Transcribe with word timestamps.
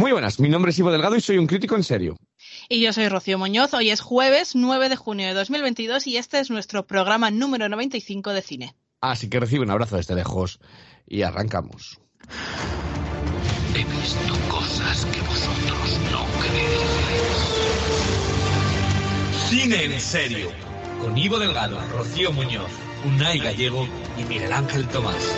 Muy 0.00 0.12
buenas, 0.12 0.40
mi 0.40 0.48
nombre 0.48 0.70
es 0.70 0.78
Ivo 0.78 0.90
Delgado 0.90 1.14
y 1.14 1.20
soy 1.20 1.36
un 1.36 1.46
crítico 1.46 1.76
en 1.76 1.84
serio. 1.84 2.16
Y 2.70 2.80
yo 2.80 2.90
soy 2.94 3.10
Rocío 3.10 3.36
Muñoz. 3.36 3.74
Hoy 3.74 3.90
es 3.90 4.00
jueves 4.00 4.52
9 4.54 4.88
de 4.88 4.96
junio 4.96 5.26
de 5.26 5.34
2022 5.34 6.06
y 6.06 6.16
este 6.16 6.40
es 6.40 6.48
nuestro 6.48 6.86
programa 6.86 7.30
número 7.30 7.68
95 7.68 8.32
de 8.32 8.40
cine. 8.40 8.74
Así 9.02 9.28
que 9.28 9.38
recibe 9.38 9.62
un 9.62 9.70
abrazo 9.70 9.98
desde 9.98 10.14
lejos 10.14 10.58
y 11.06 11.20
arrancamos. 11.20 12.00
He 13.74 13.84
visto 13.84 14.38
cosas 14.48 15.04
que 15.04 15.20
vosotros 15.20 16.00
no 16.10 16.24
creeríais. 16.40 16.80
Cine 19.50 19.84
en 19.84 20.00
serio. 20.00 20.48
Con 21.02 21.18
Ivo 21.18 21.38
Delgado, 21.38 21.78
Rocío 21.90 22.32
Muñoz, 22.32 22.70
Unai 23.04 23.38
Gallego 23.38 23.86
y 24.16 24.24
Miguel 24.24 24.54
Ángel 24.54 24.88
Tomás. 24.88 25.30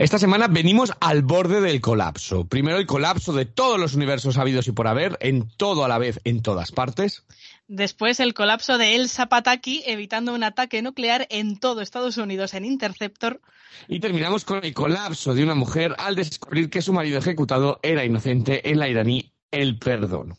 Esta 0.00 0.18
semana 0.18 0.48
venimos 0.48 0.92
al 1.00 1.22
borde 1.22 1.60
del 1.60 1.80
colapso. 1.80 2.46
Primero 2.46 2.78
el 2.78 2.86
colapso 2.86 3.32
de 3.32 3.44
todos 3.44 3.78
los 3.78 3.94
universos 3.94 4.38
habidos 4.38 4.66
y 4.66 4.72
por 4.72 4.88
haber, 4.88 5.16
en 5.20 5.48
todo 5.56 5.84
a 5.84 5.88
la 5.88 5.98
vez, 5.98 6.20
en 6.24 6.42
todas 6.42 6.72
partes. 6.72 7.22
Después 7.68 8.18
el 8.18 8.34
colapso 8.34 8.76
de 8.76 8.96
El 8.96 9.08
Zapataki 9.08 9.84
evitando 9.86 10.34
un 10.34 10.42
ataque 10.42 10.82
nuclear 10.82 11.28
en 11.30 11.58
todo 11.58 11.80
Estados 11.80 12.16
Unidos 12.16 12.54
en 12.54 12.64
Interceptor. 12.64 13.40
Y 13.86 14.00
terminamos 14.00 14.44
con 14.44 14.64
el 14.64 14.74
colapso 14.74 15.32
de 15.32 15.44
una 15.44 15.54
mujer 15.54 15.94
al 15.98 16.16
descubrir 16.16 16.70
que 16.70 16.82
su 16.82 16.92
marido 16.92 17.18
ejecutado 17.18 17.78
era 17.82 18.04
inocente 18.04 18.68
en 18.68 18.80
la 18.80 18.88
iraní 18.88 19.32
El 19.52 19.78
Perdón. 19.78 20.36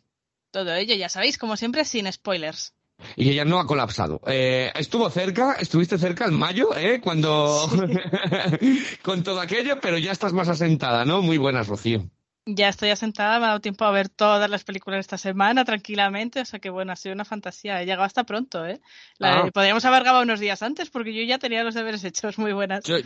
Todo 0.52 0.74
ello, 0.76 0.96
ya 0.96 1.08
sabéis, 1.08 1.38
como 1.38 1.56
siempre, 1.56 1.86
sin 1.86 2.12
spoilers 2.12 2.74
y 3.16 3.30
ella 3.30 3.46
no 3.46 3.60
ha 3.60 3.68
colapsado. 3.68 4.22
Eh, 4.28 4.72
estuvo 4.76 5.10
cerca, 5.10 5.54
estuviste 5.54 5.98
cerca 5.98 6.26
en 6.26 6.34
mayo, 6.34 6.76
¿eh? 6.76 7.00
Cuando... 7.02 7.70
con 9.02 9.24
todo 9.24 9.40
aquello, 9.42 9.80
pero 9.82 9.98
ya 9.98 10.12
estás 10.12 10.34
más 10.34 10.50
asentada, 10.50 11.06
¿no? 11.06 11.22
Muy 11.22 11.38
buenas, 11.38 11.68
Rocío. 11.68 12.10
Ya 12.48 12.70
estoy 12.70 12.92
asentada, 12.92 13.40
me 13.40 13.46
ha 13.46 13.48
dado 13.50 13.60
tiempo 13.60 13.86
a 13.86 13.92
ver 13.92 14.08
todas 14.08 14.48
las 14.48 14.64
películas 14.64 15.00
esta 15.00 15.18
semana 15.18 15.66
tranquilamente, 15.66 16.42
o 16.42 16.46
sea 16.46 16.60
que 16.60 16.70
bueno, 16.70 16.92
ha 16.92 16.96
sido 16.96 17.16
una 17.16 17.26
fantasía. 17.26 17.82
He 17.82 17.86
llegado 17.86 18.04
hasta 18.04 18.24
pronto, 18.24 18.68
¿eh? 18.68 18.80
Ah. 19.20 19.50
Podríamos 19.52 19.84
haber 19.84 20.04
grabado 20.04 20.24
unos 20.24 20.40
días 20.40 20.62
antes 20.62 20.92
porque 20.92 21.12
yo 21.12 21.24
ya 21.24 21.40
tenía 21.40 21.64
los 21.64 21.74
deberes 21.74 22.04
hechos, 22.04 22.38
muy 22.38 22.54
buenas. 22.54 22.84
Yo 22.84 22.98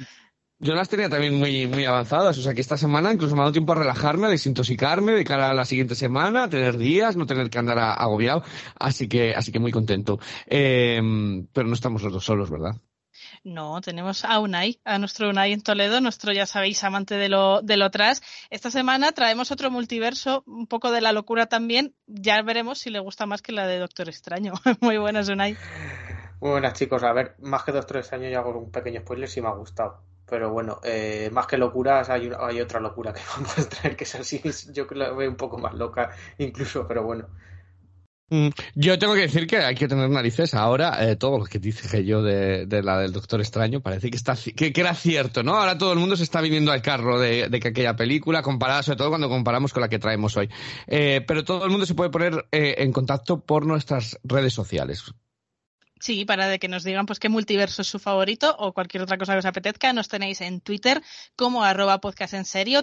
las 0.59 0.89
tenía 0.89 1.09
también 1.09 1.35
muy, 1.35 1.67
muy 1.67 1.85
avanzadas, 1.85 2.37
o 2.37 2.41
sea 2.41 2.53
que 2.53 2.61
esta 2.61 2.77
semana 2.77 3.13
incluso 3.13 3.35
me 3.35 3.41
ha 3.41 3.43
dado 3.43 3.53
tiempo 3.53 3.71
a 3.71 3.75
relajarme, 3.75 4.27
a 4.27 4.29
desintoxicarme 4.29 5.13
de 5.13 5.23
cara 5.23 5.49
a 5.49 5.53
la 5.53 5.65
siguiente 5.65 5.95
semana, 5.95 6.43
a 6.43 6.49
tener 6.49 6.77
días, 6.77 7.15
no 7.15 7.25
tener 7.25 7.49
que 7.49 7.59
andar 7.59 7.79
agobiado, 7.79 8.43
así 8.77 9.07
que, 9.07 9.33
así 9.33 9.51
que 9.51 9.59
muy 9.59 9.71
contento. 9.71 10.19
Eh, 10.47 10.99
pero 11.53 11.67
no 11.67 11.73
estamos 11.73 12.03
los 12.03 12.11
dos 12.11 12.25
solos, 12.25 12.49
¿verdad? 12.49 12.75
No, 13.43 13.79
tenemos 13.81 14.25
a 14.25 14.39
Unai, 14.39 14.81
a 14.83 14.97
nuestro 14.97 15.29
Unai 15.29 15.53
en 15.53 15.61
Toledo, 15.61 16.01
nuestro, 16.01 16.33
ya 16.33 16.45
sabéis, 16.45 16.83
amante 16.83 17.15
de 17.15 17.29
lo, 17.29 17.61
de 17.61 17.77
lo 17.77 17.89
tras. 17.89 18.21
Esta 18.49 18.71
semana 18.71 19.11
traemos 19.11 19.51
otro 19.51 19.71
multiverso, 19.71 20.43
un 20.45 20.67
poco 20.67 20.91
de 20.91 21.01
la 21.01 21.11
locura 21.11 21.47
también. 21.47 21.95
Ya 22.07 22.41
veremos 22.41 22.79
si 22.79 22.89
le 22.89 22.99
gusta 22.99 23.25
más 23.25 23.41
que 23.41 23.51
la 23.51 23.67
de 23.67 23.79
Doctor 23.79 24.09
Extraño. 24.09 24.53
Muy 24.81 24.97
buenas, 24.97 25.29
Unai. 25.29 25.57
Muy 26.41 26.51
buenas, 26.51 26.73
chicos. 26.73 27.03
A 27.03 27.13
ver, 27.13 27.35
más 27.39 27.63
que 27.63 27.71
Doctor 27.71 27.97
Extraño, 27.97 28.29
ya 28.29 28.39
hago 28.39 28.57
un 28.57 28.71
pequeño 28.71 29.01
spoiler 29.01 29.29
si 29.29 29.41
me 29.41 29.47
ha 29.47 29.53
gustado. 29.53 30.08
Pero 30.29 30.51
bueno, 30.51 30.79
eh, 30.83 31.29
más 31.31 31.47
que 31.47 31.57
locuras, 31.57 32.09
hay, 32.09 32.29
hay 32.39 32.61
otra 32.61 32.79
locura 32.79 33.13
que 33.13 33.21
vamos 33.35 33.57
a 33.57 33.67
traer, 33.67 33.95
que 33.95 34.03
es 34.03 34.15
así. 34.15 34.41
Yo 34.73 34.85
la 34.91 35.11
veo 35.11 35.29
un 35.29 35.37
poco 35.37 35.57
más 35.57 35.73
loca, 35.73 36.11
incluso, 36.37 36.87
pero 36.87 37.03
bueno. 37.03 37.27
Mm, 38.31 38.49
yo 38.75 38.99
tengo 38.99 39.15
que 39.15 39.21
decir 39.21 39.47
que 39.47 39.57
hay 39.57 39.73
que 39.75 39.87
tener 39.87 40.09
narices 40.09 40.53
ahora. 40.53 41.09
Eh, 41.09 41.15
todo 41.15 41.39
lo 41.39 41.45
que 41.45 41.57
dije 41.59 42.05
yo 42.05 42.21
de, 42.21 42.67
la 42.83 42.99
del 42.99 43.11
Doctor 43.11 43.41
Extraño 43.41 43.81
parece 43.81 44.11
que, 44.11 44.17
está, 44.17 44.35
que, 44.35 44.71
era 44.75 44.93
cierto, 44.93 45.41
¿no? 45.41 45.55
Ahora 45.55 45.77
todo 45.77 45.93
el 45.93 45.99
mundo 45.99 46.15
se 46.15 46.23
está 46.23 46.39
viniendo 46.41 46.71
al 46.71 46.81
carro 46.81 47.19
de, 47.19 47.49
que 47.59 47.69
aquella 47.69 47.95
película, 47.95 48.43
comparada 48.43 48.83
sobre 48.83 48.97
todo 48.97 49.09
cuando 49.09 49.29
comparamos 49.29 49.73
con 49.73 49.81
la 49.81 49.89
que 49.89 49.99
traemos 49.99 50.37
hoy. 50.37 50.49
Eh, 50.87 51.23
pero 51.27 51.43
todo 51.43 51.65
el 51.65 51.71
mundo 51.71 51.85
se 51.85 51.95
puede 51.95 52.11
poner 52.11 52.45
en 52.51 52.91
contacto 52.91 53.39
por 53.39 53.65
nuestras 53.65 54.19
redes 54.23 54.53
sociales. 54.53 55.11
Sí, 55.99 56.25
para 56.25 56.47
de 56.47 56.59
que 56.59 56.67
nos 56.67 56.83
digan 56.83 57.05
pues 57.05 57.19
qué 57.19 57.29
multiverso 57.29 57.81
es 57.81 57.87
su 57.87 57.99
favorito 57.99 58.55
o 58.57 58.73
cualquier 58.73 59.03
otra 59.03 59.17
cosa 59.17 59.33
que 59.33 59.39
os 59.39 59.45
apetezca, 59.45 59.91
nos 59.93 60.07
tenéis 60.07 60.41
en 60.41 60.61
Twitter 60.61 61.01
como 61.35 61.63
arroba 61.63 61.99
podcast. 61.99 62.29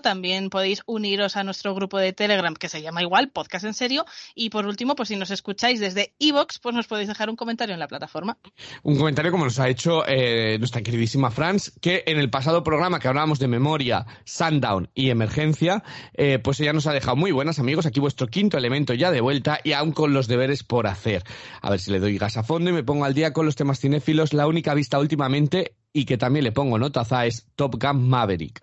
También 0.03 0.51
podéis 0.51 0.83
uniros 0.87 1.37
a 1.37 1.45
nuestro 1.45 1.75
grupo 1.75 1.99
de 1.99 2.13
Telegram 2.13 2.55
que 2.55 2.69
se 2.69 2.83
llama 2.83 3.03
igual, 3.03 3.31
podcast 3.31 3.65
en 3.65 3.75
serio. 3.75 4.05
Y 4.35 4.51
por 4.51 4.67
último, 4.67 4.97
pues 4.97 5.09
si 5.09 5.17
nos 5.17 5.31
escucháis 5.31 5.81
desde 5.81 6.15
Evox, 6.19 6.59
pues 6.59 6.75
nos 6.75 6.87
podéis 6.87 7.09
dejar 7.09 7.31
un 7.31 7.37
comentario 7.37 7.75
en 7.75 7.81
la 7.81 7.89
plataforma. 7.89 8.39
Un 8.83 8.97
comentario 8.97 9.31
como 9.31 9.45
nos 9.45 9.59
ha 9.59 9.69
hecho 9.69 10.07
eh, 10.07 10.59
nuestra 10.59 10.83
queridísima 10.83 11.31
Franz, 11.31 11.73
que 11.81 12.03
en 12.07 12.19
el 12.19 12.31
pasado 12.31 12.63
programa 12.65 12.99
que 12.99 13.09
hablábamos 13.09 13.39
de 13.39 13.49
memoria, 13.49 14.07
Sundown 14.25 14.91
y 14.95 15.11
emergencia, 15.11 15.83
eh, 16.15 16.39
pues 16.39 16.61
ella 16.61 16.73
nos 16.73 16.87
ha 16.87 16.93
dejado 16.93 17.17
muy 17.17 17.33
buenas 17.33 17.59
amigos. 17.59 17.87
Aquí 17.87 18.01
vuestro 18.01 18.27
quinto 18.27 18.59
elemento 18.59 18.95
ya 18.95 19.11
de 19.11 19.21
vuelta 19.21 19.61
y 19.63 19.73
aún 19.73 19.93
con 19.93 20.13
los 20.13 20.29
deberes 20.29 20.65
por 20.65 20.87
hacer. 20.87 21.23
A 21.63 21.71
ver 21.71 21.81
si 21.81 21.91
le 21.91 22.01
doy 22.01 22.19
gas 22.19 22.37
a 22.37 22.43
fondo 22.43 22.71
y 22.71 22.73
me 22.73 22.83
pongo 22.83 23.06
al 23.07 23.15
día 23.15 23.33
con 23.33 23.47
los 23.47 23.57
temas 23.57 23.81
cinéfilos, 23.81 24.35
la 24.35 24.47
única 24.47 24.75
vista 24.75 24.99
últimamente 24.99 25.77
y 25.93 26.05
que 26.05 26.19
también 26.19 26.45
le 26.45 26.53
pongo 26.53 26.79
notaza 26.79 27.25
es 27.25 27.47
Top 27.55 27.77
Gun 27.81 28.09
Maverick. 28.09 28.63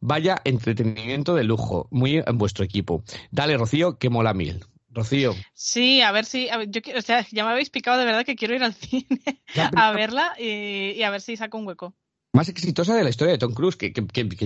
Vaya 0.00 0.40
entretenimiento 0.44 1.34
de 1.34 1.44
lujo, 1.44 1.86
muy 1.90 2.16
en 2.16 2.38
vuestro 2.38 2.64
equipo. 2.64 3.04
Dale, 3.30 3.56
Rocío, 3.56 3.98
que 3.98 4.10
mola 4.10 4.34
mil. 4.34 4.64
Rocío. 4.88 5.34
Sí, 5.54 6.02
a 6.02 6.10
ver 6.10 6.24
si. 6.24 6.48
yo, 6.68 6.80
o 6.96 7.02
sea, 7.02 7.26
ya 7.30 7.44
me 7.44 7.52
habéis 7.52 7.70
picado 7.70 7.98
de 7.98 8.04
verdad 8.04 8.24
que 8.24 8.34
quiero 8.34 8.54
ir 8.54 8.64
al 8.64 8.74
cine 8.74 9.20
a 9.76 9.92
verla 9.92 10.32
y, 10.38 11.02
a 11.02 11.10
ver 11.10 11.20
si 11.20 11.36
saco 11.36 11.58
un 11.58 11.66
hueco 11.66 11.94
más 12.34 12.48
exitosa 12.48 12.94
de 12.94 13.04
la 13.04 13.10
historia 13.10 13.32
de 13.32 13.38
Tom 13.38 13.52
Cruise, 13.52 13.76
que, 13.76 13.92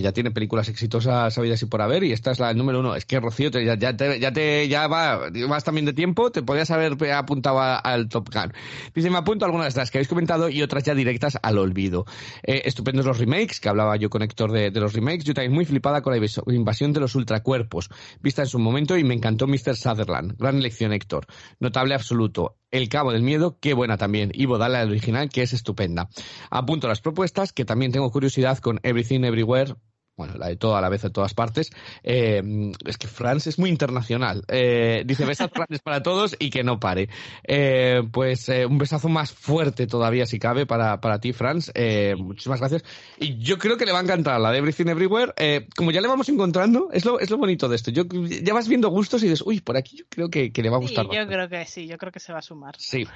ya 0.01 0.11
tiene 0.11 0.31
películas 0.31 0.67
exitosas 0.67 1.33
sabidas 1.33 1.61
y 1.61 1.67
por 1.67 1.81
haber, 1.81 2.03
y 2.03 2.11
esta 2.11 2.31
es 2.31 2.39
la 2.39 2.53
número 2.53 2.81
uno. 2.81 2.95
Es 2.95 3.05
que 3.05 3.17
Rocío, 3.21 3.49
ya, 3.49 3.75
ya, 3.75 3.95
te, 3.95 4.19
ya, 4.19 4.33
te, 4.33 4.67
ya 4.67 4.87
va, 4.87 5.29
vas 5.47 5.63
también 5.63 5.85
de 5.85 5.93
tiempo, 5.93 6.29
te 6.29 6.43
podías 6.43 6.69
haber 6.69 6.97
apuntado 7.13 7.61
al 7.61 8.09
Top 8.09 8.29
Gun. 8.33 8.51
Dice, 8.93 9.09
me 9.09 9.17
apunto 9.17 9.45
algunas 9.45 9.73
de 9.73 9.79
las 9.79 9.89
que 9.89 9.99
habéis 9.99 10.09
comentado 10.09 10.49
y 10.49 10.61
otras 10.63 10.83
ya 10.83 10.95
directas 10.95 11.37
al 11.41 11.57
olvido. 11.57 12.05
Eh, 12.43 12.63
estupendos 12.65 13.05
los 13.05 13.19
remakes, 13.19 13.61
que 13.61 13.69
hablaba 13.69 13.95
yo 13.95 14.09
con 14.09 14.21
Héctor 14.21 14.51
de, 14.51 14.69
de, 14.69 14.79
los 14.81 14.91
remakes. 14.91 15.23
Yo 15.23 15.33
también 15.33 15.53
muy 15.53 15.63
flipada 15.63 16.01
con 16.01 16.13
la 16.13 16.53
invasión 16.53 16.91
de 16.91 16.99
los 16.99 17.15
ultracuerpos, 17.15 17.89
vista 18.21 18.41
en 18.41 18.49
su 18.49 18.59
momento, 18.59 18.97
y 18.97 19.05
me 19.05 19.13
encantó 19.13 19.47
Mr. 19.47 19.77
Sutherland. 19.77 20.35
Gran 20.37 20.57
elección, 20.57 20.91
Héctor. 20.91 21.25
Notable 21.61 21.95
absoluto. 21.95 22.57
El 22.69 22.89
Cabo 22.89 23.13
del 23.13 23.21
Miedo, 23.21 23.57
qué 23.61 23.73
buena 23.73 23.95
también. 23.95 24.31
Y 24.33 24.45
Bodala, 24.45 24.81
el 24.81 24.89
original, 24.89 25.29
que 25.29 25.41
es 25.41 25.53
estupenda. 25.53 26.09
Apunto 26.49 26.89
las 26.89 26.99
propuestas, 26.99 27.53
que 27.53 27.63
también 27.63 27.76
tengo 27.91 28.11
curiosidad 28.11 28.57
con 28.59 28.79
Everything 28.83 29.23
Everywhere, 29.23 29.75
bueno, 30.17 30.33
la 30.35 30.47
de 30.47 30.57
todo 30.57 30.75
a 30.75 30.81
la 30.81 30.89
vez 30.89 31.03
en 31.03 31.13
todas 31.13 31.35
partes. 31.35 31.69
Eh, 32.01 32.41
es 32.85 32.97
que 32.97 33.07
France 33.07 33.49
es 33.49 33.59
muy 33.59 33.69
internacional. 33.69 34.43
Eh, 34.47 35.03
dice 35.05 35.25
besas 35.25 35.51
grandes 35.53 35.79
para 35.81 36.01
todos 36.01 36.35
y 36.39 36.49
que 36.49 36.63
no 36.63 36.79
pare. 36.79 37.07
Eh, 37.43 38.01
pues 38.11 38.49
un 38.49 38.79
besazo 38.79 39.09
más 39.09 39.31
fuerte 39.31 39.85
todavía, 39.85 40.25
si 40.25 40.39
cabe, 40.39 40.65
para, 40.65 40.99
para 40.99 41.19
ti, 41.19 41.33
France. 41.33 41.71
muchísimas 42.17 42.59
gracias. 42.59 42.83
Y 43.19 43.37
yo 43.37 43.59
creo 43.59 43.77
que 43.77 43.85
le 43.85 43.91
va 43.91 43.99
a 43.99 44.03
encantar 44.03 44.41
la 44.41 44.51
de 44.51 44.57
Everything 44.57 44.87
Everywhere. 44.87 45.33
como 45.75 45.91
ya 45.91 46.01
le 46.01 46.07
vamos 46.07 46.27
encontrando, 46.29 46.89
es 46.91 47.05
lo, 47.05 47.19
es 47.19 47.29
lo 47.29 47.37
bonito 47.37 47.69
de 47.69 47.75
esto. 47.75 47.91
Yo, 47.91 48.03
ya 48.41 48.53
vas 48.55 48.67
viendo 48.67 48.89
gustos 48.89 49.21
y 49.21 49.27
dices, 49.27 49.43
uy, 49.45 49.61
por 49.61 49.77
aquí 49.77 49.97
yo 49.97 50.05
creo 50.09 50.29
que, 50.29 50.51
le 50.55 50.69
va 50.69 50.77
a 50.77 50.79
gustar. 50.79 51.05
Sí, 51.07 51.15
yo 51.15 51.27
creo 51.27 51.47
que 51.47 51.65
sí, 51.65 51.87
yo 51.87 51.97
creo 51.99 52.11
que 52.11 52.19
se 52.19 52.33
va 52.33 52.39
a 52.39 52.41
sumar. 52.41 52.75
Sí. 52.79 53.07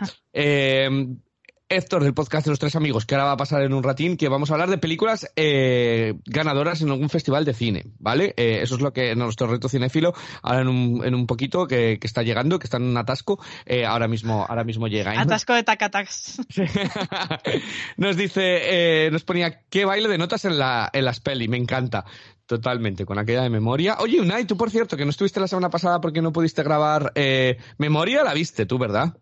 Héctor 1.72 2.04
del 2.04 2.14
podcast 2.14 2.46
de 2.46 2.52
los 2.52 2.60
tres 2.60 2.76
amigos, 2.76 3.06
que 3.06 3.16
ahora 3.16 3.28
va 3.28 3.32
a 3.32 3.38
pasar 3.38 3.62
en 3.62 3.74
un 3.74 3.82
ratín, 3.82 4.18
que 4.18 4.28
vamos 4.28 4.52
a 4.52 4.56
hablar 4.56 4.70
de 4.70 4.78
películas 4.78 5.32
eh, 5.38 6.16
ganadoras 6.26 6.82
en 6.82 6.90
algún 6.90 7.10
festival 7.10 7.46
de 7.46 7.54
cine, 7.54 7.86
¿vale? 7.98 8.34
Eh, 8.36 8.60
eso 8.62 8.76
es 8.76 8.82
lo 8.82 8.92
que 8.92 9.16
nuestro 9.16 9.48
reto 9.48 9.70
cinéfilo, 9.70 10.14
ahora 10.42 10.64
en 10.64 10.68
un, 10.68 11.06
en 11.06 11.16
un 11.16 11.26
poquito, 11.28 11.68
que, 11.68 11.98
está 12.02 12.24
llegando, 12.24 12.60
que 12.60 12.66
está 12.66 12.76
en 12.76 12.84
un 12.84 12.98
atasco, 12.98 13.42
eh, 13.66 13.86
ahora 13.86 14.10
mismo 14.10 14.46
ahora 14.50 14.66
mismo 14.66 14.90
llega. 14.90 15.18
Atasco 15.18 15.54
de 15.54 15.64
tacatax. 15.64 16.42
nos 17.96 18.18
dice, 18.18 19.10
nos 19.10 19.24
ponía, 19.24 19.62
qué 19.70 19.86
baile 19.86 20.10
de 20.10 20.18
notas 20.18 20.44
en, 20.44 20.60
la, 20.60 20.90
en 20.92 21.06
las 21.06 21.22
peli, 21.22 21.48
me 21.48 21.56
encanta. 21.56 22.04
Totalmente, 22.48 23.06
con 23.06 23.18
aquella 23.18 23.44
de 23.44 23.50
memoria. 23.50 23.96
Oye, 24.00 24.20
Unai, 24.20 24.44
tú 24.44 24.58
por 24.58 24.70
cierto, 24.72 24.98
que 24.98 25.06
no 25.06 25.12
estuviste 25.12 25.40
la 25.40 25.48
semana 25.48 25.70
pasada 25.70 26.02
porque 26.02 26.22
no 26.22 26.34
pudiste 26.34 26.64
grabar 26.64 27.14
memoria, 27.78 28.26
la 28.26 28.34
viste 28.34 28.66
tú, 28.66 28.78
¿verdad? 28.78 29.16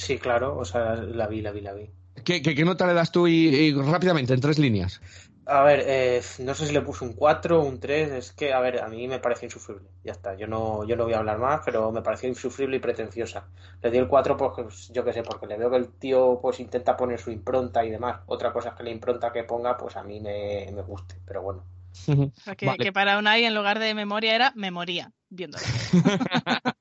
Sí, 0.00 0.18
claro, 0.18 0.56
o 0.56 0.64
sea, 0.64 0.94
la 0.94 1.26
vi, 1.26 1.42
la 1.42 1.50
vi, 1.52 1.60
la 1.60 1.74
vi. 1.74 1.90
¿Qué, 2.24 2.40
qué, 2.40 2.64
nota 2.64 2.86
le 2.86 2.94
das 2.94 3.12
tú 3.12 3.28
y, 3.28 3.74
rápidamente, 3.74 4.32
en 4.32 4.40
tres 4.40 4.58
líneas? 4.58 4.98
A 5.44 5.62
ver, 5.62 5.84
eh, 5.86 6.22
no 6.38 6.54
sé 6.54 6.66
si 6.66 6.72
le 6.72 6.80
puse 6.80 7.04
un 7.04 7.12
4 7.12 7.60
o 7.60 7.66
un 7.66 7.78
3, 7.78 8.10
es 8.12 8.32
que, 8.32 8.54
a 8.54 8.60
ver, 8.60 8.80
a 8.80 8.88
mí 8.88 9.06
me 9.08 9.18
pareció 9.18 9.44
insufrible, 9.44 9.90
ya 10.02 10.12
está, 10.12 10.34
yo 10.36 10.46
no, 10.46 10.84
yo 10.84 10.96
no 10.96 11.04
voy 11.04 11.12
a 11.12 11.18
hablar 11.18 11.36
más, 11.38 11.60
pero 11.62 11.92
me 11.92 12.00
pareció 12.00 12.30
insufrible 12.30 12.78
y 12.78 12.80
pretenciosa. 12.80 13.46
Le 13.82 13.90
di 13.90 13.98
el 13.98 14.08
4 14.08 14.38
pues 14.38 14.88
yo 14.88 15.04
qué 15.04 15.12
sé, 15.12 15.22
porque 15.22 15.46
le 15.46 15.58
veo 15.58 15.70
que 15.70 15.76
el 15.76 15.88
tío 15.88 16.38
pues 16.40 16.60
intenta 16.60 16.96
poner 16.96 17.20
su 17.20 17.30
impronta 17.30 17.84
y 17.84 17.90
demás. 17.90 18.20
Otra 18.24 18.54
cosa 18.54 18.70
es 18.70 18.76
que 18.76 18.84
la 18.84 18.90
impronta 18.90 19.32
que 19.32 19.44
ponga, 19.44 19.76
pues 19.76 19.96
a 19.96 20.02
mí 20.02 20.18
me, 20.18 20.66
me 20.72 20.80
guste, 20.80 21.16
pero 21.26 21.42
bueno. 21.42 21.62
que, 22.56 22.76
que, 22.78 22.92
para 22.92 23.18
Unai 23.18 23.44
en 23.44 23.54
lugar 23.54 23.78
de 23.78 23.92
memoria 23.92 24.34
era 24.34 24.52
memoria, 24.56 25.12
viéndolo. 25.30 25.64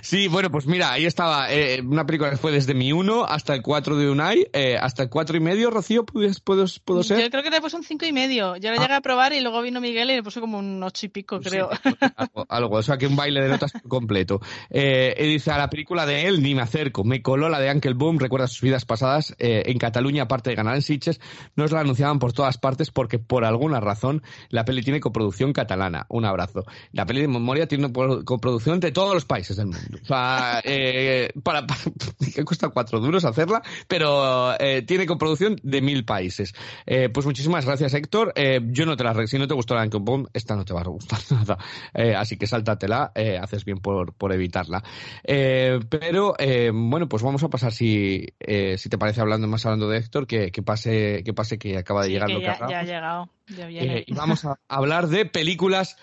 Sí, 0.00 0.28
bueno, 0.28 0.48
pues 0.50 0.66
mira, 0.66 0.92
ahí 0.92 1.06
estaba 1.06 1.52
eh, 1.52 1.82
una 1.82 2.06
película 2.06 2.30
que 2.30 2.36
fue 2.36 2.52
desde 2.52 2.72
mi 2.72 2.92
1 2.92 3.24
hasta 3.24 3.52
el 3.52 3.62
4 3.62 3.96
de 3.96 4.08
Unai, 4.08 4.46
eh, 4.52 4.76
hasta 4.80 5.02
el 5.02 5.08
4 5.08 5.36
y 5.36 5.40
medio, 5.40 5.70
Rocío, 5.70 6.06
¿puedes, 6.06 6.38
puedo, 6.38 6.64
puedo 6.84 7.02
ser? 7.02 7.20
Yo 7.20 7.30
creo 7.30 7.42
que 7.42 7.50
le 7.50 7.60
puse 7.60 7.74
un 7.76 7.82
5 7.82 8.04
y 8.06 8.12
medio. 8.12 8.56
Yo 8.56 8.70
lo 8.70 8.76
Ah. 8.78 8.82
llegué 8.82 8.94
a 8.94 9.00
probar 9.00 9.32
y 9.32 9.40
luego 9.40 9.60
vino 9.62 9.80
Miguel 9.80 10.10
y 10.10 10.14
le 10.14 10.22
puso 10.22 10.40
como 10.40 10.58
un 10.58 10.80
8 10.82 11.06
y 11.06 11.08
pico, 11.08 11.40
creo. 11.40 11.70
Sí, 11.82 11.90
algo, 12.16 12.46
algo, 12.48 12.76
o 12.76 12.82
sea 12.82 12.96
que 12.96 13.08
un 13.08 13.16
baile 13.16 13.40
de 13.40 13.48
notas 13.48 13.72
completo. 13.88 14.40
Eh, 14.70 15.14
y 15.18 15.24
dice, 15.32 15.50
a 15.50 15.58
la 15.58 15.68
película 15.68 16.06
de 16.06 16.26
él 16.28 16.42
ni 16.42 16.54
me 16.54 16.62
acerco, 16.62 17.02
me 17.02 17.20
coló 17.22 17.48
la 17.48 17.58
de 17.58 17.70
Uncle 17.72 17.94
Boom, 17.94 18.18
recuerda 18.20 18.46
sus 18.46 18.60
vidas 18.60 18.84
pasadas, 18.84 19.34
eh, 19.40 19.64
en 19.66 19.78
Cataluña, 19.78 20.24
aparte 20.24 20.50
de 20.50 20.56
ganar 20.56 20.76
en 20.76 20.82
Sitges, 20.82 21.20
nos 21.56 21.72
la 21.72 21.80
anunciaban 21.80 22.20
por 22.20 22.32
todas 22.32 22.56
partes 22.58 22.92
porque 22.92 23.18
por 23.18 23.44
alguna 23.44 23.80
razón 23.80 24.22
la 24.50 24.64
peli 24.64 24.82
tiene 24.82 25.00
coproducción 25.00 25.52
catalana. 25.52 26.06
Un 26.08 26.24
abrazo. 26.24 26.64
La 26.92 27.04
peli 27.04 27.22
de 27.22 27.28
Memoria 27.28 27.66
tiene 27.66 27.85
coproducción 27.92 28.80
de 28.80 28.92
todos 28.92 29.14
los 29.14 29.24
países 29.24 29.56
del 29.56 29.66
mundo. 29.66 29.98
O 30.02 30.06
sea, 30.06 30.60
eh, 30.64 31.30
para, 31.42 31.66
para- 31.66 31.80
que 32.34 32.44
cuesta 32.44 32.68
cuatro 32.68 33.00
duros 33.00 33.24
hacerla, 33.24 33.62
pero 33.88 34.58
eh, 34.60 34.82
tiene 34.82 35.06
coproducción 35.06 35.58
de 35.62 35.80
mil 35.80 36.04
países. 36.04 36.54
Eh, 36.86 37.08
pues 37.08 37.26
muchísimas 37.26 37.64
gracias, 37.64 37.94
Héctor. 37.94 38.32
Eh, 38.36 38.60
yo 38.66 38.86
no 38.86 38.96
te 38.96 39.04
la 39.04 39.26
si 39.26 39.38
no 39.38 39.48
te 39.48 39.54
gustó 39.54 39.74
la 39.74 39.86
Boom, 39.86 40.28
esta 40.32 40.56
no 40.56 40.64
te 40.64 40.74
va 40.74 40.80
a 40.80 40.84
gustar 40.84 41.18
nada. 41.30 41.58
Eh, 41.94 42.14
así 42.14 42.36
que 42.36 42.46
sáltatela, 42.46 43.12
eh, 43.14 43.38
haces 43.38 43.64
bien 43.64 43.78
por, 43.78 44.12
por 44.14 44.32
evitarla. 44.32 44.82
Eh, 45.24 45.80
pero 45.88 46.34
eh, 46.38 46.70
bueno, 46.74 47.08
pues 47.08 47.22
vamos 47.22 47.42
a 47.42 47.48
pasar 47.48 47.72
si, 47.72 48.26
eh, 48.40 48.76
si 48.78 48.88
te 48.88 48.98
parece 48.98 49.20
hablando 49.20 49.46
más 49.46 49.64
hablando 49.66 49.88
de 49.88 49.98
Héctor, 49.98 50.26
que, 50.26 50.50
que 50.50 50.62
pase, 50.62 51.22
que 51.24 51.32
pase 51.32 51.58
que 51.58 51.78
acaba 51.78 52.02
de 52.02 52.08
Sí, 52.08 52.12
llegar 52.14 52.28
que 52.28 52.34
lo 52.34 52.40
ya, 52.40 52.58
ya 52.68 52.80
ha 52.80 52.84
llegado. 52.84 53.30
Ya 53.48 53.66
viene. 53.66 53.98
Eh, 53.98 54.04
y 54.06 54.14
vamos 54.14 54.44
a 54.44 54.58
hablar 54.68 55.08
de 55.08 55.24
películas 55.26 55.96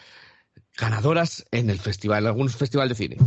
ganadoras 0.78 1.46
en 1.52 1.70
el 1.70 1.80
festival, 1.80 2.24
en 2.24 2.28
algún 2.28 2.50
festival 2.50 2.90
de 2.90 2.96
cine. 2.96 3.18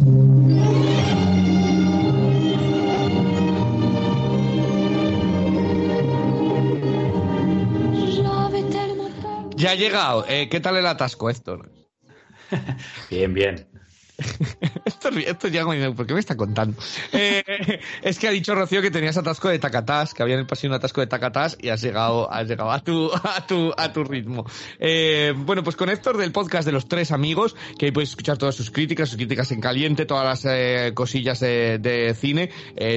Ya 9.56 9.70
ha 9.70 9.74
llegado. 9.74 10.26
Eh, 10.28 10.48
¿Qué 10.50 10.60
tal 10.60 10.76
el 10.76 10.86
atasco, 10.86 11.30
Héctor? 11.30 11.72
Bien, 13.10 13.32
bien. 13.32 13.66
Esto, 14.84 15.08
esto 15.08 15.48
ya, 15.48 15.64
como, 15.64 15.94
¿por 15.94 16.06
qué 16.06 16.14
me 16.14 16.20
está 16.20 16.36
contando? 16.36 16.76
Eh, 17.12 17.42
es 18.02 18.18
que 18.18 18.28
ha 18.28 18.30
dicho 18.30 18.54
Rocío 18.54 18.80
que 18.80 18.90
tenías 18.90 19.16
atasco 19.16 19.48
de 19.48 19.58
tacatás, 19.58 20.14
que 20.14 20.22
había 20.22 20.34
en 20.34 20.40
el 20.40 20.46
pasillo 20.46 20.70
un 20.70 20.76
atasco 20.76 21.00
de 21.00 21.06
tacatás 21.06 21.58
y 21.60 21.68
has 21.68 21.82
llegado, 21.82 22.32
has 22.32 22.48
llegado 22.48 22.70
a 22.70 22.82
tu, 22.82 23.10
a 23.12 23.46
tu, 23.46 23.72
a 23.76 23.92
tu 23.92 24.04
ritmo. 24.04 24.46
Eh, 24.78 25.34
bueno, 25.36 25.62
pues 25.64 25.76
con 25.76 25.90
Héctor 25.90 26.16
del 26.16 26.32
podcast 26.32 26.66
de 26.66 26.72
los 26.72 26.88
tres 26.88 27.10
amigos, 27.10 27.56
que 27.78 27.86
ahí 27.86 27.92
puedes 27.92 28.10
escuchar 28.10 28.38
todas 28.38 28.54
sus 28.54 28.70
críticas, 28.70 29.08
sus 29.08 29.16
críticas 29.16 29.50
en 29.52 29.60
caliente, 29.60 30.06
todas 30.06 30.24
las 30.24 30.44
eh, 30.46 30.92
cosillas 30.94 31.40
de, 31.40 32.16
cine, 32.18 32.50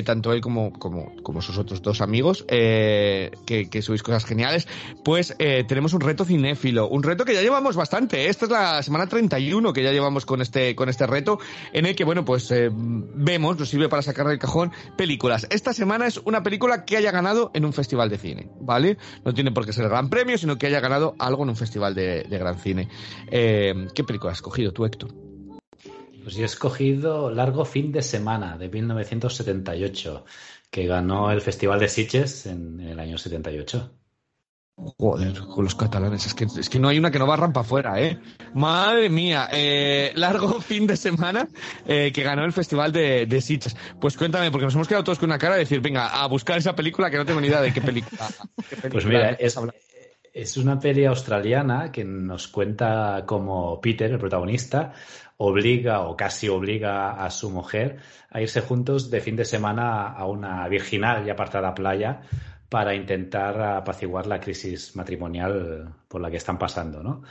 tanto 0.05 0.31
él 0.31 0.41
como, 0.41 0.71
como, 0.71 1.15
como 1.23 1.41
sus 1.41 1.57
otros 1.57 1.81
dos 1.81 2.01
amigos, 2.01 2.45
que, 2.47 3.31
que 3.45 3.81
subís 3.81 4.03
cosas 4.03 4.25
geniales, 4.25 4.67
pues 5.03 5.35
tenemos 5.37 5.93
un 5.93 6.01
reto 6.01 6.23
cinéfilo, 6.23 6.87
un 6.87 7.03
reto 7.03 7.25
que 7.25 7.33
ya 7.33 7.41
llevamos 7.41 7.75
bastante. 7.75 8.27
Esta 8.27 8.45
es 8.45 8.51
la 8.51 8.83
semana 8.83 9.07
31 9.07 9.73
que 9.73 9.83
ya 9.83 9.91
llevamos 9.91 10.25
con 10.25 10.41
este, 10.41 10.75
con 10.75 10.87
este 10.87 11.08
reto, 11.09 11.39
en 11.73 11.85
el 11.85 11.95
que, 11.95 12.03
bueno, 12.03 12.25
pues 12.25 12.49
eh, 12.51 12.69
vemos, 12.71 13.57
nos 13.59 13.69
sirve 13.69 13.89
para 13.89 14.01
sacar 14.01 14.27
del 14.27 14.39
cajón 14.39 14.71
películas. 14.97 15.47
Esta 15.49 15.73
semana 15.73 16.07
es 16.07 16.17
una 16.17 16.43
película 16.43 16.85
que 16.85 16.97
haya 16.97 17.11
ganado 17.11 17.51
en 17.53 17.65
un 17.65 17.73
festival 17.73 18.09
de 18.09 18.17
cine, 18.17 18.49
¿vale? 18.59 18.97
No 19.25 19.33
tiene 19.33 19.51
por 19.51 19.65
qué 19.65 19.73
ser 19.73 19.85
el 19.85 19.89
gran 19.89 20.09
premio, 20.09 20.37
sino 20.37 20.57
que 20.57 20.67
haya 20.67 20.79
ganado 20.79 21.15
algo 21.19 21.43
en 21.43 21.49
un 21.49 21.55
festival 21.55 21.95
de, 21.95 22.25
gran 22.29 22.57
cine. 22.57 22.89
Eh, 23.31 23.87
¿Qué 23.93 24.03
película 24.03 24.31
has 24.31 24.41
cogido 24.41 24.71
tú, 24.71 24.85
Héctor? 24.85 25.13
Pues 26.23 26.35
yo 26.35 26.43
he 26.43 26.45
escogido 26.45 27.31
Largo 27.31 27.65
Fin 27.65 27.91
de 27.91 28.01
Semana 28.01 28.57
de 28.57 28.69
1978, 28.69 30.25
que 30.69 30.85
ganó 30.85 31.31
el 31.31 31.41
Festival 31.41 31.79
de 31.79 31.87
Sitges 31.87 32.45
en 32.45 32.79
el 32.81 32.99
año 32.99 33.17
78. 33.17 33.98
Joder, 34.97 35.39
con 35.39 35.65
los 35.65 35.75
catalanes, 35.75 36.25
es 36.25 36.33
que, 36.33 36.45
es 36.45 36.69
que 36.69 36.79
no 36.79 36.87
hay 36.87 36.97
una 36.97 37.11
que 37.11 37.19
no 37.19 37.27
barran 37.27 37.51
para 37.51 37.65
afuera, 37.65 38.01
¿eh? 38.01 38.17
Madre 38.53 39.09
mía, 39.09 39.49
eh, 39.51 40.11
largo 40.15 40.61
fin 40.61 40.87
de 40.87 40.95
semana 40.95 41.49
eh, 41.85 42.11
que 42.13 42.23
ganó 42.23 42.45
el 42.45 42.53
festival 42.53 42.91
de, 42.93 43.25
de 43.25 43.41
Sitges. 43.41 43.75
Pues 43.99 44.15
cuéntame, 44.15 44.51
porque 44.51 44.65
nos 44.65 44.75
hemos 44.75 44.87
quedado 44.87 45.03
todos 45.03 45.19
con 45.19 45.29
una 45.29 45.37
cara 45.37 45.55
de 45.55 45.61
decir, 45.61 45.81
venga, 45.81 46.07
a 46.07 46.27
buscar 46.27 46.57
esa 46.57 46.75
película 46.75 47.09
que 47.09 47.17
no 47.17 47.25
tengo 47.25 47.41
ni 47.41 47.47
idea 47.47 47.61
de 47.61 47.73
qué 47.73 47.81
película. 47.81 48.27
qué 48.69 48.75
película 48.77 48.91
Pues 48.91 49.05
mira, 49.05 49.31
es, 50.33 50.57
una 50.57 50.79
peli 50.79 51.05
australiana 51.05 51.91
que 51.91 52.05
nos 52.05 52.47
cuenta 52.47 53.23
cómo 53.25 53.81
Peter, 53.81 54.09
el 54.09 54.19
protagonista, 54.19 54.93
obliga 55.37 56.01
o 56.01 56.15
casi 56.15 56.47
obliga 56.47 57.23
a 57.23 57.29
su 57.31 57.49
mujer 57.49 57.97
a 58.29 58.41
irse 58.41 58.61
juntos 58.61 59.09
de 59.09 59.19
fin 59.19 59.35
de 59.35 59.45
semana 59.45 60.07
a 60.07 60.25
una 60.25 60.67
virginal 60.69 61.25
y 61.27 61.29
apartada 61.29 61.73
playa 61.73 62.21
para 62.69 62.93
intentar 62.95 63.59
apaciguar 63.61 64.27
la 64.27 64.39
crisis 64.39 64.95
matrimonial 64.95 65.95
por 66.07 66.21
la 66.21 66.29
que 66.29 66.37
están 66.37 66.59
pasando, 66.59 67.01
¿no? 67.03 67.23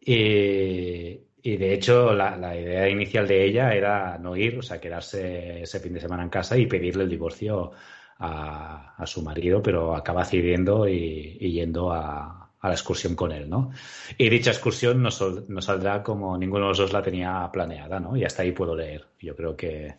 Y, 0.00 1.56
de 1.56 1.74
hecho, 1.74 2.12
la, 2.12 2.56
idea 2.56 2.88
inicial 2.88 3.26
de 3.26 3.44
ella 3.44 3.74
era 3.74 4.18
no 4.18 4.36
ir, 4.36 4.58
o 4.58 4.62
sea, 4.62 4.80
quedarse 4.80 5.62
ese 5.62 5.80
fin 5.80 5.94
de 5.94 6.00
semana 6.00 6.22
en 6.22 6.28
casa 6.28 6.56
y 6.56 6.66
pedirle 6.66 7.04
el 7.04 7.10
divorcio 7.10 7.72
a, 8.18 9.04
su 9.06 9.22
marido, 9.22 9.62
pero 9.62 9.96
acaba 9.96 10.24
cediendo 10.24 10.86
y, 10.88 11.38
y 11.40 11.52
yendo 11.52 11.92
a, 11.92 12.50
la 12.62 12.72
excursión 12.72 13.16
con 13.16 13.32
él, 13.32 13.48
¿no? 13.50 13.72
Y 14.16 14.28
dicha 14.28 14.50
excursión 14.50 15.02
no, 15.02 15.10
saldrá 15.10 16.02
como 16.02 16.38
ninguno 16.38 16.66
de 16.66 16.68
los 16.70 16.78
dos 16.78 16.92
la 16.92 17.02
tenía 17.02 17.48
planeada, 17.52 17.98
¿no? 17.98 18.16
Y 18.16 18.24
hasta 18.24 18.42
ahí 18.42 18.52
puedo 18.52 18.76
leer. 18.76 19.08
Yo 19.20 19.34
creo 19.34 19.56
que 19.56 19.96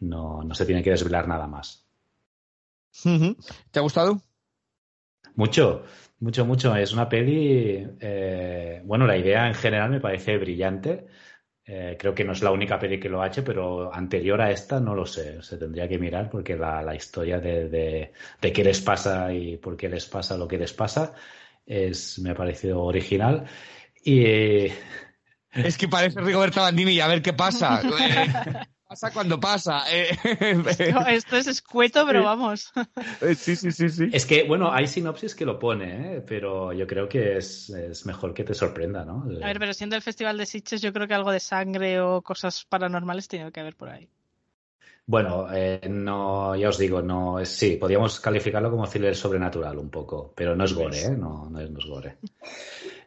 no, 0.00 0.42
no 0.42 0.54
se 0.54 0.66
tiene 0.66 0.82
que 0.82 0.90
desvelar 0.90 1.26
nada 1.26 1.46
más. 1.46 1.86
¿Te 3.70 3.78
ha 3.78 3.82
gustado? 3.82 4.20
Mucho, 5.34 5.84
mucho, 6.20 6.44
mucho. 6.44 6.74
Es 6.76 6.92
una 6.92 7.08
peli. 7.08 7.86
eh, 8.00 8.82
bueno, 8.84 9.06
la 9.06 9.16
idea 9.16 9.48
en 9.48 9.54
general 9.54 9.90
me 9.90 10.00
parece 10.00 10.36
brillante. 10.38 11.06
Eh, 11.64 11.96
creo 11.98 12.14
que 12.14 12.24
no 12.24 12.32
es 12.32 12.42
la 12.42 12.50
única 12.50 12.78
peli 12.78 12.98
que 12.98 13.08
lo 13.08 13.22
ha 13.22 13.28
hecho, 13.28 13.44
pero 13.44 13.94
anterior 13.94 14.40
a 14.40 14.50
esta 14.50 14.80
no 14.80 14.94
lo 14.94 15.06
sé. 15.06 15.42
Se 15.42 15.56
tendría 15.56 15.88
que 15.88 15.98
mirar 15.98 16.28
porque 16.28 16.56
la, 16.56 16.82
la 16.82 16.94
historia 16.94 17.38
de, 17.38 17.68
de, 17.68 18.12
de 18.40 18.52
qué 18.52 18.64
les 18.64 18.80
pasa 18.80 19.32
y 19.32 19.56
por 19.58 19.76
qué 19.76 19.88
les 19.88 20.06
pasa 20.06 20.36
lo 20.36 20.48
que 20.48 20.58
les 20.58 20.72
pasa 20.72 21.14
es, 21.64 22.18
me 22.18 22.30
ha 22.30 22.34
parecido 22.34 22.82
original. 22.82 23.44
Y 24.04 24.24
eh, 24.26 24.72
Es 25.52 25.78
que 25.78 25.86
parece 25.88 26.20
Rigoberta 26.20 26.62
Bandini 26.62 26.92
y 26.92 27.00
a 27.00 27.06
ver 27.06 27.22
qué 27.22 27.32
pasa. 27.32 27.80
Pasa 28.92 29.10
cuando 29.10 29.40
pasa. 29.40 29.84
Eh, 29.90 30.10
Esto 31.08 31.36
es 31.38 31.46
escueto, 31.46 32.04
pero 32.06 32.24
vamos. 32.24 32.70
eh, 33.22 33.34
sí, 33.34 33.56
sí, 33.56 33.72
sí, 33.72 33.88
sí. 33.88 34.10
es 34.12 34.26
que, 34.26 34.44
bueno, 34.44 34.70
hay 34.70 34.86
sinopsis 34.86 35.34
que 35.34 35.46
lo 35.46 35.58
pone, 35.58 36.16
¿eh? 36.16 36.20
pero 36.20 36.74
yo 36.74 36.86
creo 36.86 37.08
que 37.08 37.38
es, 37.38 37.70
es 37.70 38.04
mejor 38.04 38.34
que 38.34 38.44
te 38.44 38.52
sorprenda, 38.52 39.02
¿no? 39.06 39.24
A 39.42 39.46
ver, 39.46 39.58
pero 39.58 39.72
siendo 39.72 39.96
el 39.96 40.02
Festival 40.02 40.36
de 40.36 40.44
Sitges, 40.44 40.82
yo 40.82 40.92
creo 40.92 41.08
que 41.08 41.14
algo 41.14 41.32
de 41.32 41.40
sangre 41.40 42.02
o 42.02 42.20
cosas 42.20 42.66
paranormales 42.66 43.28
tiene 43.28 43.50
que 43.50 43.60
haber 43.60 43.76
por 43.76 43.88
ahí. 43.88 44.10
Bueno, 45.06 45.46
eh, 45.50 45.80
no, 45.88 46.54
ya 46.54 46.68
os 46.68 46.76
digo, 46.76 47.00
no 47.00 47.40
es, 47.40 47.48
sí, 47.48 47.76
podríamos 47.76 48.20
calificarlo 48.20 48.70
como 48.70 48.86
thriller 48.86 49.16
sobrenatural 49.16 49.78
un 49.78 49.88
poco, 49.90 50.34
pero 50.36 50.54
no 50.54 50.64
es 50.64 50.74
gore, 50.74 51.02
¿eh? 51.02 51.16
No, 51.16 51.48
no 51.50 51.60
es, 51.60 51.70
no 51.70 51.78
es 51.78 51.86
gore. 51.86 52.16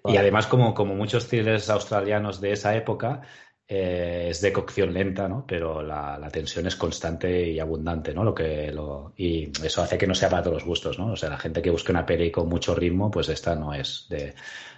Y 0.07 0.17
además, 0.17 0.45
como, 0.45 0.75
como 0.75 0.93
muchos 0.93 1.27
thrillers 1.27 1.67
australianos 1.67 2.39
de 2.39 2.51
esa 2.51 2.75
época, 2.75 3.21
eh, 3.67 4.27
es 4.29 4.41
de 4.41 4.53
cocción 4.53 4.93
lenta, 4.93 5.27
¿no? 5.27 5.45
Pero 5.47 5.81
la, 5.81 6.29
tensión 6.31 6.67
es 6.67 6.75
constante 6.75 7.49
y 7.49 7.59
abundante, 7.59 8.13
¿no? 8.13 8.23
Lo 8.23 8.33
que 8.35 8.71
lo, 8.71 9.13
y 9.17 9.49
eso 9.63 9.81
hace 9.81 9.97
que 9.97 10.05
no 10.05 10.13
sea 10.13 10.29
para 10.29 10.43
todos 10.43 10.55
los 10.57 10.65
gustos, 10.65 10.99
¿no? 10.99 11.13
O 11.13 11.15
sea, 11.15 11.29
la 11.29 11.39
gente 11.39 11.61
que 11.61 11.71
busque 11.71 11.91
una 11.91 12.05
peli 12.05 12.31
con 12.31 12.47
mucho 12.47 12.75
ritmo, 12.75 13.09
pues 13.09 13.29
esta 13.29 13.55
no 13.55 13.73
es 13.73 14.05
de, 14.09 14.35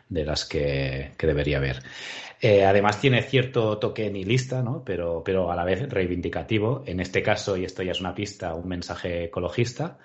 de 0.07 0.25
las 0.25 0.45
que, 0.45 1.11
que 1.17 1.27
debería 1.27 1.57
haber. 1.57 1.83
Eh, 2.39 2.63
además 2.65 3.01
tiene 3.01 3.23
cierto 3.23 3.77
toque 3.77 4.09
nihilista, 4.09 4.61
¿no? 4.61 4.83
Pero, 4.85 5.23
pero 5.25 5.51
a 5.51 5.55
la 5.55 5.65
vez 5.65 5.89
reivindicativo. 5.89 6.83
En 6.85 6.99
este 6.99 7.21
caso, 7.21 7.57
y 7.57 7.65
esto 7.65 7.83
ya 7.83 7.91
es 7.91 7.99
una 7.99 8.15
pista, 8.15 8.53
un 8.53 8.67
mensaje 8.67 9.25
ecologista 9.25 9.97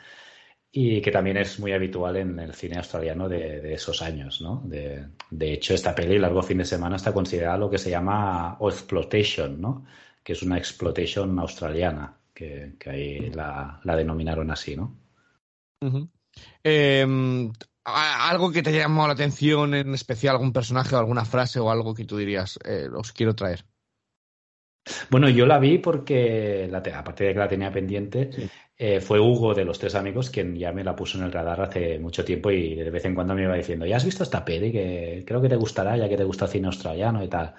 y 0.74 1.02
que 1.02 1.10
también 1.10 1.36
es 1.36 1.60
muy 1.60 1.72
habitual 1.72 2.16
en 2.16 2.38
el 2.38 2.54
cine 2.54 2.78
australiano 2.78 3.28
de, 3.28 3.60
de 3.60 3.74
esos 3.74 4.00
años, 4.00 4.40
¿no? 4.40 4.62
De, 4.64 5.06
de, 5.30 5.52
hecho, 5.52 5.74
esta 5.74 5.94
peli, 5.94 6.18
Largo 6.18 6.42
Fin 6.42 6.58
de 6.58 6.64
Semana, 6.64 6.96
está 6.96 7.12
considerada 7.12 7.58
lo 7.58 7.68
que 7.68 7.76
se 7.76 7.90
llama 7.90 8.56
exploitation, 8.58 9.60
¿no? 9.60 9.84
Que 10.24 10.32
es 10.32 10.42
una 10.42 10.56
exploitation 10.56 11.38
australiana, 11.38 12.16
que, 12.32 12.76
que 12.78 12.90
ahí 12.90 13.30
la, 13.30 13.80
la, 13.84 13.96
denominaron 13.96 14.50
así, 14.50 14.74
¿no? 14.74 14.96
Uh 15.82 15.88
-huh. 15.88 16.08
eh, 16.64 17.50
algo 17.84 18.50
que 18.50 18.62
te 18.62 18.70
haya 18.70 18.84
llamado 18.84 19.08
la 19.08 19.14
atención 19.14 19.74
en 19.74 19.92
especial, 19.92 20.36
algún 20.36 20.54
personaje 20.54 20.94
o 20.94 20.98
alguna 20.98 21.26
frase 21.26 21.60
o 21.60 21.70
algo 21.70 21.94
que 21.94 22.06
tú 22.06 22.16
dirías, 22.16 22.58
eh, 22.64 22.88
os 22.94 23.12
quiero 23.12 23.34
traer. 23.34 23.66
Bueno, 25.10 25.28
yo 25.28 25.46
la 25.46 25.58
vi 25.58 25.78
porque, 25.78 26.66
la 26.70 26.78
aparte 26.78 27.24
de 27.24 27.32
que 27.34 27.38
la 27.38 27.48
tenía 27.48 27.70
pendiente, 27.70 28.32
sí. 28.32 28.50
Eh, 28.84 29.00
fue 29.00 29.20
Hugo 29.20 29.54
de 29.54 29.64
los 29.64 29.78
tres 29.78 29.94
amigos 29.94 30.28
quien 30.28 30.56
ya 30.56 30.72
me 30.72 30.82
la 30.82 30.96
puso 30.96 31.16
en 31.16 31.22
el 31.22 31.30
radar 31.30 31.60
hace 31.60 32.00
mucho 32.00 32.24
tiempo 32.24 32.50
y 32.50 32.74
de 32.74 32.90
vez 32.90 33.04
en 33.04 33.14
cuando 33.14 33.32
me 33.32 33.44
iba 33.44 33.54
diciendo, 33.54 33.86
¿ya 33.86 33.96
has 33.96 34.04
visto 34.04 34.24
esta 34.24 34.44
peli? 34.44 34.72
Que 34.72 35.22
creo 35.24 35.40
que 35.40 35.48
te 35.48 35.54
gustará, 35.54 35.96
ya 35.96 36.08
que 36.08 36.16
te 36.16 36.24
gusta 36.24 36.46
el 36.46 36.50
cine 36.50 36.66
australiano 36.66 37.22
y 37.22 37.28
tal. 37.28 37.54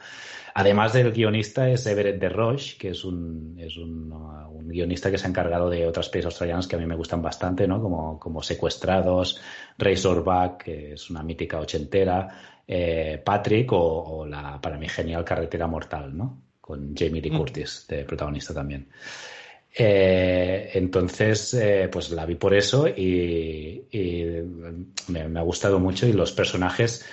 Además 0.53 0.91
del 0.91 1.13
guionista 1.13 1.69
es 1.69 1.85
Everett 1.85 2.19
de 2.19 2.27
Roche, 2.27 2.75
que 2.77 2.89
es, 2.89 3.05
un, 3.05 3.55
es 3.57 3.77
un, 3.77 4.11
un, 4.11 4.67
guionista 4.67 5.09
que 5.09 5.17
se 5.17 5.25
ha 5.25 5.29
encargado 5.29 5.69
de 5.69 5.87
otras 5.87 6.09
pelis 6.09 6.25
australianas 6.25 6.67
que 6.67 6.75
a 6.75 6.79
mí 6.79 6.85
me 6.85 6.95
gustan 6.95 7.21
bastante, 7.21 7.69
¿no? 7.69 7.81
Como, 7.81 8.19
como 8.19 8.43
Secuestrados, 8.43 9.39
Razorback, 9.77 10.63
que 10.65 10.93
es 10.95 11.09
una 11.09 11.23
mítica 11.23 11.57
ochentera, 11.57 12.27
eh, 12.67 13.21
Patrick 13.23 13.71
o, 13.71 13.77
o, 13.77 14.25
la, 14.25 14.59
para 14.59 14.77
mí, 14.77 14.89
genial 14.89 15.23
Carretera 15.23 15.67
Mortal, 15.67 16.17
¿no? 16.17 16.41
Con 16.59 16.93
Jamie 16.93 17.21
Lee 17.21 17.31
Curtis 17.31 17.85
de 17.87 18.03
protagonista 18.03 18.53
también. 18.53 18.89
Eh, 19.75 20.69
entonces, 20.75 21.53
eh, 21.55 21.89
pues 21.91 22.11
la 22.11 22.25
vi 22.25 22.35
por 22.35 22.53
eso 22.53 22.87
y, 22.87 23.83
me, 25.07 25.39
ha 25.39 25.41
gustado 25.41 25.79
mucho 25.79 26.05
y 26.07 26.13
los 26.13 26.31
personajes, 26.31 27.05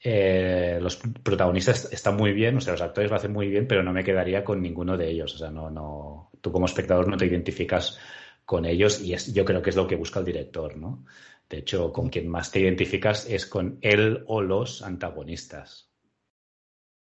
eh, 0.00 0.78
los 0.82 0.96
protagonistas 0.96 1.90
están 1.90 2.16
muy 2.16 2.32
bien, 2.32 2.56
o 2.58 2.60
sea, 2.60 2.74
los 2.74 2.82
actores 2.82 3.10
lo 3.10 3.16
hacen 3.16 3.32
muy 3.32 3.48
bien, 3.48 3.66
pero 3.66 3.82
no 3.82 3.92
me 3.92 4.04
quedaría 4.04 4.44
con 4.44 4.60
ninguno 4.60 4.96
de 4.96 5.08
ellos. 5.10 5.34
O 5.34 5.38
sea, 5.38 5.50
no, 5.50 5.70
no, 5.70 6.30
tú 6.40 6.52
como 6.52 6.66
espectador 6.66 7.08
no 7.08 7.16
te 7.16 7.26
identificas 7.26 7.98
con 8.44 8.66
ellos 8.66 9.00
y 9.00 9.14
es, 9.14 9.32
yo 9.32 9.44
creo 9.44 9.62
que 9.62 9.70
es 9.70 9.76
lo 9.76 9.86
que 9.86 9.96
busca 9.96 10.20
el 10.20 10.26
director, 10.26 10.76
¿no? 10.76 11.04
De 11.48 11.58
hecho, 11.58 11.92
con 11.92 12.08
quien 12.10 12.28
más 12.28 12.50
te 12.50 12.60
identificas 12.60 13.28
es 13.28 13.46
con 13.46 13.78
él 13.82 14.24
o 14.26 14.42
los 14.42 14.82
antagonistas. 14.82 15.91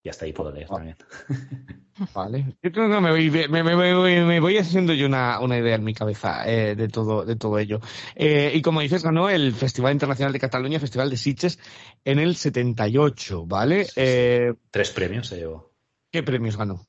Y 0.05 0.09
hasta 0.09 0.25
ahí 0.25 0.33
puedo 0.33 0.51
leer 0.51 0.67
también. 0.67 0.95
Vale. 2.13 2.57
Yo 2.61 2.71
creo 2.71 2.87
que 2.87 3.01
me 3.01 3.09
voy, 3.09 3.31
me, 3.31 3.63
me, 3.63 3.75
me 3.75 4.39
voy 4.39 4.57
haciendo 4.59 4.93
yo 4.93 5.07
una, 5.07 5.39
una, 5.39 5.57
idea 5.57 5.73
en 5.75 5.83
mi 5.83 5.95
cabeza 5.95 6.47
eh, 6.47 6.75
de, 6.75 6.89
todo, 6.89 7.25
de 7.25 7.35
todo 7.35 7.57
ello. 7.57 7.79
Eh, 8.13 8.51
y 8.53 8.61
como 8.61 8.81
dices, 8.81 9.03
ganó 9.03 9.31
el 9.31 9.51
Festival 9.53 9.93
Internacional 9.93 10.31
de 10.31 10.39
Cataluña, 10.39 10.79
Festival 10.79 11.09
de 11.09 11.17
Sitges, 11.17 11.57
en 12.03 12.19
el 12.19 12.35
78, 12.35 13.47
¿vale? 13.47 13.85
Sí, 13.85 13.91
sí. 13.91 14.01
Eh, 14.03 14.53
Tres 14.69 14.91
premios 14.91 15.27
se 15.27 15.37
llevó. 15.37 15.73
¿Qué 16.11 16.21
premios 16.21 16.55
ganó? 16.55 16.85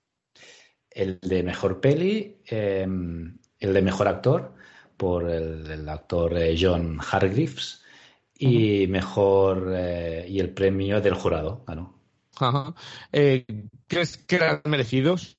El 0.91 1.19
de 1.21 1.43
Mejor 1.43 1.81
Peli, 1.81 2.43
el 2.45 3.39
de 3.59 3.83
Mejor 3.83 4.09
Actor, 4.09 4.55
por 4.99 5.31
el, 5.31 5.71
el 5.71 5.89
actor 5.89 6.39
John 6.61 7.01
Hargreaves, 7.01 7.83
y 8.39 8.85
uh 8.85 8.89
-huh. 8.89 8.91
Mejor, 8.91 9.75
y 10.29 10.39
el 10.39 10.51
premio 10.51 11.01
del 11.01 11.15
jurado 11.15 11.65
ganó. 11.67 11.96
Ajá. 12.41 12.75
Eh, 13.13 13.45
¿Crees 13.87 14.19
que 14.19 14.37
eran 14.37 14.63
merecidos? 14.67 15.39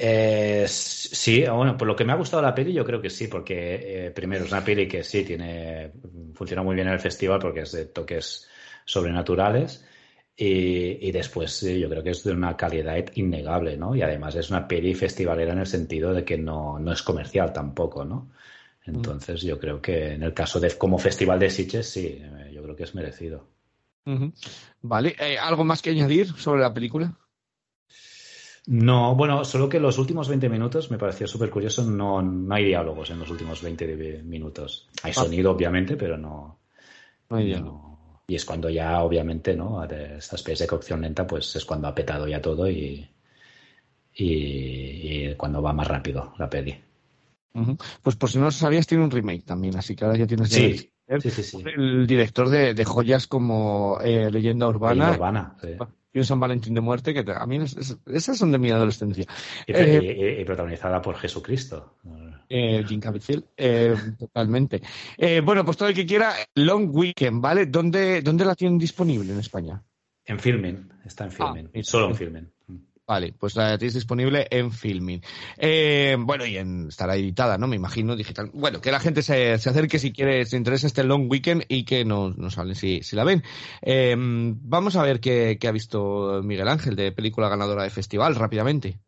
Eh, 0.00 0.66
sí, 0.68 1.44
bueno, 1.46 1.76
por 1.76 1.88
lo 1.88 1.96
que 1.96 2.04
me 2.04 2.12
ha 2.12 2.16
gustado 2.16 2.40
la 2.40 2.54
peli, 2.54 2.72
yo 2.72 2.84
creo 2.84 3.00
que 3.02 3.10
sí, 3.10 3.26
porque 3.26 4.06
eh, 4.06 4.10
primero 4.12 4.44
es 4.44 4.52
una 4.52 4.62
peli 4.64 4.86
que 4.86 5.02
sí 5.02 5.24
tiene, 5.24 5.92
funciona 6.34 6.62
muy 6.62 6.76
bien 6.76 6.86
en 6.86 6.94
el 6.94 7.00
festival 7.00 7.40
porque 7.40 7.60
es 7.62 7.72
de 7.72 7.86
toques 7.86 8.48
sobrenaturales 8.84 9.84
y, 10.36 11.08
y 11.08 11.10
después 11.10 11.52
sí, 11.52 11.80
yo 11.80 11.88
creo 11.90 12.02
que 12.04 12.10
es 12.10 12.22
de 12.22 12.32
una 12.32 12.56
calidad 12.56 12.96
innegable, 13.14 13.76
¿no? 13.76 13.96
Y 13.96 14.02
además 14.02 14.36
es 14.36 14.50
una 14.50 14.68
peli 14.68 14.94
festivalera 14.94 15.52
en 15.52 15.58
el 15.60 15.66
sentido 15.66 16.14
de 16.14 16.24
que 16.24 16.38
no, 16.38 16.78
no 16.78 16.92
es 16.92 17.02
comercial 17.02 17.52
tampoco, 17.52 18.04
¿no? 18.04 18.30
Entonces 18.84 19.42
yo 19.42 19.58
creo 19.58 19.82
que 19.82 20.14
en 20.14 20.22
el 20.22 20.32
caso 20.34 20.60
de 20.60 20.70
como 20.78 20.98
festival 20.98 21.38
de 21.40 21.50
Sitges 21.50 21.88
sí, 21.90 22.22
yo 22.52 22.62
creo 22.62 22.76
que 22.76 22.84
es 22.84 22.94
merecido. 22.94 23.57
Uh 24.08 24.12
-huh. 24.12 24.32
Vale, 24.80 25.14
eh, 25.20 25.38
¿algo 25.38 25.64
más 25.64 25.82
que 25.82 25.90
añadir 25.90 26.28
sobre 26.28 26.62
la 26.62 26.72
película? 26.72 27.14
No, 28.66 29.14
bueno, 29.14 29.44
solo 29.44 29.68
que 29.68 29.78
los 29.80 29.98
últimos 29.98 30.28
20 30.28 30.48
minutos 30.48 30.90
me 30.90 30.98
pareció 30.98 31.26
súper 31.26 31.50
curioso, 31.50 31.84
no, 31.84 32.22
no 32.22 32.54
hay 32.54 32.64
diálogos 32.64 33.10
en 33.10 33.18
los 33.18 33.30
últimos 33.30 33.62
20 33.62 34.22
minutos. 34.24 34.88
Hay 35.02 35.12
sonido, 35.12 35.50
ah. 35.50 35.54
obviamente, 35.54 35.96
pero 35.96 36.16
no. 36.16 36.58
No 37.28 37.36
hay 37.36 37.46
diálogo. 37.46 37.72
No, 37.72 38.22
y 38.26 38.34
es 38.34 38.44
cuando 38.44 38.70
ya, 38.70 39.02
obviamente, 39.02 39.54
¿no? 39.54 39.86
De 39.86 40.16
esta 40.18 40.36
especie 40.36 40.64
de 40.64 40.70
cocción 40.70 41.02
lenta, 41.02 41.26
pues 41.26 41.56
es 41.56 41.64
cuando 41.64 41.88
ha 41.88 41.94
petado 41.94 42.26
ya 42.26 42.40
todo 42.40 42.68
y, 42.68 43.06
y, 44.14 44.24
y 44.24 45.34
cuando 45.36 45.62
va 45.62 45.72
más 45.72 45.88
rápido 45.88 46.32
la 46.38 46.48
peli. 46.48 46.78
Uh 47.54 47.60
-huh. 47.60 47.82
Pues 48.02 48.16
por 48.16 48.30
si 48.30 48.38
no 48.38 48.44
lo 48.44 48.50
sabías, 48.50 48.86
tiene 48.86 49.04
un 49.04 49.10
remake 49.10 49.44
también, 49.44 49.76
así 49.76 49.94
que 49.94 50.04
ahora 50.04 50.18
ya 50.18 50.26
tienes. 50.26 50.50
Sí. 50.50 50.90
Sí, 51.20 51.30
sí, 51.30 51.42
sí. 51.42 51.64
El 51.64 52.06
director 52.06 52.48
de, 52.48 52.74
de 52.74 52.84
joyas 52.84 53.26
como 53.26 53.98
eh, 54.02 54.30
Leyenda 54.30 54.68
Urbana. 54.68 55.12
Urbana. 55.12 55.56
Y 56.12 56.18
un 56.18 56.24
San 56.24 56.40
Valentín 56.40 56.74
de 56.74 56.80
Muerte, 56.80 57.12
que 57.12 57.24
a 57.30 57.46
mí 57.46 57.56
es, 57.56 57.76
es, 57.76 57.98
esas 58.06 58.38
son 58.38 58.50
de 58.52 58.58
mi 58.58 58.70
adolescencia. 58.70 59.24
Y, 59.66 59.72
eh, 59.72 60.36
y, 60.38 60.40
y 60.40 60.44
protagonizada 60.44 61.00
por 61.00 61.16
Jesucristo. 61.16 61.96
Eh, 62.48 62.82
Jim 62.86 63.00
Caviezel, 63.00 63.44
totalmente. 64.18 64.82
bueno, 65.44 65.64
pues 65.64 65.76
todo 65.76 65.88
el 65.88 65.94
que 65.94 66.06
quiera, 66.06 66.32
Long 66.54 66.94
Weekend, 66.94 67.42
¿vale? 67.42 67.66
¿Dónde, 67.66 68.22
dónde 68.22 68.44
la 68.44 68.54
tienen 68.54 68.78
disponible 68.78 69.32
en 69.32 69.40
España? 69.40 69.82
En 70.24 70.38
Filmin, 70.38 70.92
está 71.06 71.24
en 71.24 71.32
Filmin. 71.32 71.70
Ah, 71.74 71.78
Solo 71.82 72.08
en 72.08 72.14
Filmin. 72.14 72.52
Vale, 73.08 73.32
pues 73.32 73.56
la 73.56 73.78
tenéis 73.78 73.94
disponible 73.94 74.46
en 74.50 74.70
Filming. 74.70 75.22
Eh, 75.56 76.14
bueno, 76.20 76.44
y 76.44 76.58
estará 76.88 77.16
editada, 77.16 77.56
¿no? 77.56 77.66
Me 77.66 77.76
imagino, 77.76 78.14
digital. 78.14 78.50
Bueno, 78.52 78.82
que 78.82 78.92
la 78.92 79.00
gente 79.00 79.22
se, 79.22 79.56
se 79.56 79.70
acerque 79.70 79.98
si 79.98 80.12
quiere, 80.12 80.44
se 80.44 80.58
interesa 80.58 80.86
este 80.86 81.04
long 81.04 81.26
weekend 81.30 81.64
y 81.68 81.84
que 81.84 82.04
nos, 82.04 82.36
nos 82.36 82.58
hablen 82.58 82.74
si, 82.74 83.02
si 83.02 83.16
la 83.16 83.24
ven. 83.24 83.42
Eh, 83.80 84.14
vamos 84.18 84.96
a 84.96 85.02
ver 85.02 85.20
qué, 85.20 85.56
qué 85.58 85.68
ha 85.68 85.72
visto 85.72 86.42
Miguel 86.44 86.68
Ángel 86.68 86.96
de 86.96 87.10
película 87.10 87.48
ganadora 87.48 87.84
de 87.84 87.90
festival, 87.90 88.34
rápidamente. 88.34 88.98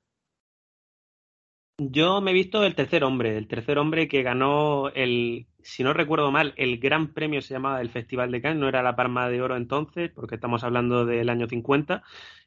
Yo 1.77 2.23
me 2.23 2.31
he 2.31 2.35
visto 2.35 2.65
El 2.65 2.75
Tercer 2.75 3.05
Hombre, 3.05 3.37
el 3.37 3.49
Tercer 3.49 3.77
Hombre 3.77 4.09
que 4.09 4.23
ganó 4.23 4.89
el, 4.89 5.47
si 5.63 5.83
no 5.85 5.93
recuerdo 5.93 6.31
mal, 6.31 6.55
el 6.57 6.79
gran 6.79 7.09
premio 7.13 7.41
se 7.43 7.55
llamaba 7.55 7.81
el 7.81 7.91
Festival 7.91 8.31
de 8.31 8.41
Cannes, 8.41 8.59
no 8.59 8.69
era 8.69 8.83
la 8.83 8.97
Palma 8.97 9.29
de 9.29 9.43
Oro 9.43 9.57
entonces, 9.57 10.11
porque 10.15 10.37
estamos 10.37 10.65
hablando 10.65 11.05
del 11.05 11.29
año 11.29 11.47
50, 11.47 12.03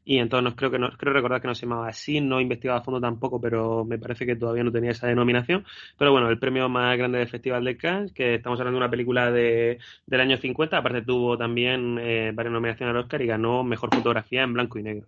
y 0.06 0.18
entonces 0.18 0.54
creo 0.56 0.70
que 0.72 0.80
no, 0.80 0.92
creo 0.98 1.14
recordar 1.14 1.42
que 1.42 1.48
no 1.48 1.56
se 1.56 1.66
llamaba 1.66 1.88
así, 1.88 2.20
no 2.22 2.40
he 2.40 2.42
investigado 2.42 2.80
a 2.80 2.84
fondo 2.84 3.00
tampoco, 3.00 3.40
pero 3.40 3.86
me 3.86 3.98
parece 3.98 4.26
que 4.26 4.36
todavía 4.36 4.64
no 4.64 4.72
tenía 4.72 4.92
esa 4.92 5.08
denominación. 5.08 5.66
Pero 5.98 6.12
bueno, 6.12 6.30
el 6.30 6.40
premio 6.40 6.68
más 6.70 6.98
grande 6.98 7.20
del 7.20 7.30
Festival 7.30 7.64
de 7.64 7.78
Cannes, 7.78 8.12
que 8.14 8.36
estamos 8.36 8.60
hablando 8.60 8.80
de 8.80 8.84
una 8.86 8.92
película 8.92 9.32
de, 9.32 9.80
del 10.06 10.22
año 10.22 10.38
50, 10.38 10.78
aparte 10.78 11.02
tuvo 11.04 11.38
también 11.38 11.98
eh, 12.00 12.32
varias 12.34 12.54
nominaciones 12.54 12.94
al 12.94 13.02
Oscar 13.02 13.22
y 13.22 13.28
ganó 13.28 13.64
Mejor 13.64 13.92
Fotografía 13.94 14.44
en 14.44 14.54
Blanco 14.54 14.80
y 14.80 14.84
Negro. 14.84 15.08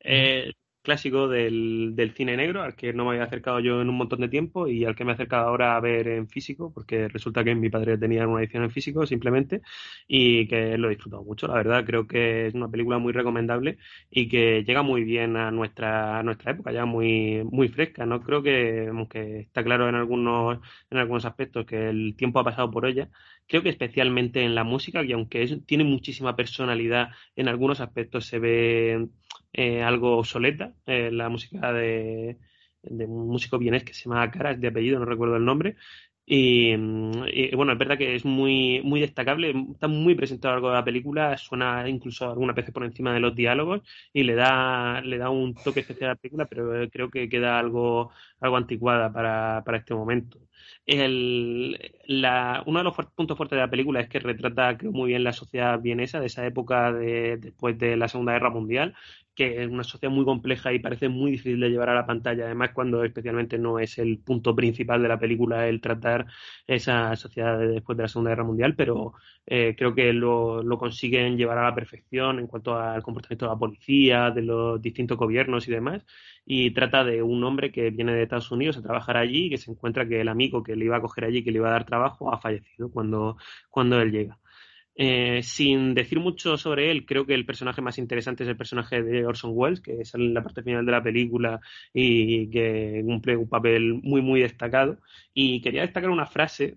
Eh, 0.00 0.52
clásico 0.82 1.28
del, 1.28 1.92
del, 1.94 2.12
cine 2.14 2.36
negro, 2.36 2.62
al 2.62 2.74
que 2.74 2.92
no 2.92 3.04
me 3.04 3.10
había 3.10 3.24
acercado 3.24 3.60
yo 3.60 3.80
en 3.80 3.88
un 3.88 3.96
montón 3.96 4.20
de 4.20 4.28
tiempo 4.28 4.66
y 4.66 4.84
al 4.84 4.94
que 4.96 5.04
me 5.04 5.12
he 5.12 5.14
acercado 5.14 5.48
ahora 5.48 5.76
a 5.76 5.80
ver 5.80 6.08
en 6.08 6.28
físico, 6.28 6.72
porque 6.72 7.08
resulta 7.08 7.44
que 7.44 7.54
mi 7.54 7.70
padre 7.70 7.98
tenía 7.98 8.26
una 8.26 8.40
edición 8.40 8.64
en 8.64 8.70
físico 8.70 9.06
simplemente 9.06 9.62
y 10.08 10.46
que 10.48 10.78
lo 10.78 10.88
he 10.88 10.94
disfrutado 10.94 11.22
mucho, 11.24 11.46
la 11.46 11.54
verdad, 11.54 11.84
creo 11.84 12.06
que 12.06 12.46
es 12.46 12.54
una 12.54 12.68
película 12.70 12.98
muy 12.98 13.12
recomendable 13.12 13.78
y 14.10 14.28
que 14.28 14.64
llega 14.64 14.82
muy 14.82 15.04
bien 15.04 15.36
a 15.36 15.50
nuestra, 15.50 16.22
nuestra 16.22 16.52
época, 16.52 16.72
ya 16.72 16.84
muy, 16.86 17.44
muy 17.44 17.68
fresca, 17.68 18.06
¿no? 18.06 18.22
Creo 18.22 18.42
que, 18.42 18.88
aunque 18.88 19.40
está 19.40 19.62
claro 19.64 19.88
en 19.88 19.94
algunos, 19.94 20.60
en 20.90 20.98
algunos 20.98 21.24
aspectos 21.24 21.66
que 21.66 21.88
el 21.90 22.14
tiempo 22.16 22.40
ha 22.40 22.44
pasado 22.44 22.70
por 22.70 22.86
ella, 22.86 23.10
creo 23.46 23.62
que 23.62 23.68
especialmente 23.68 24.42
en 24.42 24.54
la 24.54 24.64
música, 24.64 25.04
que 25.06 25.14
aunque 25.14 25.42
es, 25.42 25.64
tiene 25.66 25.84
muchísima 25.84 26.36
personalidad, 26.36 27.10
en 27.36 27.48
algunos 27.48 27.80
aspectos 27.80 28.26
se 28.26 28.38
ve 28.38 29.08
eh, 29.52 29.82
algo 29.82 30.18
obsoleta, 30.18 30.74
eh, 30.86 31.10
la 31.12 31.28
música 31.28 31.72
de, 31.72 32.38
de, 32.82 33.04
un 33.06 33.28
músico 33.28 33.58
vienés 33.58 33.84
que 33.84 33.94
se 33.94 34.04
llama 34.04 34.30
Caras, 34.30 34.60
de 34.60 34.68
apellido, 34.68 34.98
no 34.98 35.04
recuerdo 35.06 35.36
el 35.36 35.44
nombre. 35.44 35.76
Y, 36.32 36.72
y, 36.72 37.56
bueno, 37.56 37.72
es 37.72 37.78
verdad 37.78 37.98
que 37.98 38.14
es 38.14 38.24
muy, 38.24 38.80
muy 38.84 39.00
destacable, 39.00 39.52
está 39.72 39.88
muy 39.88 40.14
presente 40.14 40.46
a 40.46 40.50
lo 40.50 40.56
largo 40.56 40.68
de 40.68 40.74
la 40.76 40.84
película, 40.84 41.36
suena 41.36 41.88
incluso 41.88 42.30
algunas 42.30 42.54
veces 42.54 42.72
por 42.72 42.84
encima 42.84 43.12
de 43.12 43.18
los 43.20 43.34
diálogos 43.34 43.80
y 44.12 44.22
le 44.22 44.36
da, 44.36 45.00
le 45.00 45.18
da 45.18 45.30
un 45.30 45.54
toque 45.54 45.80
especial 45.80 46.10
a 46.10 46.12
la 46.14 46.16
película, 46.16 46.46
pero 46.46 46.88
creo 46.90 47.10
que 47.10 47.28
queda 47.28 47.58
algo, 47.58 48.12
algo 48.40 48.56
anticuada 48.56 49.12
para, 49.12 49.62
para 49.64 49.78
este 49.78 49.94
momento. 49.94 50.38
El, 50.86 51.78
la, 52.06 52.62
uno 52.66 52.78
de 52.80 52.84
los 52.84 52.94
puntos 53.14 53.36
fuertes 53.36 53.56
de 53.56 53.62
la 53.62 53.70
película 53.70 54.00
es 54.00 54.08
que 54.08 54.18
retrata 54.20 54.76
creo, 54.76 54.92
muy 54.92 55.08
bien 55.10 55.24
la 55.24 55.32
sociedad 55.32 55.80
vienesa 55.80 56.20
de 56.20 56.26
esa 56.26 56.46
época 56.46 56.92
de, 56.92 57.36
después 57.38 57.78
de 57.78 57.96
la 57.96 58.08
Segunda 58.08 58.32
Guerra 58.32 58.50
Mundial, 58.50 58.94
que 59.40 59.62
es 59.62 59.70
una 59.70 59.84
sociedad 59.84 60.12
muy 60.12 60.26
compleja 60.26 60.70
y 60.70 60.80
parece 60.80 61.08
muy 61.08 61.30
difícil 61.30 61.60
de 61.60 61.70
llevar 61.70 61.88
a 61.88 61.94
la 61.94 62.04
pantalla, 62.06 62.44
además 62.44 62.72
cuando 62.74 63.02
especialmente 63.04 63.56
no 63.56 63.78
es 63.78 63.96
el 63.98 64.18
punto 64.18 64.54
principal 64.54 65.00
de 65.00 65.08
la 65.08 65.18
película 65.18 65.66
el 65.66 65.80
tratar 65.80 66.26
esa 66.66 67.16
sociedad 67.16 67.58
de 67.58 67.68
después 67.68 67.96
de 67.96 68.02
la 68.02 68.08
Segunda 68.08 68.32
Guerra 68.32 68.44
Mundial, 68.44 68.74
pero 68.76 69.14
eh, 69.46 69.74
creo 69.78 69.94
que 69.94 70.12
lo, 70.12 70.62
lo, 70.62 70.76
consiguen 70.76 71.38
llevar 71.38 71.56
a 71.56 71.64
la 71.64 71.74
perfección 71.74 72.38
en 72.38 72.48
cuanto 72.48 72.76
al 72.78 73.02
comportamiento 73.02 73.46
de 73.46 73.52
la 73.52 73.58
policía, 73.58 74.30
de 74.30 74.42
los 74.42 74.82
distintos 74.82 75.16
gobiernos 75.16 75.66
y 75.68 75.70
demás, 75.70 76.04
y 76.44 76.72
trata 76.72 77.02
de 77.04 77.22
un 77.22 77.42
hombre 77.44 77.72
que 77.72 77.88
viene 77.90 78.12
de 78.12 78.24
Estados 78.24 78.50
Unidos 78.50 78.76
a 78.76 78.82
trabajar 78.82 79.16
allí 79.16 79.46
y 79.46 79.50
que 79.50 79.58
se 79.58 79.70
encuentra 79.70 80.06
que 80.06 80.20
el 80.20 80.28
amigo 80.28 80.62
que 80.62 80.76
le 80.76 80.84
iba 80.84 80.98
a 80.98 81.00
coger 81.00 81.24
allí, 81.24 81.42
que 81.42 81.50
le 81.50 81.58
iba 81.58 81.68
a 81.68 81.72
dar 81.72 81.86
trabajo, 81.86 82.30
ha 82.30 82.38
fallecido 82.38 82.90
cuando, 82.90 83.38
cuando 83.70 84.00
él 84.02 84.12
llega. 84.12 84.38
Eh, 85.02 85.42
sin 85.42 85.94
decir 85.94 86.20
mucho 86.20 86.58
sobre 86.58 86.90
él, 86.90 87.06
creo 87.06 87.24
que 87.24 87.32
el 87.32 87.46
personaje 87.46 87.80
más 87.80 87.96
interesante 87.96 88.42
es 88.42 88.50
el 88.50 88.56
personaje 88.58 89.02
de 89.02 89.24
Orson 89.24 89.52
Welles, 89.54 89.80
que 89.80 90.04
sale 90.04 90.26
en 90.26 90.34
la 90.34 90.42
parte 90.42 90.62
final 90.62 90.84
de 90.84 90.92
la 90.92 91.02
película 91.02 91.58
y 91.94 92.50
que 92.50 93.02
cumple 93.06 93.34
un 93.36 93.48
papel 93.48 93.94
muy, 93.94 94.20
muy 94.20 94.40
destacado. 94.42 94.98
Y 95.32 95.62
quería 95.62 95.82
destacar 95.82 96.10
una 96.10 96.26
frase 96.26 96.76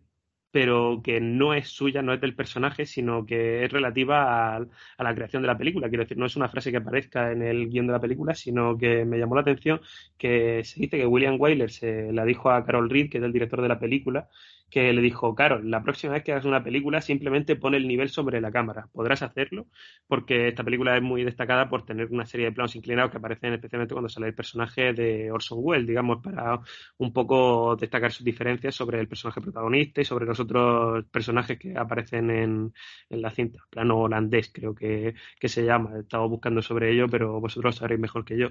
pero 0.54 1.02
que 1.04 1.20
no 1.20 1.56
es 1.56 1.70
suya, 1.70 2.04
no 2.04 2.14
es 2.14 2.22
del 2.22 2.36
personaje, 2.36 2.86
sino 2.86 3.26
que 3.26 3.66
es 3.66 3.72
relativa 3.72 4.56
a, 4.56 4.60
la 5.00 5.16
creación 5.16 5.42
de 5.42 5.48
la 5.48 5.58
película. 5.58 5.90
Quiero 5.90 6.04
decir, 6.04 6.18
no 6.18 6.28
es 6.28 6.36
una 6.36 6.48
frase 6.48 6.70
que 6.70 6.78
aparezca 6.78 7.32
en 7.32 7.42
el 7.42 7.70
guion 7.70 7.88
de 7.88 7.94
la 7.94 8.00
película, 8.00 8.36
sino 8.36 8.78
que 8.78 9.04
me 9.04 9.18
llamó 9.18 9.34
la 9.34 9.42
atención 9.42 9.82
que 10.16 10.64
se 10.64 10.80
dice 10.80 10.98
que 10.98 11.08
William 11.08 11.38
Wyler 11.40 11.72
se 11.72 12.14
la 12.14 12.24
dijo 12.24 12.52
a 12.52 12.64
Carol 12.66 12.90
Reed, 12.90 13.10
que 13.10 13.18
es 13.18 13.24
el 13.24 13.34
director 13.34 13.64
de 13.64 13.68
la 13.68 13.80
película, 13.80 14.30
que 14.74 14.92
le 14.92 15.04
dijo, 15.04 15.36
Carol, 15.36 15.70
la 15.70 15.84
próxima 15.84 16.14
vez 16.14 16.24
que 16.24 16.32
hagas 16.32 16.46
una 16.46 16.64
película 16.64 17.00
simplemente 17.00 17.56
pone 17.56 17.78
el 17.78 17.88
nivel 17.88 18.10
sobre 18.10 18.42
la 18.42 18.52
cámara. 18.52 18.90
Podrás 18.92 19.22
hacerlo 19.22 19.68
porque 20.08 20.48
esta 20.48 20.64
película 20.64 20.98
es 20.98 21.04
muy 21.04 21.24
destacada 21.24 21.70
por 21.70 21.86
tener 21.86 22.08
una 22.12 22.26
serie 22.26 22.48
de 22.48 22.54
planos 22.54 22.76
inclinados 22.76 23.12
que 23.12 23.18
aparecen 23.18 23.54
especialmente 23.54 23.94
cuando 23.94 24.10
sale 24.10 24.28
el 24.30 24.34
personaje 24.34 24.94
de 24.94 25.32
Orson 25.32 25.60
Welles, 25.62 25.86
digamos, 25.88 26.24
para 26.24 26.60
un 26.98 27.14
poco 27.14 27.76
destacar 27.76 28.12
sus 28.12 28.26
diferencias 28.26 28.74
sobre 28.74 29.00
el 29.00 29.08
personaje 29.08 29.42
protagonista 29.42 30.02
y 30.02 30.06
sobre 30.06 30.26
los 30.26 30.40
otros 30.40 31.06
personajes 31.12 31.60
que 31.60 31.78
aparecen 31.78 32.32
en, 32.32 32.74
en 33.10 33.22
la 33.22 33.30
cinta. 33.30 33.60
Plano 33.70 34.00
holandés 34.00 34.52
creo 34.52 34.74
que, 34.74 35.14
que 35.40 35.50
se 35.50 35.64
llama. 35.64 35.92
He 35.98 36.00
estado 36.00 36.28
buscando 36.28 36.64
sobre 36.64 36.92
ello, 36.92 37.08
pero 37.08 37.40
vosotros 37.40 37.76
sabréis 37.76 38.02
mejor 38.02 38.26
que 38.26 38.38
yo. 38.40 38.50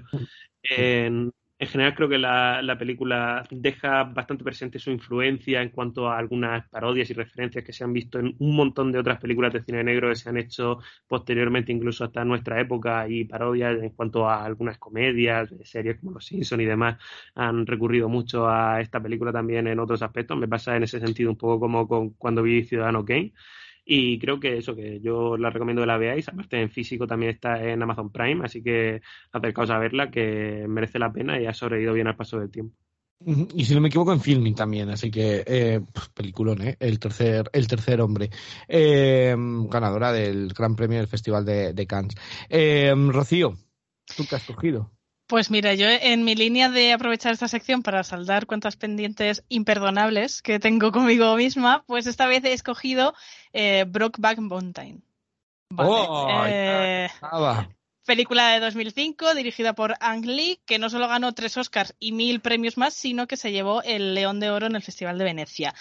En, 0.63 1.33
en 1.63 1.69
general 1.69 1.95
creo 1.95 2.09
que 2.09 2.17
la, 2.17 2.61
la, 2.61 2.77
película 2.77 3.45
deja 3.49 4.03
bastante 4.03 4.43
presente 4.43 4.79
su 4.79 4.91
influencia 4.91 5.61
en 5.61 5.69
cuanto 5.69 6.09
a 6.09 6.17
algunas 6.17 6.67
parodias 6.69 7.09
y 7.09 7.13
referencias 7.13 7.63
que 7.63 7.73
se 7.73 7.83
han 7.83 7.93
visto 7.93 8.19
en 8.19 8.35
un 8.39 8.55
montón 8.55 8.91
de 8.91 8.99
otras 8.99 9.19
películas 9.19 9.53
de 9.53 9.63
cine 9.63 9.83
negro 9.83 10.09
que 10.09 10.15
se 10.15 10.29
han 10.29 10.37
hecho 10.37 10.79
posteriormente 11.07 11.71
incluso 11.71 12.03
hasta 12.03 12.25
nuestra 12.25 12.59
época 12.59 13.07
y 13.07 13.23
parodias 13.25 13.81
en 13.81 13.89
cuanto 13.91 14.29
a 14.29 14.43
algunas 14.43 14.77
comedias, 14.77 15.53
series 15.63 15.99
como 15.99 16.11
Los 16.11 16.25
Simpson 16.25 16.61
y 16.61 16.65
demás 16.65 16.97
han 17.35 17.65
recurrido 17.65 18.09
mucho 18.09 18.47
a 18.49 18.81
esta 18.81 19.01
película 19.01 19.31
también 19.31 19.67
en 19.67 19.79
otros 19.79 20.01
aspectos. 20.01 20.37
Me 20.37 20.47
pasa 20.47 20.75
en 20.75 20.83
ese 20.83 20.99
sentido 20.99 21.29
un 21.31 21.37
poco 21.37 21.59
como 21.61 21.87
con, 21.87 22.11
cuando 22.11 22.43
vi 22.43 22.63
Ciudadano 22.63 23.05
Kane 23.05 23.33
y 23.85 24.19
creo 24.19 24.39
que 24.39 24.57
eso, 24.57 24.75
que 24.75 24.99
yo 25.01 25.37
la 25.37 25.49
recomiendo 25.49 25.81
que 25.81 25.87
la 25.87 25.97
veáis. 25.97 26.27
Aparte 26.29 26.61
en 26.61 26.69
físico 26.69 27.07
también 27.07 27.31
está 27.31 27.63
en 27.63 27.81
Amazon 27.81 28.11
Prime, 28.11 28.45
así 28.45 28.63
que 28.63 29.01
acercaos 29.31 29.69
a 29.69 29.79
verla, 29.79 30.09
que 30.09 30.65
merece 30.67 30.99
la 30.99 31.11
pena 31.11 31.39
y 31.39 31.45
ha 31.45 31.53
sobrevivido 31.53 31.93
bien 31.93 32.07
al 32.07 32.15
paso 32.15 32.39
del 32.39 32.51
tiempo. 32.51 32.77
Y 33.55 33.63
si 33.63 33.73
no 33.73 33.79
me 33.79 33.87
equivoco, 33.87 34.11
en 34.11 34.19
filming 34.19 34.53
también, 34.53 34.89
así 34.89 35.09
que 35.09 35.43
eh, 35.45 35.79
peliculón, 36.13 36.61
¿eh? 36.61 36.75
El 36.79 36.99
tercer, 36.99 37.49
el 37.53 37.67
tercer 37.67 38.01
hombre. 38.01 38.29
Eh, 38.67 39.33
ganadora 39.69 40.11
del 40.11 40.49
Gran 40.49 40.75
Premio 40.75 40.97
del 40.97 41.07
Festival 41.07 41.45
de, 41.45 41.73
de 41.73 41.87
Cannes. 41.87 42.15
Eh, 42.49 42.93
Rocío, 42.95 43.57
¿tú 44.17 44.25
qué 44.29 44.35
has 44.35 44.43
cogido? 44.43 44.91
Pues 45.27 45.49
mira, 45.49 45.73
yo 45.73 45.87
en 45.87 46.23
mi 46.23 46.35
línea 46.35 46.69
de 46.69 46.93
aprovechar 46.93 47.31
esta 47.33 47.47
sección 47.47 47.81
para 47.81 48.03
saldar 48.03 48.45
cuentas 48.45 48.75
pendientes 48.75 49.43
imperdonables 49.47 50.41
que 50.41 50.59
tengo 50.59 50.91
conmigo 50.91 51.35
misma, 51.35 51.83
pues 51.87 52.07
esta 52.07 52.27
vez 52.27 52.43
he 52.43 52.53
escogido 52.53 53.13
eh, 53.53 53.85
Brokeback 53.87 54.39
Mountain. 54.39 55.03
Vale. 55.69 55.89
Oh, 55.91 56.45
eh, 56.47 57.09
película 58.05 58.49
de 58.49 58.59
2005 58.59 59.35
dirigida 59.35 59.73
por 59.73 59.95
Ang 59.99 60.25
Lee, 60.25 60.61
que 60.65 60.79
no 60.79 60.89
solo 60.89 61.07
ganó 61.07 61.33
tres 61.33 61.57
Oscars 61.57 61.95
y 61.99 62.11
mil 62.11 62.41
premios 62.41 62.77
más, 62.77 62.93
sino 62.93 63.27
que 63.27 63.37
se 63.37 63.51
llevó 63.51 63.81
el 63.83 64.13
León 64.13 64.39
de 64.39 64.49
Oro 64.49 64.67
en 64.67 64.75
el 64.75 64.81
Festival 64.81 65.17
de 65.17 65.23
Venecia. 65.23 65.73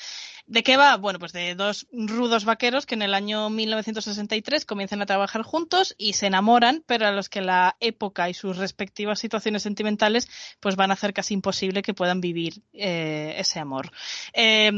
¿De 0.46 0.62
qué 0.62 0.76
va? 0.76 0.96
Bueno, 0.96 1.18
pues 1.18 1.32
de 1.32 1.54
dos 1.54 1.86
rudos 1.92 2.44
vaqueros 2.44 2.84
que 2.84 2.94
en 2.94 3.02
el 3.02 3.14
año 3.14 3.48
1963 3.48 4.64
comienzan 4.64 5.00
a 5.00 5.06
trabajar 5.06 5.42
juntos 5.42 5.94
y 5.98 6.14
se 6.14 6.26
enamoran, 6.26 6.82
pero 6.86 7.06
a 7.06 7.12
los 7.12 7.28
que 7.28 7.40
la 7.40 7.76
época 7.80 8.28
y 8.28 8.34
sus 8.34 8.56
respectivas 8.56 9.20
situaciones 9.20 9.62
sentimentales 9.62 10.28
pues 10.60 10.76
van 10.76 10.90
a 10.90 10.94
hacer 10.94 11.12
casi 11.12 11.34
imposible 11.34 11.82
que 11.82 11.94
puedan 11.94 12.20
vivir 12.20 12.62
eh, 12.72 13.34
ese 13.38 13.60
amor. 13.60 13.92
Eh, 14.32 14.72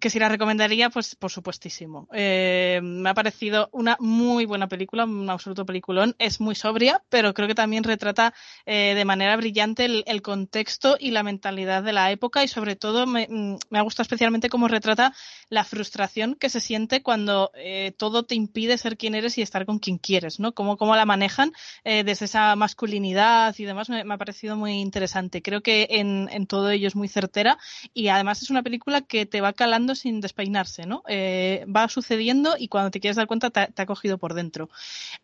que 0.00 0.10
si 0.10 0.18
la 0.18 0.28
recomendaría, 0.28 0.90
pues 0.90 1.14
por 1.14 1.30
supuestísimo. 1.30 2.08
Eh, 2.12 2.80
me 2.82 3.10
ha 3.10 3.14
parecido 3.14 3.68
una 3.72 3.96
muy 4.00 4.44
buena 4.44 4.68
película, 4.68 5.04
un 5.04 5.30
absoluto 5.30 5.64
peliculón. 5.64 6.14
Es 6.18 6.40
muy 6.40 6.54
sobria, 6.54 7.02
pero 7.08 7.34
creo 7.34 7.46
que 7.46 7.54
también 7.54 7.84
retrata 7.84 8.34
eh, 8.64 8.94
de 8.96 9.04
manera 9.04 9.36
brillante 9.36 9.84
el, 9.84 10.22
contexto 10.22 10.96
y 10.98 11.12
la 11.12 11.22
mentalidad 11.22 11.82
de 11.82 11.92
la 11.92 12.10
época 12.10 12.42
y 12.42 12.48
sobre 12.48 12.74
todo 12.74 13.06
me, 13.06 13.28
mm, 13.30 13.58
me 13.70 13.78
ha 13.78 13.82
gustado 13.82 14.02
especialmente 14.02 14.48
cómo 14.48 14.66
retrata 14.66 15.12
la 15.48 15.62
frustración 15.64 16.34
que 16.34 16.50
se 16.50 16.60
siente 16.60 17.02
cuando 17.02 17.52
eh, 17.54 17.92
todo 17.96 18.24
te 18.24 18.34
impide 18.34 18.78
ser 18.78 18.96
quien 18.96 19.14
eres 19.14 19.38
y 19.38 19.42
estar 19.42 19.66
con 19.66 19.78
quien 19.78 19.98
quieres, 19.98 20.40
¿no? 20.40 20.52
Cómo, 20.52 20.76
cómo 20.76 20.96
la 20.96 21.06
manejan 21.06 21.52
eh, 21.84 22.02
desde 22.04 22.24
esa 22.24 22.56
masculinidad 22.56 23.54
y 23.58 23.64
demás 23.64 23.88
me, 23.88 24.00
ha 24.00 24.18
parecido 24.18 24.56
muy 24.56 24.72
interesante. 24.72 25.42
Creo 25.42 25.62
que 25.62 25.86
en, 25.90 26.28
en 26.32 26.46
todo 26.46 26.70
ello 26.70 26.88
es 26.88 26.96
muy 26.96 27.08
certera 27.08 27.58
y 27.94 28.08
además 28.08 28.42
es 28.42 28.50
una 28.50 28.62
película 28.62 29.02
que 29.02 29.26
te 29.26 29.40
va 29.40 29.52
sin 29.94 30.20
despeinarse, 30.20 30.86
¿no? 30.86 31.02
Eh, 31.08 31.64
va 31.74 31.88
sucediendo 31.88 32.56
y 32.58 32.68
cuando 32.68 32.90
te 32.90 33.00
quieres 33.00 33.16
dar 33.16 33.26
cuenta 33.26 33.50
te, 33.50 33.82
ha 33.82 33.86
cogido 33.86 34.18
por 34.18 34.34
dentro. 34.34 34.68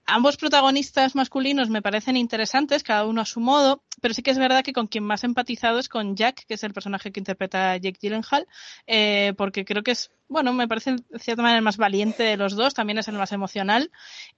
Ambos 0.06 0.36
protagonistas 0.36 1.14
masculinos 1.14 1.70
me 1.70 1.82
parecen 1.82 2.16
interesantes, 2.16 2.82
cada 2.82 3.06
uno 3.06 3.20
a 3.22 3.24
su 3.24 3.40
modo, 3.40 3.82
pero 4.00 4.14
sí 4.14 4.22
que 4.22 4.30
es 4.30 4.38
verdad 4.38 4.62
que 4.62 4.72
con 4.72 4.86
quien 4.86 5.04
más 5.04 5.24
empatizado 5.24 5.78
es 5.78 5.88
con 5.88 6.16
Jack, 6.16 6.44
que 6.46 6.54
es 6.54 6.62
el 6.64 6.72
personaje 6.72 7.12
que 7.12 7.20
interpreta 7.20 7.76
Jake 7.76 7.98
Gyllenhaal, 8.00 8.46
eh, 8.86 9.32
porque 9.36 9.64
creo 9.64 9.82
que 9.82 9.92
es 9.92 10.10
bueno, 10.32 10.52
me 10.52 10.66
parece 10.66 10.96
de 10.96 11.18
cierta 11.18 11.42
manera 11.42 11.58
el 11.58 11.64
más 11.64 11.76
valiente 11.76 12.22
de 12.22 12.36
los 12.36 12.56
dos, 12.56 12.74
también 12.74 12.98
es 12.98 13.08
el 13.08 13.14
más 13.14 13.32
emocional 13.32 13.90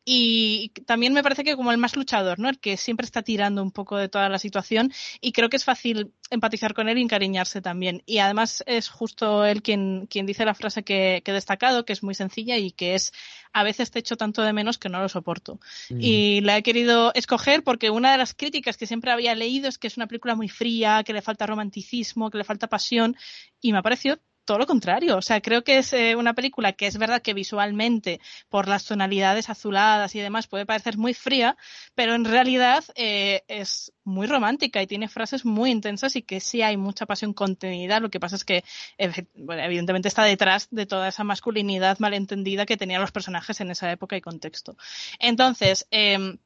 y 0.05 0.71
también 0.87 1.13
me 1.13 1.23
parece 1.23 1.45
que 1.45 1.57
como 1.57 1.73
el 1.73 1.79
más 1.79 1.97
luchador, 1.97 2.39
¿no? 2.39 2.49
El 2.49 2.59
que 2.59 2.77
siempre 2.77 3.05
está 3.05 3.23
tirando 3.23 3.63
un 3.63 3.71
poco 3.71 3.97
de 3.97 4.09
toda 4.09 4.29
la 4.29 4.39
situación 4.39 4.93
y 5.21 5.33
creo 5.33 5.49
que 5.49 5.57
es 5.57 5.65
fácil 5.65 6.13
empatizar 6.31 6.75
con 6.75 6.89
él 6.89 6.99
y 6.99 7.03
encariñarse 7.03 7.63
también. 7.63 8.03
Y 8.07 8.19
además 8.19 8.63
es 8.67 8.89
justo 8.89 9.45
él 9.45 9.63
quien, 9.63 10.07
quien 10.09 10.27
dice 10.27 10.45
la 10.45 10.55
frase 10.55 10.83
que, 10.83 11.23
que 11.25 11.31
he 11.31 11.35
destacado, 11.35 11.85
que 11.85 11.93
es 11.93 12.03
muy 12.03 12.15
sencilla 12.15 12.59
y 12.59 12.73
que 12.73 12.95
es 12.95 13.13
a 13.55 13.63
veces 13.63 13.91
te 13.91 14.01
echo 14.01 14.17
tanto 14.17 14.43
de 14.43 14.53
menos 14.53 14.79
que 14.79 14.89
no 14.89 15.01
lo 15.01 15.09
soporto. 15.09 15.61
Mm. 15.89 15.99
Y 16.01 16.41
la 16.41 16.59
he 16.59 16.63
querido 16.63 17.13
escoger 17.15 17.63
porque 17.63 17.89
una 17.89 18.13
de 18.13 18.19
las 18.19 18.35
críticas 18.35 18.77
que 18.77 18.87
siempre 18.87 19.13
había 19.13 19.35
leído 19.35 19.69
es 19.69 19.79
que 19.79 19.87
es 19.87 19.97
una 19.97 20.09
película 20.09 20.35
muy 20.35 20.49
fría, 20.49 21.03
que 21.05 21.13
le 21.13 21.23
falta 21.23 21.47
romanticismo, 21.47 22.31
que 22.31 22.39
le 22.39 22.45
falta 22.45 22.67
pasión 22.67 23.17
y 23.61 23.73
me 23.73 23.79
ha 23.79 23.83
parecido 23.83 24.19
todo 24.45 24.59
lo 24.59 24.67
contrario. 24.67 25.17
O 25.17 25.23
sea, 25.23 25.41
creo 25.41 25.65
que 25.65 25.79
es 25.79 25.93
eh, 25.93 26.17
una 26.17 26.35
película 26.35 26.73
que 26.73 26.87
es 26.87 26.99
verdad 26.99 27.23
que 27.23 27.35
visualmente, 27.35 28.21
por 28.49 28.69
las 28.69 28.85
tonalidades 28.85 29.51
azuladas 29.51 30.15
y 30.15 30.21
demás, 30.21 30.47
puede 30.47 30.67
parecer 30.67 30.99
muy 30.99 31.15
fría, 31.15 31.57
pero 31.95 32.15
en 32.15 32.25
realidad 32.25 32.85
eh, 32.95 33.43
es 33.49 33.93
muy 34.05 34.27
romántica 34.27 34.83
y 34.83 34.87
tiene 34.87 35.09
frases 35.09 35.45
muy 35.45 35.71
intensas 35.71 36.17
y 36.17 36.23
que 36.23 36.41
sí 36.41 36.63
hay 36.63 36.77
mucha 36.77 37.07
pasión 37.07 37.33
contenida. 37.33 38.01
Lo 38.01 38.11
que 38.11 38.21
pasa 38.21 38.37
es 38.37 38.45
que, 38.45 38.65
evidentemente, 38.99 40.09
está 40.09 40.25
detrás 40.25 40.69
de 40.71 40.87
toda 40.87 41.09
esa 41.09 41.25
masculinidad 41.25 41.99
malentendida 41.99 42.67
que 42.67 42.77
tenían 42.77 43.01
los 43.01 43.13
personajes 43.13 43.61
en 43.61 43.71
esa 43.71 43.91
época 43.91 44.17
y 44.17 44.21
contexto. 44.21 44.77
Entonces, 45.19 45.87
eh, 45.91 46.39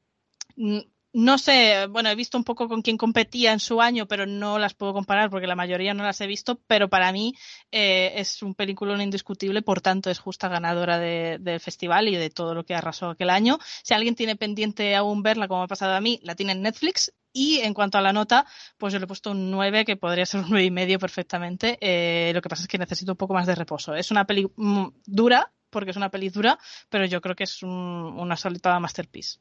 no 1.12 1.38
sé, 1.38 1.86
bueno, 1.86 2.10
he 2.10 2.14
visto 2.14 2.36
un 2.36 2.44
poco 2.44 2.68
con 2.68 2.82
quién 2.82 2.98
competía 2.98 3.52
en 3.52 3.60
su 3.60 3.80
año, 3.80 4.06
pero 4.06 4.26
no 4.26 4.58
las 4.58 4.74
puedo 4.74 4.92
comparar 4.92 5.30
porque 5.30 5.46
la 5.46 5.56
mayoría 5.56 5.94
no 5.94 6.04
las 6.04 6.20
he 6.20 6.26
visto, 6.26 6.60
pero 6.66 6.88
para 6.88 7.12
mí 7.12 7.34
eh, 7.72 8.12
es 8.16 8.42
un 8.42 8.54
película 8.54 9.02
indiscutible, 9.02 9.62
por 9.62 9.80
tanto 9.80 10.10
es 10.10 10.18
justa 10.18 10.48
ganadora 10.48 10.98
del 10.98 11.42
de 11.42 11.58
festival 11.60 12.08
y 12.08 12.16
de 12.16 12.30
todo 12.30 12.54
lo 12.54 12.64
que 12.64 12.74
arrasó 12.74 13.10
aquel 13.10 13.30
año. 13.30 13.58
Si 13.82 13.94
alguien 13.94 14.14
tiene 14.14 14.36
pendiente 14.36 14.94
aún 14.96 15.22
verla, 15.22 15.48
como 15.48 15.62
ha 15.62 15.66
pasado 15.66 15.94
a 15.94 16.00
mí, 16.00 16.20
la 16.22 16.34
tiene 16.34 16.52
en 16.52 16.62
Netflix. 16.62 17.12
Y 17.32 17.60
en 17.60 17.74
cuanto 17.74 17.98
a 17.98 18.00
la 18.00 18.12
nota, 18.12 18.46
pues 18.78 18.92
yo 18.92 18.98
le 18.98 19.04
he 19.04 19.08
puesto 19.08 19.30
un 19.30 19.50
9, 19.50 19.84
que 19.84 19.96
podría 19.96 20.26
ser 20.26 20.40
un 20.40 20.50
nueve 20.50 20.64
y 20.64 20.70
medio 20.70 20.98
perfectamente. 20.98 21.78
Eh, 21.80 22.32
lo 22.34 22.40
que 22.42 22.48
pasa 22.48 22.62
es 22.62 22.68
que 22.68 22.78
necesito 22.78 23.12
un 23.12 23.18
poco 23.18 23.34
más 23.34 23.46
de 23.46 23.54
reposo. 23.54 23.94
Es 23.94 24.10
una 24.10 24.24
peli 24.24 24.50
mm, 24.56 24.86
dura, 25.06 25.52
porque 25.70 25.90
es 25.90 25.96
una 25.96 26.10
peli 26.10 26.30
dura, 26.30 26.58
pero 26.88 27.04
yo 27.06 27.20
creo 27.20 27.36
que 27.36 27.44
es 27.44 27.62
un, 27.62 27.70
una 27.70 28.36
solita 28.36 28.78
masterpiece. 28.80 29.38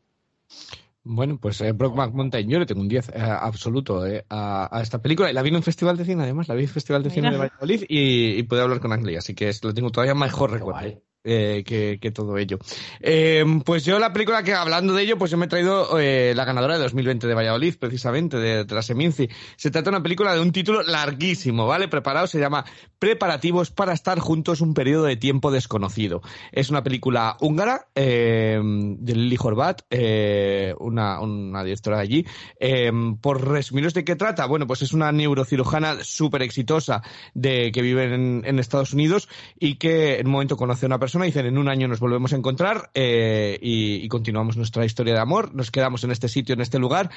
Bueno, 1.10 1.40
pues 1.40 1.62
eh, 1.62 1.72
Brockback 1.72 2.14
Mountain, 2.14 2.50
yo 2.50 2.60
le 2.60 2.66
tengo 2.66 2.82
un 2.82 2.90
10 2.90 3.10
eh, 3.10 3.14
absoluto 3.16 4.06
eh, 4.06 4.26
a, 4.30 4.78
a, 4.78 4.82
esta 4.82 5.02
película. 5.02 5.32
La 5.32 5.42
vi 5.42 5.50
en 5.50 5.56
un 5.56 5.64
festival 5.64 5.96
de 5.96 6.04
cine, 6.04 6.24
además, 6.24 6.48
la 6.50 6.56
vi 6.56 6.64
en 6.64 6.70
un 6.70 6.74
festival 6.74 7.04
de 7.04 7.10
cine 7.10 7.32
de 7.32 7.38
Valladolid 7.38 7.86
y, 7.88 8.38
y 8.38 8.44
pude 8.44 8.62
hablar 8.62 8.82
con 8.82 8.92
Anglia, 8.92 9.20
así 9.20 9.34
que 9.34 9.52
lo 9.64 9.74
tengo 9.74 9.90
todavía 9.90 10.16
mejor 10.16 10.52
recuerdo 10.52 11.02
eh, 11.28 11.64
que, 11.66 12.12
todo 12.12 12.38
ello. 12.38 12.58
Eh, 13.02 13.44
pues 13.66 13.84
yo 13.84 14.00
la 14.00 14.14
película 14.14 14.44
que 14.44 14.54
hablando 14.54 14.94
de 14.94 15.04
ello, 15.04 15.18
pues 15.18 15.30
yo 15.30 15.38
me 15.38 15.46
he 15.46 15.50
traído 15.50 16.00
eh, 16.00 16.34
la 16.36 16.46
ganadora 16.46 16.76
de 16.76 16.84
2020 16.84 17.28
de 17.28 17.34
Valladolid, 17.34 17.76
precisamente, 17.78 18.38
de, 18.38 18.64
de. 18.64 19.30
Se 19.58 19.72
trata 19.72 19.90
de 19.90 19.90
una 19.90 20.04
película 20.04 20.34
de 20.34 20.40
un 20.40 20.52
título 20.52 20.84
larguísimo, 20.84 21.68
¿vale? 21.68 21.88
Preparado, 21.88 22.28
se 22.28 22.40
llama 22.40 22.66
Preparativos 23.00 23.72
para 23.72 23.94
estar 23.94 24.20
juntos 24.20 24.62
un 24.62 24.74
periodo 24.74 25.04
de 25.04 25.18
tiempo 25.18 25.52
desconocido. 25.52 26.22
Es 26.52 26.70
una 26.70 26.84
película 26.84 27.38
húngara 27.42 27.88
eh, 27.94 28.60
de 28.64 29.16
Lili 29.16 29.38
Horvat, 29.40 29.82
eh, 29.90 30.74
una, 30.80 31.64
directora 31.64 32.00
allí. 32.00 32.26
Eh, 32.60 32.92
por 33.22 33.48
resumiros 33.48 33.94
de 33.94 34.04
qué 34.04 34.16
trata, 34.16 34.46
bueno, 34.46 34.66
pues 34.66 34.82
es 34.82 34.94
una 34.94 35.12
neurocirujana 35.12 36.04
súper 36.04 36.42
exitosa 36.42 37.02
de 37.34 37.72
que 37.72 37.82
vive 37.82 38.06
en 38.06 38.60
Estados 38.60 38.94
Unidos 38.94 39.28
y 39.60 39.76
que 39.76 40.20
en 40.20 40.28
un 40.28 40.34
momento 40.34 40.58
conoce 40.58 40.86
a 40.86 40.88
una 40.88 41.00
persona 41.00 41.17
persona, 41.18 41.26
dicen 41.26 41.46
en 41.48 41.58
un 41.58 41.68
año 41.68 41.88
nos 41.88 42.00
volvemos 42.00 42.34
a 42.34 42.36
encontrar 42.36 42.90
eh, 42.94 43.58
y, 43.62 43.96
y 43.96 44.08
continuamos 44.08 44.58
nuestra 44.58 44.86
historia 44.86 45.14
de 45.14 45.20
amor, 45.20 45.54
nos 45.54 45.72
quedamos 45.72 46.04
en 46.04 46.12
este 46.12 46.28
sitio, 46.28 46.54
en 46.54 46.62
este 46.62 46.80
lugar 46.80 47.10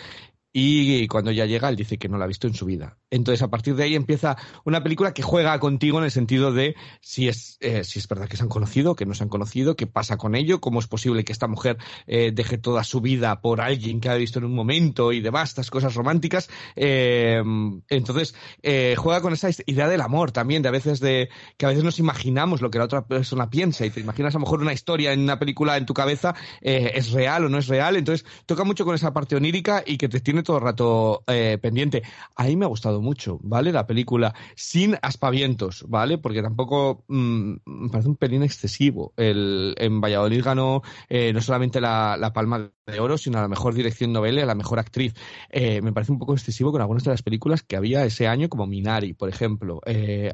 y 0.52 1.06
cuando 1.08 1.30
ya 1.30 1.46
llega, 1.46 1.68
él 1.68 1.76
dice 1.76 1.98
que 1.98 2.08
no 2.08 2.18
la 2.18 2.24
ha 2.24 2.28
visto 2.28 2.46
en 2.46 2.54
su 2.54 2.66
vida. 2.66 2.98
Entonces, 3.10 3.42
a 3.42 3.48
partir 3.48 3.74
de 3.74 3.84
ahí 3.84 3.94
empieza 3.94 4.36
una 4.64 4.82
película 4.82 5.12
que 5.12 5.22
juega 5.22 5.58
contigo 5.58 5.98
en 5.98 6.04
el 6.04 6.10
sentido 6.10 6.52
de 6.52 6.74
si 7.00 7.28
es, 7.28 7.56
eh, 7.60 7.84
si 7.84 7.98
es 7.98 8.08
verdad 8.08 8.28
que 8.28 8.36
se 8.36 8.42
han 8.42 8.48
conocido, 8.48 8.94
que 8.94 9.06
no 9.06 9.14
se 9.14 9.22
han 9.22 9.28
conocido, 9.28 9.76
qué 9.76 9.86
pasa 9.86 10.16
con 10.16 10.34
ello, 10.34 10.60
cómo 10.60 10.80
es 10.80 10.86
posible 10.86 11.24
que 11.24 11.32
esta 11.32 11.48
mujer 11.48 11.78
eh, 12.06 12.32
deje 12.32 12.58
toda 12.58 12.84
su 12.84 13.00
vida 13.00 13.40
por 13.40 13.60
alguien 13.60 14.00
que 14.00 14.08
ha 14.08 14.14
visto 14.14 14.38
en 14.38 14.44
un 14.44 14.54
momento 14.54 15.12
y 15.12 15.20
demás, 15.20 15.50
estas 15.50 15.70
cosas 15.70 15.94
románticas. 15.94 16.48
Eh, 16.76 17.42
entonces, 17.88 18.34
eh, 18.62 18.94
juega 18.96 19.20
con 19.20 19.32
esa 19.32 19.50
idea 19.66 19.88
del 19.88 20.00
amor 20.00 20.32
también, 20.32 20.62
de 20.62 20.68
a 20.68 20.72
veces 20.72 21.00
de 21.00 21.28
que 21.56 21.66
a 21.66 21.68
veces 21.68 21.84
nos 21.84 21.98
imaginamos 21.98 22.60
lo 22.60 22.70
que 22.70 22.78
la 22.78 22.84
otra 22.84 23.06
persona 23.06 23.50
piensa 23.50 23.86
y 23.86 23.90
te 23.90 24.00
imaginas 24.00 24.34
a 24.34 24.38
lo 24.38 24.44
mejor 24.44 24.60
una 24.60 24.72
historia 24.72 25.12
en 25.12 25.20
una 25.20 25.38
película 25.38 25.76
en 25.76 25.86
tu 25.86 25.94
cabeza, 25.94 26.34
eh, 26.60 26.92
es 26.94 27.12
real 27.12 27.44
o 27.44 27.48
no 27.48 27.58
es 27.58 27.68
real. 27.68 27.96
Entonces, 27.96 28.26
toca 28.46 28.64
mucho 28.64 28.84
con 28.84 28.94
esa 28.94 29.12
parte 29.12 29.36
onírica 29.36 29.82
y 29.86 29.96
que 29.96 30.08
te 30.08 30.20
tiene 30.20 30.39
todo 30.42 30.58
el 30.58 30.62
rato 30.62 31.22
eh, 31.26 31.58
pendiente. 31.60 32.02
A 32.36 32.44
mí 32.44 32.56
me 32.56 32.64
ha 32.64 32.68
gustado 32.68 33.00
mucho, 33.00 33.38
¿vale? 33.42 33.72
La 33.72 33.86
película, 33.86 34.34
sin 34.54 34.96
aspavientos, 35.02 35.84
¿vale? 35.88 36.18
Porque 36.18 36.42
tampoco 36.42 37.04
mm, 37.08 37.54
me 37.64 37.88
parece 37.90 38.08
un 38.08 38.16
pelín 38.16 38.42
excesivo. 38.42 39.12
El, 39.16 39.74
en 39.78 40.00
Valladolid 40.00 40.42
ganó 40.42 40.82
eh, 41.08 41.32
no 41.32 41.40
solamente 41.40 41.80
la, 41.80 42.16
la 42.18 42.32
Palma 42.32 42.70
de 42.86 43.00
Oro, 43.00 43.18
sino 43.18 43.38
a 43.38 43.42
la 43.42 43.48
mejor 43.48 43.74
dirección 43.74 44.12
novela 44.12 44.40
y 44.40 44.42
a 44.42 44.46
la 44.46 44.54
mejor 44.54 44.78
actriz. 44.78 45.14
Eh, 45.50 45.80
me 45.82 45.92
parece 45.92 46.12
un 46.12 46.18
poco 46.18 46.34
excesivo 46.34 46.72
con 46.72 46.80
algunas 46.80 47.04
de 47.04 47.10
las 47.10 47.22
películas 47.22 47.62
que 47.62 47.76
había 47.76 48.04
ese 48.04 48.26
año, 48.26 48.48
como 48.48 48.66
Minari, 48.66 49.12
por 49.14 49.28
ejemplo, 49.28 49.80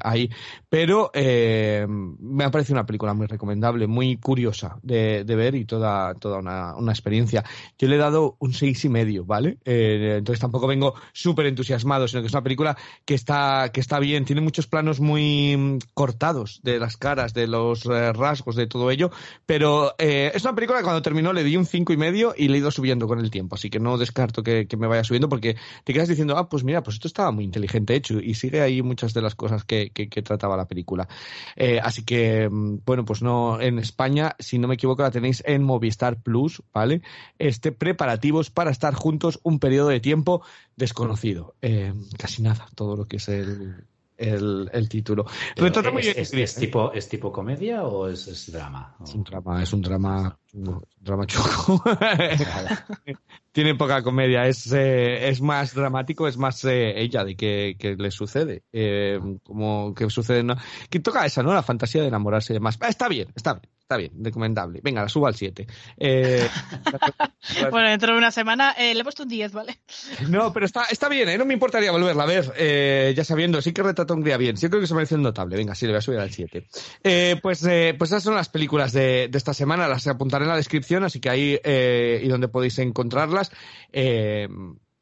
ahí. 0.01 0.29
Pero 0.69 1.11
me 1.13 2.43
ha 2.43 2.51
parecido 2.51 2.75
una 2.75 2.85
película 2.85 3.13
muy 3.13 3.27
recomendable, 3.27 3.87
muy 3.87 4.17
curiosa 4.17 4.79
de, 4.81 5.23
de 5.23 5.35
ver 5.35 5.55
y 5.55 5.65
toda, 5.65 6.13
toda 6.15 6.39
una, 6.39 6.75
una, 6.75 6.91
experiencia. 6.91 7.43
Yo 7.77 7.87
le 7.87 7.95
he 7.95 7.99
dado 7.99 8.37
un 8.39 8.53
seis 8.53 8.83
y 8.85 8.89
medio, 8.89 9.25
¿vale? 9.25 9.57
Eh, 9.65 9.96
entonces 10.01 10.39
tampoco 10.39 10.67
vengo 10.67 10.95
súper 11.13 11.45
entusiasmado, 11.47 12.07
sino 12.07 12.21
que 12.21 12.27
es 12.27 12.33
una 12.33 12.43
película 12.43 12.77
que 13.05 13.13
está, 13.13 13.69
que 13.73 13.79
está 13.79 13.99
bien, 13.99 14.25
tiene 14.25 14.41
muchos 14.41 14.67
planos 14.67 14.99
muy 14.99 15.55
mm, 15.57 15.79
cortados 15.93 16.59
de 16.63 16.79
las 16.79 16.97
caras, 16.97 17.33
de 17.33 17.47
los 17.47 17.85
eh, 17.85 18.13
rasgos, 18.13 18.55
de 18.55 18.67
todo 18.67 18.91
ello, 18.91 19.11
pero 19.45 19.95
eh, 19.97 20.31
es 20.33 20.43
una 20.43 20.55
película 20.55 20.79
que 20.79 20.83
cuando 20.83 21.01
terminó 21.01 21.33
le 21.33 21.43
di 21.43 21.57
un 21.57 21.65
cinco 21.65 21.93
y 21.93 21.97
medio 21.97 22.33
y 22.37 22.47
le 22.47 22.55
he 22.55 22.59
ido 22.59 22.71
subiendo 22.71 23.07
con 23.07 23.19
el 23.19 23.31
tiempo, 23.31 23.55
así 23.55 23.69
que 23.69 23.79
no 23.79 23.97
descarto 23.97 24.43
que, 24.43 24.67
que, 24.67 24.77
me 24.77 24.87
vaya 24.87 25.03
subiendo 25.03 25.29
porque 25.29 25.55
te 25.83 25.93
quedas 25.93 26.07
diciendo, 26.07 26.37
ah, 26.37 26.49
pues 26.49 26.63
mira, 26.63 26.83
pues 26.83 26.95
esto 26.95 27.07
estaba 27.07 27.31
muy 27.31 27.43
inteligente 27.43 27.95
hecho 27.95 28.19
y 28.19 28.35
sigue 28.35 28.61
ahí 28.61 28.81
muchas 28.81 29.13
de 29.13 29.21
las 29.21 29.35
cosas 29.35 29.63
que, 29.63 29.89
que, 29.91 30.09
que 30.09 30.21
trataba 30.21 30.57
la 30.57 30.67
película. 30.67 31.07
Eh, 31.55 31.79
así 31.81 32.03
que, 32.03 32.49
mm, 32.49 32.79
bueno, 32.85 33.05
pues 33.05 33.21
no, 33.21 33.59
en 33.59 33.79
España, 33.79 34.35
si 34.39 34.59
no 34.59 34.67
me 34.67 34.75
equivoco, 34.75 35.01
la 35.01 35.11
tenéis 35.11 35.43
en 35.45 35.63
Movistar 35.63 36.17
Plus, 36.21 36.61
¿vale? 36.73 37.01
Este, 37.39 37.71
preparativos 37.71 38.49
para 38.49 38.71
estar 38.71 38.93
juntos 38.93 39.39
un 39.43 39.59
periodo 39.59 39.86
de 39.87 39.99
tiempo 39.99 40.41
desconocido. 40.75 41.55
Eh, 41.61 41.93
casi 42.17 42.41
nada, 42.41 42.67
todo 42.75 42.95
lo 42.95 43.05
que 43.05 43.17
es 43.17 43.27
el, 43.29 43.87
el, 44.17 44.69
el 44.73 44.89
título. 44.89 45.25
Retrata 45.55 45.91
muy 45.91 46.01
bien. 46.01 46.15
¿Es, 46.17 46.33
es, 46.33 46.55
tipo, 46.55 46.91
¿Es 46.91 47.07
tipo 47.07 47.31
comedia 47.31 47.83
o 47.83 48.07
es, 48.07 48.27
es 48.27 48.51
drama? 48.51 48.95
Es 49.03 49.13
un 49.13 49.23
drama, 49.23 49.63
es 49.63 49.73
un 49.73 49.81
drama, 49.81 50.39
un 50.53 50.83
drama 50.99 51.25
choco. 51.27 51.83
Tiene 53.51 53.75
poca 53.75 54.01
comedia, 54.03 54.47
es, 54.47 54.71
eh, 54.71 55.29
es 55.29 55.41
más 55.41 55.73
dramático, 55.73 56.27
es 56.27 56.37
más 56.37 56.63
eh, 56.65 56.99
ella 56.99 57.23
de 57.23 57.35
que, 57.35 57.75
que 57.79 57.95
le 57.95 58.11
sucede. 58.11 58.63
Eh, 58.71 59.19
como 59.43 59.93
que 59.93 60.09
sucede, 60.09 60.43
¿no? 60.43 60.55
Que 60.89 60.99
toca 60.99 61.25
esa, 61.25 61.43
¿no? 61.43 61.53
La 61.53 61.63
fantasía 61.63 62.01
de 62.01 62.07
enamorarse 62.07 62.53
y 62.53 62.55
demás. 62.55 62.77
Está 62.87 63.07
bien, 63.07 63.29
está 63.35 63.53
bien. 63.53 63.76
Está 63.87 63.95
bien, 63.95 64.11
recomendable. 64.21 64.81
Venga, 64.83 65.01
la 65.01 65.07
subo 65.07 65.27
al 65.27 65.35
7. 65.35 65.65
Eh, 65.95 66.45
bueno, 67.71 67.87
dentro 67.87 68.11
de 68.11 68.17
una 68.17 68.31
semana 68.31 68.73
eh, 68.73 68.93
le 68.93 68.99
he 68.99 69.03
puesto 69.05 69.23
un 69.23 69.29
10, 69.29 69.53
¿vale? 69.53 69.79
No, 70.27 70.51
pero 70.51 70.65
está, 70.65 70.83
está 70.91 71.07
bien, 71.07 71.29
¿eh? 71.29 71.37
no 71.37 71.45
me 71.45 71.53
importaría 71.53 71.89
volverla 71.93 72.23
a 72.23 72.25
ver, 72.25 72.53
eh, 72.57 73.13
ya 73.15 73.23
sabiendo, 73.23 73.61
sí 73.61 73.71
que 73.71 73.81
retrata 73.81 74.13
Hungría 74.13 74.35
bien, 74.35 74.57
sí 74.57 74.67
creo 74.67 74.81
que 74.81 74.87
se 74.87 74.93
merece 74.93 75.15
un 75.15 75.21
notable. 75.21 75.55
Venga, 75.55 75.73
sí, 75.73 75.85
le 75.85 75.93
voy 75.93 75.99
a 75.99 76.01
subir 76.01 76.19
al 76.19 76.31
7. 76.31 76.67
Eh, 77.01 77.39
pues, 77.41 77.61
pues 77.61 78.11
esas 78.11 78.23
son 78.23 78.35
las 78.35 78.49
películas 78.49 78.91
de, 78.91 79.29
de, 79.31 79.37
esta 79.37 79.53
semana, 79.53 79.87
las 79.87 80.05
apuntaré 80.05 80.43
en 80.43 80.49
la 80.49 80.57
descripción, 80.57 81.05
así 81.05 81.21
que 81.21 81.29
ahí 81.29 81.57
y 81.63 82.27
donde 82.27 82.49
podéis 82.49 82.77
encontrarlas. 82.79 83.53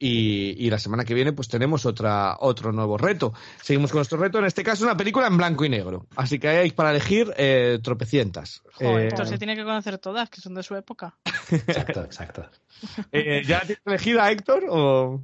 Y, 0.06 0.56
y, 0.64 0.70
la 0.70 0.78
semana 0.78 1.04
que 1.04 1.16
viene 1.16 1.34
pues 1.34 1.48
tenemos 1.48 1.86
otra, 1.88 2.38
otro 2.40 2.72
nuevo 2.72 2.96
reto. 2.96 3.34
Seguimos 3.60 3.92
con 3.92 3.98
nuestro 3.98 4.20
reto, 4.20 4.38
en 4.38 4.46
este 4.46 4.64
caso 4.64 4.84
una 4.84 4.96
película 4.96 5.26
en 5.26 5.36
blanco 5.36 5.66
y 5.66 5.70
negro. 5.70 6.06
Así 6.16 6.38
que 6.38 6.48
hay 6.48 6.72
para 6.72 6.92
elegir 6.92 7.34
eh, 7.38 7.80
tropecientas. 7.82 8.62
Joder, 8.76 9.06
eh, 9.06 9.08
Héctor 9.08 9.28
se 9.28 9.40
tiene 9.40 9.56
que 9.56 9.64
conocer 9.64 9.98
todas, 9.98 10.30
que 10.30 10.42
son 10.42 10.54
de 10.54 10.62
su 10.62 10.76
época. 10.76 11.18
Exacto, 11.52 12.04
exacto. 12.04 12.50
eh, 13.12 13.42
¿Ya 13.48 13.62
tienes 13.62 13.82
elegida, 13.84 14.30
Héctor? 14.30 14.66
O... 14.70 15.24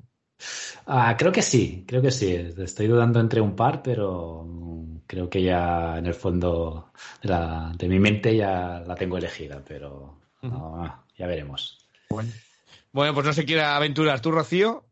Ah, 0.87 1.15
creo 1.15 1.31
que 1.31 1.43
sí, 1.43 1.85
creo 1.87 2.01
que 2.01 2.11
sí. 2.11 2.33
Estoy 2.57 2.87
dudando 2.87 3.19
entre 3.19 3.39
un 3.39 3.55
par, 3.55 3.83
pero 3.83 4.47
creo 5.05 5.29
que 5.29 5.43
ya 5.43 5.99
en 5.99 6.07
el 6.07 6.15
fondo 6.15 6.91
de, 7.21 7.29
la, 7.29 7.71
de 7.77 7.87
mi 7.87 7.99
mente 7.99 8.35
ya 8.35 8.83
la 8.85 8.95
tengo 8.95 9.17
elegida, 9.17 9.61
pero 9.63 10.17
uh 10.41 10.47
-huh. 10.47 10.51
no, 10.51 11.03
ya 11.15 11.27
veremos. 11.27 11.87
Bueno. 12.09 12.31
Bueno, 12.93 13.13
pues 13.13 13.25
no 13.25 13.33
se 13.33 13.45
quiere 13.45 13.63
aventurar. 13.63 14.21
¿Tú, 14.21 14.31
Rocío? 14.31 14.85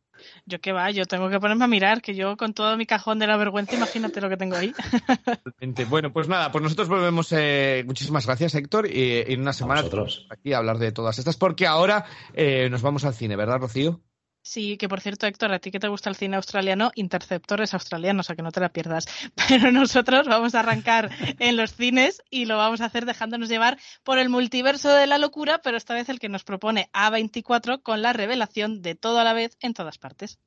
Yo 0.45 0.59
qué 0.59 0.71
va, 0.71 0.91
yo 0.91 1.05
tengo 1.05 1.29
que 1.29 1.39
ponerme 1.39 1.65
a 1.65 1.67
mirar, 1.67 2.01
que 2.01 2.13
yo 2.13 2.35
con 2.37 2.53
todo 2.53 2.75
mi 2.75 2.85
cajón 2.85 3.19
de 3.19 3.27
la 3.27 3.37
vergüenza, 3.37 3.75
imagínate 3.75 4.19
lo 4.19 4.29
que 4.29 4.37
tengo 4.37 4.55
ahí. 4.55 4.73
bueno, 5.89 6.11
pues 6.11 6.27
nada, 6.27 6.51
pues 6.51 6.61
nosotros 6.61 6.87
volvemos. 6.87 7.31
Eh, 7.31 7.83
muchísimas 7.85 8.25
gracias, 8.25 8.55
Héctor. 8.55 8.87
Y 8.87 9.23
en 9.27 9.41
una 9.41 9.53
semana 9.53 9.83
aquí 10.29 10.53
a 10.53 10.57
hablar 10.57 10.77
de 10.77 10.91
todas 10.91 11.19
estas, 11.19 11.37
porque 11.37 11.67
ahora 11.67 12.05
eh, 12.33 12.67
nos 12.69 12.81
vamos 12.81 13.05
al 13.05 13.13
cine, 13.13 13.35
¿verdad, 13.35 13.59
Rocío? 13.59 14.01
Sí, 14.49 14.77
que 14.77 14.89
por 14.89 14.99
cierto, 14.99 15.27
Héctor, 15.27 15.53
a 15.53 15.59
ti 15.59 15.69
que 15.69 15.79
te 15.79 15.89
gusta 15.89 16.09
el 16.09 16.15
cine 16.15 16.35
australiano, 16.35 16.89
Interceptor 16.95 17.61
es 17.61 17.75
australiano, 17.75 18.21
o 18.21 18.23
sea 18.23 18.35
que 18.35 18.41
no 18.41 18.51
te 18.51 18.59
la 18.59 18.69
pierdas. 18.69 19.05
Pero 19.47 19.71
nosotros 19.71 20.25
vamos 20.25 20.55
a 20.55 20.61
arrancar 20.61 21.11
en 21.37 21.55
los 21.55 21.75
cines 21.75 22.23
y 22.31 22.45
lo 22.45 22.57
vamos 22.57 22.81
a 22.81 22.85
hacer 22.85 23.05
dejándonos 23.05 23.47
llevar 23.47 23.77
por 24.03 24.17
el 24.17 24.29
multiverso 24.29 24.89
de 24.89 25.05
la 25.05 25.19
locura, 25.19 25.61
pero 25.61 25.77
esta 25.77 25.93
vez 25.93 26.09
el 26.09 26.17
que 26.17 26.29
nos 26.29 26.43
propone 26.43 26.89
A24 26.93 27.83
con 27.83 28.01
la 28.01 28.11
revelación 28.11 28.81
de 28.81 28.95
todo 28.95 29.19
a 29.19 29.23
la 29.23 29.33
vez 29.33 29.55
en 29.59 29.75
todas 29.75 29.99
partes. 29.99 30.39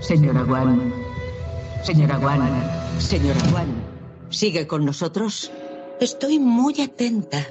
Señora 0.00 0.42
Wan, 0.42 0.92
señora 1.84 2.18
Wan, 2.18 3.00
señora 3.00 3.44
Wan, 3.54 3.68
¿sigue 4.30 4.66
con 4.66 4.84
nosotros? 4.84 5.52
Estoy 6.00 6.40
muy 6.40 6.80
atenta. 6.80 7.46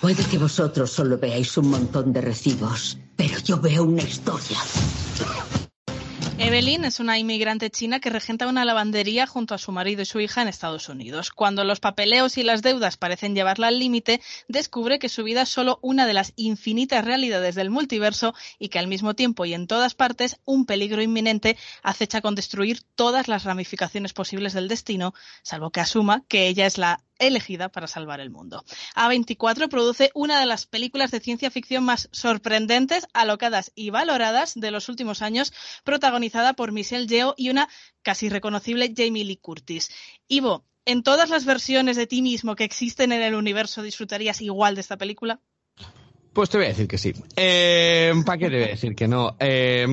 Puede 0.00 0.22
que 0.26 0.38
vosotros 0.38 0.92
solo 0.92 1.18
veáis 1.18 1.58
un 1.58 1.70
montón 1.70 2.12
de 2.12 2.20
recibos, 2.20 2.98
pero 3.18 3.36
yo 3.40 3.58
veo 3.58 3.82
una 3.82 4.02
historia. 4.02 4.58
Evelyn 6.38 6.84
es 6.84 7.00
una 7.00 7.18
inmigrante 7.18 7.68
china 7.68 7.98
que 7.98 8.10
regenta 8.10 8.46
una 8.46 8.64
lavandería 8.64 9.26
junto 9.26 9.56
a 9.56 9.58
su 9.58 9.72
marido 9.72 10.02
y 10.02 10.06
su 10.06 10.20
hija 10.20 10.40
en 10.40 10.46
Estados 10.46 10.88
Unidos. 10.88 11.32
Cuando 11.32 11.64
los 11.64 11.80
papeleos 11.80 12.38
y 12.38 12.44
las 12.44 12.62
deudas 12.62 12.96
parecen 12.96 13.34
llevarla 13.34 13.66
al 13.66 13.80
límite, 13.80 14.20
descubre 14.46 15.00
que 15.00 15.08
su 15.08 15.24
vida 15.24 15.42
es 15.42 15.48
solo 15.48 15.80
una 15.82 16.06
de 16.06 16.14
las 16.14 16.32
infinitas 16.36 17.04
realidades 17.04 17.56
del 17.56 17.70
multiverso 17.70 18.34
y 18.60 18.68
que 18.68 18.78
al 18.78 18.86
mismo 18.86 19.14
tiempo 19.14 19.46
y 19.46 19.52
en 19.54 19.66
todas 19.66 19.96
partes 19.96 20.38
un 20.44 20.64
peligro 20.64 21.02
inminente 21.02 21.56
acecha 21.82 22.20
con 22.20 22.36
destruir 22.36 22.82
todas 22.94 23.26
las 23.26 23.42
ramificaciones 23.42 24.12
posibles 24.12 24.52
del 24.52 24.68
destino, 24.68 25.14
salvo 25.42 25.70
que 25.70 25.80
asuma 25.80 26.22
que 26.28 26.46
ella 26.46 26.66
es 26.66 26.78
la 26.78 27.02
elegida 27.18 27.68
para 27.68 27.86
salvar 27.86 28.20
el 28.20 28.30
mundo. 28.30 28.64
A24 28.94 29.68
produce 29.68 30.10
una 30.14 30.40
de 30.40 30.46
las 30.46 30.66
películas 30.66 31.10
de 31.10 31.20
ciencia 31.20 31.50
ficción 31.50 31.84
más 31.84 32.08
sorprendentes, 32.12 33.06
alocadas 33.12 33.72
y 33.74 33.90
valoradas 33.90 34.54
de 34.54 34.70
los 34.70 34.88
últimos 34.88 35.22
años, 35.22 35.52
protagonizada 35.84 36.54
por 36.54 36.72
Michelle 36.72 37.06
Yeoh 37.06 37.34
y 37.36 37.50
una 37.50 37.68
casi 38.02 38.28
reconocible 38.28 38.92
Jamie 38.96 39.24
Lee 39.24 39.36
Curtis. 39.36 39.90
Ivo, 40.28 40.64
¿en 40.84 41.02
todas 41.02 41.30
las 41.30 41.44
versiones 41.44 41.96
de 41.96 42.06
ti 42.06 42.22
mismo 42.22 42.56
que 42.56 42.64
existen 42.64 43.12
en 43.12 43.22
el 43.22 43.34
universo 43.34 43.82
disfrutarías 43.82 44.40
igual 44.40 44.74
de 44.74 44.80
esta 44.80 44.96
película? 44.96 45.40
Pues 46.38 46.50
te 46.50 46.56
voy 46.56 46.66
a 46.66 46.68
decir 46.68 46.86
que 46.86 46.98
sí. 46.98 47.12
Eh, 47.34 48.12
¿Para 48.24 48.38
qué 48.38 48.48
te 48.48 48.54
voy 48.54 48.64
a 48.66 48.68
decir 48.68 48.94
que 48.94 49.08
no? 49.08 49.34
Eh, 49.40 49.84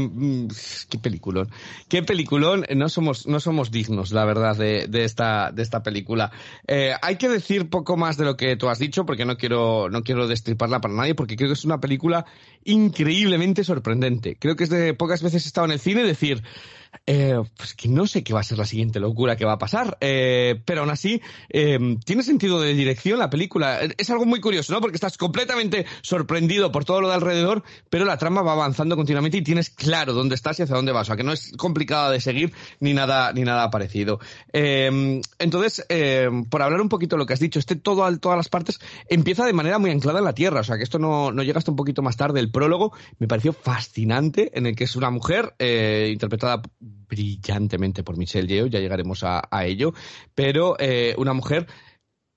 qué 0.88 1.00
peliculón. 1.00 1.50
Qué 1.90 2.04
peliculón. 2.04 2.68
No 2.76 2.88
somos, 2.88 3.26
no 3.26 3.40
somos 3.40 3.72
dignos, 3.72 4.12
la 4.12 4.26
verdad, 4.26 4.56
de, 4.56 4.86
de 4.88 5.06
esta, 5.06 5.50
de 5.52 5.64
esta 5.64 5.82
película. 5.82 6.32
Eh, 6.68 6.94
hay 7.02 7.16
que 7.16 7.30
decir 7.30 7.68
poco 7.72 7.98
más 7.98 8.18
de 8.18 8.26
lo 8.26 8.38
que 8.38 8.58
tú 8.58 8.70
has 8.70 8.78
dicho, 8.78 9.08
porque 9.08 9.26
no 9.26 9.38
quiero, 9.38 9.90
no 9.90 10.04
quiero 10.04 10.28
destriparla 10.28 10.82
para 10.82 10.94
nadie, 10.94 11.16
porque 11.16 11.36
creo 11.36 11.50
que 11.50 11.54
es 11.54 11.66
una 11.66 11.82
película 11.82 12.28
increíblemente 12.64 13.64
sorprendente. 13.64 14.38
Creo 14.40 14.56
que 14.56 14.66
es 14.66 14.70
de 14.70 14.94
pocas 14.94 15.24
veces 15.24 15.46
he 15.46 15.48
estado 15.48 15.66
en 15.66 15.72
el 15.72 15.80
cine 15.80 16.04
decir, 16.04 16.44
eh, 17.06 17.42
pues 17.58 17.74
que 17.74 17.88
no 17.88 18.08
sé 18.08 18.24
qué 18.24 18.34
va 18.34 18.40
a 18.40 18.44
ser 18.44 18.58
la 18.58 18.66
siguiente 18.66 19.00
locura 19.00 19.36
que 19.36 19.46
va 19.46 19.54
a 19.54 19.58
pasar, 19.58 19.98
eh, 20.02 20.62
pero 20.66 20.82
aún 20.82 20.90
así 20.90 21.22
eh, 21.50 21.98
tiene 22.04 22.24
sentido 22.24 22.60
de 22.62 22.74
dirección 22.74 23.20
la 23.20 23.30
película. 23.30 23.80
Es 23.98 24.10
algo 24.10 24.26
muy 24.26 24.40
curioso, 24.40 24.74
¿no? 24.74 24.82
Porque 24.82 24.96
estás 24.96 25.18
completamente 25.18 25.86
sorprendido 26.02 26.72
por 26.72 26.86
todo 26.86 27.02
lo 27.02 27.10
de 27.10 27.16
alrededor, 27.16 27.64
pero 27.90 28.06
la 28.06 28.18
trama 28.18 28.42
va 28.42 28.54
avanzando 28.54 28.96
continuamente 28.96 29.38
y 29.38 29.44
tienes 29.44 29.70
claro 29.70 30.14
dónde 30.14 30.36
estás 30.36 30.60
y 30.60 30.64
hacia 30.64 30.76
dónde 30.76 30.92
vas. 30.92 31.04
O 31.04 31.06
sea, 31.06 31.16
que 31.16 31.24
no 31.24 31.34
es 31.34 31.52
complicada 31.58 32.12
de 32.12 32.20
seguir 32.20 32.54
ni 32.80 32.94
nada, 32.94 33.34
ni 33.34 33.42
nada 33.42 33.70
parecido. 33.70 34.20
entonces, 34.54 35.86
por 36.50 36.62
hablar 36.62 36.82
un 36.82 36.90
poquito 36.90 37.16
de 37.16 37.20
lo 37.20 37.26
que 37.26 37.34
has 37.34 37.40
dicho, 37.40 37.60
este 37.60 37.76
todo, 37.76 38.18
todas 38.18 38.38
las 38.38 38.50
partes 38.50 38.80
empieza 39.10 39.46
de 39.46 39.54
manera 39.54 39.80
muy 39.80 39.92
anclada 39.92 40.20
en 40.20 40.26
la 40.26 40.34
tierra. 40.34 40.62
O 40.62 40.64
sea, 40.64 40.78
que 40.78 40.84
esto 40.84 41.00
no, 41.00 41.32
no 41.32 41.44
llega 41.44 41.60
hasta 41.60 41.72
un 41.72 41.78
poquito 41.78 42.02
más 42.02 42.18
tarde. 42.18 42.40
El 42.40 42.52
prólogo 42.52 42.94
me 43.20 43.28
pareció 43.28 43.54
fascinante, 43.54 44.52
en 44.58 44.66
el 44.66 44.76
que 44.76 44.86
es 44.86 44.96
una 44.96 45.10
mujer 45.10 45.56
interpretada 45.60 46.62
brillantemente 47.08 48.04
por 48.04 48.18
Michelle 48.18 48.48
Yeoh, 48.48 48.68
ya 48.68 48.80
llegaremos 48.80 49.24
a, 49.24 49.42
ello, 49.66 49.94
pero 50.34 50.76
eh, 50.80 51.16
una 51.18 51.34
mujer 51.34 51.68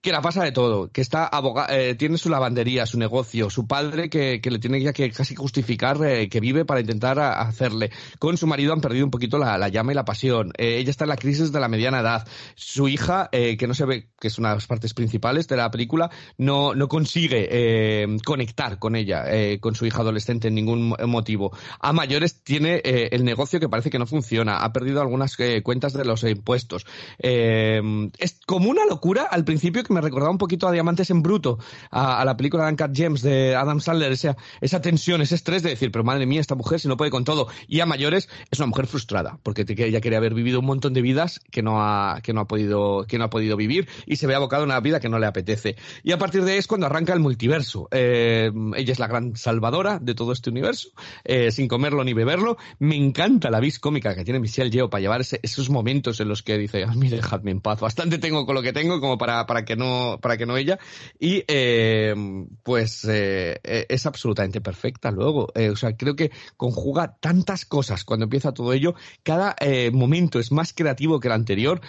que 0.00 0.12
la 0.12 0.22
pasa 0.22 0.44
de 0.44 0.52
todo, 0.52 0.92
que 0.92 1.00
está 1.00 1.28
eh, 1.70 1.96
tiene 1.98 2.18
su 2.18 2.28
lavandería, 2.28 2.86
su 2.86 2.98
negocio, 2.98 3.50
su 3.50 3.66
padre 3.66 4.08
que, 4.08 4.40
le 4.42 4.58
tiene 4.60 4.80
ya 4.80 4.92
que 4.92 5.10
casi 5.10 5.34
justificar 5.34 5.98
eh, 6.04 6.28
que 6.28 6.38
vive 6.38 6.64
para 6.64 6.80
intentar 6.80 7.18
hacerle. 7.18 7.90
Con 8.20 8.36
su 8.36 8.46
marido 8.46 8.72
han 8.72 8.80
perdido 8.80 9.04
un 9.04 9.10
poquito 9.10 9.38
la, 9.38 9.68
llama 9.68 9.92
y 9.92 9.94
la 9.96 10.04
pasión. 10.04 10.52
Eh, 10.56 10.76
ella 10.78 10.90
está 10.90 11.04
en 11.04 11.08
la 11.08 11.16
crisis 11.16 11.50
de 11.50 11.58
la 11.58 11.68
mediana 11.68 12.00
edad. 12.00 12.28
Su 12.54 12.86
hija, 12.86 13.28
que 13.30 13.66
no 13.66 13.74
se 13.74 13.84
ve, 13.86 14.08
que 14.20 14.28
es 14.28 14.38
una 14.38 14.50
de 14.50 14.56
las 14.56 14.66
partes 14.66 14.94
principales 14.94 15.48
de 15.48 15.56
la 15.56 15.70
película, 15.70 16.10
no, 16.36 16.74
no 16.74 16.88
consigue 16.88 18.18
conectar 18.24 18.78
con 18.78 18.94
ella, 18.94 19.24
con 19.60 19.74
su 19.74 19.86
hija 19.86 20.02
adolescente 20.02 20.48
en 20.48 20.54
ningún 20.54 20.94
motivo. 21.06 21.56
A 21.80 21.92
mayores 21.92 22.42
tiene 22.42 22.80
el 22.84 23.24
negocio 23.24 23.60
que 23.60 23.68
parece 23.68 23.90
que 23.90 23.98
no 23.98 24.06
funciona. 24.06 24.58
Ha 24.58 24.72
perdido 24.72 25.00
algunas 25.00 25.36
cuentas 25.62 25.92
de 25.92 26.04
los 26.04 26.22
impuestos. 26.24 26.86
es 27.18 28.40
como 28.46 28.70
una 28.70 28.84
locura 28.86 29.24
al 29.24 29.44
principio 29.44 29.82
me 29.90 30.00
recordaba 30.00 30.30
un 30.30 30.38
poquito 30.38 30.68
a 30.68 30.72
Diamantes 30.72 31.10
en 31.10 31.22
Bruto, 31.22 31.58
a, 31.90 32.24
la 32.24 32.36
película 32.36 32.64
de 32.64 32.70
Uncut 32.70 32.96
Gems 32.96 33.22
de 33.22 33.56
Adam 33.56 33.80
Sandler, 33.80 34.12
esa, 34.12 34.36
esa 34.60 34.80
tensión, 34.80 35.20
ese 35.20 35.34
estrés 35.34 35.62
de 35.62 35.70
decir, 35.70 35.90
pero 35.90 36.04
madre 36.04 36.26
mía, 36.26 36.40
esta 36.40 36.54
mujer 36.54 36.80
si 36.80 36.88
no 36.88 36.96
puede 36.96 37.10
con 37.10 37.24
todo. 37.24 37.48
Y 37.66 37.80
a 37.80 37.86
mayores 37.86 38.28
es 38.50 38.58
una 38.58 38.66
mujer 38.66 38.86
frustrada, 38.86 39.38
porque 39.42 39.64
ella 39.68 40.00
quería 40.00 40.18
haber 40.18 40.34
vivido 40.34 40.60
un 40.60 40.66
montón 40.66 40.94
de 40.94 41.02
vidas 41.02 41.40
que 41.50 41.62
no 41.62 41.82
ha, 41.82 42.20
que 42.22 42.32
no 42.32 42.40
ha, 42.40 42.46
podido, 42.46 43.04
que 43.06 43.18
no 43.18 43.24
ha 43.24 43.30
podido 43.30 43.56
vivir 43.56 43.88
y 44.06 44.16
se 44.16 44.26
ve 44.26 44.34
abocado 44.34 44.62
a 44.62 44.66
una 44.66 44.80
vida 44.80 45.00
que 45.00 45.08
no 45.08 45.18
le 45.18 45.26
apetece. 45.26 45.76
Y 46.02 46.12
a 46.12 46.18
partir 46.18 46.44
de 46.44 46.52
ahí 46.52 46.58
es 46.58 46.66
cuando 46.66 46.86
arranca 46.86 47.12
el 47.12 47.20
multiverso. 47.20 47.88
Eh, 47.90 48.50
ella 48.76 48.92
es 48.92 48.98
la 48.98 49.06
gran 49.06 49.36
salvadora 49.36 49.98
de 49.98 50.14
todo 50.14 50.32
este 50.32 50.50
universo, 50.50 50.90
eh, 51.24 51.50
sin 51.50 51.68
comerlo 51.68 52.04
ni 52.04 52.14
beberlo. 52.14 52.56
Me 52.78 52.96
encanta 52.96 53.50
la 53.50 53.60
vis 53.60 53.78
cómica 53.78 54.14
que 54.14 54.24
tiene 54.24 54.40
Michelle 54.40 54.70
Yeoh 54.70 54.90
para 54.90 55.00
llevar 55.00 55.20
esos 55.20 55.70
momentos 55.70 56.20
en 56.20 56.28
los 56.28 56.42
que 56.42 56.58
dice, 56.58 56.84
a 56.84 56.92
mí 56.92 57.08
dejadme 57.08 57.50
en 57.50 57.60
paz, 57.60 57.80
bastante 57.80 58.18
tengo 58.18 58.46
con 58.46 58.54
lo 58.54 58.62
que 58.62 58.72
tengo 58.72 59.00
como 59.00 59.18
para, 59.18 59.46
para 59.46 59.64
que 59.64 59.76
no, 59.78 60.18
para 60.20 60.36
que 60.36 60.46
no 60.46 60.56
ella. 60.56 60.78
Y 61.18 61.44
eh, 61.48 62.14
pues 62.62 63.04
eh, 63.04 63.60
eh, 63.62 63.86
es 63.88 64.06
absolutamente 64.06 64.60
perfecta 64.60 65.10
luego. 65.10 65.48
o 65.54 65.76
sea, 65.76 65.96
creo 65.96 66.16
que 66.16 66.30
conjuga 66.56 67.16
tantas 67.20 67.64
cosas 67.64 68.04
cuando 68.04 68.24
empieza 68.24 68.52
todo 68.52 68.72
ello. 68.72 68.94
Cada 69.22 69.56
momento 69.92 70.38
es 70.38 70.52
más 70.52 70.72
creativo 70.72 71.20
que 71.20 71.28
el 71.28 71.34
anterior. 71.34 71.80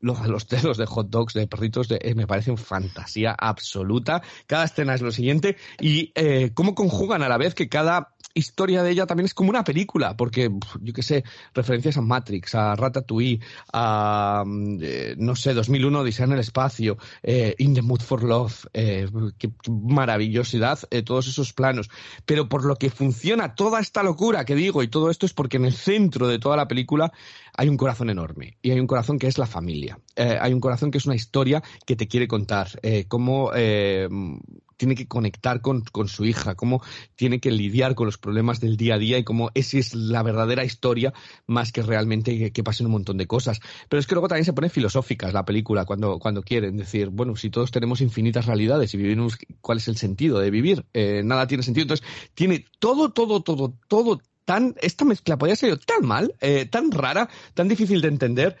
los, 0.00 0.26
los 0.26 0.48
dedos 0.48 0.76
de 0.76 0.86
hot 0.86 1.08
dogs, 1.08 1.34
de 1.34 1.46
perritos, 1.46 1.88
de, 1.88 2.14
me 2.14 2.26
parecen 2.26 2.56
fantasía 2.56 3.34
absoluta. 3.36 4.22
Cada 4.46 4.64
escena 4.64 4.94
es 4.94 5.02
lo 5.02 5.10
siguiente. 5.10 5.56
Y 5.80 6.12
cómo 6.54 6.74
conjugan 6.74 7.22
a 7.22 7.28
la 7.28 7.38
vez 7.38 7.54
que 7.54 7.68
cada 7.68 8.14
historia 8.40 8.82
de 8.82 8.90
ella 8.90 9.06
también 9.06 9.26
es 9.26 9.34
como 9.34 9.50
una 9.50 9.64
película, 9.64 10.16
porque, 10.16 10.50
yo 10.80 10.92
qué 10.92 11.02
sé, 11.02 11.24
referencias 11.54 11.96
a 11.96 12.00
Matrix, 12.00 12.54
a 12.54 12.74
Ratatouille, 12.74 13.40
a, 13.72 14.44
no 14.46 15.36
sé, 15.36 15.54
2001, 15.54 16.00
Odisea 16.00 16.26
en 16.26 16.32
el 16.32 16.40
espacio, 16.40 16.98
eh, 17.22 17.54
In 17.58 17.74
the 17.74 17.82
Mood 17.82 18.00
for 18.00 18.24
Love, 18.24 18.66
eh, 18.72 19.08
qué, 19.38 19.50
maravillosidad, 19.68 20.80
eh, 20.90 21.02
todos 21.02 21.28
esos 21.28 21.52
planos. 21.52 21.88
Pero 22.26 22.48
por 22.48 22.64
lo 22.64 22.76
que 22.76 22.90
funciona 22.90 23.54
toda 23.54 23.80
esta 23.80 24.02
locura 24.02 24.44
que 24.44 24.54
digo 24.54 24.82
y 24.82 24.88
todo 24.88 25.10
esto 25.10 25.26
es 25.26 25.32
porque 25.32 25.58
en 25.58 25.66
el 25.66 25.74
centro 25.74 26.26
de 26.26 26.38
toda 26.38 26.56
la 26.56 26.66
película 26.66 27.12
hay 27.56 27.68
un 27.68 27.76
corazón 27.76 28.10
enorme 28.10 28.56
y 28.62 28.70
hay 28.70 28.80
un 28.80 28.86
corazón 28.86 29.18
que 29.18 29.26
es 29.26 29.38
la 29.38 29.46
familia. 29.46 29.98
hay 30.16 30.52
un 30.52 30.60
corazón 30.60 30.90
que 30.90 30.98
es 30.98 31.06
una 31.06 31.14
historia 31.14 31.62
que 31.86 31.96
te 31.96 32.08
quiere 32.08 32.26
contar 32.26 32.68
cómo 33.08 33.52
tiene 34.80 34.94
que 34.94 35.06
conectar 35.06 35.60
con, 35.60 35.84
su 36.08 36.24
hija, 36.24 36.54
cómo 36.54 36.82
tiene 37.14 37.38
que 37.38 37.50
lidiar 37.50 37.94
con 37.94 38.06
los 38.06 38.16
problemas 38.16 38.60
del 38.60 38.78
día 38.78 38.94
a 38.94 38.98
día 38.98 39.18
y 39.18 39.24
cómo 39.24 39.50
esa 39.52 39.76
es 39.76 39.94
la 39.94 40.22
verdadera 40.22 40.64
historia 40.64 41.12
más 41.46 41.70
que 41.70 41.82
realmente 41.82 42.38
que, 42.38 42.50
que, 42.50 42.64
pasen 42.64 42.86
un 42.86 42.92
montón 42.92 43.18
de 43.18 43.26
cosas. 43.26 43.60
Pero 43.90 44.00
es 44.00 44.06
que 44.06 44.14
luego 44.14 44.28
también 44.28 44.46
se 44.46 44.54
pone 44.54 44.70
filosóficas 44.70 45.34
la 45.34 45.44
película 45.44 45.84
cuando, 45.84 46.18
cuando 46.18 46.42
quieren 46.42 46.78
decir, 46.78 47.10
bueno, 47.10 47.36
si 47.36 47.50
todos 47.50 47.70
tenemos 47.70 48.00
infinitas 48.00 48.46
realidades 48.46 48.94
y 48.94 48.96
vivimos, 48.96 49.36
¿cuál 49.60 49.76
es 49.76 49.88
el 49.88 49.98
sentido 49.98 50.38
de 50.38 50.50
vivir? 50.50 50.86
Eh, 50.94 51.20
nada 51.26 51.46
tiene 51.46 51.62
sentido. 51.62 51.82
Entonces, 51.82 52.06
tiene 52.32 52.64
todo, 52.78 53.10
todo, 53.10 53.42
todo, 53.42 53.74
todo 53.86 54.22
tan, 54.46 54.76
esta 54.80 55.04
mezcla 55.04 55.36
podría 55.36 55.56
ser 55.56 55.76
tan 55.76 56.06
mal, 56.06 56.34
eh, 56.40 56.64
tan 56.64 56.90
rara, 56.90 57.28
tan 57.52 57.68
difícil 57.68 58.00
de 58.00 58.08
entender, 58.08 58.56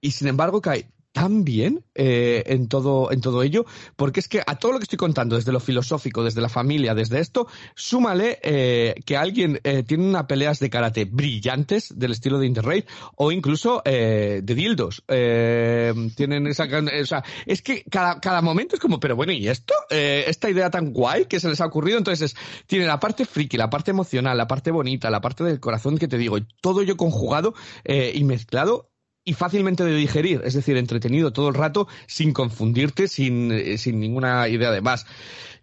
y 0.00 0.10
sin 0.10 0.26
embargo 0.26 0.60
cae 0.60 0.90
tan 1.12 1.44
bien 1.44 1.84
eh, 1.94 2.44
en, 2.46 2.68
todo, 2.68 3.10
en 3.10 3.20
todo 3.20 3.42
ello, 3.42 3.66
porque 3.96 4.20
es 4.20 4.28
que 4.28 4.42
a 4.46 4.56
todo 4.56 4.72
lo 4.72 4.78
que 4.78 4.84
estoy 4.84 4.98
contando, 4.98 5.36
desde 5.36 5.52
lo 5.52 5.60
filosófico, 5.60 6.22
desde 6.22 6.40
la 6.40 6.48
familia, 6.48 6.94
desde 6.94 7.18
esto, 7.18 7.48
súmale 7.74 8.38
eh, 8.42 8.94
que 9.04 9.16
alguien 9.16 9.60
eh, 9.64 9.82
tiene 9.82 10.08
unas 10.08 10.26
peleas 10.26 10.60
de 10.60 10.70
karate 10.70 11.04
brillantes 11.06 11.92
del 11.96 12.12
estilo 12.12 12.38
de 12.38 12.46
Interrail 12.46 12.84
o 13.16 13.32
incluso 13.32 13.82
de 13.84 14.42
dildos. 14.42 15.02
tienen 15.06 16.46
esa, 16.46 16.64
o 16.64 17.06
sea, 17.06 17.24
es 17.46 17.62
que 17.62 17.82
cada, 17.90 18.20
cada 18.20 18.40
momento 18.40 18.76
es 18.76 18.80
como, 18.80 19.00
pero 19.00 19.16
bueno, 19.16 19.32
¿y 19.32 19.48
esto? 19.48 19.74
esta 19.90 20.48
idea 20.48 20.70
tan 20.70 20.92
guay 20.92 21.26
que 21.26 21.40
se 21.40 21.48
les 21.48 21.60
ha 21.60 21.66
ocurrido, 21.66 21.98
entonces 21.98 22.36
tiene 22.66 22.86
la 22.86 23.00
parte 23.00 23.24
friki, 23.24 23.56
la 23.56 23.70
parte 23.70 23.90
emocional, 23.90 24.36
la 24.36 24.46
parte 24.46 24.70
bonita, 24.70 25.10
la 25.10 25.20
parte 25.20 25.44
del 25.44 25.60
corazón 25.60 25.98
que 25.98 26.08
te 26.08 26.18
digo, 26.18 26.38
y 26.38 26.46
todo 26.60 26.82
ello 26.82 26.96
conjugado 26.96 27.54
y 27.84 28.22
mezclado 28.24 28.90
y 29.30 29.32
fácilmente 29.32 29.84
de 29.84 29.94
digerir, 29.94 30.42
es 30.44 30.54
decir, 30.54 30.76
entretenido 30.76 31.32
todo 31.32 31.50
el 31.50 31.54
rato 31.54 31.86
sin 32.08 32.32
confundirte, 32.32 33.06
sin, 33.06 33.52
eh, 33.52 33.78
sin 33.78 34.00
ninguna 34.00 34.48
idea 34.48 34.72
de 34.72 34.80
más. 34.80 35.06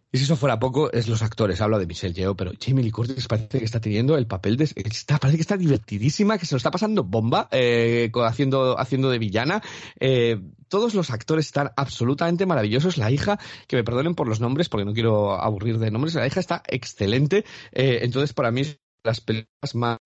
Y 0.10 0.20
si 0.20 0.24
eso 0.24 0.38
fuera 0.38 0.58
poco, 0.58 0.90
es 0.94 1.10
los 1.10 1.22
actores. 1.22 1.60
Hablo 1.60 1.78
de 1.78 1.86
Michelle 1.86 2.14
Yeoh, 2.14 2.34
pero 2.34 2.54
Jamie 2.58 2.82
Lee 2.82 2.92
Curtis 2.92 3.28
parece 3.28 3.60
que 3.60 3.66
está 3.66 3.82
teniendo 3.82 4.18
el 4.18 4.26
papel 4.26 4.56
de... 4.56 4.64
Está, 4.64 5.18
parece 5.18 5.38
que 5.38 5.42
está 5.42 5.58
divertidísima, 5.58 6.38
que 6.38 6.46
se 6.46 6.56
lo 6.56 6.58
está 6.58 6.72
pasando 6.72 7.04
bomba, 7.04 7.50
eh, 7.52 8.10
haciendo, 8.24 8.80
haciendo 8.80 9.10
de 9.10 9.20
villana. 9.20 9.62
Eh, 10.00 10.42
todos 10.70 10.94
los 10.94 11.12
actores 11.12 11.48
están 11.48 11.72
absolutamente 11.76 12.46
maravillosos. 12.46 12.98
La 12.98 13.12
hija, 13.12 13.38
que 13.68 13.76
me 13.76 13.84
perdonen 13.84 14.16
por 14.16 14.30
los 14.30 14.40
nombres, 14.40 14.70
porque 14.70 14.86
no 14.86 14.94
quiero 14.94 15.34
aburrir 15.34 15.78
de 15.78 15.92
nombres, 15.92 16.16
la 16.16 16.26
hija 16.26 16.40
está 16.40 16.64
excelente. 16.68 17.44
Eh, 17.74 18.00
entonces, 18.04 18.32
para 18.32 18.50
mí, 18.50 18.64
las 19.04 19.20
películas 19.20 19.76
más 19.76 19.98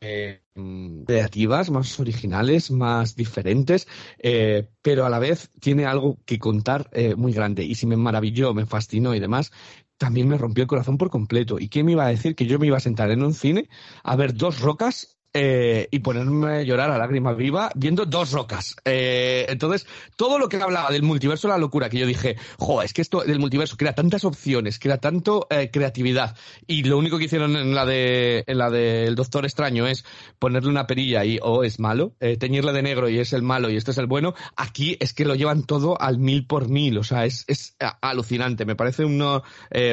eh, 0.00 0.42
creativas, 1.06 1.70
más 1.70 1.98
originales, 2.00 2.70
más 2.70 3.16
diferentes, 3.16 3.86
eh, 4.18 4.68
pero 4.82 5.06
a 5.06 5.10
la 5.10 5.18
vez 5.18 5.50
tiene 5.60 5.86
algo 5.86 6.18
que 6.24 6.38
contar 6.38 6.88
eh, 6.92 7.14
muy 7.14 7.32
grande. 7.32 7.64
Y 7.64 7.74
si 7.74 7.86
me 7.86 7.96
maravilló, 7.96 8.54
me 8.54 8.66
fascinó 8.66 9.14
y 9.14 9.20
demás, 9.20 9.52
también 9.96 10.28
me 10.28 10.38
rompió 10.38 10.62
el 10.62 10.68
corazón 10.68 10.98
por 10.98 11.10
completo. 11.10 11.58
¿Y 11.58 11.68
quién 11.68 11.86
me 11.86 11.92
iba 11.92 12.04
a 12.04 12.08
decir 12.08 12.34
que 12.34 12.46
yo 12.46 12.58
me 12.58 12.66
iba 12.68 12.76
a 12.76 12.80
sentar 12.80 13.10
en 13.10 13.22
un 13.22 13.34
cine 13.34 13.68
a 14.02 14.16
ver 14.16 14.34
dos 14.34 14.60
rocas 14.60 15.17
eh, 15.40 15.86
y 15.92 16.00
ponerme 16.00 16.48
a 16.48 16.62
llorar 16.62 16.90
a 16.90 16.98
lágrima 16.98 17.32
viva 17.32 17.70
viendo 17.76 18.04
dos 18.06 18.32
rocas. 18.32 18.74
Eh, 18.84 19.46
entonces, 19.48 19.86
todo 20.16 20.36
lo 20.36 20.48
que 20.48 20.56
hablaba 20.56 20.90
del 20.90 21.04
multiverso, 21.04 21.46
la 21.46 21.58
locura, 21.58 21.88
que 21.88 21.98
yo 21.98 22.06
dije, 22.06 22.34
jo, 22.58 22.82
es 22.82 22.92
que 22.92 23.02
esto 23.02 23.20
del 23.20 23.38
multiverso 23.38 23.76
crea 23.76 23.92
tantas 23.92 24.24
opciones, 24.24 24.80
crea 24.80 24.98
tanto 24.98 25.46
eh, 25.48 25.70
creatividad, 25.70 26.36
y 26.66 26.82
lo 26.82 26.98
único 26.98 27.18
que 27.18 27.26
hicieron 27.26 27.54
en 27.54 27.72
la 27.72 27.86
de 27.86 28.42
en 28.48 28.58
la 28.58 28.68
del 28.68 29.14
Doctor 29.14 29.44
Extraño 29.44 29.86
es 29.86 30.04
ponerle 30.40 30.70
una 30.70 30.88
perilla 30.88 31.24
y, 31.24 31.38
oh, 31.40 31.62
es 31.62 31.78
malo, 31.78 32.14
teñirle 32.40 32.72
de 32.72 32.82
negro 32.82 33.08
y 33.08 33.20
es 33.20 33.32
el 33.32 33.42
malo 33.42 33.70
y 33.70 33.76
este 33.76 33.92
es 33.92 33.98
el 33.98 34.08
bueno, 34.08 34.34
aquí 34.56 34.96
es 34.98 35.14
que 35.14 35.24
lo 35.24 35.36
llevan 35.36 35.62
todo 35.62 36.00
al 36.00 36.18
mil 36.18 36.48
por 36.48 36.68
mil, 36.68 36.98
o 36.98 37.04
sea, 37.04 37.26
es, 37.26 37.44
es 37.46 37.76
alucinante, 38.00 38.64
me 38.64 38.74
parece 38.74 39.04
uno, 39.04 39.44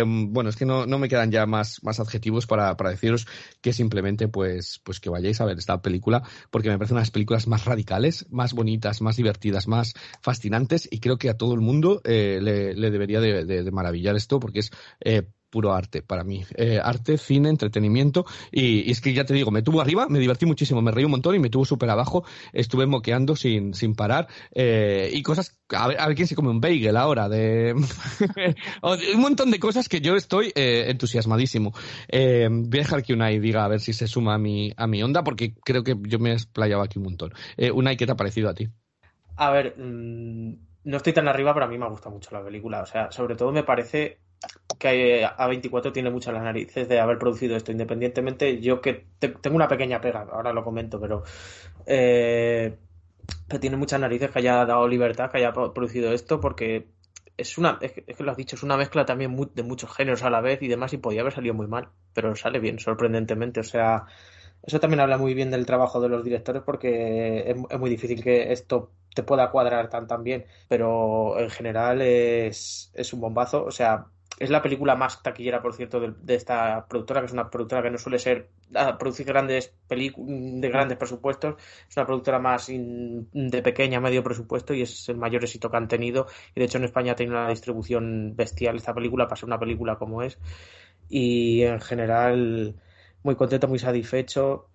bueno, 0.06 0.50
es 0.50 0.56
que 0.56 0.66
no, 0.66 0.88
no 0.88 0.98
me 0.98 1.08
quedan 1.08 1.32
ya 1.32 1.46
más, 1.46 1.84
más 1.84 2.00
adjetivos 2.00 2.48
para, 2.48 2.76
para 2.78 2.90
deciros 2.90 3.28
que 3.62 3.74
simplemente, 3.74 4.28
pues, 4.28 4.82
pues 4.84 5.00
que 5.00 5.10
vaya 5.36 5.44
a 5.44 5.54
ver 5.54 5.58
esta 5.58 5.82
película 5.82 6.24
porque 6.50 6.70
me 6.70 6.78
parece 6.78 6.94
una 6.94 7.02
de 7.02 7.06
las 7.06 7.12
películas 7.12 7.48
más 7.48 7.66
radicales, 7.66 8.26
más 8.30 8.54
bonitas, 8.54 9.02
más 9.02 9.18
divertidas, 9.18 9.68
más 9.68 9.94
fascinantes 10.22 10.88
y 10.92 11.00
creo 11.00 11.18
que 11.18 11.30
a 11.30 11.38
todo 11.38 11.54
el 11.54 11.62
mundo 11.62 12.02
eh, 12.04 12.40
le, 12.42 12.92
debería 12.92 13.20
de, 13.20 13.72
maravillar 13.72 14.16
esto 14.16 14.40
porque 14.40 14.60
es 14.60 14.72
eh, 15.02 15.24
puro 15.50 15.74
arte 15.74 16.02
para 16.02 16.24
mí. 16.24 16.44
Eh, 16.56 16.80
arte, 16.84 17.18
cine, 17.18 17.50
entretenimiento. 17.50 18.26
Y, 18.52 18.92
es 18.92 19.02
que 19.02 19.14
ya 19.14 19.26
te 19.26 19.34
digo, 19.34 19.52
me 19.52 19.62
tuvo 19.62 19.82
arriba, 19.82 20.08
me 20.10 20.20
divertí 20.20 20.46
muchísimo, 20.46 20.82
me 20.82 20.92
reí 20.92 21.06
un 21.06 21.12
montón 21.12 21.36
y 21.36 21.40
me 21.40 21.50
tuvo 21.50 21.66
súper 21.66 21.90
abajo. 21.90 22.26
Estuve 22.54 22.86
moqueando 22.86 23.36
sin, 23.36 23.74
sin 23.74 23.96
parar. 23.96 24.28
Eh, 24.54 25.10
y 25.14 25.22
cosas, 25.24 25.58
a 25.70 25.88
ver, 25.88 26.00
a 26.00 26.08
ver, 26.08 26.16
quién 26.16 26.28
se 26.28 26.36
come 26.36 26.50
un 26.50 26.62
bagel 26.62 26.98
ahora. 26.98 27.30
De... 27.36 27.74
un 27.74 29.22
montón 29.22 29.52
de 29.52 29.60
cosas 29.60 29.90
que 29.90 30.00
yo 30.00 30.16
estoy 30.16 30.52
eh, 30.56 30.86
entusiasmadísimo. 30.90 31.72
voy 31.72 32.80
a 32.80 32.84
dejar 32.84 33.04
que 33.04 33.14
Unai 33.14 33.40
diga 33.40 33.66
a 33.66 33.68
ver 33.68 33.80
si 33.80 33.94
se 33.94 34.08
suma 34.08 34.36
a 34.36 34.38
mi, 34.38 34.72
a 34.76 34.88
mi 34.88 35.02
onda, 35.02 35.24
porque 35.24 35.56
creo 35.64 35.84
que 35.84 35.96
yo 36.02 36.20
me 36.20 36.32
he 36.32 36.34
explayado 36.34 36.82
aquí 36.82 37.00
un 37.00 37.06
montón. 37.06 37.34
Unai, 37.74 37.98
¿qué 37.98 38.06
te 38.06 38.12
ha 38.12 38.16
parecido 38.16 38.50
a 38.50 38.54
ti? 38.54 38.70
A 39.38 39.52
ver, 39.52 39.76
mm, 39.78 40.54
no 40.86 40.98
estoy 40.98 41.14
tan 41.14 41.28
arriba, 41.28 41.54
pero 41.54 41.66
a 41.66 41.70
mí 41.70 41.78
me 41.78 41.90
gusta 41.90 42.10
mucho 42.10 42.30
la 42.32 42.44
película. 42.44 42.82
O 42.82 42.86
sea, 42.86 43.12
sobre 43.12 43.36
todo 43.36 43.52
me 43.52 43.64
parece 43.64 44.20
que 44.78 45.26
A24 45.26 45.92
tiene 45.92 46.10
muchas 46.10 46.34
las 46.34 46.44
narices 46.44 46.88
de 46.88 47.00
haber 47.00 47.18
producido 47.18 47.56
esto, 47.56 47.72
independientemente, 47.72 48.60
yo 48.62 48.82
que 48.82 49.06
tengo 49.20 49.56
una 49.56 49.68
pequeña 49.68 50.02
pega, 50.02 50.28
ahora 50.32 50.54
lo 50.54 50.64
comento, 50.64 51.00
pero, 51.00 51.24
eh, 51.86 52.78
tiene 53.60 53.78
muchas 53.78 54.00
narices 54.00 54.32
que 54.32 54.40
haya 54.40 54.66
dado 54.66 54.88
libertad, 54.88 55.32
que 55.32 55.38
haya 55.38 55.54
producido 55.54 56.12
esto, 56.14 56.40
porque 56.40 56.88
es 57.38 57.58
una, 57.58 57.78
es 57.82 57.92
que, 57.94 58.24
lo 58.24 58.32
has 58.32 58.38
dicho, 58.38 58.56
es 58.56 58.64
una 58.64 58.78
mezcla 58.78 59.06
también 59.06 59.36
de 59.54 59.64
muchos 59.64 59.94
géneros 59.94 60.24
a 60.24 60.30
la 60.30 60.42
vez 60.42 60.62
y 60.62 60.68
demás, 60.68 60.94
y 60.94 60.98
podía 60.98 61.22
haber 61.22 61.34
salido 61.34 61.54
muy 61.54 61.68
mal, 61.68 61.90
pero 62.14 62.36
sale 62.36 62.60
bien, 62.60 62.80
sorprendentemente, 62.80 63.60
o 63.60 63.64
sea, 63.64 64.06
eso 64.64 64.80
también 64.80 65.00
habla 65.00 65.18
muy 65.18 65.34
bien 65.34 65.52
del 65.52 65.66
trabajo 65.66 66.02
de 66.02 66.10
los 66.10 66.24
directores 66.24 66.64
porque 66.64 67.52
es, 67.70 67.80
muy 67.80 67.90
difícil 67.90 68.24
que 68.24 68.52
esto 68.52 68.92
te 69.14 69.24
pueda 69.24 69.52
cuadrar 69.52 69.90
tan 69.90 70.08
tan 70.08 70.24
bien, 70.24 70.46
pero 70.68 71.40
en 71.40 71.50
general 71.50 72.02
es, 72.02 72.92
es 72.96 73.14
un 73.14 73.22
bombazo, 73.22 73.64
o 73.64 73.72
sea, 73.72 74.08
es 74.38 74.50
la 74.50 74.62
película 74.62 74.96
más 74.96 75.24
taquillera, 75.24 75.62
por 75.62 75.74
cierto, 75.74 76.00
de, 76.00 76.36
esta 76.36 76.86
productora, 76.88 77.22
que 77.22 77.28
es 77.28 77.34
una 77.34 77.50
productora 77.50 77.82
que 77.82 77.90
no 77.90 77.98
suele 77.98 78.20
ser 78.20 78.50
producir 79.00 79.26
grandes 79.26 79.74
películas 79.88 80.30
de 80.62 80.70
grandes 80.70 80.98
presupuestos, 80.98 81.56
es 81.90 81.96
una 81.96 82.06
productora 82.06 82.40
más 82.40 82.68
de 82.68 83.62
pequeña, 83.62 84.02
medio 84.02 84.24
presupuesto 84.24 84.74
y 84.74 84.82
es 84.82 85.08
el 85.08 85.18
mayor 85.18 85.44
éxito 85.44 85.72
que 85.72 85.78
han 85.78 85.88
tenido. 85.88 86.28
Y 86.54 86.60
de 86.60 86.66
hecho 86.66 86.78
en 86.78 86.84
España 86.84 87.16
tiene 87.16 87.32
una 87.32 87.50
distribución 87.50 88.36
bestial 88.36 88.76
esta 88.76 88.94
película 88.94 89.26
para 89.26 89.38
ser 89.38 89.48
una 89.48 89.60
película 89.60 89.98
como 89.98 90.22
es. 90.22 90.38
Y 91.08 91.62
en 91.62 91.80
general 91.80 92.76
muy 93.24 93.36
contento, 93.36 93.68
muy 93.68 93.80
satisfecho. 93.80 94.70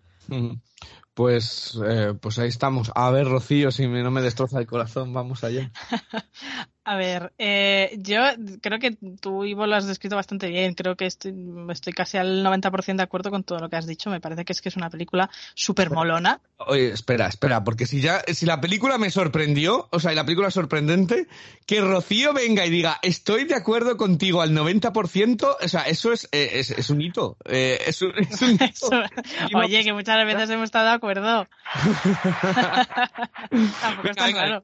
Pues, 1.15 1.79
eh, 1.87 2.15
pues 2.21 2.39
ahí 2.39 2.49
estamos. 2.49 2.91
A 2.95 3.11
ver, 3.11 3.27
Rocío, 3.27 3.71
si 3.71 3.87
no 3.87 4.11
me 4.11 4.23
destroza 4.23 4.59
el 4.59 4.67
corazón, 4.67 5.13
vamos 5.13 5.45
allá. 5.45 5.71
A 6.91 6.97
ver, 6.97 7.33
eh, 7.39 7.97
yo 7.99 8.21
creo 8.61 8.81
que 8.81 8.97
tú, 9.21 9.45
Ivo, 9.45 9.65
lo 9.65 9.77
has 9.77 9.87
descrito 9.87 10.17
bastante 10.17 10.49
bien. 10.49 10.75
Creo 10.75 10.97
que 10.97 11.07
estoy, 11.07 11.33
estoy 11.71 11.93
casi 11.93 12.19
al 12.19 12.45
90% 12.45 12.97
de 12.97 13.03
acuerdo 13.05 13.31
con 13.31 13.45
todo 13.45 13.61
lo 13.61 13.69
que 13.69 13.77
has 13.77 13.87
dicho. 13.87 14.11
Me 14.11 14.21
parece 14.21 14.45
que 14.45 14.53
es 14.53 14.61
que 14.61 14.71
es 14.71 14.77
una 14.77 14.91
película 14.91 15.31
súper 15.55 15.91
molona. 15.91 16.41
Oye, 16.57 16.91
espera, 16.91 17.29
espera, 17.29 17.63
porque 17.63 17.87
si 17.87 18.01
ya, 18.01 18.25
si 18.27 18.45
la 18.45 18.61
película 18.61 18.99
me 18.99 19.13
sorprendió, 19.13 19.87
o 19.93 20.01
sea, 20.01 20.11
y 20.11 20.17
la 20.17 20.25
película 20.25 20.51
sorprendente, 20.51 21.29
que 21.65 21.81
Rocío 21.81 22.33
venga 22.33 22.67
y 22.67 22.71
diga, 22.71 22.99
estoy 23.03 23.45
de 23.45 23.55
acuerdo 23.55 23.97
contigo 23.97 24.43
al 24.43 24.51
90%, 24.51 25.57
o 25.63 25.69
sea, 25.69 25.83
eso 25.83 26.13
es, 26.13 26.29
eh, 26.33 26.51
es, 26.55 26.73
es 26.73 26.91
un 26.91 27.01
hito. 27.03 27.37
Eh, 27.45 27.79
es 27.87 28.03
un, 28.03 28.13
es 28.19 28.43
un 28.43 28.55
hito. 28.61 28.91
Oye, 29.55 29.85
que 29.85 29.93
muchas 29.93 30.27
veces 30.27 30.51
hemos 30.51 30.65
estado 30.65 30.87
de 30.87 30.95
acuerdo. 30.95 31.47
Tampoco 33.81 34.09
está 34.09 34.33
claro. 34.33 34.61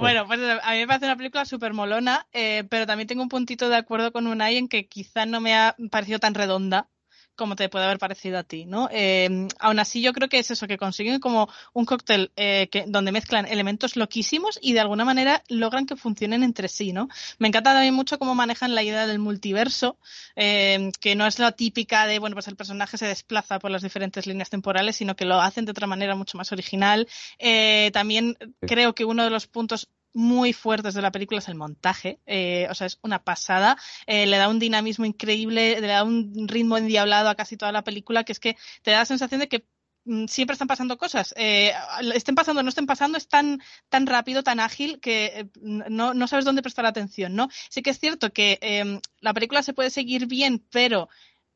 Bueno, 0.00 0.26
pues 0.26 0.40
a 0.62 0.72
mí 0.72 0.78
me 0.78 0.86
parece 0.86 1.04
una 1.04 1.16
película 1.16 1.41
súper 1.44 1.72
molona, 1.72 2.26
eh, 2.32 2.64
pero 2.68 2.86
también 2.86 3.06
tengo 3.06 3.22
un 3.22 3.28
puntito 3.28 3.68
de 3.68 3.76
acuerdo 3.76 4.12
con 4.12 4.26
Unai 4.26 4.56
en 4.56 4.68
que 4.68 4.86
quizá 4.86 5.26
no 5.26 5.40
me 5.40 5.54
ha 5.54 5.76
parecido 5.90 6.18
tan 6.18 6.34
redonda 6.34 6.88
como 7.34 7.56
te 7.56 7.68
puede 7.68 7.86
haber 7.86 7.98
parecido 7.98 8.38
a 8.38 8.42
ti, 8.42 8.66
¿no? 8.66 8.88
Eh, 8.92 9.48
aún 9.58 9.78
así 9.78 10.02
yo 10.02 10.12
creo 10.12 10.28
que 10.28 10.38
es 10.38 10.50
eso, 10.50 10.66
que 10.66 10.76
consiguen 10.76 11.18
como 11.18 11.48
un 11.72 11.86
cóctel 11.86 12.30
eh, 12.36 12.68
que, 12.70 12.84
donde 12.86 13.10
mezclan 13.10 13.46
elementos 13.46 13.96
loquísimos 13.96 14.58
y 14.60 14.74
de 14.74 14.80
alguna 14.80 15.04
manera 15.04 15.42
logran 15.48 15.86
que 15.86 15.96
funcionen 15.96 16.42
entre 16.42 16.68
sí, 16.68 16.92
¿no? 16.92 17.08
Me 17.38 17.48
encanta 17.48 17.72
también 17.72 17.94
mucho 17.94 18.18
cómo 18.18 18.34
manejan 18.34 18.74
la 18.74 18.82
idea 18.82 19.06
del 19.06 19.18
multiverso, 19.18 19.96
que 20.34 21.14
no 21.16 21.26
es 21.26 21.38
la 21.38 21.52
típica 21.52 22.06
de, 22.06 22.18
bueno, 22.18 22.36
pues 22.36 22.48
el 22.48 22.56
personaje 22.56 22.98
se 22.98 23.06
desplaza 23.06 23.58
por 23.58 23.70
las 23.70 23.82
diferentes 23.82 24.26
líneas 24.26 24.50
temporales, 24.50 24.96
sino 24.96 25.16
que 25.16 25.24
lo 25.24 25.40
hacen 25.40 25.64
de 25.64 25.70
otra 25.70 25.86
manera 25.86 26.14
mucho 26.14 26.36
más 26.36 26.52
original. 26.52 27.08
también 27.92 28.36
creo 28.60 28.94
que 28.94 29.04
uno 29.04 29.24
de 29.24 29.30
los 29.30 29.46
puntos 29.46 29.88
muy 30.14 30.52
fuertes 30.52 30.94
de 30.94 31.02
la 31.02 31.12
película 31.12 31.38
es 31.38 31.48
el 31.48 31.54
montaje, 31.54 32.20
eh, 32.26 32.66
o 32.70 32.74
sea, 32.74 32.86
es 32.86 32.98
una 33.02 33.22
pasada, 33.22 33.76
eh, 34.06 34.26
le 34.26 34.36
da 34.36 34.48
un 34.48 34.58
dinamismo 34.58 35.04
increíble, 35.04 35.80
le 35.80 35.86
da 35.86 36.04
un 36.04 36.48
ritmo 36.48 36.76
endiablado 36.76 37.28
a 37.28 37.34
casi 37.34 37.56
toda 37.56 37.72
la 37.72 37.84
película, 37.84 38.24
que 38.24 38.32
es 38.32 38.40
que 38.40 38.56
te 38.82 38.90
da 38.90 38.98
la 38.98 39.04
sensación 39.06 39.40
de 39.40 39.48
que 39.48 39.64
mm, 40.04 40.26
siempre 40.26 40.52
están 40.54 40.68
pasando 40.68 40.98
cosas. 40.98 41.34
Eh, 41.36 41.72
estén 42.14 42.34
pasando 42.34 42.60
o 42.60 42.62
no 42.62 42.68
estén 42.68 42.86
pasando, 42.86 43.18
es 43.18 43.28
tan, 43.28 43.62
tan 43.88 44.06
rápido, 44.06 44.42
tan 44.42 44.60
ágil 44.60 45.00
que 45.00 45.48
no, 45.62 46.14
no, 46.14 46.28
sabes 46.28 46.44
dónde 46.44 46.62
prestar 46.62 46.86
atención, 46.86 47.34
¿no? 47.34 47.48
Sí 47.70 47.82
que 47.82 47.90
es 47.90 47.98
cierto 47.98 48.32
que 48.32 48.58
em, 48.60 49.00
la 49.20 49.32
película 49.34 49.62
se 49.62 49.72
puede 49.74 49.90
seguir 49.90 50.26
bien, 50.26 50.64
pero 50.70 51.08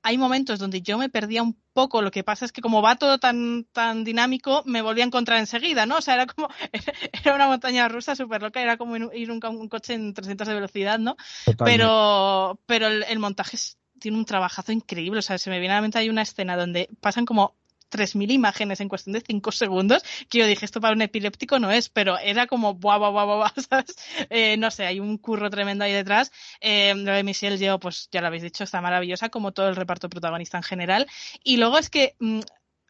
hay 0.06 0.18
momentos 0.18 0.60
donde 0.60 0.82
yo 0.82 0.98
me 0.98 1.08
perdía 1.08 1.42
un 1.42 1.60
poco, 1.72 2.00
lo 2.00 2.12
que 2.12 2.22
pasa 2.22 2.44
es 2.44 2.52
que 2.52 2.60
como 2.60 2.80
va 2.80 2.94
todo 2.94 3.18
tan, 3.18 3.64
tan 3.72 4.04
dinámico, 4.04 4.62
me 4.64 4.80
volví 4.80 5.00
a 5.00 5.04
encontrar 5.04 5.40
enseguida, 5.40 5.84
¿no? 5.84 5.96
O 5.96 6.00
sea, 6.00 6.14
era 6.14 6.26
como, 6.26 6.48
era 7.24 7.34
una 7.34 7.48
montaña 7.48 7.88
rusa 7.88 8.14
súper 8.14 8.40
loca, 8.40 8.62
era 8.62 8.76
como 8.76 8.96
ir 8.96 9.32
un, 9.32 9.44
un, 9.44 9.68
coche 9.68 9.94
en 9.94 10.14
300 10.14 10.46
de 10.46 10.54
velocidad, 10.54 11.00
¿no? 11.00 11.16
Pero, 11.58 12.60
pero 12.66 12.86
el, 12.86 13.02
el 13.02 13.18
montaje 13.18 13.58
tiene 13.98 14.16
un 14.16 14.24
trabajazo 14.24 14.70
increíble, 14.70 15.18
o 15.18 15.22
sea, 15.22 15.38
se 15.38 15.50
me 15.50 15.58
viene 15.58 15.74
a 15.74 15.78
la 15.78 15.82
mente 15.82 15.98
hay 15.98 16.08
una 16.08 16.22
escena 16.22 16.56
donde 16.56 16.88
pasan 17.00 17.24
como 17.24 17.56
3.000 17.90 18.30
imágenes 18.32 18.80
en 18.80 18.88
cuestión 18.88 19.14
de 19.14 19.20
5 19.20 19.52
segundos, 19.52 20.02
que 20.28 20.38
yo 20.38 20.46
dije, 20.46 20.64
esto 20.64 20.80
para 20.80 20.94
un 20.94 21.02
epiléptico 21.02 21.58
no 21.58 21.70
es, 21.70 21.88
pero 21.88 22.18
era 22.18 22.46
como, 22.46 22.74
buah, 22.74 22.98
buah, 22.98 23.24
buah, 23.24 23.52
¿sabes? 23.68 23.96
Eh, 24.30 24.56
no 24.56 24.70
sé, 24.70 24.86
hay 24.86 25.00
un 25.00 25.18
curro 25.18 25.50
tremendo 25.50 25.84
ahí 25.84 25.92
detrás. 25.92 26.32
Eh, 26.60 26.94
de 26.96 27.22
Michelle 27.22 27.58
yo 27.58 27.78
pues 27.78 28.08
ya 28.10 28.20
lo 28.20 28.28
habéis 28.28 28.42
dicho, 28.42 28.64
está 28.64 28.80
maravillosa, 28.80 29.28
como 29.28 29.52
todo 29.52 29.68
el 29.68 29.76
reparto 29.76 30.08
protagonista 30.08 30.56
en 30.56 30.64
general. 30.64 31.06
Y 31.42 31.56
luego 31.56 31.78
es 31.78 31.90
que... 31.90 32.14
Mm, 32.20 32.40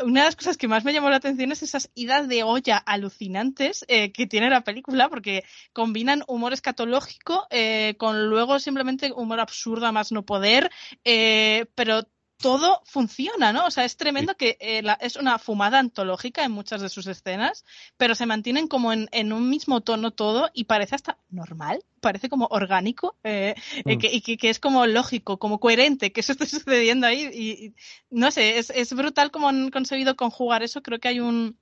una 0.05 0.21
de 0.21 0.27
las 0.27 0.37
cosas 0.37 0.59
que 0.59 0.69
más 0.69 0.85
me 0.85 0.93
llamó 0.93 1.09
la 1.09 1.17
atención 1.17 1.53
es 1.53 1.63
esas 1.63 1.91
idas 1.95 2.29
de 2.29 2.43
olla 2.43 2.77
alucinantes 2.77 3.83
eh, 3.89 4.13
que 4.13 4.27
tiene 4.27 4.51
la 4.51 4.61
película, 4.61 5.09
porque 5.09 5.43
combinan 5.73 6.23
humor 6.29 6.53
escatológico 6.53 7.47
eh, 7.49 7.95
con 7.97 8.29
luego 8.29 8.59
simplemente 8.59 9.11
humor 9.17 9.41
absurdo 9.41 9.91
más 9.95 10.13
no 10.13 10.27
poder, 10.27 10.71
pero 11.03 12.03
todo 12.39 12.83
funciona, 12.85 13.53
¿no? 13.53 13.67
O 13.67 13.71
sea, 13.71 13.85
es 13.85 13.97
tremendo 13.97 14.37
que 14.37 14.59
eh, 14.61 14.83
es 15.01 15.17
una 15.17 15.39
fumada 15.39 15.79
antológica 15.79 16.45
en 16.45 16.53
muchas 16.53 16.83
de 16.83 16.89
sus 16.89 17.07
escenas, 17.07 17.65
pero 17.97 18.15
se 18.15 18.27
mantienen 18.27 18.69
como 18.69 18.93
en, 18.93 19.09
en 19.13 19.33
un 19.33 19.49
mismo 19.49 19.81
tono 19.81 20.11
todo 20.11 20.51
y 20.53 20.65
parece 20.65 20.95
hasta 20.95 21.19
normal, 21.31 21.85
parece 22.01 22.29
como 22.29 22.47
orgánico 22.51 23.17
eh, 23.25 23.55
eh, 23.85 23.97
mm. 23.97 23.99
que, 23.99 24.11
y 24.13 24.37
que, 24.37 24.51
es 24.51 24.59
como 24.59 24.87
lógico, 24.87 25.39
como 25.39 25.61
coherente 25.61 26.13
que 26.13 26.21
eso 26.21 26.33
esté 26.33 26.47
sucediendo 26.47 27.07
ahí. 27.07 27.25
Y, 27.33 27.75
no 28.11 28.31
sé, 28.31 28.59
es, 28.59 28.71
es 28.71 28.93
brutal 28.93 29.31
como 29.31 29.49
han 29.49 29.71
conseguido 29.71 30.17
conjugar 30.17 30.63
eso. 30.63 30.83
Creo 30.83 31.01
que 31.01 31.09
hay 31.09 31.21
un, 31.21 31.59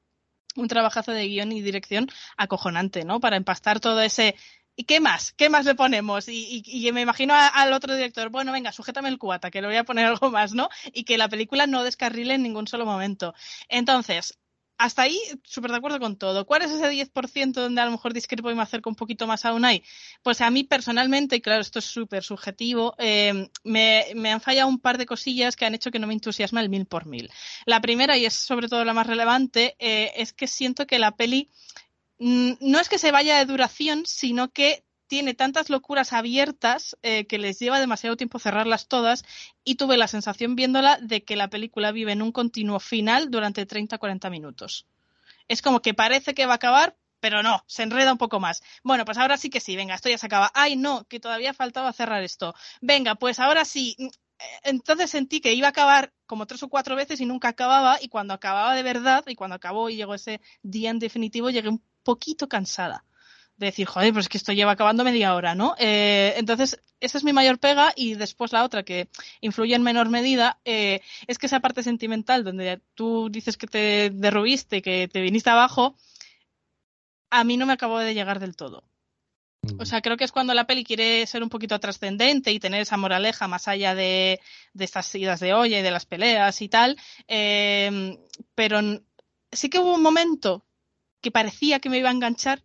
un 0.57 0.69
trabajazo 0.69 1.13
de 1.13 1.29
guion 1.29 1.53
y 1.53 1.63
dirección 1.63 2.09
acojonante, 2.37 3.05
¿no? 3.05 3.21
Para 3.21 3.37
empastar 3.37 3.81
todo 3.81 4.01
ese 4.01 4.35
¿Y 4.77 4.85
qué 4.85 5.01
más? 5.01 5.33
¿Qué 5.33 5.49
más 5.49 5.65
le 5.67 5.75
ponemos? 5.75 6.29
Y, 6.29 6.91
me 6.93 7.01
imagino 7.01 7.35
al 7.35 7.73
otro 7.73 7.95
director, 7.95 8.29
bueno, 8.31 8.53
venga, 8.53 8.73
sujétame 8.73 9.09
el 9.09 9.19
cubata, 9.19 9.51
que 9.51 9.61
le 9.61 9.69
voy 9.69 9.77
a 9.77 9.85
poner 9.85 10.07
algo 10.07 10.31
más, 10.31 10.53
¿no? 10.55 10.69
Y 10.93 11.05
que 11.05 11.19
la 11.19 11.29
película 11.29 11.67
no 11.67 11.85
descarrile 11.85 12.35
en 12.35 12.43
ningún 12.43 12.67
solo 12.67 12.85
momento. 12.85 13.35
Entonces, 13.69 14.39
hasta 14.77 15.03
ahí, 15.03 15.21
súper 15.45 15.71
de 15.71 15.77
acuerdo 15.77 16.01
con 16.01 16.17
todo. 16.17 16.47
¿Cuál 16.47 16.63
es 16.63 16.73
ese 16.73 16.91
10% 16.91 17.53
donde 17.53 17.81
a 17.81 17.85
lo 17.85 17.93
mejor 17.93 18.13
discrepo 18.13 18.51
y 18.51 18.55
me 18.55 18.63
acerco 18.63 18.91
un 18.91 18.97
poquito 18.97 19.27
más 19.27 19.45
a 19.45 19.55
Unai? 19.55 19.85
Pues 20.23 20.41
a 20.41 20.51
mí 20.51 20.65
personalmente, 20.65 21.37
y 21.37 21.41
claro, 21.41 21.61
esto 21.61 21.79
es 21.79 21.85
súper 21.85 22.25
subjetivo, 22.25 22.95
eh, 22.99 23.49
me, 23.63 24.33
han 24.33 24.41
fallado 24.41 24.69
un 24.69 24.81
par 24.81 24.99
de 24.99 25.07
cosillas 25.07 25.55
que 25.55 25.65
han 25.65 25.75
hecho 25.75 25.93
que 25.93 26.01
no 26.01 26.09
me 26.09 26.15
entusiasma 26.15 26.61
el 26.61 26.69
mil 26.69 26.87
por 26.87 27.07
mil. 27.07 27.31
La 27.67 27.81
primera, 27.81 28.17
y 28.17 28.27
es 28.27 28.35
sobre 28.35 28.69
todo 28.69 28.85
la 28.85 28.95
más 28.95 29.07
relevante, 29.07 29.77
eh, 29.79 30.13
es 30.17 30.33
que 30.33 30.49
siento 30.49 30.87
que 30.87 30.99
la 30.99 31.13
peli 31.13 31.51
no 32.19 32.81
es 32.81 32.89
que 32.89 32.99
se 32.99 33.13
vaya 33.13 33.39
de 33.39 33.47
duración, 33.47 34.05
sino 34.07 34.51
que 34.51 34.85
tiene 35.07 35.35
tantas 35.35 35.71
locuras 35.71 36.13
abiertas 36.13 36.97
eh, 37.03 37.27
que 37.27 37.39
les 37.39 37.59
lleva 37.59 37.81
demasiado 37.81 38.17
tiempo 38.17 38.39
cerrarlas 38.39 38.89
todas 38.89 39.25
y 39.63 39.77
tuve 39.77 39.97
la 39.97 40.09
sensación 40.09 40.57
viéndola 40.57 40.99
de 41.01 41.25
que 41.25 41.37
la 41.37 41.49
película 41.49 41.93
vive 41.93 42.13
en 42.13 42.23
un 42.23 42.33
continuo 42.33 42.81
final 42.81 43.31
durante 43.31 43.67
30-40 43.67 44.31
minutos. 44.31 44.87
Es 45.49 45.63
como 45.63 45.81
que 45.81 45.95
parece 45.95 46.35
que 46.35 46.47
va 46.47 46.53
a 46.53 46.57
acabar, 46.57 46.97
pero 47.21 47.43
no, 47.43 47.63
se 47.67 47.83
enreda 47.83 48.13
un 48.13 48.19
poco 48.19 48.41
más. 48.41 48.63
Bueno, 48.83 49.05
pues 49.05 49.19
ahora 49.19 49.37
sí 49.37 49.51
que 49.51 49.61
sí, 49.61 49.77
venga, 49.77 49.95
esto 49.95 50.09
ya 50.09 50.19
se 50.19 50.27
acaba. 50.27 50.51
Ay, 50.55 50.77
no, 50.77 51.05
que 51.05 51.21
todavía 51.21 51.55
faltaba 51.55 51.93
cerrar 51.93 52.23
esto. 52.23 52.55
Venga, 52.81 53.15
pues 53.15 53.39
ahora 53.41 53.65
sí. 53.65 53.95
Mm, 53.99 54.07
eh, 54.07 54.11
entonces 54.65 55.11
sentí 55.11 55.41
que 55.41 55.55
iba 55.55 55.69
a 55.69 55.71
acabar 55.71 56.13
como 56.27 56.47
tres 56.47 56.63
o 56.63 56.69
cuatro 56.69 56.97
veces 56.97 57.21
y 57.21 57.27
nunca 57.27 57.49
acababa, 57.49 57.99
y 58.01 58.09
cuando 58.09 58.35
acababa 58.35 58.75
de 58.75 58.83
verdad, 58.83 59.25
y 59.27 59.37
cuando 59.37 59.57
acabó 59.57 59.91
y 59.91 59.97
llegó 59.97 60.15
ese 60.15 60.41
día 60.63 60.91
en 60.91 60.99
definitivo, 60.99 61.51
llegué 61.51 61.69
un 61.69 61.83
poquito 62.05 62.49
cansada. 62.49 63.05
de 63.57 63.67
decir, 63.67 63.87
joder, 63.87 64.13
pues 64.13 64.25
es 64.25 64.29
que 64.29 64.39
esto 64.39 64.53
lleva 64.53 64.73
acabando 64.73 65.05
media 65.05 65.35
hora, 65.35 65.55
¿no? 65.55 65.77
Eh, 65.79 66.35
entonces, 66.37 66.81
esa 67.01 67.19
es 67.19 67.25
mi 67.25 67.33
mayor 67.33 67.59
pega 67.59 67.93
y 67.97 68.15
después 68.15 68.53
la 68.53 68.65
otra 68.65 68.83
que 68.83 69.09
influye 69.41 69.75
en 69.75 69.83
menor 69.83 70.09
medida 70.09 70.59
eh, 70.65 71.01
es 71.27 71.39
que 71.39 71.47
esa 71.47 71.61
parte 71.61 71.83
sentimental 71.83 72.45
donde 72.45 72.81
tú 72.95 73.29
dices 73.31 73.57
que 73.57 73.67
te 73.67 74.11
derrubiste, 74.11 74.83
que 74.83 75.09
te 75.09 75.21
viniste 75.21 75.51
abajo, 75.51 75.97
a 77.31 77.45
mí 77.45 77.57
no 77.57 77.67
me 77.67 77.75
acabó 77.75 77.99
de 77.99 78.15
llegar 78.15 78.41
del 78.41 78.57
todo. 78.57 78.85
O 79.79 79.87
sea, 79.87 80.03
creo 80.03 80.17
que 80.17 80.25
es 80.25 80.33
cuando 80.33 80.55
la 80.55 80.67
peli 80.67 80.85
quiere 80.85 81.27
ser 81.27 81.43
un 81.43 81.49
poquito 81.49 81.79
trascendente 81.81 82.53
y 82.53 82.61
tener 82.61 82.83
esa 82.83 82.97
moraleja 82.97 83.49
más 83.49 83.67
allá 83.69 83.95
de, 83.95 84.41
de 84.73 84.85
estas 84.85 85.15
idas 85.15 85.41
de 85.41 85.55
olla 85.55 85.79
y 85.79 85.83
de 85.83 85.91
las 85.91 86.07
peleas 86.07 86.61
y 86.61 86.69
tal. 86.69 86.99
Eh, 87.29 88.19
pero 88.55 88.81
sí 89.51 89.71
que 89.71 89.79
hubo 89.79 89.95
un 89.95 90.03
momento 90.03 90.65
que 91.25 91.31
parecía 91.39 91.81
que 91.81 91.91
me 91.91 91.99
iba 91.99 92.11
a 92.11 92.13
enganchar 92.13 92.63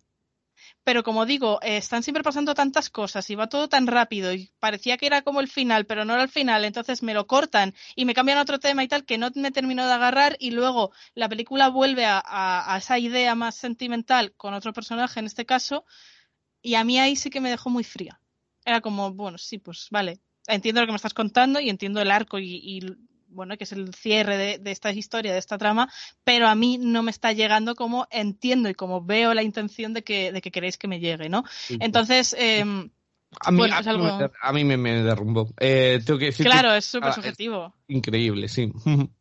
pero 0.84 1.04
como 1.04 1.26
digo, 1.26 1.60
eh, 1.62 1.78
están 1.78 2.04
siempre 2.04 2.24
pasando 2.24 2.54
tantas 2.54 2.90
cosas 2.90 3.30
y 3.30 3.36
va 3.36 3.48
todo 3.48 3.70
tan 3.70 3.88
rápido 3.88 4.34
y 4.34 4.52
parecía 4.60 4.98
que 4.98 5.06
era 5.06 5.22
como 5.22 5.40
el 5.40 5.48
final, 5.48 5.86
pero 5.86 6.06
no 6.06 6.14
era 6.14 6.24
el 6.24 6.30
final, 6.30 6.66
entonces 6.66 7.04
me 7.04 7.14
lo 7.14 7.28
cortan 7.28 7.74
y 7.96 8.06
me 8.06 8.14
cambian 8.14 8.38
a 8.38 8.42
otro 8.42 8.60
tema 8.60 8.84
y 8.84 8.88
tal 8.88 9.06
que 9.06 9.18
no 9.18 9.30
me 9.36 9.52
terminó 9.52 9.86
de 9.86 9.94
agarrar 9.94 10.36
y 10.40 10.52
luego 10.52 10.92
la 11.16 11.30
película 11.30 11.70
vuelve 11.70 12.06
a, 12.06 12.76
esa 12.78 12.98
idea 13.00 13.36
más 13.36 13.56
sentimental 13.56 14.34
con 14.36 14.54
otro 14.54 14.74
personaje 14.74 15.20
en 15.20 15.28
este 15.28 15.46
caso 15.46 15.86
y 16.62 16.76
a 16.76 16.84
mí 16.84 17.00
ahí 17.00 17.16
sí 17.16 17.30
que 17.30 17.42
me 17.42 17.50
dejó 17.50 17.70
muy 17.70 17.84
fría. 17.84 18.20
Era 18.66 18.82
como, 18.82 19.14
bueno, 19.14 19.38
sí, 19.38 19.60
pues 19.60 19.88
vale, 19.92 20.20
entiendo 20.48 20.82
lo 20.82 20.88
que 20.88 20.92
me 20.92 20.98
estás 20.98 21.14
contando 21.14 21.60
y 21.60 21.70
entiendo 21.70 22.02
el 22.02 22.12
arco 22.12 22.40
y 22.40 22.82
bueno, 23.30 23.58
que 23.58 23.64
es 23.64 23.72
el 23.72 23.94
cierre 23.94 24.60
de, 24.60 24.72
esta 24.72 24.92
historia, 24.92 25.34
de 25.34 25.40
esta 25.40 25.58
trama, 25.58 25.92
pero 26.24 26.48
a 26.48 26.56
mí 26.56 26.78
no 26.78 27.04
me 27.04 27.12
está 27.12 27.34
llegando 27.34 27.76
como 27.76 28.08
entiendo 28.12 28.70
y 28.70 28.74
como 28.74 29.04
veo 29.04 29.34
la 29.34 29.44
intención 29.44 29.94
de 29.94 30.04
que, 30.04 30.32
de 30.32 30.42
que 30.42 30.52
queréis 30.52 30.78
que 30.78 30.88
me 30.88 31.00
llegue, 31.00 31.30
¿no? 31.30 31.44
Entonces, 31.80 32.36
eh, 32.38 32.62
a 33.42 33.52
mí, 33.52 33.70
a, 34.42 34.54
mí 34.54 34.64
me, 34.64 34.78
me 34.78 35.04
derrumbó. 35.04 35.50
Eh, 35.60 36.02
tengo 36.06 36.20
que 36.20 36.26
decir 36.26 36.46
claro, 36.46 36.74
es 36.74 36.86
súper 36.86 37.14
subjetivo. 37.14 37.74
increíble, 37.88 38.48
sí. 38.48 38.72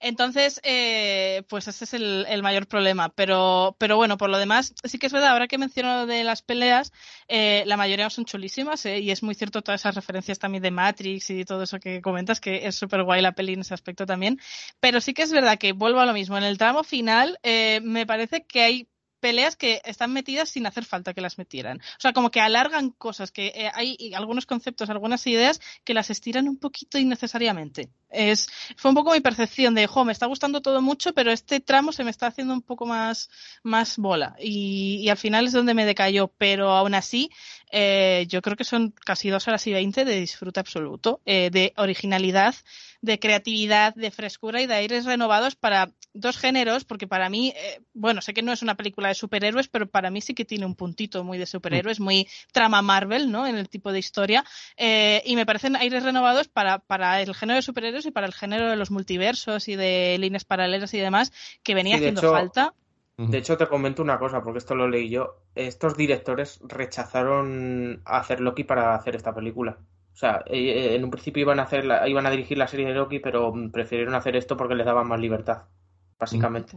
Entonces, 0.00 0.60
eh, 0.64 1.42
pues 1.48 1.68
ese 1.68 1.84
es 1.84 1.94
el, 1.94 2.42
mayor 2.42 2.66
problema. 2.66 3.08
Pero, 3.10 3.76
pero 3.78 3.96
bueno, 3.96 4.16
por 4.16 4.30
lo 4.30 4.38
demás, 4.38 4.74
sí 4.84 4.98
que 4.98 5.06
es 5.06 5.12
verdad, 5.12 5.30
ahora 5.30 5.48
que 5.48 5.58
menciono 5.58 6.06
de 6.06 6.24
las 6.24 6.42
peleas, 6.42 6.92
eh, 7.28 7.62
la 7.66 7.76
mayoría 7.76 8.10
son 8.10 8.24
chulísimas, 8.24 8.84
¿eh? 8.86 9.00
y 9.00 9.10
es 9.10 9.22
muy 9.22 9.34
cierto 9.34 9.62
todas 9.62 9.80
esas 9.80 9.94
referencias 9.94 10.38
también 10.38 10.62
de 10.62 10.70
Matrix 10.70 11.30
y 11.30 11.44
todo 11.44 11.62
eso 11.62 11.78
que 11.78 12.00
comentas, 12.00 12.40
que 12.40 12.66
es 12.66 12.74
súper 12.74 13.04
guay 13.04 13.22
la 13.22 13.32
peli 13.32 13.54
en 13.54 13.60
ese 13.60 13.74
aspecto 13.74 14.06
también. 14.06 14.40
Pero 14.80 15.00
sí 15.00 15.14
que 15.14 15.22
es 15.22 15.32
verdad 15.32 15.58
que 15.58 15.72
vuelvo 15.72 16.00
a 16.00 16.06
lo 16.06 16.12
mismo. 16.12 16.36
En 16.36 16.44
el 16.44 16.58
tramo 16.58 16.84
final, 16.84 17.38
eh, 17.42 17.80
me 17.82 18.06
parece 18.06 18.44
que 18.44 18.62
hay 18.62 18.88
peleas 19.20 19.54
que 19.54 19.80
están 19.84 20.12
metidas 20.12 20.48
sin 20.48 20.66
hacer 20.66 20.84
falta 20.84 21.14
que 21.14 21.20
las 21.20 21.38
metieran. 21.38 21.78
O 21.78 22.00
sea, 22.00 22.12
como 22.12 22.32
que 22.32 22.40
alargan 22.40 22.90
cosas, 22.90 23.30
que 23.30 23.70
hay 23.72 24.12
algunos 24.14 24.46
conceptos, 24.46 24.90
algunas 24.90 25.24
ideas 25.28 25.60
que 25.84 25.94
las 25.94 26.10
estiran 26.10 26.48
un 26.48 26.58
poquito 26.58 26.98
innecesariamente. 26.98 27.88
Es, 28.12 28.48
fue 28.76 28.90
un 28.90 28.94
poco 28.94 29.12
mi 29.12 29.20
percepción 29.20 29.74
de, 29.74 29.86
jo, 29.86 30.04
me 30.04 30.12
está 30.12 30.26
gustando 30.26 30.60
todo 30.60 30.82
mucho, 30.82 31.12
pero 31.14 31.32
este 31.32 31.60
tramo 31.60 31.92
se 31.92 32.04
me 32.04 32.10
está 32.10 32.26
haciendo 32.26 32.54
un 32.54 32.62
poco 32.62 32.86
más, 32.86 33.30
más 33.62 33.96
bola. 33.96 34.36
Y, 34.38 35.00
y 35.02 35.08
al 35.08 35.16
final 35.16 35.46
es 35.46 35.52
donde 35.52 35.74
me 35.74 35.86
decayó, 35.86 36.28
pero 36.38 36.70
aún 36.70 36.94
así, 36.94 37.30
eh, 37.70 38.26
yo 38.28 38.42
creo 38.42 38.56
que 38.56 38.64
son 38.64 38.94
casi 39.04 39.30
dos 39.30 39.48
horas 39.48 39.66
y 39.66 39.72
veinte 39.72 40.04
de 40.04 40.20
disfrute 40.20 40.60
absoluto, 40.60 41.20
eh, 41.24 41.50
de 41.50 41.72
originalidad 41.76 42.54
de 43.02 43.18
creatividad, 43.18 43.94
de 43.96 44.12
frescura 44.12 44.62
y 44.62 44.66
de 44.66 44.74
aires 44.74 45.04
renovados 45.04 45.56
para 45.56 45.90
dos 46.14 46.38
géneros, 46.38 46.84
porque 46.84 47.08
para 47.08 47.28
mí, 47.28 47.52
eh, 47.56 47.80
bueno, 47.94 48.20
sé 48.20 48.32
que 48.32 48.42
no 48.42 48.52
es 48.52 48.62
una 48.62 48.76
película 48.76 49.08
de 49.08 49.14
superhéroes, 49.14 49.66
pero 49.66 49.88
para 49.88 50.10
mí 50.10 50.20
sí 50.20 50.34
que 50.34 50.44
tiene 50.44 50.66
un 50.66 50.76
puntito 50.76 51.24
muy 51.24 51.36
de 51.36 51.46
superhéroes, 51.46 51.98
mm. 51.98 52.04
muy 52.04 52.28
trama 52.52 52.80
Marvel, 52.80 53.30
¿no? 53.30 53.46
En 53.46 53.56
el 53.56 53.68
tipo 53.68 53.90
de 53.90 53.98
historia. 53.98 54.44
Eh, 54.76 55.20
y 55.26 55.34
me 55.34 55.44
parecen 55.44 55.74
aires 55.74 56.04
renovados 56.04 56.46
para, 56.46 56.78
para 56.78 57.20
el 57.20 57.34
género 57.34 57.56
de 57.56 57.62
superhéroes 57.62 58.01
y 58.06 58.10
para 58.10 58.26
el 58.26 58.32
género 58.32 58.68
de 58.68 58.76
los 58.76 58.90
multiversos 58.90 59.68
y 59.68 59.76
de 59.76 60.16
líneas 60.18 60.44
paralelas 60.44 60.94
y 60.94 60.98
demás, 60.98 61.32
que 61.62 61.74
venía 61.74 61.96
haciendo 61.96 62.20
falta. 62.20 62.74
De 63.18 63.38
hecho, 63.38 63.56
te 63.56 63.68
comento 63.68 64.02
una 64.02 64.18
cosa, 64.18 64.42
porque 64.42 64.58
esto 64.58 64.74
lo 64.74 64.88
leí 64.88 65.08
yo. 65.10 65.36
Estos 65.54 65.96
directores 65.96 66.60
rechazaron 66.64 68.02
hacer 68.04 68.40
Loki 68.40 68.64
para 68.64 68.94
hacer 68.94 69.14
esta 69.14 69.34
película. 69.34 69.78
O 70.12 70.16
sea, 70.16 70.42
eh, 70.46 70.58
eh, 70.58 70.94
en 70.96 71.04
un 71.04 71.10
principio 71.10 71.42
iban 71.42 71.60
a 71.60 71.64
hacer 71.64 71.84
iban 72.06 72.26
a 72.26 72.30
dirigir 72.30 72.58
la 72.58 72.66
serie 72.66 72.86
de 72.86 72.94
Loki, 72.94 73.18
pero 73.18 73.52
prefirieron 73.72 74.14
hacer 74.14 74.36
esto 74.36 74.56
porque 74.56 74.74
les 74.74 74.86
daban 74.86 75.08
más 75.08 75.20
libertad, 75.20 75.62
básicamente. 76.18 76.76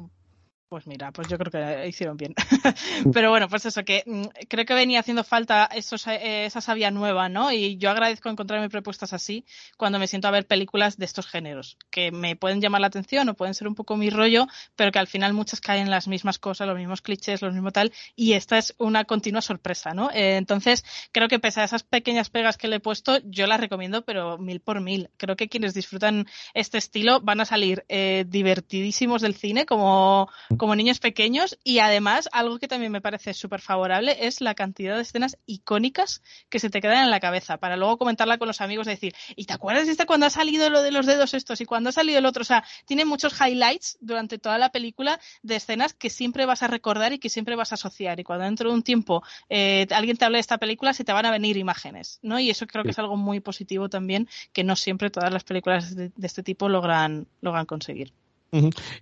Pues 0.76 0.88
mira, 0.88 1.14
pues 1.14 1.30
yo 1.30 1.38
creo 1.38 1.50
que 1.50 1.88
hicieron 1.88 2.18
bien. 2.18 2.36
Pero 3.14 3.30
bueno, 3.30 3.48
pues 3.48 3.66
eso, 3.66 3.86
que 3.86 4.04
mm, 4.06 4.24
creo 4.50 4.66
que 4.66 4.74
venía 4.74 5.00
haciendo 5.00 5.24
falta 5.24 5.70
esos, 5.74 6.06
eh, 6.08 6.46
esa 6.46 6.60
sabia 6.60 6.92
nueva, 6.92 7.30
¿no? 7.30 7.50
Y 7.54 7.78
yo 7.78 7.90
agradezco 7.90 8.28
encontrarme 8.28 8.68
propuestas 8.68 9.14
así 9.14 9.46
cuando 9.78 10.00
me 10.00 10.08
siento 10.08 10.28
a 10.28 10.32
ver 10.32 10.46
películas 10.48 10.98
de 10.98 11.06
estos 11.06 11.28
géneros, 11.28 11.78
que 11.92 12.12
me 12.12 12.36
pueden 12.36 12.60
llamar 12.60 12.82
la 12.82 12.88
atención 12.88 13.30
o 13.30 13.36
pueden 13.36 13.54
ser 13.54 13.70
un 13.70 13.76
poco 13.76 13.96
mi 13.96 14.10
rollo, 14.10 14.48
pero 14.76 14.92
que 14.92 15.00
al 15.00 15.08
final 15.08 15.32
muchas 15.32 15.62
caen 15.62 15.84
en 15.84 15.92
las 15.92 16.10
mismas 16.10 16.40
cosas, 16.40 16.68
los 16.68 16.76
mismos 16.76 17.02
clichés, 17.02 17.42
lo 17.42 17.54
mismo 17.54 17.72
tal, 17.72 17.94
y 18.18 18.34
esta 18.34 18.58
es 18.58 18.76
una 18.78 19.06
continua 19.06 19.40
sorpresa, 19.40 19.94
¿no? 19.94 20.12
Eh, 20.12 20.36
entonces, 20.36 20.84
creo 21.14 21.30
que 21.30 21.40
pese 21.40 21.62
a 21.62 21.64
esas 21.64 21.84
pequeñas 21.84 22.30
pegas 22.30 22.58
que 22.58 22.68
le 22.68 22.76
he 22.76 22.80
puesto, 22.82 23.20
yo 23.24 23.48
las 23.48 23.62
recomiendo, 23.62 24.04
pero 24.04 24.38
mil 24.38 24.60
por 24.60 24.82
mil. 24.82 25.10
Creo 25.16 25.38
que 25.38 25.48
quienes 25.48 25.74
disfrutan 25.74 26.26
este 26.54 26.78
estilo 26.78 27.22
van 27.22 27.40
a 27.40 27.46
salir 27.46 27.86
eh, 27.88 28.26
divertidísimos 28.28 29.22
del 29.22 29.36
cine, 29.36 29.66
como 29.66 30.28
niños 30.74 31.00
pequeños 31.00 31.60
y 31.64 31.80
además 31.80 32.30
algo 32.32 32.58
que 32.60 32.68
también 32.68 32.92
me 32.92 33.02
parece 33.02 33.34
súper 33.34 33.60
favorable 33.60 34.26
es 34.26 34.40
la 34.40 34.56
cantidad 34.56 34.96
de 34.96 35.02
escenas 35.02 35.38
icónicas 35.46 36.24
que 36.50 36.60
se 36.60 36.70
te 36.70 36.80
quedan 36.82 37.04
en 37.04 37.12
la 37.12 37.20
cabeza 37.20 37.58
para 37.58 37.76
luego 37.76 37.98
comentarla 37.98 38.38
con 38.38 38.48
los 38.48 38.62
amigos 38.62 38.88
y 38.88 38.92
decir, 38.92 39.14
¿y 39.36 39.46
te 39.46 39.54
acuerdas 39.54 39.86
de 39.86 39.92
este 39.92 40.06
cuando 40.06 40.26
ha 40.26 40.30
salido 40.30 40.70
lo 40.70 40.82
de 40.82 40.92
los 40.92 41.06
dedos 41.06 41.34
estos 41.34 41.60
y 41.62 41.66
cuando 41.66 41.90
ha 41.90 41.94
salido 41.94 42.20
el 42.20 42.26
otro? 42.26 42.42
O 42.42 42.46
sea, 42.46 42.64
tiene 42.86 43.04
muchos 43.04 43.40
highlights 43.40 43.98
durante 44.00 44.38
toda 44.38 44.58
la 44.58 44.70
película 44.72 45.20
de 45.44 45.58
escenas 45.58 45.94
que 45.94 46.10
siempre 46.10 46.46
vas 46.46 46.64
a 46.64 46.68
recordar 46.68 47.14
y 47.14 47.20
que 47.20 47.30
siempre 47.30 47.56
vas 47.56 47.72
a 47.74 47.76
asociar 47.76 48.20
y 48.20 48.24
cuando 48.24 48.46
dentro 48.46 48.70
de 48.70 48.76
un 48.76 48.84
tiempo 48.84 49.24
eh, 49.50 49.86
alguien 49.92 50.18
te 50.18 50.26
hable 50.26 50.38
de 50.38 50.42
esta 50.42 50.58
película 50.58 50.94
se 50.94 51.04
te 51.04 51.12
van 51.12 51.26
a 51.26 51.32
venir 51.32 51.58
imágenes, 51.58 52.20
¿no? 52.22 52.40
Y 52.40 52.50
eso 52.50 52.66
creo 52.66 52.84
que 52.84 52.92
es 52.92 53.00
algo 53.00 53.18
muy 53.18 53.42
positivo 53.42 53.90
también 53.90 54.30
que 54.54 54.64
no 54.64 54.76
siempre 54.76 55.10
todas 55.10 55.32
las 55.32 55.44
películas 55.44 55.96
de, 55.96 56.12
de 56.16 56.28
este 56.28 56.44
tipo 56.44 56.70
logran, 56.70 57.28
logran 57.42 57.66
conseguir 57.66 58.14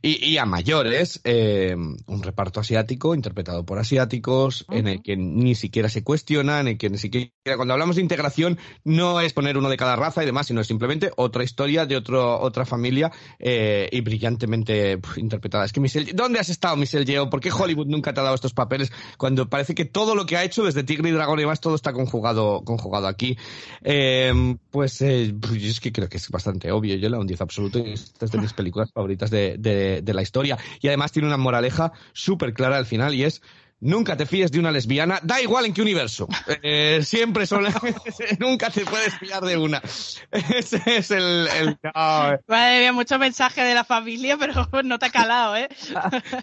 y, 0.01 0.37
a 0.37 0.45
mayores, 0.45 1.21
eh, 1.23 1.75
un 1.75 2.23
reparto 2.23 2.59
asiático 2.59 3.13
interpretado 3.13 3.65
por 3.65 3.79
asiáticos, 3.79 4.65
en 4.69 4.87
el 4.87 5.03
que 5.03 5.15
ni 5.15 5.55
siquiera 5.55 5.89
se 5.89 6.03
cuestiona, 6.03 6.59
en 6.59 6.69
el 6.69 6.77
que 6.77 6.89
ni 6.89 6.97
siquiera 6.97 7.31
cuando 7.55 7.73
hablamos 7.73 7.97
de 7.97 8.01
integración 8.01 8.57
no 8.83 9.21
es 9.21 9.33
poner 9.33 9.57
uno 9.57 9.69
de 9.69 9.77
cada 9.77 9.95
raza 9.95 10.23
y 10.23 10.25
demás, 10.25 10.47
sino 10.47 10.61
es 10.61 10.67
simplemente 10.67 11.11
otra 11.17 11.43
historia 11.43 11.85
de 11.85 11.95
otro, 11.95 12.39
otra 12.39 12.65
familia 12.65 13.11
eh, 13.39 13.89
y 13.91 14.01
brillantemente 14.01 14.99
interpretada. 15.17 15.65
Es 15.65 15.73
que 15.73 15.79
Michelle, 15.79 16.13
¿dónde 16.13 16.39
has 16.39 16.49
estado, 16.49 16.75
Michelle 16.75 17.05
Yeoh? 17.05 17.29
¿Por 17.29 17.39
qué 17.39 17.51
Hollywood 17.51 17.87
nunca 17.87 18.13
te 18.13 18.21
ha 18.21 18.23
dado 18.23 18.35
estos 18.35 18.53
papeles 18.53 18.91
cuando 19.17 19.49
parece 19.49 19.75
que 19.75 19.85
todo 19.85 20.15
lo 20.15 20.25
que 20.25 20.37
ha 20.37 20.43
hecho 20.43 20.63
desde 20.63 20.83
Tigre 20.83 21.09
y 21.09 21.11
Dragón 21.11 21.39
y 21.39 21.43
demás 21.43 21.59
todo 21.59 21.75
está 21.75 21.93
conjugado, 21.93 22.63
conjugado 22.63 23.07
aquí? 23.07 23.37
Eh, 23.83 24.55
pues, 24.71 24.99
pues 25.41 25.63
es 25.63 25.79
que 25.79 25.91
creo 25.91 26.09
que 26.09 26.17
es 26.17 26.29
bastante 26.29 26.71
obvio. 26.71 26.95
Yo 26.95 27.09
la 27.09 27.19
un 27.19 27.27
10 27.27 27.41
absoluto 27.41 27.79
y 27.79 27.93
esta 27.93 28.25
es 28.25 28.31
de 28.31 28.37
mis 28.37 28.53
películas 28.53 28.91
favoritas 28.91 29.29
de 29.33 30.13
la 30.13 30.21
historia. 30.21 30.57
Y 30.81 30.87
además 30.87 31.11
tiene 31.11 31.27
una 31.27 31.37
moraleja 31.37 31.91
súper 32.13 32.53
clara 32.53 32.77
al 32.77 32.85
final 32.85 33.13
y 33.13 33.23
es 33.23 33.41
Nunca 33.83 34.15
te 34.15 34.25
fíes 34.25 34.49
de 34.49 34.59
una 34.59 34.71
lesbiana, 34.71 35.19
da 35.23 35.41
igual 35.41 35.65
en 35.65 35.73
qué 35.73 35.81
universo. 35.81 36.27
Eh, 36.65 37.01
siempre 37.03 37.45
son. 37.45 37.65
nunca 38.39 38.69
te 38.69 38.85
puedes 38.85 39.13
fiar 39.15 39.43
de 39.43 39.57
una. 39.57 39.81
Ese 40.31 40.81
es 40.85 41.11
el. 41.11 41.47
el... 41.47 41.77
No. 41.83 42.93
mucho 42.93 43.19
mensaje 43.19 43.63
de 43.63 43.73
la 43.73 43.83
familia, 43.83 44.37
pero 44.37 44.69
no 44.83 44.99
te 44.99 45.07
ha 45.07 45.09
calado, 45.09 45.57
¿eh? 45.57 45.67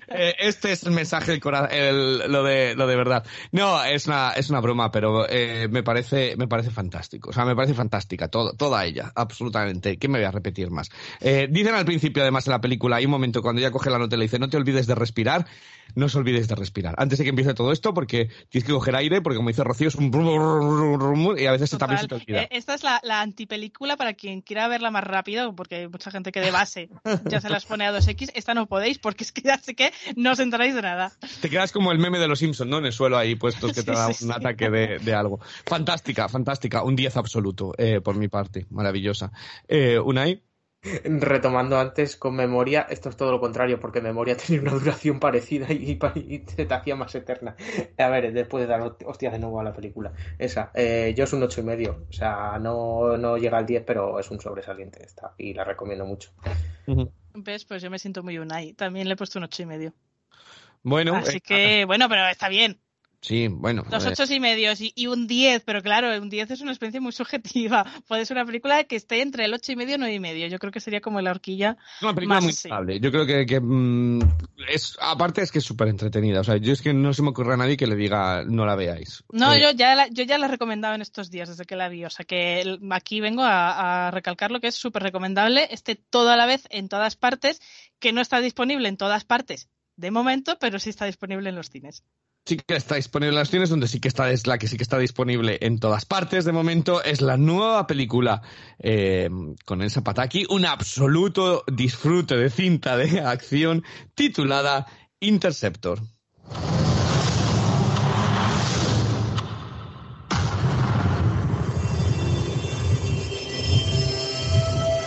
eh 0.09 0.34
este 0.41 0.72
es 0.72 0.82
el 0.82 0.91
mensaje, 0.91 1.41
el, 1.70 2.18
lo, 2.30 2.43
de, 2.43 2.74
lo 2.74 2.86
de 2.86 2.97
verdad. 2.97 3.24
No, 3.53 3.82
es 3.84 4.07
una, 4.07 4.32
es 4.32 4.51
una 4.51 4.61
broma, 4.61 4.91
pero 4.91 5.26
eh, 5.28 5.68
me, 5.70 5.82
parece, 5.82 6.34
me 6.36 6.49
parece 6.49 6.70
fantástico. 6.70 7.30
O 7.30 7.32
sea, 7.32 7.45
me 7.45 7.57
parece 7.57 7.74
fantástica, 7.74 8.28
todo, 8.28 8.53
toda 8.53 8.84
ella, 8.84 9.12
absolutamente. 9.14 9.97
¿Qué 9.97 10.09
me 10.09 10.18
voy 10.18 10.26
a 10.26 10.32
repetir 10.32 10.70
más? 10.70 10.91
dicen 11.20 11.74
al 11.74 11.84
principio, 11.84 12.22
además, 12.22 12.45
de 12.45 12.51
la 12.51 12.61
película, 12.61 12.97
hay 12.97 13.07
un 13.07 13.12
momento 13.12 13.41
cuando 13.43 13.61
ella 13.61 13.70
coge 13.70 13.91
la 13.91 13.99
nota 13.99 14.16
y 14.16 14.18
le 14.18 14.24
dice: 14.24 14.38
No 14.38 14.51
te 14.51 14.57
olvides 14.57 14.86
de 14.86 14.95
respirar 14.95 15.47
no 15.95 16.07
os 16.07 16.14
olvidéis 16.14 16.49
de 16.49 16.55
respirar. 16.55 16.95
Antes 16.99 17.18
de 17.18 17.24
que 17.24 17.30
empiece 17.31 17.55
todo 17.55 17.72
esto, 17.72 17.95
porque 17.95 18.28
tienes 18.49 18.66
que 18.66 18.72
coger 18.72 18.97
aire, 18.97 19.20
porque 19.20 19.37
como 19.37 19.49
dice 19.49 19.64
Rocío, 19.64 19.89
es 19.89 19.95
un 19.95 20.11
y 21.39 21.47
a 21.47 21.53
veces 21.53 21.70
también 21.78 22.01
se 22.01 22.09
te 22.09 22.14
olvida. 22.14 22.43
Eh, 22.43 22.49
esta 22.51 22.74
es 22.74 22.83
la, 22.83 23.01
antipelícula 23.20 23.97
para 23.97 24.14
quien 24.14 24.41
quiera 24.41 24.68
verla 24.68 24.91
más 24.91 25.05
rápido, 25.05 25.55
porque 25.55 25.76
hay 25.76 25.89
mucha 25.89 26.11
gente 26.11 26.33
que 26.33 26.41
de 26.41 26.51
base 26.51 26.89
ya 27.26 27.41
se 27.41 27.49
las 27.49 27.66
pone 27.66 27.87
a 27.87 27.93
2X. 27.93 28.31
Esta 28.35 28.55
no 28.55 28.66
podéis, 28.66 28.99
porque 28.99 29.24
es 29.24 29.33
que 29.33 29.43
ya 29.43 29.59
sé 29.59 29.74
que 29.74 29.93
no 30.16 30.33
os 30.33 30.39
enteráis 30.39 30.74
de 30.74 30.83
nada. 30.83 31.12
Te 31.41 31.51
quedas 31.51 31.72
como 31.72 31.93
el 31.93 31.99
meme 31.99 32.18
de 32.18 32.28
los 32.28 32.39
Simpsons, 32.39 32.70
¿no? 32.70 32.78
En 32.78 32.87
el 32.87 32.93
suelo 32.93 33.16
ahí 33.18 33.35
puesto 33.35 33.68
que 33.68 33.83
te 33.83 33.93
da 33.93 34.09
un 34.09 34.33
ataque 34.33 34.70
de, 34.70 35.14
algo. 35.14 35.41
Fantástica, 35.66 36.28
fantástica. 36.28 36.83
Un 36.83 36.97
10 36.97 37.16
absoluto, 37.16 37.72
eh, 37.78 38.01
por 38.01 38.16
mi 38.16 38.28
parte. 38.28 38.66
Maravillosa. 38.70 39.33
Eh, 39.68 39.99
Unai. 39.99 40.43
Retomando 40.83 41.78
antes 41.78 42.16
con 42.16 42.35
memoria, 42.35 42.87
esto 42.89 43.11
es 43.11 43.16
todo 43.16 43.33
lo 43.33 43.41
contrario, 43.41 43.78
porque 43.78 44.01
memoria 44.01 44.37
tenía 44.47 44.62
una 44.62 44.72
duración 44.72 45.20
parecida 45.20 45.72
y, 45.72 45.99
y 46.16 46.45
se 46.47 46.66
te 46.66 46.74
hacía 46.74 46.97
más 46.97 47.14
eterna. 47.14 47.57
A 47.99 48.09
ver, 48.09 48.33
después 48.33 48.62
de 48.62 48.68
dar 48.68 48.97
hostias 49.05 49.33
de 49.33 49.39
nuevo 49.39 49.61
a 49.61 49.64
la 49.64 49.72
película. 49.72 50.12
Esa, 50.39 50.70
eh, 50.74 51.14
yo 51.16 51.24
es 51.24 51.33
un 51.33 51.43
ocho 51.43 51.61
y 51.61 51.64
medio, 51.64 52.07
o 52.09 52.12
sea, 52.12 52.59
no, 52.59 53.16
no 53.16 53.37
llega 53.37 53.59
al 53.59 53.66
10, 53.66 53.85
pero 53.85 54.18
es 54.18 54.31
un 54.31 54.41
sobresaliente 54.41 55.05
esta, 55.05 55.35
y 55.37 55.55
la 55.55 55.64
recomiendo 55.64 56.07
mucho. 56.07 56.31
¿Ves? 57.35 57.64
Pues 57.64 57.83
yo 57.83 57.91
me 57.91 57.99
siento 57.99 58.22
muy 58.22 58.39
unai. 58.39 58.72
También 58.72 59.07
le 59.07 59.14
he 59.14 59.16
puesto 59.16 59.39
un 59.39 59.45
ocho 59.45 59.62
y 59.62 59.66
medio. 59.66 59.95
Bueno, 60.83 61.14
Así 61.14 61.37
eh, 61.37 61.41
que, 61.41 61.85
bueno, 61.85 62.09
pero 62.09 62.26
está 62.26 62.49
bien. 62.49 62.81
Sí, 63.21 63.49
bueno. 63.49 63.83
Dos 63.89 64.05
ocho 64.07 64.25
y 64.33 64.41
medios 64.41 64.81
y, 64.81 64.93
y 64.95 65.07
un 65.07 65.27
10, 65.27 65.62
pero 65.64 65.83
claro, 65.83 66.21
un 66.21 66.31
10 66.31 66.51
es 66.51 66.61
una 66.61 66.71
experiencia 66.73 67.01
muy 67.01 67.12
subjetiva. 67.12 67.85
Puede 68.09 68.25
ser 68.27 68.37
una 68.37 68.47
película 68.47 68.85
que 68.85 68.97
esté 68.97 69.23
entre 69.23 69.45
el 69.45 69.55
ocho 69.55 69.73
y 69.73 69.77
medio 69.77 69.97
y 69.97 69.99
nueve 69.99 70.14
y 70.14 70.21
medio. 70.21 70.47
Yo 70.47 70.59
creo 70.59 70.73
que 70.73 70.81
sería 70.81 71.01
como 71.01 71.21
la 71.21 71.31
horquilla. 71.31 71.77
Es 71.97 72.03
una 72.03 72.14
película 72.14 72.37
más 72.37 72.45
muy 72.45 72.51
estable. 72.51 73.01
Yo 73.01 73.11
creo 73.11 73.27
que, 73.27 73.47
que, 73.47 73.61
mm, 73.61 74.21
es 74.68 74.97
aparte 75.01 75.43
es 75.43 75.53
que 75.53 75.59
es 75.59 75.64
súper 75.64 75.89
entretenida. 75.89 76.41
O 76.41 76.45
sea, 76.45 76.57
yo 76.57 76.73
es 76.73 76.83
que 76.83 76.93
no 76.95 77.12
se 77.12 77.23
me 77.23 77.29
ocurre 77.31 77.55
a 77.55 77.57
nadie 77.57 77.77
que 77.77 77.87
le 77.87 77.97
diga 77.97 78.45
no 78.45 78.64
la 78.66 78.75
veáis. 78.77 79.23
No, 79.33 79.53
Eh, 79.55 79.61
yo 79.62 79.71
ya, 79.73 79.95
la, 79.95 80.09
yo 80.09 80.25
ya 80.25 80.39
la 80.39 80.47
he 80.47 80.51
recomendado 80.51 80.95
en 80.95 81.03
estos 81.03 81.31
días 81.31 81.49
desde 81.49 81.64
que 81.64 81.77
la 81.77 81.89
vi. 81.89 82.05
O 82.05 82.11
sea 82.11 82.25
que 82.25 82.61
el- 82.61 82.81
aquí 82.91 83.21
vengo 83.21 83.43
a, 83.43 84.07
a 84.09 84.11
recalcar 84.11 84.51
lo 84.51 84.61
que 84.61 84.68
es 84.68 84.75
súper 84.75 85.03
recomendable. 85.03 85.68
Esté 85.71 85.95
todo 85.97 86.31
a 86.31 86.37
la 86.37 86.47
vez 86.47 86.66
en 86.71 86.89
todas 86.89 87.16
partes, 87.16 87.61
que 87.99 88.12
no 88.12 88.21
está 88.21 88.41
disponible 88.41 88.89
en 88.89 88.97
todas 88.97 89.25
partes 89.25 89.68
de 89.97 90.11
momento, 90.11 90.57
pero 90.59 90.79
sí 90.79 90.89
está 90.89 91.05
disponible 91.05 91.51
en 91.51 91.57
los 91.57 91.68
cines. 91.68 92.05
Sí 92.47 92.57
que 92.57 92.74
está 92.74 92.97
disponible 92.97 93.30
en 93.30 93.36
las 93.36 93.51
cines, 93.51 93.68
donde 93.70 93.88
sí 93.88 94.01
que 94.01 94.09
está, 94.09 94.30
es 94.30 94.47
la 94.47 94.59
que 94.59 94.68
sí 94.68 94.76
que 94.76 94.82
está 94.82 94.99
disponible 94.99 95.59
en 95.61 95.78
todas 95.78 96.05
partes 96.05 96.45
de 96.45 96.53
momento, 96.53 97.03
es 97.03 97.20
la 97.20 97.36
nueva 97.36 97.86
película 97.86 98.43
eh, 98.78 99.28
con 99.64 99.82
Elsa 99.82 100.03
Pataki, 100.03 100.47
un 100.51 100.66
absoluto 100.66 101.64
disfrute 101.70 102.36
de 102.36 102.51
cinta 102.51 102.97
de 102.97 103.20
acción 103.24 103.84
titulada 104.14 104.86
Interceptor. 105.20 106.01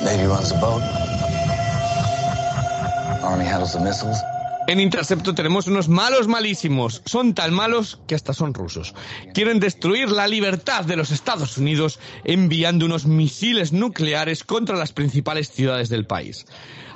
Navy 0.03 0.25
runs 0.25 0.49
the 0.49 0.57
boat. 0.59 0.83
Army 3.23 3.45
handles 3.45 3.71
the 3.71 3.79
missiles. 3.79 4.17
En 4.65 4.79
Interceptor 4.79 5.35
tenemos 5.35 5.67
unos 5.67 5.89
malos 5.89 6.29
malísimos. 6.29 7.01
Son 7.05 7.33
tan 7.33 7.53
malos 7.53 7.99
que 8.07 8.15
hasta 8.15 8.33
son 8.33 8.53
rusos. 8.53 8.95
Quieren 9.33 9.59
destruir 9.59 10.09
la 10.09 10.25
libertad 10.25 10.85
de 10.85 10.95
los 10.95 11.11
Estados 11.11 11.57
Unidos 11.57 11.99
enviando 12.23 12.85
unos 12.85 13.05
misiles 13.05 13.73
nucleares 13.73 14.45
contra 14.45 14.77
las 14.77 14.93
principales 14.93 15.49
ciudades 15.51 15.89
del 15.89 16.05
país. 16.05 16.45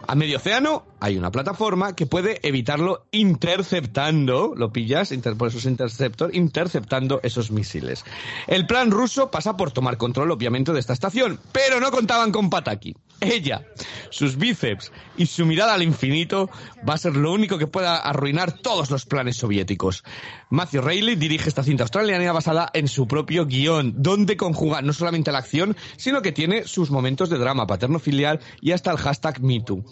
A 0.10 0.16
medio 0.16 0.38
océano 0.38 0.86
hay 1.02 1.18
una 1.18 1.32
plataforma 1.32 1.94
que 1.94 2.06
puede 2.06 2.40
evitarlo 2.48 3.08
interceptando, 3.12 4.54
lo 4.56 4.72
pillas, 4.72 5.14
por 5.38 5.50
eso 5.50 5.58
es 5.58 5.66
Interceptor, 5.66 6.34
interceptando 6.34 7.20
esos 7.24 7.52
misiles. 7.52 8.06
El 8.48 8.66
plan 8.68 8.90
ruso 8.90 9.30
pasa 9.30 9.58
por 9.58 9.72
tomar 9.72 9.98
control, 9.98 10.32
obviamente, 10.32 10.72
de 10.72 10.80
esta 10.80 10.94
estación, 10.94 11.40
pero 11.52 11.82
no 11.82 11.92
contaban 11.92 12.32
con 12.32 12.50
Pataki. 12.50 12.96
Ella, 13.20 13.66
sus 14.10 14.38
bíceps 14.38 14.94
y 15.18 15.26
su 15.26 15.46
mirada 15.46 15.74
al 15.74 15.84
infinito 15.84 16.50
va 16.88 16.94
a 16.94 16.98
ser 16.98 17.18
lo 17.18 17.34
único 17.34 17.58
que 17.58 17.68
pueda 17.68 17.98
arruinar 17.98 18.54
todos 18.54 18.90
los 18.90 19.06
planes 19.06 19.36
soviéticos. 19.36 20.06
Matthew 20.50 20.82
Reilly 20.82 21.16
dirige 21.16 21.50
esta 21.50 21.64
cinta 21.64 21.84
australiana 21.84 22.32
basada 22.32 22.70
en 22.74 22.88
su 22.88 23.08
propio 23.08 23.46
guion, 23.46 23.94
donde 23.98 24.38
conjuga 24.38 24.82
no 24.82 24.94
solamente 24.94 25.32
la 25.32 25.40
acción, 25.40 25.76
sino 25.98 26.22
que 26.22 26.32
tiene 26.32 26.64
sus 26.64 26.90
momentos 26.90 27.30
de 27.30 27.38
drama 27.38 27.68
paterno-filial 27.68 28.40
y 28.62 28.72
hasta 28.72 28.92
el 28.92 28.98
hashtag 28.98 29.42
MeToo. 29.42 29.84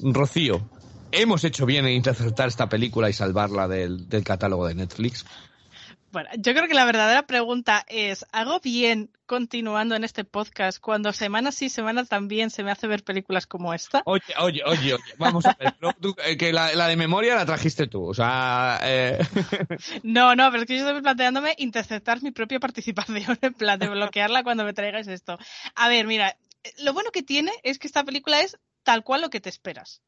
Rocío, 0.00 0.68
¿hemos 1.12 1.44
hecho 1.44 1.66
bien 1.66 1.86
en 1.86 1.92
interceptar 1.92 2.48
esta 2.48 2.68
película 2.68 3.08
y 3.08 3.12
salvarla 3.12 3.68
del, 3.68 4.08
del 4.08 4.24
catálogo 4.24 4.66
de 4.66 4.74
Netflix? 4.74 5.24
Bueno, 6.10 6.28
yo 6.36 6.52
creo 6.52 6.68
que 6.68 6.74
la 6.74 6.84
verdadera 6.84 7.26
pregunta 7.26 7.86
es, 7.88 8.26
¿hago 8.32 8.60
bien 8.60 9.10
continuando 9.32 9.94
en 9.94 10.04
este 10.04 10.24
podcast 10.24 10.78
cuando 10.78 11.10
semana 11.14 11.52
sí, 11.52 11.70
semana 11.70 12.04
también 12.04 12.50
se 12.50 12.62
me 12.62 12.70
hace 12.70 12.86
ver 12.86 13.02
películas 13.02 13.46
como 13.46 13.72
esta? 13.72 14.02
Oye, 14.04 14.22
oye, 14.38 14.60
oye, 14.66 14.92
oye, 14.92 15.02
vamos 15.16 15.46
a 15.46 15.56
ver. 15.58 15.72
tú, 16.02 16.14
eh, 16.26 16.36
que 16.36 16.52
la, 16.52 16.74
la 16.74 16.86
de 16.86 16.96
memoria 16.96 17.34
la 17.34 17.46
trajiste 17.46 17.86
tú, 17.86 18.04
o 18.04 18.12
sea... 18.12 18.78
eh, 18.82 19.18
No, 20.02 20.36
no, 20.36 20.50
pero 20.50 20.64
es 20.64 20.68
que 20.68 20.76
yo 20.76 20.86
estoy 20.86 21.00
planteándome 21.00 21.54
interceptar 21.56 22.22
mi 22.22 22.30
propia 22.30 22.60
participación, 22.60 23.38
en 23.40 23.54
plan 23.54 23.78
de 23.78 23.88
bloquearla 23.88 24.42
cuando 24.42 24.64
me 24.64 24.74
traigáis 24.74 25.08
esto. 25.08 25.38
A 25.76 25.88
ver, 25.88 26.06
mira, 26.06 26.36
lo 26.80 26.92
bueno 26.92 27.10
que 27.10 27.22
tiene 27.22 27.52
es 27.62 27.78
que 27.78 27.86
esta 27.86 28.04
película 28.04 28.42
es 28.42 28.58
tal 28.82 29.02
cual 29.02 29.22
lo 29.22 29.30
que 29.30 29.40
te 29.40 29.48
esperas. 29.48 30.02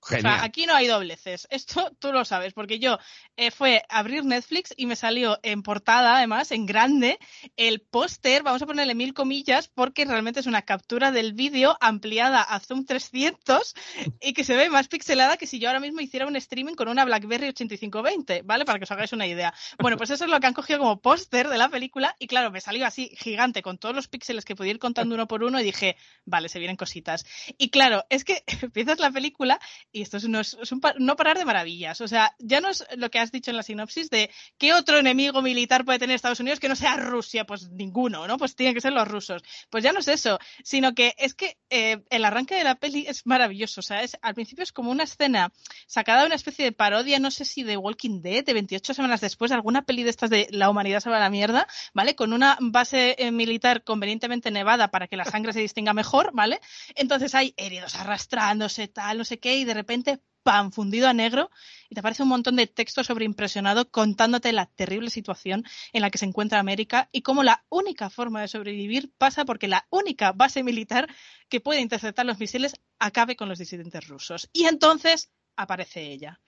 O 0.00 0.06
sea, 0.06 0.42
aquí 0.44 0.66
no 0.66 0.74
hay 0.74 0.86
dobleces. 0.86 1.46
Esto 1.50 1.90
tú 1.98 2.12
lo 2.12 2.24
sabes, 2.24 2.54
porque 2.54 2.78
yo 2.78 2.98
eh, 3.36 3.50
fue 3.50 3.82
abrir 3.88 4.24
Netflix 4.24 4.72
y 4.76 4.86
me 4.86 4.96
salió 4.96 5.38
en 5.42 5.62
portada, 5.62 6.16
además, 6.16 6.50
en 6.52 6.66
grande, 6.66 7.18
el 7.56 7.80
póster, 7.80 8.42
vamos 8.42 8.62
a 8.62 8.66
ponerle 8.66 8.94
mil 8.94 9.14
comillas, 9.14 9.68
porque 9.68 10.04
realmente 10.04 10.40
es 10.40 10.46
una 10.46 10.62
captura 10.62 11.10
del 11.10 11.32
vídeo 11.32 11.76
ampliada 11.80 12.42
a 12.42 12.60
Zoom 12.60 12.84
300 12.84 13.74
y 14.20 14.32
que 14.32 14.44
se 14.44 14.56
ve 14.56 14.70
más 14.70 14.88
pixelada 14.88 15.36
que 15.36 15.46
si 15.46 15.58
yo 15.58 15.68
ahora 15.68 15.80
mismo 15.80 16.00
hiciera 16.00 16.26
un 16.26 16.36
streaming 16.36 16.74
con 16.74 16.88
una 16.88 17.04
BlackBerry 17.04 17.48
8520, 17.48 18.42
¿vale? 18.42 18.64
Para 18.64 18.78
que 18.78 18.84
os 18.84 18.90
hagáis 18.90 19.12
una 19.12 19.26
idea. 19.26 19.52
Bueno, 19.78 19.96
pues 19.96 20.10
eso 20.10 20.24
es 20.24 20.30
lo 20.30 20.40
que 20.40 20.46
han 20.46 20.54
cogido 20.54 20.78
como 20.78 21.00
póster 21.00 21.48
de 21.48 21.58
la 21.58 21.68
película 21.68 22.14
y 22.18 22.26
claro, 22.26 22.50
me 22.50 22.60
salió 22.60 22.86
así 22.86 23.10
gigante 23.16 23.62
con 23.62 23.78
todos 23.78 23.94
los 23.94 24.08
píxeles 24.08 24.44
que 24.44 24.56
podía 24.56 24.72
ir 24.72 24.78
contando 24.78 25.14
uno 25.14 25.28
por 25.28 25.42
uno 25.42 25.60
y 25.60 25.64
dije, 25.64 25.96
vale, 26.24 26.48
se 26.48 26.58
vienen 26.58 26.76
cositas. 26.76 27.24
Y 27.58 27.70
claro, 27.70 28.04
es 28.10 28.24
que 28.24 28.44
empiezas 28.62 28.98
la 28.98 29.10
película 29.10 29.60
y 29.92 30.02
esto 30.02 30.16
es, 30.18 30.28
no, 30.28 30.40
es- 30.40 30.56
no 30.98 31.16
parar 31.16 31.38
de 31.38 31.44
maravillas. 31.44 32.00
O 32.00 32.08
sea, 32.08 32.34
ya 32.38 32.60
no 32.60 32.68
es 32.68 32.84
lo 32.96 33.10
que 33.10 33.18
has 33.18 33.32
dicho 33.32 33.50
en 33.50 33.56
la 33.56 33.62
sinopsis 33.62 34.10
de 34.10 34.30
qué 34.58 34.74
otro 34.74 34.98
enemigo 34.98 35.42
militar 35.42 35.84
puede 35.84 35.98
tener 35.98 36.14
Estados 36.16 36.40
Unidos 36.40 36.60
que 36.60 36.68
no 36.68 36.76
sea 36.76 36.96
Rusia, 36.96 37.44
pues 37.44 37.68
ninguno, 37.70 38.26
¿no? 38.26 38.36
Pues 38.38 38.54
tienen 38.54 38.74
que 38.74 38.80
ser 38.80 38.92
los 38.92 39.08
rusos. 39.08 39.42
Pues 39.70 39.82
ya 39.84 39.92
no 39.92 40.00
es 40.00 40.08
eso, 40.08 40.38
sino 40.62 40.94
que 40.94 41.14
es 41.18 41.34
que 41.34 41.56
eh, 41.70 42.02
el 42.10 42.24
arranque 42.24 42.54
de 42.54 42.64
la 42.64 42.74
peli 42.74 43.06
es 43.08 43.26
maravilloso. 43.26 43.80
O 43.80 43.82
sea, 43.82 44.02
es, 44.02 44.16
al 44.22 44.34
principio 44.34 44.62
es 44.62 44.72
como 44.72 44.90
una 44.90 45.04
escena 45.04 45.52
sacada 45.86 46.20
de 46.20 46.26
una 46.26 46.34
especie 46.36 46.64
de 46.64 46.72
parodia, 46.72 47.18
no 47.18 47.30
sé 47.30 47.44
si 47.44 47.62
de 47.62 47.76
Walking 47.76 48.20
Dead, 48.22 48.44
de 48.44 48.52
28 48.54 48.94
semanas 48.94 49.20
después, 49.20 49.50
de 49.50 49.54
alguna 49.56 49.82
peli 49.82 50.02
de 50.02 50.10
estas 50.10 50.30
de 50.30 50.48
la 50.50 50.70
humanidad 50.70 51.00
se 51.00 51.10
va 51.10 51.16
a 51.16 51.20
la 51.20 51.30
mierda, 51.30 51.66
¿vale? 51.94 52.14
Con 52.14 52.32
una 52.32 52.56
base 52.60 53.16
eh, 53.18 53.30
militar 53.30 53.84
convenientemente 53.84 54.50
nevada 54.50 54.88
para 54.90 55.06
que 55.08 55.16
la 55.16 55.24
sangre 55.24 55.52
se 55.52 55.60
distinga 55.60 55.94
mejor, 55.94 56.30
¿vale? 56.34 56.60
Entonces 56.94 57.34
hay 57.34 57.54
heridos 57.56 57.94
arrastrándose, 57.94 58.88
tal, 58.88 59.18
no 59.18 59.24
sé 59.24 59.38
qué, 59.38 59.56
y 59.56 59.64
de 59.64 59.74
repente, 59.78 60.20
¡pam! 60.42 60.70
fundido 60.72 61.08
a 61.08 61.12
negro, 61.12 61.50
y 61.88 61.94
te 61.94 62.00
aparece 62.00 62.22
un 62.22 62.28
montón 62.28 62.56
de 62.56 62.66
texto 62.66 63.04
sobreimpresionado 63.04 63.90
contándote 63.90 64.52
la 64.52 64.66
terrible 64.66 65.10
situación 65.10 65.64
en 65.92 66.02
la 66.02 66.10
que 66.10 66.18
se 66.18 66.26
encuentra 66.26 66.58
América 66.58 67.08
y 67.12 67.22
cómo 67.22 67.42
la 67.42 67.64
única 67.68 68.10
forma 68.10 68.40
de 68.40 68.48
sobrevivir 68.48 69.12
pasa 69.18 69.44
porque 69.44 69.68
la 69.68 69.86
única 69.90 70.32
base 70.32 70.62
militar 70.62 71.08
que 71.48 71.60
puede 71.60 71.80
interceptar 71.80 72.26
los 72.26 72.38
misiles 72.38 72.74
acabe 72.98 73.36
con 73.36 73.48
los 73.48 73.58
disidentes 73.58 74.06
rusos. 74.08 74.50
Y 74.52 74.64
entonces 74.66 75.30
aparece 75.56 76.12
ella, 76.12 76.40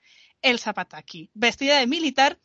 Elsa 0.43 0.72
Pataki, 0.72 1.31
vestida 1.35 1.78
de 1.78 1.87
militar 1.87 2.39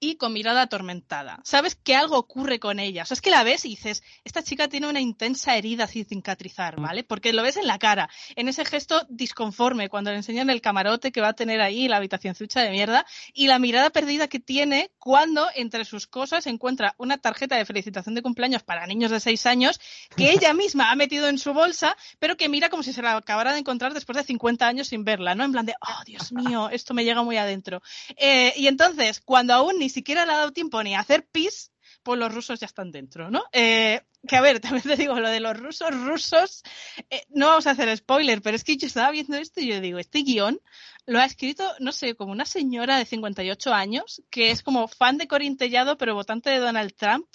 y 0.00 0.16
con 0.16 0.32
mirada 0.32 0.62
atormentada. 0.62 1.40
Sabes 1.44 1.74
que 1.76 1.94
algo 1.94 2.16
ocurre 2.16 2.58
con 2.58 2.80
ella. 2.80 3.02
O 3.02 3.06
sea, 3.06 3.14
es 3.14 3.20
que 3.20 3.30
la 3.30 3.44
ves 3.44 3.66
y 3.66 3.68
dices, 3.68 4.02
esta 4.24 4.42
chica 4.42 4.66
tiene 4.66 4.88
una 4.88 5.00
intensa 5.00 5.56
herida 5.56 5.86
sin 5.86 6.06
cicatrizar, 6.06 6.80
¿vale? 6.80 7.04
Porque 7.04 7.34
lo 7.34 7.42
ves 7.42 7.58
en 7.58 7.66
la 7.66 7.78
cara, 7.78 8.08
en 8.34 8.48
ese 8.48 8.64
gesto 8.64 9.06
disconforme, 9.10 9.90
cuando 9.90 10.10
le 10.10 10.16
enseñan 10.16 10.48
el 10.48 10.62
camarote 10.62 11.12
que 11.12 11.20
va 11.20 11.28
a 11.28 11.32
tener 11.34 11.60
ahí, 11.60 11.86
la 11.86 11.98
habitación 11.98 12.34
zucha 12.34 12.62
de 12.62 12.70
mierda, 12.70 13.04
y 13.34 13.46
la 13.46 13.58
mirada 13.58 13.90
perdida 13.90 14.26
que 14.26 14.40
tiene 14.40 14.90
cuando 14.98 15.46
entre 15.54 15.84
sus 15.84 16.06
cosas 16.06 16.46
encuentra 16.46 16.94
una 16.96 17.18
tarjeta 17.18 17.56
de 17.56 17.66
felicitación 17.66 18.14
de 18.14 18.22
cumpleaños 18.22 18.62
para 18.62 18.86
niños 18.86 19.10
de 19.10 19.20
seis 19.20 19.44
años 19.44 19.80
que 20.16 20.30
ella 20.32 20.54
misma 20.54 20.90
ha 20.90 20.96
metido 20.96 21.28
en 21.28 21.38
su 21.38 21.52
bolsa, 21.52 21.94
pero 22.18 22.38
que 22.38 22.48
mira 22.48 22.70
como 22.70 22.82
si 22.82 22.94
se 22.94 23.02
la 23.02 23.16
acabara 23.16 23.52
de 23.52 23.58
encontrar 23.58 23.92
después 23.92 24.16
de 24.16 24.24
50 24.24 24.66
años 24.66 24.88
sin 24.88 25.04
verla, 25.04 25.34
¿no? 25.34 25.44
En 25.44 25.52
plan 25.52 25.66
de, 25.66 25.74
oh, 25.78 26.04
Dios 26.06 26.32
mío, 26.32 26.70
esto 26.70 26.94
me 26.94 27.04
llega 27.04 27.22
muy 27.22 27.36
adentro. 27.36 27.82
Eh, 28.16 28.54
y 28.56 28.66
entonces, 28.66 29.20
cuando 29.20 29.52
aún 29.52 29.78
ni 29.78 29.89
siquiera 29.90 30.24
le 30.24 30.32
ha 30.32 30.38
dado 30.38 30.52
tiempo 30.52 30.82
ni 30.82 30.94
a 30.94 31.00
hacer 31.00 31.26
pis, 31.30 31.72
pues 32.02 32.18
los 32.18 32.34
rusos 32.34 32.60
ya 32.60 32.66
están 32.66 32.90
dentro, 32.90 33.30
¿no? 33.30 33.44
Eh, 33.52 34.00
que 34.26 34.36
a 34.36 34.40
ver, 34.40 34.60
también 34.60 34.82
te 34.82 34.96
digo, 34.96 35.18
lo 35.18 35.28
de 35.28 35.40
los 35.40 35.56
rusos 35.56 35.90
rusos, 35.92 36.62
eh, 37.10 37.22
no 37.30 37.46
vamos 37.46 37.66
a 37.66 37.70
hacer 37.70 37.94
spoiler, 37.96 38.42
pero 38.42 38.56
es 38.56 38.64
que 38.64 38.76
yo 38.76 38.86
estaba 38.86 39.10
viendo 39.10 39.36
esto 39.36 39.60
y 39.60 39.68
yo 39.68 39.80
digo, 39.80 39.98
este 39.98 40.22
guion 40.22 40.60
lo 41.06 41.18
ha 41.18 41.24
escrito, 41.24 41.64
no 41.80 41.92
sé, 41.92 42.14
como 42.14 42.30
una 42.30 42.44
señora 42.44 42.96
de 42.96 43.04
58 43.04 43.72
años, 43.74 44.22
que 44.30 44.50
es 44.50 44.62
como 44.62 44.86
fan 44.86 45.18
de 45.18 45.26
Corín 45.26 45.56
Tellado, 45.56 45.96
pero 45.96 46.14
votante 46.14 46.50
de 46.50 46.58
Donald 46.58 46.94
Trump, 46.94 47.26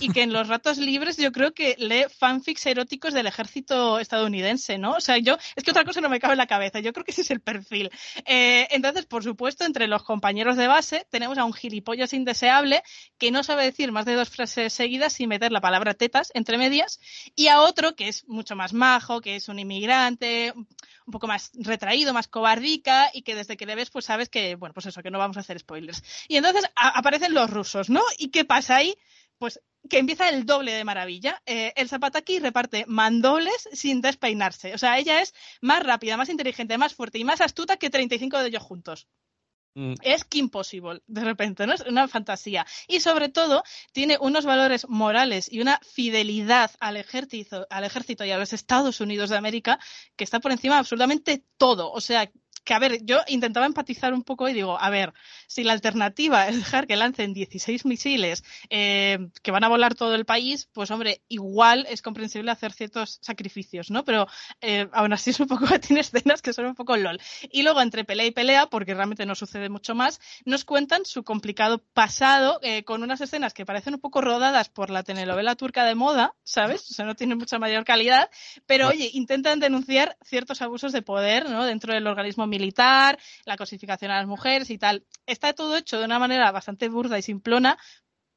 y 0.00 0.10
que 0.10 0.22
en 0.22 0.32
los 0.32 0.48
ratos 0.48 0.78
libres 0.78 1.16
yo 1.16 1.32
creo 1.32 1.52
que 1.52 1.74
lee 1.78 2.06
fanfics 2.18 2.64
eróticos 2.66 3.12
del 3.12 3.26
ejército 3.26 3.98
estadounidense, 3.98 4.78
¿no? 4.78 4.92
O 4.92 5.00
sea, 5.00 5.18
yo, 5.18 5.36
es 5.56 5.64
que 5.64 5.72
otra 5.72 5.84
cosa 5.84 6.00
no 6.00 6.08
me 6.08 6.20
cabe 6.20 6.34
en 6.34 6.38
la 6.38 6.46
cabeza, 6.46 6.80
yo 6.80 6.92
creo 6.92 7.04
que 7.04 7.10
ese 7.10 7.22
es 7.22 7.30
el 7.30 7.40
perfil. 7.40 7.90
Eh, 8.24 8.66
entonces, 8.70 9.04
por 9.04 9.22
supuesto, 9.22 9.64
entre 9.64 9.88
los 9.88 10.04
compañeros 10.04 10.56
de 10.56 10.66
base 10.66 11.06
tenemos 11.10 11.36
a 11.38 11.44
un 11.44 11.52
gilipollas 11.52 12.12
indeseable 12.12 12.82
que 13.18 13.30
no 13.30 13.42
sabe 13.42 13.64
decir 13.64 13.92
más 13.92 14.06
de 14.06 14.14
dos 14.14 14.30
frases 14.30 14.72
seguidas 14.72 15.12
sin 15.12 15.28
meter 15.28 15.52
la 15.52 15.60
palabra 15.60 15.94
tetas, 15.94 16.27
entre 16.34 16.58
medias, 16.58 17.00
y 17.34 17.48
a 17.48 17.60
otro 17.60 17.94
que 17.94 18.08
es 18.08 18.26
mucho 18.28 18.56
más 18.56 18.72
majo, 18.72 19.20
que 19.20 19.36
es 19.36 19.48
un 19.48 19.58
inmigrante, 19.58 20.52
un 20.54 21.12
poco 21.12 21.26
más 21.26 21.50
retraído, 21.54 22.12
más 22.12 22.28
cobardica, 22.28 23.10
y 23.12 23.22
que 23.22 23.34
desde 23.34 23.56
que 23.56 23.66
le 23.66 23.74
ves, 23.74 23.90
pues 23.90 24.04
sabes 24.04 24.28
que, 24.28 24.54
bueno, 24.56 24.74
pues 24.74 24.86
eso, 24.86 25.02
que 25.02 25.10
no 25.10 25.18
vamos 25.18 25.36
a 25.36 25.40
hacer 25.40 25.58
spoilers. 25.58 26.02
Y 26.28 26.36
entonces 26.36 26.64
aparecen 26.74 27.34
los 27.34 27.50
rusos, 27.50 27.90
¿no? 27.90 28.02
¿Y 28.18 28.28
qué 28.28 28.44
pasa 28.44 28.76
ahí? 28.76 28.96
Pues 29.38 29.60
que 29.88 29.98
empieza 29.98 30.28
el 30.28 30.44
doble 30.44 30.72
de 30.72 30.84
maravilla. 30.84 31.42
Eh, 31.46 31.72
el 31.76 31.88
Zapataki 31.88 32.40
reparte 32.40 32.84
mandobles 32.86 33.68
sin 33.72 34.00
despeinarse. 34.00 34.74
O 34.74 34.78
sea, 34.78 34.98
ella 34.98 35.22
es 35.22 35.34
más 35.60 35.82
rápida, 35.82 36.16
más 36.16 36.28
inteligente, 36.28 36.78
más 36.78 36.94
fuerte 36.94 37.18
y 37.18 37.24
más 37.24 37.40
astuta 37.40 37.76
que 37.76 37.90
35 37.90 38.38
de 38.38 38.48
ellos 38.48 38.62
juntos. 38.62 39.08
Mm. 39.74 39.94
Es 40.02 40.24
Kim 40.24 40.48
Possible, 40.48 41.02
de 41.06 41.22
repente, 41.22 41.66
¿no? 41.66 41.74
Es 41.74 41.82
una 41.82 42.08
fantasía. 42.08 42.66
Y 42.86 43.00
sobre 43.00 43.28
todo, 43.28 43.62
tiene 43.92 44.18
unos 44.20 44.44
valores 44.44 44.88
morales 44.88 45.50
y 45.50 45.60
una 45.60 45.78
fidelidad 45.82 46.70
al 46.80 46.96
ejército, 46.96 47.66
al 47.70 47.84
ejército 47.84 48.24
y 48.24 48.30
a 48.30 48.38
los 48.38 48.52
Estados 48.52 49.00
Unidos 49.00 49.30
de 49.30 49.36
América 49.36 49.78
que 50.16 50.24
está 50.24 50.40
por 50.40 50.52
encima 50.52 50.74
de 50.74 50.80
absolutamente 50.80 51.44
todo. 51.56 51.92
O 51.92 52.00
sea, 52.00 52.30
que 52.68 52.74
a 52.74 52.78
ver, 52.78 53.02
yo 53.02 53.20
intentaba 53.28 53.64
empatizar 53.64 54.12
un 54.12 54.22
poco 54.22 54.46
y 54.46 54.52
digo, 54.52 54.78
a 54.78 54.90
ver, 54.90 55.14
si 55.46 55.64
la 55.64 55.72
alternativa 55.72 56.48
es 56.48 56.56
dejar 56.56 56.86
que 56.86 56.96
lancen 56.96 57.32
16 57.32 57.86
misiles 57.86 58.44
eh, 58.68 59.30
que 59.42 59.50
van 59.50 59.64
a 59.64 59.68
volar 59.68 59.94
todo 59.94 60.14
el 60.14 60.26
país, 60.26 60.68
pues 60.74 60.90
hombre, 60.90 61.22
igual 61.28 61.86
es 61.88 62.02
comprensible 62.02 62.50
hacer 62.50 62.74
ciertos 62.74 63.20
sacrificios, 63.22 63.90
¿no? 63.90 64.04
Pero 64.04 64.26
eh, 64.60 64.86
aún 64.92 65.14
así 65.14 65.30
es 65.30 65.40
un 65.40 65.46
poco, 65.48 65.64
tiene 65.80 66.02
escenas 66.02 66.42
que 66.42 66.52
son 66.52 66.66
un 66.66 66.74
poco 66.74 66.94
lol. 66.98 67.18
Y 67.50 67.62
luego 67.62 67.80
entre 67.80 68.04
pelea 68.04 68.26
y 68.26 68.32
pelea, 68.32 68.66
porque 68.66 68.92
realmente 68.92 69.24
no 69.24 69.34
sucede 69.34 69.70
mucho 69.70 69.94
más, 69.94 70.20
nos 70.44 70.66
cuentan 70.66 71.06
su 71.06 71.24
complicado 71.24 71.82
pasado 71.94 72.60
eh, 72.62 72.84
con 72.84 73.02
unas 73.02 73.22
escenas 73.22 73.54
que 73.54 73.64
parecen 73.64 73.94
un 73.94 74.00
poco 74.00 74.20
rodadas 74.20 74.68
por 74.68 74.90
la 74.90 75.04
telenovela 75.04 75.54
turca 75.54 75.86
de 75.86 75.94
moda, 75.94 76.34
¿sabes? 76.44 76.90
O 76.90 76.92
sea, 76.92 77.06
no 77.06 77.16
tienen 77.16 77.38
mucha 77.38 77.58
mayor 77.58 77.84
calidad, 77.84 78.28
pero 78.66 78.88
oye, 78.88 79.08
intentan 79.14 79.58
denunciar 79.58 80.18
ciertos 80.22 80.60
abusos 80.60 80.92
de 80.92 81.00
poder, 81.00 81.48
¿no? 81.48 81.64
Dentro 81.64 81.94
del 81.94 82.06
organismo 82.06 82.46
militar 82.46 82.57
militar, 82.58 83.18
la 83.44 83.56
cosificación 83.56 84.10
a 84.10 84.16
las 84.16 84.26
mujeres 84.26 84.70
y 84.70 84.78
tal. 84.78 85.04
Está 85.26 85.52
todo 85.52 85.76
hecho 85.76 85.98
de 85.98 86.04
una 86.04 86.18
manera 86.18 86.50
bastante 86.50 86.88
burda 86.88 87.18
y 87.18 87.22
simplona, 87.22 87.78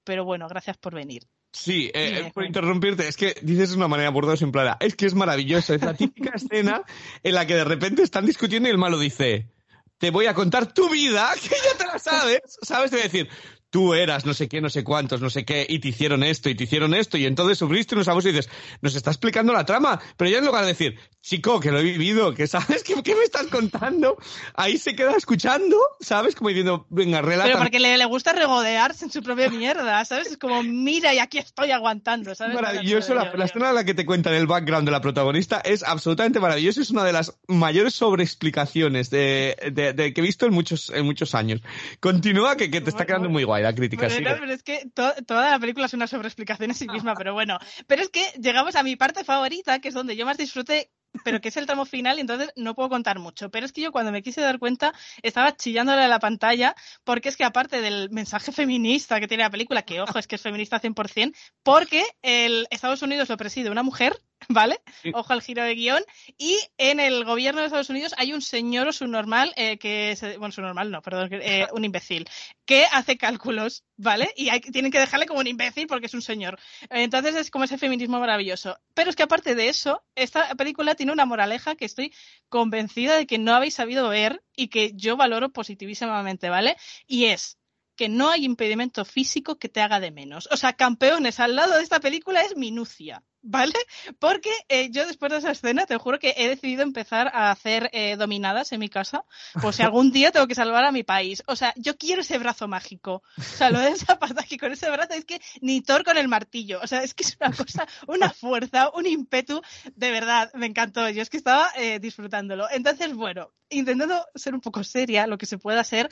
pero 0.04 0.26
bueno, 0.26 0.48
gracias 0.48 0.78
por 0.78 0.94
venir. 0.94 1.24
Sí, 1.54 1.92
eh, 1.94 2.24
eh, 2.28 2.32
por 2.34 2.46
interrumpirte, 2.46 3.08
es 3.08 3.18
que 3.18 3.36
dices 3.42 3.72
de 3.72 3.78
una 3.78 3.88
manera 3.88 4.10
burda 4.10 4.36
y 4.36 4.38
simplona. 4.38 4.78
Es 4.80 4.96
que 4.96 5.06
es 5.06 5.16
maravilloso, 5.16 5.74
es 5.74 5.82
la 5.82 5.94
típica 5.94 6.32
escena 6.36 6.84
en 7.24 7.36
la 7.36 7.46
que 7.46 7.56
de 7.56 7.66
repente 7.66 8.04
están 8.04 8.26
discutiendo 8.26 8.70
y 8.70 8.72
el 8.72 8.78
malo 8.78 8.98
dice, 8.98 9.50
te 9.98 10.12
voy 10.12 10.28
a 10.28 10.34
contar 10.34 10.74
tu 10.74 10.90
vida, 10.90 11.30
que 11.42 11.50
ya 11.50 11.78
te 11.78 11.86
la 11.86 12.00
sabes, 12.00 12.42
¿sabes? 12.62 12.92
Te 12.92 12.98
voy 12.98 13.02
a 13.02 13.10
decir, 13.10 13.30
tú 13.72 13.94
eras 13.96 14.26
no 14.26 14.34
sé 14.34 14.48
qué, 14.48 14.62
no 14.62 14.70
sé 14.70 14.84
cuántos, 14.84 15.22
no 15.22 15.30
sé 15.30 15.46
qué, 15.46 15.66
y 15.68 15.80
te 15.80 15.88
hicieron 15.88 16.24
esto, 16.24 16.50
y 16.50 16.56
te 16.56 16.66
hicieron 16.66 16.94
esto, 16.94 17.18
y 17.18 17.26
entonces 17.26 17.58
sufriste 17.58 17.96
unos 17.96 18.08
abusos 18.10 18.30
y 18.30 18.36
dices, 18.36 18.52
nos 18.82 18.94
está 18.96 19.10
explicando 19.10 19.54
la 19.54 19.66
trama, 19.66 20.00
pero 20.18 20.30
ya 20.30 20.38
en 20.38 20.46
lugar 20.46 20.64
de 20.64 20.68
decir, 20.68 21.00
chico, 21.22 21.60
que 21.60 21.72
lo 21.72 21.80
he 21.80 21.84
vivido, 21.84 22.34
que 22.34 22.48
sabes, 22.48 22.84
¿qué, 22.84 23.02
qué 23.02 23.16
me 23.16 23.24
estás 23.24 23.48
contando? 23.48 24.18
Ahí 24.56 24.78
se 24.78 24.94
queda 24.94 25.16
escuchando, 25.16 25.78
¿sabes? 26.02 26.36
Como 26.36 26.50
diciendo, 26.50 26.86
venga, 26.90 27.22
relata. 27.22 27.46
Pero 27.46 27.60
porque 27.60 27.80
le, 27.80 27.98
le 27.98 28.06
gusta 28.06 28.34
regodearse 28.34 29.06
en 29.06 29.12
su 29.12 29.24
propia 29.24 29.50
mierda, 29.50 30.04
¿sabes? 30.04 30.28
Es 30.32 30.38
como, 30.38 30.62
mira, 30.64 31.14
y 31.14 31.20
aquí 31.20 31.38
estoy 31.38 31.72
aguantando, 31.72 32.36
¿sabes? 32.36 32.54
Maravilloso, 32.54 33.14
la, 33.14 33.32
la 33.34 33.46
escena 33.46 33.70
en 33.70 33.76
la 33.76 33.86
que 33.86 33.94
te 33.94 34.06
cuentan 34.06 34.34
el 34.34 34.48
background 34.48 34.86
de 34.86 34.92
la 34.92 35.02
protagonista 35.02 35.62
es 35.64 35.84
absolutamente 35.84 36.42
maravilloso, 36.42 36.82
es 36.82 36.90
una 36.90 37.06
de 37.06 37.14
las 37.14 37.40
mayores 37.48 37.94
sobreexplicaciones 37.94 39.10
de, 39.10 39.56
de, 39.72 39.94
de 39.94 40.14
que 40.14 40.20
he 40.20 40.24
visto 40.24 40.46
en 40.46 40.54
muchos, 40.54 40.90
en 40.90 41.06
muchos 41.06 41.36
años. 41.36 41.62
Continúa, 42.02 42.58
que, 42.58 42.70
que 42.70 42.82
te 42.82 42.90
está 42.90 43.06
quedando 43.06 43.30
muy 43.30 43.46
guay 43.46 43.61
crítica. 43.74 44.08
pero 44.10 44.52
es 44.52 44.64
que 44.64 44.90
toda 44.94 45.50
la 45.50 45.60
película 45.60 45.86
es 45.86 45.94
una 45.94 46.08
sobreexplicación 46.08 46.72
en 46.72 46.76
sí 46.76 46.88
misma, 46.88 47.16
pero 47.16 47.34
bueno. 47.34 47.60
Pero 47.88 48.02
es 48.02 48.10
que 48.10 48.24
llegamos 48.40 48.76
a 48.76 48.84
mi 48.84 48.96
parte 48.96 49.24
favorita, 49.24 49.80
que 49.80 49.90
es 49.90 49.94
donde 49.94 50.16
yo 50.16 50.26
más 50.26 50.38
disfruté 50.38 50.92
pero 51.24 51.42
que 51.42 51.50
es 51.50 51.58
el 51.58 51.66
tramo 51.66 51.86
final 51.86 52.18
y 52.18 52.22
entonces 52.22 52.52
no 52.56 52.76
puedo 52.76 52.90
contar 52.90 53.20
mucho. 53.20 53.50
Pero 53.50 53.66
es 53.66 53.72
que 53.72 53.82
yo 53.82 53.92
cuando 53.92 54.12
me 54.12 54.22
quise 54.22 54.42
dar 54.42 54.60
cuenta 54.60 54.94
estaba 55.22 55.56
chillándole 55.56 56.02
a 56.04 56.08
la 56.08 56.20
pantalla 56.20 56.76
porque 57.04 57.30
es 57.30 57.38
que 57.38 57.44
aparte 57.44 57.82
del 57.82 58.10
mensaje 58.12 58.52
feminista 58.52 59.20
que 59.20 59.28
tiene 59.28 59.44
la 59.44 59.50
película, 59.50 59.84
que 59.84 60.02
ojo 60.02 60.18
es 60.18 60.28
que 60.28 60.36
es 60.36 60.42
feminista 60.42 60.82
100%, 60.82 61.36
porque 61.64 62.04
el 62.22 62.68
Estados 62.72 63.02
Unidos 63.02 63.30
lo 63.30 63.38
preside 63.38 63.70
una 63.70 63.84
mujer 63.84 64.22
¿vale? 64.50 64.80
Ojo 65.14 65.34
al 65.34 65.42
giro 65.42 65.64
de 65.64 65.76
guion. 65.76 66.04
Y 66.38 66.60
en 66.78 67.00
el 67.00 67.26
gobierno 67.26 67.62
de 67.62 67.68
Estados 67.68 67.90
Unidos 67.90 68.14
hay 68.18 68.34
un 68.34 68.42
señor 68.42 68.88
o 68.88 68.92
su 68.92 69.08
normal, 69.08 69.54
eh, 69.56 69.78
que 69.78 70.12
es, 70.12 70.22
bueno, 70.38 70.52
su 70.52 70.62
normal 70.62 70.92
no, 70.92 71.02
perdón, 71.02 71.30
eh, 71.32 71.68
un 71.74 71.86
imbécil, 71.86 72.28
que 72.66 72.86
hace 72.92 73.18
cálculos, 73.18 73.84
¿vale? 73.98 74.32
Y 74.36 74.50
hay, 74.50 74.62
tienen 74.62 74.92
que 74.92 75.00
dejarle 75.00 75.26
como 75.26 75.40
un 75.40 75.48
imbécil 75.48 75.88
porque 75.88 76.08
es 76.08 76.14
un 76.14 76.22
señor. 76.22 76.60
Entonces 76.90 77.36
es 77.36 77.52
como 77.52 77.66
ese 77.66 77.78
feminismo 77.78 78.20
maravilloso. 78.20 78.80
Pero 78.94 79.10
es 79.10 79.16
que 79.16 79.24
aparte 79.24 79.56
de 79.56 79.70
eso, 79.70 80.04
esta 80.16 80.56
película 80.56 80.96
tiene 80.96 81.12
una 81.12 81.26
moraleja 81.26 81.76
que 81.76 81.86
estoy 81.86 82.14
convencida 82.50 83.18
de 83.18 83.28
que 83.28 83.38
no 83.38 83.54
habéis 83.54 83.76
sabido 83.76 84.10
ver 84.10 84.44
y 84.56 84.68
que 84.68 84.94
yo 84.96 85.18
valoro 85.18 85.50
positivísimamente, 85.50 86.50
¿vale? 86.50 86.78
Y 87.08 87.26
es 87.26 87.58
que 88.02 88.10
no 88.10 88.32
hay 88.32 88.46
impedimento 88.46 89.06
físico 89.06 89.60
que 89.60 89.70
te 89.70 89.80
haga 89.80 90.00
de 90.00 90.10
menos. 90.10 90.50
O 90.52 90.58
sea, 90.58 90.74
campeones 90.74 91.40
al 91.40 91.56
lado 91.56 91.76
de 91.76 91.84
esta 91.84 92.00
película 92.00 92.42
es 92.42 92.58
minucia. 92.58 93.22
¿Vale? 93.44 93.74
Porque 94.20 94.52
eh, 94.70 94.90
yo 94.92 95.06
después 95.06 95.32
de 95.32 95.40
esa 95.40 95.52
escena 95.52 95.86
te 95.86 95.98
juro 95.98 96.20
que 96.20 96.34
he 96.38 96.48
decidido 96.48 96.84
empezar 96.84 97.32
a 97.34 97.50
hacer 97.50 97.90
eh, 97.92 98.16
dominadas 98.16 98.72
en 98.72 98.80
mi 98.80 98.88
casa, 98.88 99.24
por 99.62 99.74
si 99.74 99.82
algún 99.82 100.12
día 100.12 100.32
tengo 100.32 100.46
que 100.48 100.54
salvar 100.54 100.84
a 100.84 100.92
mi 100.92 101.04
país. 101.04 101.44
O 101.48 101.56
sea, 101.56 101.74
yo 101.76 101.98
quiero 101.98 102.22
ese 102.22 102.38
brazo 102.38 102.68
mágico. 102.68 103.24
O 103.38 103.42
sea, 103.42 103.70
lo 103.72 103.80
de 103.80 103.90
esa 103.90 104.18
pata 104.20 104.44
que 104.44 104.58
con 104.58 104.72
ese 104.72 104.90
brazo 104.90 105.14
es 105.14 105.26
que 105.26 105.40
ni 105.62 105.82
Thor 105.82 106.04
con 106.04 106.18
el 106.18 106.28
martillo. 106.28 106.80
O 106.82 106.88
sea, 106.88 107.04
es 107.04 107.14
que 107.14 107.24
es 107.24 107.38
una 107.40 107.52
cosa, 107.52 107.88
una 108.08 108.32
fuerza, 108.32 108.90
un 108.96 109.06
ímpetu. 109.06 109.62
De 109.96 110.12
verdad, 110.12 110.52
me 110.54 110.66
encantó. 110.68 111.08
Yo 111.10 111.22
es 111.22 111.30
que 111.30 111.38
estaba 111.38 111.70
eh, 111.76 112.00
disfrutándolo. 112.00 112.68
Entonces, 112.72 113.14
bueno, 113.14 113.52
intentando 113.70 114.26
ser 114.36 114.56
un 114.56 114.62
poco 114.62 114.84
seria, 114.84 115.26
lo 115.28 115.38
que 115.38 115.46
se 115.46 115.58
pueda 115.58 115.82
hacer, 115.82 116.12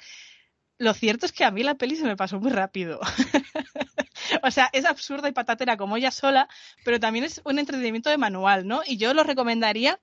lo 0.80 0.94
cierto 0.94 1.26
es 1.26 1.34
que 1.34 1.44
a 1.44 1.52
mí 1.52 1.62
la 1.62 1.76
peli 1.76 1.96
se 1.96 2.06
me 2.06 2.16
pasó 2.16 2.40
muy 2.40 2.52
rápido. 2.52 3.00
o 4.44 4.50
sea, 4.50 4.70
es 4.74 4.86
absurda 4.86 5.28
y 5.28 5.34
patatera 5.34 5.78
como 5.78 5.98
ella 5.98 6.10
sola, 6.10 6.48
pero 6.84 7.00
también 7.00 7.26
es 7.26 7.42
un 7.44 7.60
entretenimiento 7.60 8.10
de 8.10 8.18
manual, 8.18 8.66
¿no? 8.66 8.82
Y 8.86 8.98
yo 8.98 9.14
lo 9.14 9.24
recomendaría 9.24 10.00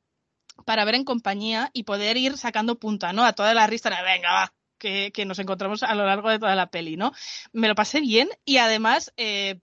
para 0.65 0.85
ver 0.85 0.95
en 0.95 1.05
compañía 1.05 1.71
y 1.73 1.85
poder 1.85 2.19
ir 2.19 2.37
sacando 2.37 2.79
punta, 2.79 3.13
¿no? 3.15 3.25
A 3.25 3.33
toda 3.33 3.55
la 3.55 3.67
risa 3.67 3.91
venga, 4.03 4.33
va, 4.33 4.55
que, 4.79 5.13
nos 5.27 5.39
encontramos 5.39 5.83
a 5.83 5.95
lo 5.95 6.05
largo 6.05 6.29
de 6.29 6.39
toda 6.39 6.55
la 6.55 6.71
peli, 6.71 6.97
¿no? 6.97 7.13
Me 7.53 7.69
lo 7.69 7.75
pasé 7.75 8.01
bien 8.01 8.29
y 8.45 8.59
además 8.59 9.13
eh, 9.17 9.61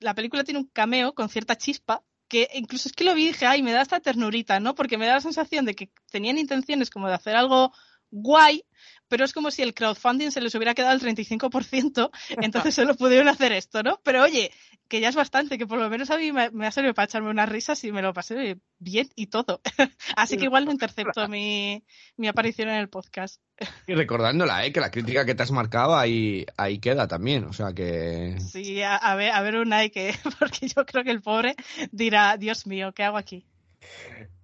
la 0.00 0.14
película 0.14 0.44
tiene 0.44 0.60
un 0.60 0.68
cameo 0.68 1.14
con 1.14 1.28
cierta 1.28 1.56
chispa 1.56 2.02
que 2.28 2.48
incluso 2.54 2.88
es 2.88 2.94
que 2.94 3.04
lo 3.04 3.14
vi 3.14 3.24
y 3.24 3.28
dije, 3.28 3.46
ay, 3.46 3.62
me 3.62 3.72
da 3.72 3.82
esta 3.82 4.00
ternurita, 4.00 4.60
¿no? 4.60 4.74
Porque 4.74 4.98
me 4.98 5.06
da 5.06 5.14
la 5.14 5.20
sensación 5.20 5.64
de 5.64 5.74
que 5.74 5.90
tenían 6.10 6.38
intenciones 6.38 6.90
como 6.90 7.08
de 7.08 7.14
hacer 7.14 7.36
algo 7.36 7.72
guay, 8.10 8.64
pero 9.08 9.24
es 9.24 9.32
como 9.32 9.50
si 9.50 9.62
el 9.62 9.74
crowdfunding 9.74 10.30
se 10.30 10.40
les 10.40 10.54
hubiera 10.54 10.74
quedado 10.74 10.92
al 10.92 11.00
35%, 11.00 12.10
entonces 12.42 12.74
solo 12.74 12.94
pudieron 12.94 13.28
hacer 13.28 13.52
esto, 13.52 13.82
¿no? 13.82 14.00
Pero 14.04 14.22
oye, 14.22 14.50
que 14.88 15.00
ya 15.00 15.08
es 15.08 15.14
bastante, 15.14 15.58
que 15.58 15.66
por 15.66 15.78
lo 15.78 15.90
menos 15.90 16.10
a 16.10 16.16
mí 16.16 16.32
me, 16.32 16.66
ha 16.66 16.70
servido 16.70 16.94
para 16.94 17.04
echarme 17.04 17.30
unas 17.30 17.48
risas 17.48 17.82
y 17.84 17.92
me 17.92 18.02
lo 18.02 18.14
pasé 18.14 18.58
bien 18.78 19.08
y 19.14 19.26
todo. 19.26 19.60
Así 20.16 20.36
que 20.36 20.44
igual 20.44 20.64
no 20.64 20.72
intercepto 20.72 21.28
mi, 21.28 21.84
mi 22.16 22.26
aparición 22.26 22.68
en 22.68 22.76
el 22.76 22.88
podcast. 22.88 23.40
Y 23.86 23.94
recordándola, 23.94 24.64
¿eh? 24.64 24.72
que 24.72 24.80
la 24.80 24.90
crítica 24.90 25.24
que 25.24 25.34
te 25.34 25.42
has 25.42 25.50
marcado 25.50 25.96
ahí, 25.96 26.46
ahí 26.56 26.78
queda 26.78 27.08
también, 27.08 27.44
o 27.44 27.52
sea 27.52 27.72
que... 27.72 28.36
Sí, 28.40 28.82
a, 28.82 29.14
ver, 29.16 29.32
a 29.32 29.42
ver 29.42 29.56
una 29.56 29.88
que, 29.88 30.14
porque 30.38 30.68
yo 30.68 30.86
creo 30.86 31.04
que 31.04 31.10
el 31.10 31.20
pobre 31.20 31.56
dirá, 31.90 32.36
Dios 32.36 32.66
mío, 32.66 32.92
¿qué 32.94 33.02
hago 33.02 33.16
aquí? 33.16 33.46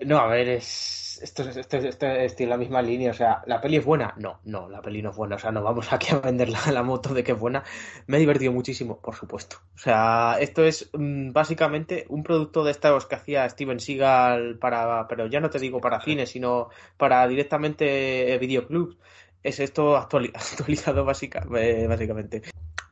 No, 0.01 0.18
a 0.18 0.26
ver, 0.26 0.49
es 0.49 1.05
esto, 1.22 1.43
esto, 1.43 1.76
esto, 1.78 2.07
estoy 2.07 2.45
en 2.45 2.51
la 2.51 2.57
misma 2.57 2.82
línea. 2.82 3.11
O 3.11 3.14
sea, 3.14 3.43
¿la 3.47 3.61
peli 3.61 3.76
es 3.76 3.85
buena? 3.85 4.14
No, 4.18 4.41
no, 4.45 4.68
la 4.68 4.82
peli 4.82 5.03
no 5.03 5.11
es 5.11 5.16
buena. 5.16 5.37
O 5.37 5.39
sea, 5.39 5.53
no 5.53 5.62
vamos 5.62 5.93
aquí 5.93 6.14
a 6.14 6.18
vender 6.18 6.49
la, 6.49 6.82
moto 6.82 7.14
de 7.14 7.24
que 7.24 7.32
es 7.32 7.39
buena. 7.39 7.64
Me 8.07 8.16
he 8.16 8.20
divertido 8.20 8.53
muchísimo, 8.53 9.01
por 9.01 9.14
supuesto. 9.14 9.59
O 9.74 9.78
sea, 9.78 10.37
esto 10.41 10.64
es 10.64 10.91
mm, 10.93 11.32
básicamente 11.32 12.07
un 12.09 12.22
producto 12.22 12.64
de 12.64 12.72
estos 12.72 13.07
que 13.07 13.14
hacía 13.14 13.49
Steven 13.49 13.80
Seagal 13.80 14.59
para, 14.59 15.07
pero 15.09 15.26
ya 15.26 15.41
no 15.41 15.51
te 15.51 15.59
digo 15.59 15.80
para 15.80 16.01
cine, 16.01 16.26
sino 16.26 16.68
para 16.97 17.26
directamente 17.28 18.37
videoclubs. 18.39 18.99
Es 19.43 19.61
esto 19.61 19.97
actualizado 19.97 21.05
básica, 21.05 21.47
eh, 21.57 21.87
básicamente. 21.89 22.43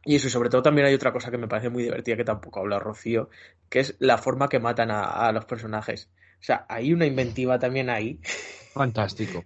Y 0.04 0.16
eso, 0.16 0.26
y 0.26 0.30
sobre 0.30 0.48
todo 0.48 0.62
también 0.62 0.86
hay 0.86 0.94
otra 0.94 1.12
cosa 1.12 1.30
que 1.30 1.38
me 1.38 1.48
parece 1.48 1.70
muy 1.70 1.84
divertida 1.84 2.16
que 2.16 2.24
tampoco 2.24 2.60
habla 2.60 2.78
Rocío, 2.80 3.30
que 3.68 3.80
es 3.80 3.96
la 4.00 4.18
forma 4.18 4.48
que 4.48 4.58
matan 4.58 4.90
a 4.90 5.30
los 5.32 5.44
personajes. 5.44 6.10
O 6.42 6.44
sea, 6.44 6.66
hay 6.68 6.92
una 6.92 7.06
inventiva 7.06 7.60
también 7.60 7.88
ahí. 7.88 8.18
Fantástico. 8.72 9.44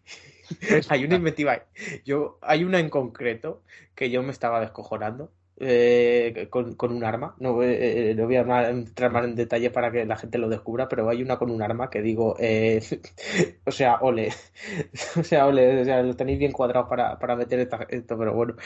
hay 0.89 1.05
una 1.05 1.17
inventiva 1.17 1.53
ahí. 1.53 2.01
Yo, 2.07 2.39
hay 2.41 2.65
una 2.65 2.81
en 2.81 2.89
concreto 2.89 3.63
que 3.95 4.09
yo 4.09 4.23
me 4.23 4.33
estaba 4.33 4.63
descojonando, 4.63 5.31
eh, 5.59 6.49
con, 6.51 6.75
con, 6.75 6.93
un 6.93 7.05
arma. 7.05 7.35
No, 7.39 7.63
eh, 7.63 8.15
no 8.17 8.27
voy 8.27 8.37
a 8.37 8.71
entrar 8.71 9.11
más 9.11 9.25
en 9.25 9.35
detalle 9.35 9.71
para 9.71 9.91
que 9.91 10.05
la 10.05 10.17
gente 10.17 10.39
lo 10.39 10.49
descubra, 10.49 10.89
pero 10.89 11.09
hay 11.09 11.23
una 11.23 11.39
con 11.39 11.51
un 11.51 11.63
arma 11.63 11.89
que 11.89 12.03
digo, 12.03 12.37
eh, 12.39 12.81
o 13.65 13.71
sea, 13.71 13.99
ole, 14.03 14.31
o 15.19 15.23
sea, 15.23 15.47
ole, 15.47 15.81
o 15.81 15.85
sea, 15.85 16.03
lo 16.03 16.15
tenéis 16.15 16.39
bien 16.39 16.53
cuadrado 16.53 16.89
para, 16.89 17.19
para 17.19 17.37
meter 17.37 17.69
esto, 17.89 18.19
pero 18.19 18.35
bueno, 18.35 18.57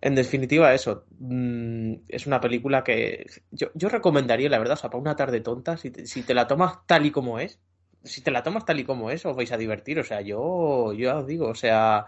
en 0.00 0.14
definitiva 0.14 0.74
eso, 0.74 1.04
mm, 1.18 1.94
es 2.08 2.26
una 2.26 2.40
película 2.40 2.82
que 2.82 3.26
yo, 3.50 3.68
yo 3.74 3.88
recomendaría, 3.88 4.48
la 4.48 4.58
verdad, 4.58 4.74
o 4.74 4.80
sea, 4.80 4.90
para 4.90 5.00
una 5.00 5.16
tarde 5.16 5.40
tonta, 5.40 5.76
si 5.76 5.90
te, 5.90 6.06
si 6.06 6.22
te 6.22 6.34
la 6.34 6.46
tomas 6.48 6.86
tal 6.86 7.06
y 7.06 7.10
como 7.12 7.38
es, 7.38 7.60
si 8.02 8.22
te 8.22 8.30
la 8.30 8.42
tomas 8.42 8.64
tal 8.64 8.80
y 8.80 8.84
como 8.84 9.10
es, 9.10 9.24
os 9.26 9.36
vais 9.36 9.52
a 9.52 9.56
divertir, 9.56 9.98
o 9.98 10.04
sea, 10.04 10.20
yo, 10.20 10.92
yo 10.94 11.18
os 11.18 11.26
digo, 11.26 11.48
o 11.48 11.54
sea, 11.54 12.06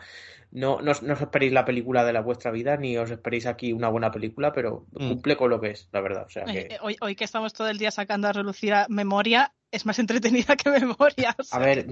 no, 0.52 0.80
no, 0.80 0.90
os 0.90 1.20
esperéis 1.20 1.52
la 1.52 1.64
película 1.64 2.04
de 2.04 2.12
la 2.12 2.20
vuestra 2.20 2.50
vida, 2.50 2.76
ni 2.76 2.96
os 2.96 3.10
esperéis 3.10 3.46
aquí 3.46 3.72
una 3.72 3.88
buena 3.88 4.10
película, 4.10 4.52
pero 4.52 4.86
mm. 4.92 5.08
cumple 5.08 5.36
con 5.36 5.50
lo 5.50 5.60
que 5.60 5.70
es, 5.70 5.88
la 5.92 6.00
verdad. 6.00 6.24
O 6.26 6.30
sea, 6.30 6.44
que... 6.44 6.78
hoy, 6.82 6.96
hoy 7.00 7.14
que 7.14 7.24
estamos 7.24 7.52
todo 7.52 7.68
el 7.68 7.78
día 7.78 7.90
sacando 7.90 8.28
a 8.28 8.32
relucir 8.32 8.74
a 8.74 8.86
memoria, 8.88 9.52
es 9.70 9.86
más 9.86 9.98
entretenida 10.00 10.56
que 10.56 10.70
memoria. 10.70 11.36
A 11.52 11.58
ver, 11.58 11.86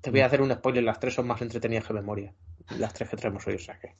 te 0.00 0.10
voy 0.10 0.20
a 0.20 0.26
hacer 0.26 0.42
un 0.42 0.52
spoiler, 0.52 0.82
las 0.82 0.98
tres 0.98 1.14
son 1.14 1.26
más 1.26 1.40
entretenidas 1.42 1.86
que 1.86 1.92
memoria. 1.92 2.34
Las 2.78 2.92
tres 2.94 3.08
que 3.08 3.16
traemos 3.16 3.46
hoy, 3.46 3.54
o 3.54 3.58
sea 3.58 3.78
que... 3.78 3.94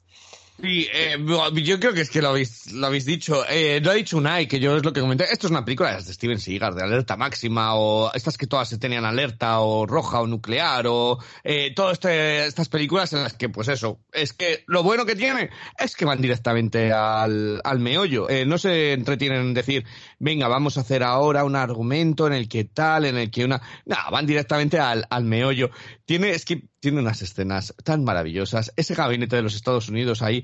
Sí, 0.59 0.87
eh, 0.91 1.17
yo 1.63 1.79
creo 1.79 1.93
que 1.93 2.01
es 2.01 2.09
que 2.09 2.19
lo 2.19 2.29
habéis, 2.29 2.71
lo 2.71 2.87
habéis 2.87 3.05
dicho. 3.05 3.45
Eh, 3.47 3.79
lo 3.79 3.91
ha 3.91 3.93
dicho 3.93 4.17
Unai, 4.17 4.47
que 4.47 4.59
yo 4.59 4.75
es 4.75 4.83
lo 4.83 4.91
que 4.91 5.01
comenté. 5.01 5.25
Esto 5.31 5.45
es 5.45 5.51
una 5.51 5.63
película 5.63 5.95
de 5.95 6.01
Steven 6.01 6.39
Seagal, 6.39 6.73
de 6.73 6.83
alerta 6.83 7.15
máxima, 7.15 7.75
o 7.75 8.11
estas 8.11 8.37
que 8.39 8.47
todas 8.47 8.67
se 8.67 8.79
tenían 8.79 9.05
alerta, 9.05 9.59
o 9.59 9.85
roja, 9.85 10.19
o 10.19 10.25
nuclear, 10.25 10.87
o 10.87 11.19
eh, 11.43 11.73
todas 11.75 11.93
este, 11.93 12.47
estas 12.47 12.69
películas 12.69 13.13
en 13.13 13.21
las 13.21 13.33
que, 13.33 13.49
pues 13.49 13.67
eso, 13.67 13.99
es 14.11 14.33
que 14.33 14.63
lo 14.65 14.81
bueno 14.81 15.05
que 15.05 15.15
tiene 15.15 15.51
es 15.77 15.95
que 15.95 16.05
van 16.05 16.21
directamente 16.21 16.91
al, 16.91 17.61
al 17.63 17.79
meollo. 17.79 18.27
Eh, 18.27 18.43
no 18.47 18.57
se 18.57 18.93
entretienen 18.93 19.41
en 19.41 19.53
decir, 19.53 19.85
venga, 20.17 20.47
vamos 20.47 20.77
a 20.77 20.81
hacer 20.81 21.03
ahora 21.03 21.43
un 21.43 21.55
argumento 21.55 22.25
en 22.25 22.33
el 22.33 22.49
que 22.49 22.63
tal, 22.63 23.05
en 23.05 23.17
el 23.17 23.29
que 23.29 23.45
una. 23.45 23.61
No, 23.85 23.95
van 24.11 24.25
directamente 24.25 24.79
al, 24.79 25.05
al 25.11 25.23
meollo. 25.23 25.69
Tiene, 26.05 26.31
es 26.31 26.45
que 26.45 26.63
tiene 26.79 26.99
unas 26.99 27.21
escenas 27.21 27.75
tan 27.83 28.03
maravillosas. 28.03 28.71
Ese 28.75 28.95
gabinete 28.95 29.35
de 29.35 29.41
los 29.41 29.55
Estados 29.55 29.89
Unidos 29.89 30.21
ahí 30.21 30.43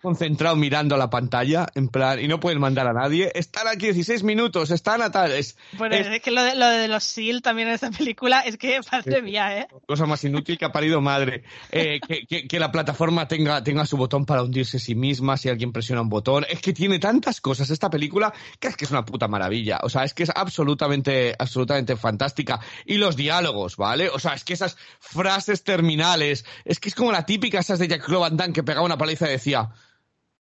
concentrado 0.00 0.56
mirando 0.56 0.96
la 0.96 1.10
pantalla, 1.10 1.66
en 1.74 1.88
plan, 1.88 2.20
y 2.20 2.28
no 2.28 2.40
pueden 2.40 2.60
mandar 2.60 2.86
a 2.86 2.92
nadie. 2.92 3.30
Están 3.34 3.68
aquí 3.68 3.86
16 3.86 4.22
minutos, 4.22 4.70
están 4.70 5.02
a 5.02 5.10
tal. 5.10 5.32
Es, 5.32 5.56
bueno, 5.76 5.94
es, 5.94 6.20
que 6.20 6.30
lo 6.30 6.42
de, 6.42 6.54
lo 6.54 6.66
de 6.66 6.88
los 6.88 7.04
SEAL 7.04 7.42
también 7.42 7.68
en 7.68 7.74
esta 7.74 7.90
película 7.90 8.40
es 8.40 8.56
que, 8.56 8.80
madre 8.92 9.22
mía, 9.22 9.58
¿eh? 9.58 9.68
Cosa 9.86 10.06
más 10.06 10.24
inútil 10.24 10.58
que 10.58 10.64
ha 10.64 10.72
parido 10.72 11.00
madre. 11.00 11.44
Eh, 11.70 12.00
que, 12.28 12.48
que, 12.48 12.58
la 12.60 12.72
plataforma 12.72 13.28
tenga, 13.28 13.62
tenga 13.62 13.86
su 13.86 13.96
botón 13.96 14.24
para 14.24 14.42
hundirse 14.42 14.78
a 14.78 14.80
sí 14.80 14.94
misma 14.94 15.36
si 15.36 15.48
alguien 15.48 15.72
presiona 15.72 16.02
un 16.02 16.08
botón. 16.08 16.46
Es 16.48 16.60
que 16.60 16.72
tiene 16.72 16.98
tantas 16.98 17.40
cosas 17.40 17.70
esta 17.70 17.90
película 17.90 18.32
que 18.58 18.68
es 18.68 18.76
que 18.76 18.84
es 18.84 18.90
una 18.90 19.04
puta 19.04 19.28
maravilla. 19.28 19.80
O 19.82 19.88
sea, 19.88 20.04
es 20.04 20.14
que 20.14 20.22
es 20.22 20.32
absolutamente, 20.34 21.34
absolutamente 21.38 21.96
fantástica. 21.96 22.60
Y 22.86 22.96
los 22.96 23.16
diálogos, 23.16 23.76
¿vale? 23.76 24.08
O 24.08 24.18
sea, 24.18 24.34
es 24.34 24.44
que 24.44 24.54
esas 24.54 24.76
frases 24.98 25.62
terminales, 25.62 26.44
es 26.64 26.80
que 26.80 26.88
es 26.88 26.94
como 26.94 27.12
la 27.12 27.26
típica 27.26 27.58
esas 27.58 27.78
de 27.78 27.88
Jack 27.88 28.08
Van 28.08 28.36
Damme 28.36 28.52
que 28.52 28.62
pegaba 28.62 28.84
una 28.84 28.98
paliza 28.98 29.26
y 29.26 29.32
decía 29.32 29.70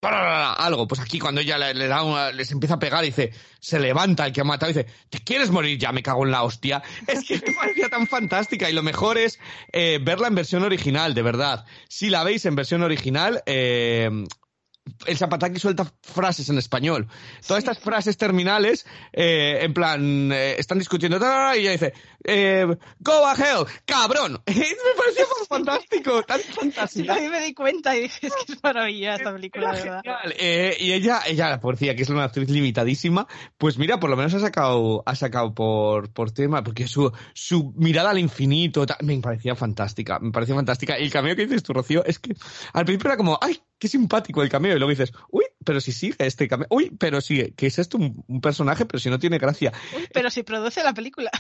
algo. 0.02 0.88
Pues 0.88 1.02
aquí 1.02 1.20
cuando 1.20 1.42
ella 1.42 1.58
le, 1.58 1.88
da 1.88 2.32
les 2.32 2.52
empieza 2.52 2.76
a 2.76 2.80
pegar 2.80 3.04
y 3.04 3.08
dice, 3.08 3.32
se 3.60 3.80
levanta 3.80 4.26
el 4.26 4.34
que 4.34 4.42
ha 4.42 4.46
matado 4.46 4.72
y 4.72 4.76
dice, 4.76 4.88
¿te 5.10 5.20
quieres 5.20 5.52
morir 5.52 5.78
ya? 5.78 5.92
Me 5.92 6.04
cago 6.04 6.26
en 6.26 6.32
la 6.32 6.44
hostia. 6.44 6.82
Es 7.08 7.26
que 7.26 7.42
me 7.46 7.54
parecía 7.54 7.90
tan 7.90 8.08
fantástica 8.08 8.70
y 8.70 8.74
lo 8.74 8.84
mejor 8.84 9.18
es 9.18 9.40
eh, 9.72 10.00
verla 10.02 10.28
en 10.28 10.36
versión 10.36 10.64
original, 10.64 11.14
de 11.14 11.22
verdad. 11.22 11.66
Si 11.88 12.10
la 12.10 12.24
veis 12.24 12.46
en 12.46 12.56
versión 12.56 12.84
original, 12.84 13.44
eh, 13.46 14.10
el 15.06 15.18
Zapataki 15.18 15.60
suelta 15.60 15.92
frases 16.02 16.50
en 16.50 16.58
español. 16.58 17.08
Todas 17.46 17.64
estas 17.64 17.80
frases 17.80 18.18
terminales, 18.18 18.86
eh, 19.12 19.60
en 19.62 19.74
plan, 19.74 20.32
eh, 20.32 20.56
están 20.58 20.80
discutiendo 20.80 21.18
y 21.56 21.60
ella 21.60 21.72
dice, 21.72 21.94
eh, 22.24 22.68
go 23.00 23.26
a 23.26 23.34
hell, 23.34 23.66
cabrón. 23.86 24.34
me 24.48 24.54
pareció 24.98 25.26
fantástico, 25.48 26.24
tan 26.24 26.40
fantástico. 26.40 27.12
a 27.12 27.16
mí 27.16 27.28
me 27.30 27.42
di 27.42 27.54
cuenta 27.54 27.96
y 27.96 28.04
dije, 28.04 28.28
es 28.28 28.34
que 28.46 28.54
es 28.54 28.64
maravillosa 28.64 29.16
esta 29.16 29.34
película, 29.34 29.74
de 29.74 29.84
verdad. 29.84 30.02
y 30.80 30.94
ella, 30.94 31.22
ella, 31.28 31.60
por 31.60 31.76
decía 31.80 31.96
que 31.96 32.04
es 32.04 32.10
una 32.10 32.26
actriz 32.26 32.50
limitadísima, 32.50 33.28
pues 33.58 33.78
mira, 33.78 34.00
por 34.00 34.10
lo 34.10 34.18
menos 34.18 34.34
ha 34.34 34.40
sacado, 34.40 35.02
ha 35.06 35.16
sacado 35.16 35.54
por, 35.54 36.12
por 36.12 36.32
tema, 36.32 36.64
porque 36.64 36.88
su, 36.88 37.12
su 37.34 37.74
mirada 37.76 38.10
al 38.12 38.20
infinito, 38.20 38.86
me 39.02 39.18
parecía 39.20 39.56
fantástica, 39.56 40.20
me 40.20 40.32
parecía 40.32 40.56
fantástica. 40.56 41.00
Y 41.00 41.04
el 41.04 41.12
cameo 41.12 41.36
que 41.36 41.46
dices 41.46 41.64
tú, 41.64 41.74
Rocío, 41.74 42.04
es 42.06 42.20
que 42.20 42.36
al 42.74 42.86
principio 42.86 43.10
era 43.10 43.18
como, 43.18 43.40
ay, 43.42 43.60
qué 43.80 43.88
simpático 43.88 44.44
el 44.44 44.50
cameo. 44.50 44.76
Y 44.76 44.80
luego 44.80 44.90
dices, 44.90 45.14
uy, 45.32 45.46
pero 45.64 45.82
si 45.82 45.92
sigue 45.92 46.16
este 46.20 46.48
cameo. 46.48 46.68
Uy, 46.70 46.92
pero 47.00 47.22
sigue, 47.22 47.54
que 47.56 47.68
es 47.68 47.80
esto 47.80 47.98
un, 47.98 48.42
personaje, 48.42 48.86
pero 48.86 49.00
si 49.00 49.10
no 49.10 49.18
tiene 49.18 49.40
gracia. 49.40 49.74
Uy, 49.96 50.08
pero 50.14 50.30
si 50.30 50.44
produce 50.44 50.84
la 50.84 50.94
película. 50.94 51.32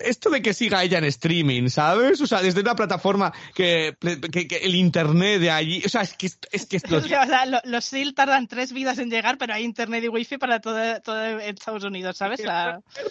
Esto 0.00 0.30
de 0.30 0.42
que 0.42 0.54
siga 0.54 0.82
ella 0.82 0.98
en 0.98 1.04
streaming, 1.04 1.68
¿sabes? 1.68 2.20
O 2.20 2.26
sea, 2.26 2.42
desde 2.42 2.60
una 2.60 2.74
plataforma 2.74 3.32
que, 3.54 3.96
el 4.00 4.74
internet 4.74 5.40
de 5.40 5.50
allí. 5.50 5.82
O 5.84 5.88
sea, 5.88 6.02
es 6.02 6.14
que. 6.14 6.30
Es 6.50 6.66
que 6.66 6.76
o 6.94 7.00
sea, 7.00 7.62
los 7.64 7.84
SEAL 7.84 8.14
tardan 8.14 8.46
tres 8.46 8.72
vidas 8.72 8.98
en 8.98 9.10
llegar, 9.10 9.38
pero 9.38 9.54
hay 9.54 9.64
internet 9.64 10.04
y 10.04 10.08
wifi 10.08 10.38
para 10.38 10.60
todo, 10.60 11.00
todo 11.00 11.38
Estados 11.38 11.84
Unidos, 11.84 12.16
¿sabes? 12.16 12.40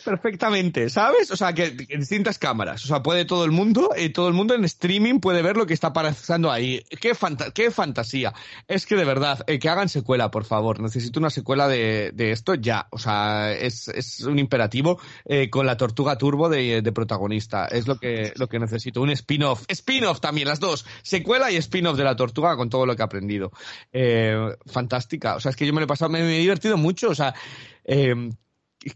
Perfectamente, 0.03 0.89
¿sabes? 0.89 1.31
O 1.31 1.37
sea, 1.37 1.53
que, 1.53 1.65
en 1.65 1.99
distintas 1.99 2.37
cámaras. 2.39 2.83
O 2.85 2.87
sea, 2.87 3.03
puede 3.03 3.25
todo 3.25 3.45
el 3.45 3.51
mundo, 3.51 3.91
y 3.97 4.09
todo 4.09 4.27
el 4.27 4.33
mundo 4.33 4.53
en 4.53 4.65
streaming 4.65 5.19
puede 5.19 5.41
ver 5.41 5.57
lo 5.57 5.65
que 5.65 5.73
está 5.73 5.93
pasando 5.93 6.51
ahí. 6.51 6.83
Qué, 7.01 7.13
qué 7.53 7.71
fantasía. 7.71 8.33
Es 8.67 8.85
que 8.85 8.95
de 8.95 9.05
verdad, 9.05 9.43
eh, 9.47 9.59
que 9.59 9.69
hagan 9.69 9.89
secuela, 9.89 10.31
por 10.31 10.45
favor. 10.45 10.79
Necesito 10.79 11.19
una 11.19 11.29
secuela 11.29 11.67
de, 11.67 12.11
esto 12.17 12.55
ya. 12.55 12.87
O 12.91 12.99
sea, 12.99 13.53
es, 13.53 13.87
un 14.25 14.39
imperativo 14.39 14.99
eh, 15.25 15.49
con 15.49 15.65
la 15.65 15.77
tortuga 15.77 16.17
turbo 16.17 16.49
de, 16.49 16.66
protagonista. 16.93 17.67
Es 17.67 17.87
lo 17.87 17.97
que, 17.97 18.33
lo 18.35 18.47
que 18.47 18.59
necesito. 18.59 19.01
Un 19.01 19.09
spin-off. 19.11 19.63
Spin-off 19.67 20.19
también, 20.19 20.47
las 20.47 20.59
dos. 20.59 20.85
Secuela 21.03 21.51
y 21.51 21.57
spin-off 21.57 21.97
de 21.97 22.03
la 22.03 22.15
tortuga 22.15 22.55
con 22.55 22.69
todo 22.69 22.85
lo 22.85 22.95
que 22.95 23.01
he 23.01 23.05
aprendido. 23.05 23.51
Eh, 23.91 24.55
fantástica. 24.65 25.35
O 25.35 25.39
sea, 25.39 25.51
es 25.51 25.55
que 25.55 25.65
yo 25.65 25.73
me 25.73 25.79
lo 25.79 25.85
he 25.85 25.87
pasado, 25.87 26.09
me, 26.09 26.19
he 26.19 26.39
divertido 26.39 26.77
mucho. 26.77 27.09
O 27.09 27.15
sea, 27.15 27.33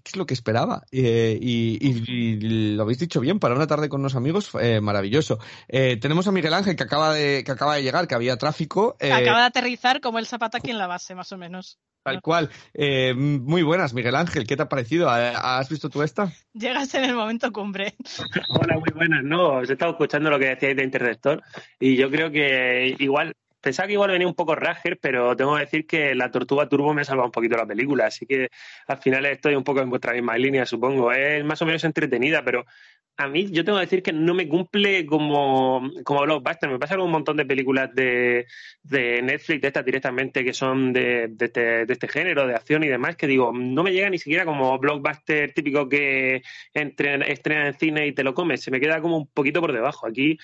es 0.06 0.16
lo 0.16 0.26
que 0.26 0.34
esperaba. 0.34 0.84
Eh, 0.92 1.38
y, 1.42 2.74
lo 2.76 2.84
habéis 2.84 3.00
dicho 3.00 3.20
bien, 3.20 3.39
para 3.39 3.56
una 3.56 3.68
tarde 3.68 3.89
con 3.89 4.02
unos 4.02 4.16
amigos, 4.16 4.52
eh, 4.60 4.82
maravilloso. 4.82 5.39
Eh, 5.68 5.98
tenemos 5.98 6.28
a 6.28 6.32
Miguel 6.32 6.54
Ángel 6.54 6.76
que 6.76 6.84
acaba 6.84 7.14
de, 7.14 7.44
que 7.44 7.52
acaba 7.52 7.76
de 7.76 7.84
llegar, 7.84 8.08
que 8.08 8.16
había 8.16 8.38
tráfico. 8.38 8.96
acaba 9.00 9.39
de 9.39 9.46
aterrizar 9.46 10.02
como 10.02 10.20
el 10.20 10.26
zapato 10.26 10.58
aquí 10.58 10.72
en 10.72 10.78
la 10.78 10.88
base, 10.88 11.16
más 11.16 11.32
o 11.32 11.38
menos. 11.38 11.80
Tal 12.04 12.22
cual. 12.22 12.50
muy 13.18 13.62
buenas, 13.62 13.94
Miguel 13.94 14.16
Ángel. 14.16 14.48
¿Qué 14.48 14.56
te 14.56 14.64
ha 14.64 14.70
parecido? 14.70 15.10
¿Has 15.10 15.70
visto 15.70 15.89
tú 15.89 16.02
esta? 16.02 16.32
Llegas 16.54 16.94
en 16.96 17.04
el 17.04 17.16
momento 17.16 17.52
cumbre. 17.52 17.94
Hola, 18.50 18.80
muy 18.80 18.92
buenas. 18.96 19.24
No, 19.24 19.60
os 19.60 19.70
he 19.70 19.74
estado 19.74 19.92
escuchando 19.92 20.30
lo 20.30 20.39
que 20.39 20.48
decíais 20.48 20.76
de 20.76 20.84
Interceptor 20.84 21.44
y 21.80 21.96
yo 21.96 22.10
creo 22.10 22.32
que 22.32 22.96
igual 22.98 23.36
pensaba 23.62 23.88
que 23.88 23.93
igual 23.93 24.12
venía 24.12 24.28
un 24.28 24.36
poco 24.36 24.55
Rager, 24.55 24.99
pero 24.99 25.36
tengo 25.36 25.55
que 25.55 25.62
decir 25.62 25.88
que 25.88 26.16
la 26.16 26.32
Tortuga 26.32 26.68
Turbo 26.68 26.93
me 26.93 27.01
ha 27.01 27.05
salvado 27.05 27.28
un 27.28 27.32
poquito 27.32 27.57
la 27.57 27.66
película, 27.66 28.07
así 28.07 28.26
que 28.26 28.49
al 28.88 28.97
final 28.97 29.26
estoy 29.28 29.55
un 29.55 29.64
poco 29.64 29.82
en 29.82 29.89
vuestra 29.89 30.14
misma 30.14 30.38
línea, 30.38 30.66
supongo. 30.66 31.12
Es 31.12 31.43
más 31.45 31.62
o 31.62 31.66
menos 31.66 31.84
entretenida, 31.84 32.43
pero 32.43 32.66
a 33.18 33.28
mí 33.28 33.51
yo 33.51 33.64
tengo 33.64 33.78
que 33.78 33.86
decir 33.86 34.03
que 34.03 34.14
no 34.14 34.34
me 34.34 34.47
cumple 34.47 35.05
como, 35.05 35.82
como 36.03 36.22
blockbuster. 36.24 36.70
Me 36.70 36.80
pasa 36.80 36.95
con 36.95 37.05
un 37.05 37.12
montón 37.12 37.38
de 37.38 37.45
películas 37.45 37.93
de, 37.93 38.47
de 38.84 39.22
Netflix, 39.22 39.62
de 39.62 39.68
estas 39.68 39.86
directamente, 39.86 40.43
que 40.43 40.53
son 40.53 40.91
de, 40.93 41.28
de, 41.30 41.45
este, 41.45 41.86
de 41.86 41.93
este 41.93 42.07
género, 42.07 42.47
de 42.47 42.55
acción 42.55 42.84
y 42.84 42.88
demás, 42.88 43.16
que 43.16 43.28
digo, 43.28 43.51
no 43.53 43.84
me 43.84 43.93
llega 43.93 44.09
ni 44.09 44.18
siquiera 44.18 44.45
como 44.45 44.78
blockbuster 44.80 45.53
típico 45.53 45.88
que 45.88 46.41
estrena 46.74 47.68
en 47.68 47.74
cine 47.76 48.07
y 48.07 48.14
te 48.14 48.24
lo 48.24 48.34
comes. 48.34 48.62
Se 48.62 48.72
me 48.72 48.80
queda 48.80 49.01
como 49.01 49.18
un 49.18 49.28
poquito 49.28 49.62
por 49.62 49.72
debajo. 49.74 50.07
Aquí 50.07 50.38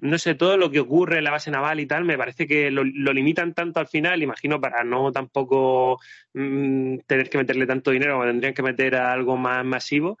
no 0.00 0.18
sé, 0.18 0.34
todo 0.34 0.56
lo 0.56 0.70
que 0.70 0.80
ocurre 0.80 1.18
en 1.18 1.24
la 1.24 1.30
base 1.30 1.50
naval 1.50 1.80
y 1.80 1.86
tal, 1.86 2.04
me 2.04 2.18
parece 2.18 2.46
que 2.46 2.70
lo, 2.70 2.84
limitan 2.84 3.54
tanto 3.54 3.80
al 3.80 3.88
final, 3.88 4.22
imagino, 4.22 4.60
para 4.60 4.84
no 4.84 5.12
tampoco 5.12 6.00
mm, 6.34 6.98
tener 7.06 7.30
que 7.30 7.38
meterle 7.38 7.66
tanto 7.66 7.90
dinero, 7.90 8.22
tendrían 8.24 8.54
que 8.54 8.62
meter 8.62 8.96
algo 8.96 9.36
más 9.36 9.64
masivo, 9.64 10.18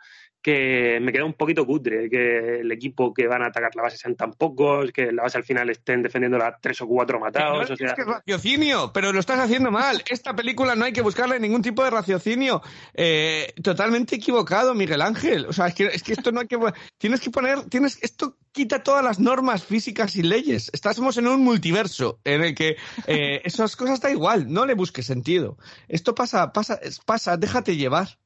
que 0.48 0.98
me 1.02 1.12
queda 1.12 1.26
un 1.26 1.34
poquito 1.34 1.66
cutre, 1.66 2.08
que 2.08 2.60
el 2.60 2.72
equipo 2.72 3.12
que 3.12 3.26
van 3.26 3.42
a 3.42 3.48
atacar 3.48 3.70
la 3.76 3.82
base 3.82 3.98
sean 3.98 4.16
tan 4.16 4.32
pocos, 4.32 4.90
que 4.92 5.12
la 5.12 5.24
base 5.24 5.36
al 5.36 5.44
final 5.44 5.68
estén 5.68 6.02
defendiendo 6.02 6.42
a 6.42 6.56
tres 6.58 6.80
o 6.80 6.86
cuatro 6.86 7.20
matados. 7.20 7.70
o 7.70 7.76
sea... 7.76 7.88
Es 7.88 7.92
que 7.92 8.04
raciocinio, 8.04 8.90
pero 8.90 9.12
lo 9.12 9.20
estás 9.20 9.38
haciendo 9.40 9.70
mal. 9.70 10.02
Esta 10.08 10.34
película 10.34 10.74
no 10.74 10.86
hay 10.86 10.94
que 10.94 11.02
buscarle 11.02 11.38
ningún 11.38 11.60
tipo 11.60 11.84
de 11.84 11.90
raciocinio. 11.90 12.62
Eh, 12.94 13.52
totalmente 13.62 14.16
equivocado, 14.16 14.74
Miguel 14.74 15.02
Ángel. 15.02 15.44
O 15.44 15.52
sea, 15.52 15.66
es 15.66 15.74
que, 15.74 15.84
es 15.88 16.02
que 16.02 16.14
esto 16.14 16.32
no 16.32 16.40
hay 16.40 16.46
que... 16.46 16.58
Tienes 16.96 17.20
que 17.20 17.30
poner... 17.30 17.64
tienes 17.64 17.98
Esto 18.00 18.38
quita 18.50 18.82
todas 18.82 19.04
las 19.04 19.18
normas 19.18 19.64
físicas 19.64 20.16
y 20.16 20.22
leyes. 20.22 20.70
Estamos 20.72 21.18
en 21.18 21.28
un 21.28 21.44
multiverso 21.44 22.20
en 22.24 22.42
el 22.42 22.54
que 22.54 22.78
eh, 23.06 23.42
esas 23.44 23.76
cosas 23.76 24.00
da 24.00 24.10
igual. 24.10 24.50
No 24.50 24.64
le 24.64 24.72
busques 24.72 25.04
sentido. 25.04 25.58
Esto 25.88 26.14
pasa, 26.14 26.54
pasa, 26.54 26.80
pasa, 27.04 27.36
déjate 27.36 27.76
llevar. 27.76 28.18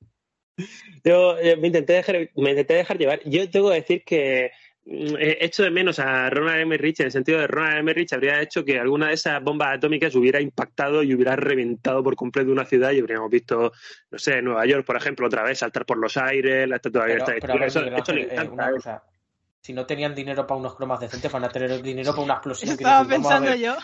Yo, 1.05 1.37
me, 1.59 1.67
intenté 1.67 1.95
dejar, 1.95 2.31
me 2.37 2.51
intenté 2.51 2.75
dejar 2.75 2.99
llevar. 2.99 3.21
Yo 3.25 3.49
tengo 3.51 3.71
que 3.71 3.77
decir 3.77 4.05
que 4.05 4.51
mm, 4.85 5.17
he 5.19 5.45
hecho 5.45 5.63
de 5.63 5.71
menos 5.71 5.99
a 5.99 6.31
Ronald 6.31 6.61
Emmerich 6.61 7.01
en 7.01 7.07
el 7.07 7.13
sentido 7.13 7.41
de 7.41 7.47
Ronald 7.47 7.79
Emmerich 7.79 8.13
habría 8.13 8.41
hecho 8.41 8.65
que 8.65 8.79
alguna 8.79 9.09
de 9.09 9.15
esas 9.15 9.43
bombas 9.43 9.77
atómicas 9.77 10.15
hubiera 10.15 10.41
impactado 10.41 11.03
y 11.03 11.15
hubiera 11.15 11.37
reventado 11.37 12.03
por 12.03 12.17
completo 12.17 12.51
una 12.53 12.65
ciudad 12.65 12.93
y 12.93 13.01
habríamos 13.01 13.31
visto, 13.31 13.73
no 14.11 14.19
sé, 14.19 14.43
Nueva 14.43 14.67
York, 14.67 14.85
por 14.85 14.97
ejemplo, 14.97 15.27
otra 15.27 15.43
vez 15.43 15.59
saltar 15.59 15.87
por 15.87 15.99
los 15.99 16.17
aires, 16.17 16.69
la 16.69 16.77
estatua 16.77 17.07
ver, 17.07 17.23
Eso, 17.65 17.85
esto 17.85 18.13
le 18.13 18.23
eh, 18.23 18.29
encanta. 18.31 18.53
una 18.53 18.69
¿eh? 18.69 18.73
cosa. 18.73 19.03
Si 19.65 19.73
no 19.73 19.87
tenían 19.87 20.13
dinero 20.13 20.45
para 20.45 20.59
unos 20.59 20.75
cromas 20.75 20.99
decentes, 20.99 21.31
van 21.31 21.45
a 21.45 21.49
tener 21.49 21.81
dinero 21.81 22.11
para 22.11 22.23
una 22.25 22.35
explosión. 22.35 22.73
Estaba 22.73 23.09
pensando 23.09 23.55
yo. 23.55 23.77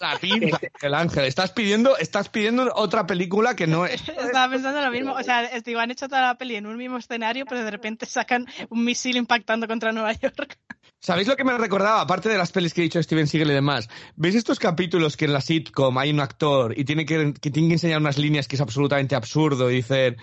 La 0.00 0.16
pinza, 0.20 0.58
el 0.80 0.94
ángel. 0.94 1.24
Estás 1.26 1.52
pidiendo, 1.52 1.94
estás 1.98 2.30
pidiendo 2.30 2.72
otra 2.74 3.06
película 3.06 3.54
que 3.54 3.66
no 3.66 3.84
es. 3.84 4.08
Estaba 4.08 4.50
pensando 4.50 4.80
lo 4.80 4.90
mismo. 4.90 5.12
O 5.12 5.22
sea, 5.22 5.44
es- 5.44 5.62
digo, 5.62 5.78
han 5.80 5.90
hecho 5.90 6.08
toda 6.08 6.22
la 6.22 6.34
peli 6.36 6.56
en 6.56 6.64
un 6.64 6.78
mismo 6.78 6.96
escenario, 6.96 7.44
pero 7.44 7.62
de 7.62 7.70
repente 7.70 8.06
sacan 8.06 8.46
un 8.70 8.82
misil 8.82 9.18
impactando 9.18 9.68
contra 9.68 9.92
Nueva 9.92 10.12
York. 10.14 10.56
¿Sabéis 11.06 11.28
lo 11.28 11.36
que 11.36 11.44
me 11.44 11.56
recordaba? 11.56 12.00
Aparte 12.00 12.28
de 12.28 12.36
las 12.36 12.50
pelis 12.50 12.74
que 12.74 12.80
he 12.80 12.82
dicho 12.82 12.98
de 12.98 13.04
Steven 13.04 13.28
Seagal 13.28 13.52
y 13.52 13.54
demás. 13.54 13.88
¿Veis 14.16 14.34
estos 14.34 14.58
capítulos 14.58 15.16
que 15.16 15.26
en 15.26 15.32
la 15.34 15.40
sitcom 15.40 15.96
hay 15.98 16.10
un 16.10 16.18
actor 16.18 16.76
y 16.76 16.84
tiene 16.84 17.06
que, 17.06 17.32
que 17.40 17.52
tiene 17.52 17.68
que 17.68 17.74
enseñar 17.74 18.00
unas 18.00 18.18
líneas 18.18 18.48
que 18.48 18.56
es 18.56 18.60
absolutamente 18.60 19.14
absurdo? 19.14 19.70
Y 19.70 19.76
dicen, 19.76 20.16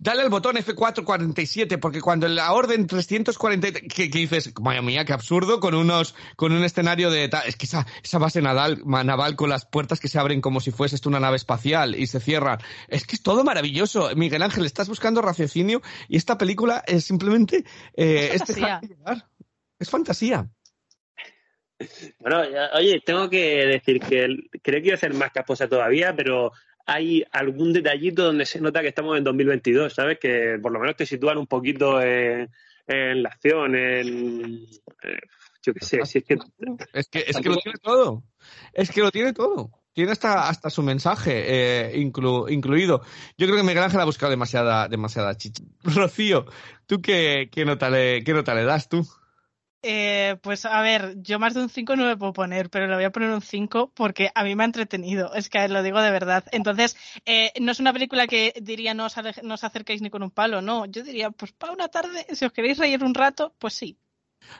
dale 0.00 0.22
al 0.22 0.30
botón 0.30 0.56
F447 0.56 1.78
porque 1.78 2.00
cuando 2.00 2.26
la 2.26 2.52
orden 2.52 2.88
340... 2.88 3.70
Que, 3.82 4.10
que 4.10 4.18
dices, 4.18 4.52
madre 4.60 4.82
mía, 4.82 5.04
qué 5.04 5.12
absurdo, 5.12 5.60
con 5.60 5.76
unos 5.76 6.16
con 6.34 6.50
un 6.50 6.64
escenario 6.64 7.12
de... 7.12 7.30
Es 7.46 7.54
que 7.54 7.66
esa, 7.66 7.86
esa 8.02 8.18
base 8.18 8.42
naval, 8.42 8.82
naval 8.84 9.36
con 9.36 9.50
las 9.50 9.66
puertas 9.66 10.00
que 10.00 10.08
se 10.08 10.18
abren 10.18 10.40
como 10.40 10.58
si 10.58 10.72
fuese 10.72 10.96
esto 10.96 11.08
una 11.08 11.20
nave 11.20 11.36
espacial 11.36 11.94
y 11.94 12.08
se 12.08 12.18
cierran. 12.18 12.58
Es 12.88 13.06
que 13.06 13.14
es 13.14 13.22
todo 13.22 13.44
maravilloso. 13.44 14.10
Miguel 14.16 14.42
Ángel, 14.42 14.66
estás 14.66 14.88
buscando 14.88 15.22
raciocinio 15.22 15.80
y 16.08 16.16
esta 16.16 16.36
película 16.38 16.82
es 16.88 17.04
simplemente... 17.04 17.64
eh, 17.96 18.30
Es 18.34 18.50
este. 18.50 18.60
Es 19.84 19.90
fantasía. 19.90 20.48
Bueno, 22.18 22.48
ya- 22.50 22.70
oye, 22.74 23.02
tengo 23.04 23.28
que 23.28 23.66
decir 23.66 24.00
que 24.00 24.24
el- 24.24 24.48
creo 24.62 24.80
que 24.80 24.86
iba 24.88 24.94
a 24.94 24.98
ser 24.98 25.12
más 25.12 25.30
casposa 25.30 25.68
todavía, 25.68 26.16
pero 26.16 26.52
hay 26.86 27.22
algún 27.32 27.72
detallito 27.74 28.24
donde 28.24 28.46
se 28.46 28.60
nota 28.62 28.80
que 28.80 28.88
estamos 28.88 29.18
en 29.18 29.24
2022, 29.24 29.92
¿sabes? 29.92 30.18
Que 30.18 30.58
por 30.62 30.72
lo 30.72 30.80
menos 30.80 30.96
te 30.96 31.04
sitúan 31.04 31.36
un 31.36 31.46
poquito 31.46 32.00
en, 32.00 32.48
en 32.86 33.22
la 33.22 33.28
acción, 33.28 33.74
en... 33.76 34.64
eh, 35.02 35.18
yo 35.62 35.74
qué 35.74 35.84
sé, 35.84 36.06
si 36.06 36.18
es 36.18 36.24
que... 36.24 36.38
Es 36.94 37.08
que, 37.08 37.24
es 37.26 37.36
que 37.36 37.48
lo 37.50 37.56
tiene 37.56 37.78
todo. 37.82 38.22
Es 38.72 38.90
que 38.90 39.00
lo 39.02 39.10
tiene 39.10 39.32
todo. 39.34 39.70
Tiene 39.92 40.12
hasta, 40.12 40.48
hasta 40.48 40.70
su 40.70 40.82
mensaje 40.82 41.32
eh, 41.46 41.92
inclu- 41.96 42.50
incluido. 42.50 43.02
Yo 43.36 43.46
creo 43.46 43.58
que 43.58 43.62
Miguel 43.62 43.82
Ángel 43.84 44.00
ha 44.00 44.04
buscado 44.06 44.30
demasiada, 44.30 44.88
demasiada 44.88 45.36
chicha. 45.36 45.62
Rocío, 45.84 46.46
¿tú 46.86 47.02
qué, 47.02 47.48
qué, 47.52 47.64
nota 47.66 47.90
le, 47.90 48.22
qué 48.24 48.32
nota 48.32 48.54
le 48.54 48.64
das 48.64 48.88
tú? 48.88 49.06
Eh, 49.86 50.38
pues 50.40 50.64
a 50.64 50.80
ver, 50.80 51.14
yo 51.20 51.38
más 51.38 51.52
de 51.52 51.60
un 51.60 51.68
5 51.68 51.94
no 51.94 52.06
me 52.06 52.16
puedo 52.16 52.32
poner, 52.32 52.70
pero 52.70 52.86
le 52.86 52.94
voy 52.94 53.04
a 53.04 53.12
poner 53.12 53.28
un 53.30 53.42
5 53.42 53.92
porque 53.94 54.30
a 54.34 54.42
mí 54.42 54.54
me 54.56 54.62
ha 54.62 54.66
entretenido, 54.66 55.34
es 55.34 55.50
que 55.50 55.68
lo 55.68 55.82
digo 55.82 56.00
de 56.00 56.10
verdad. 56.10 56.44
Entonces, 56.52 56.96
eh, 57.26 57.52
no 57.60 57.70
es 57.72 57.80
una 57.80 57.92
película 57.92 58.26
que 58.26 58.54
diría 58.62 58.94
no 58.94 59.04
os, 59.04 59.14
no 59.42 59.54
os 59.54 59.64
acerquéis 59.64 60.00
ni 60.00 60.08
con 60.08 60.22
un 60.22 60.30
palo, 60.30 60.62
no. 60.62 60.86
Yo 60.86 61.02
diría, 61.02 61.30
pues 61.30 61.52
para 61.52 61.74
una 61.74 61.88
tarde, 61.88 62.24
si 62.34 62.46
os 62.46 62.52
queréis 62.52 62.78
reír 62.78 63.04
un 63.04 63.14
rato, 63.14 63.54
pues 63.58 63.74
sí. 63.74 63.98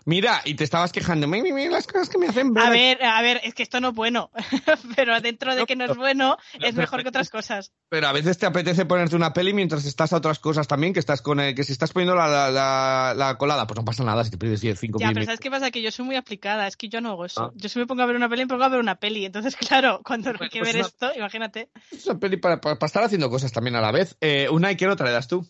Mira, 0.07 0.43
y 0.45 0.55
te 0.55 0.65
estabas 0.65 0.93
quejando, 0.93 1.27
"Mi, 1.27 1.41
mi, 1.43 1.53
mi, 1.53 1.69
las 1.69 1.87
cosas 1.87 2.09
que 2.09 2.19
me 2.19 2.27
hacen 2.27 2.53
ver. 2.53 2.65
A 2.65 2.71
ver, 2.71 3.03
a 3.05 3.23
ver, 3.23 3.41
es 3.45 3.55
que 3.55 3.63
esto 3.63 3.81
no 3.81 3.89
es 3.89 3.95
bueno, 3.95 4.31
pero 4.97 5.21
dentro 5.21 5.55
de 5.55 5.65
que 5.67 5.77
no 5.77 5.85
es 5.85 5.97
bueno, 5.97 6.37
es 6.61 6.75
mejor 6.75 7.03
que 7.03 7.09
otras 7.09 7.31
cosas. 7.31 7.73
Pero 7.89 8.07
a 8.09 8.13
veces 8.13 8.37
te 8.39 8.47
apetece 8.47 8.85
ponerte 8.87 9.17
una 9.17 9.33
peli 9.33 9.53
mientras 9.53 9.85
estás 9.85 10.13
a 10.13 10.17
otras 10.17 10.39
cosas 10.39 10.67
también, 10.69 10.93
que 10.93 11.01
estás 11.01 11.23
con 11.23 11.41
el- 11.41 11.55
que 11.55 11.65
si 11.65 11.73
estás 11.73 11.93
poniendo 11.93 12.15
la, 12.15 12.27
la, 12.29 12.51
la- 12.51 13.15
la 13.17 13.37
colada, 13.39 13.67
pues 13.67 13.79
no 13.79 13.85
pasa 13.85 14.05
nada 14.05 14.25
si 14.25 14.31
te 14.31 14.39
pides 14.39 14.61
10, 14.61 14.79
5 14.79 14.99
Ya, 14.99 15.07
pero 15.07 15.15
minutos. 15.21 15.27
¿sabes 15.27 15.41
qué 15.41 15.51
pasa? 15.51 15.71
Que 15.71 15.83
yo 15.83 15.91
soy 15.91 16.05
muy 16.05 16.17
aplicada, 16.17 16.67
es 16.67 16.77
que 16.77 16.89
yo 16.89 17.01
no 17.01 17.11
hago 17.11 17.25
eso. 17.25 17.45
Ah. 17.45 17.53
Yo 17.55 17.69
si 17.69 17.79
me 17.79 17.87
pongo 17.87 18.03
a 18.03 18.07
ver 18.07 18.17
una 18.17 18.29
peli, 18.29 18.43
me 18.43 18.49
pongo 18.49 18.65
a 18.65 18.69
ver 18.69 18.81
una 18.81 18.97
peli. 18.97 19.25
Entonces, 19.25 19.57
claro, 19.57 20.01
cuando 20.05 20.31
hay 20.41 20.49
que 20.49 20.59
pues 20.61 20.73
ver 20.73 20.77
una- 20.83 20.87
esto, 20.89 21.11
imagínate. 21.17 21.71
Es 21.91 22.07
una 22.07 22.19
peli 22.19 22.37
para, 22.37 22.61
para- 22.61 22.79
para 22.79 22.87
estar 22.87 23.05
haciendo 23.05 23.31
cosas 23.31 23.53
también 23.53 23.77
a 23.77 23.81
la 23.81 23.93
vez. 23.93 24.17
Eh, 24.21 24.49
una 24.51 24.71
y 24.73 24.77
qué 24.77 24.87
nota 24.87 25.05
le 25.05 25.11
das 25.13 25.29
tú. 25.29 25.47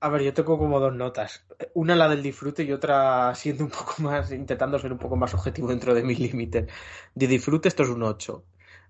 A 0.00 0.08
ver, 0.10 0.22
yo 0.22 0.34
tengo 0.34 0.58
como 0.58 0.78
dos 0.80 0.94
notas. 0.94 1.46
Una 1.74 1.96
la 1.96 2.08
del 2.08 2.22
disfrute 2.22 2.62
y 2.64 2.72
otra 2.72 3.34
siendo 3.34 3.64
un 3.64 3.70
poco 3.70 3.94
más, 4.02 4.30
intentando 4.32 4.78
ser 4.78 4.92
un 4.92 4.98
poco 4.98 5.16
más 5.16 5.34
objetivo 5.34 5.68
dentro 5.68 5.94
de 5.94 6.02
mis 6.02 6.18
límites. 6.20 6.70
De 7.14 7.26
disfrute 7.26 7.68
esto 7.68 7.82
es 7.82 7.88
un 7.88 8.02
8. 8.02 8.44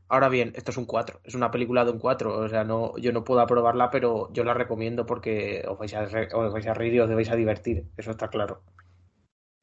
Ahora 0.08 0.28
bien, 0.28 0.52
esto 0.56 0.70
es 0.72 0.76
un 0.76 0.84
4. 0.86 1.20
Es 1.24 1.34
una 1.34 1.50
película 1.50 1.84
de 1.84 1.92
un 1.92 1.98
4. 1.98 2.36
O 2.38 2.48
sea, 2.48 2.64
no, 2.64 2.96
yo 2.98 3.12
no 3.12 3.24
puedo 3.24 3.40
aprobarla, 3.40 3.90
pero 3.90 4.32
yo 4.32 4.44
la 4.44 4.54
recomiendo 4.54 5.06
porque 5.06 5.64
os 5.68 5.78
vais 5.78 5.94
a, 5.94 6.04
re- 6.06 6.28
os 6.34 6.52
vais 6.52 6.66
a 6.66 6.74
reír 6.74 6.94
y 6.94 7.00
os 7.00 7.10
vais 7.14 7.30
a 7.30 7.36
divertir. 7.36 7.86
Eso 7.96 8.10
está 8.12 8.28
claro. 8.28 8.62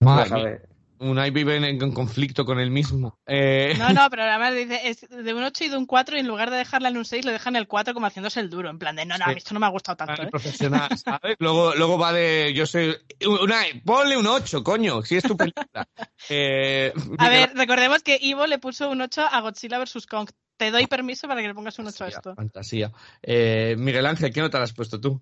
Madre. 0.02 0.62
Unai 1.00 1.32
vive 1.32 1.56
en, 1.58 1.64
en 1.64 1.92
conflicto 1.92 2.46
con 2.46 2.60
él 2.60 2.72
mismo. 2.72 3.20
Eh, 3.26 3.74
No, 3.78 3.90
no, 3.90 4.08
pero 4.10 4.24
además 4.24 4.56
dice, 4.56 4.80
es 4.88 5.02
de 5.10 5.34
un 5.34 5.44
8 5.44 5.66
y 5.66 5.70
de 5.70 5.78
un 5.78 5.86
4 5.86 6.18
y 6.18 6.20
en 6.20 6.28
lugar 6.28 6.50
de 6.50 6.58
dejarla 6.58 6.90
en 6.90 6.98
un 6.98 7.06
6 7.06 7.26
le 7.26 7.32
dejan 7.32 7.56
el 7.56 7.68
4 7.68 7.94
como 7.94 8.08
haciéndose 8.08 8.40
el 8.40 8.50
duro. 8.50 8.70
En 8.70 8.80
plan 8.80 8.96
de, 8.96 9.06
no, 9.06 9.18
no, 9.18 9.26
a 9.26 9.28
mí 9.30 9.36
esto 9.38 9.54
no 9.54 9.60
me 9.60 9.66
ha 9.66 9.70
gustado 9.70 9.98
tanto. 9.98 10.24
¿eh? 10.24 10.28
profesional, 10.28 10.90
¿sabes? 10.98 11.36
Luego, 11.40 11.76
luego 11.76 11.98
va 11.98 12.14
de. 12.14 12.54
Yo 12.56 12.66
soy. 12.66 12.96
Unai, 13.26 13.82
ponle 13.82 14.18
un 14.18 14.28
8, 14.28 14.64
coño, 14.64 15.02
si 15.04 15.18
es 15.18 15.24
tu 15.24 15.36
película. 15.38 15.64
Eh, 16.30 16.94
A 17.18 17.28
ver, 17.28 17.52
recordemos 17.54 18.02
que 18.02 18.18
Ivo 18.22 18.48
le 18.48 18.58
puso 18.58 18.90
un 18.90 19.02
8 19.02 19.24
a 19.30 19.42
Godzilla 19.42 19.78
vs. 19.80 20.08
Kong. 20.08 20.30
Te 20.56 20.72
doy 20.72 20.88
permiso 20.88 21.28
para 21.28 21.42
que 21.42 21.48
le 21.50 21.54
pongas 21.54 21.78
un 21.80 21.88
8 21.88 22.04
a 22.06 22.08
esto. 22.08 22.36
Fantasía. 22.36 22.92
Eh, 23.22 23.76
Miguel 23.78 24.06
Ángel, 24.06 24.32
¿qué 24.32 24.40
nota 24.40 24.58
le 24.60 24.64
has 24.64 24.74
puesto 24.74 25.02
tú? 25.02 25.20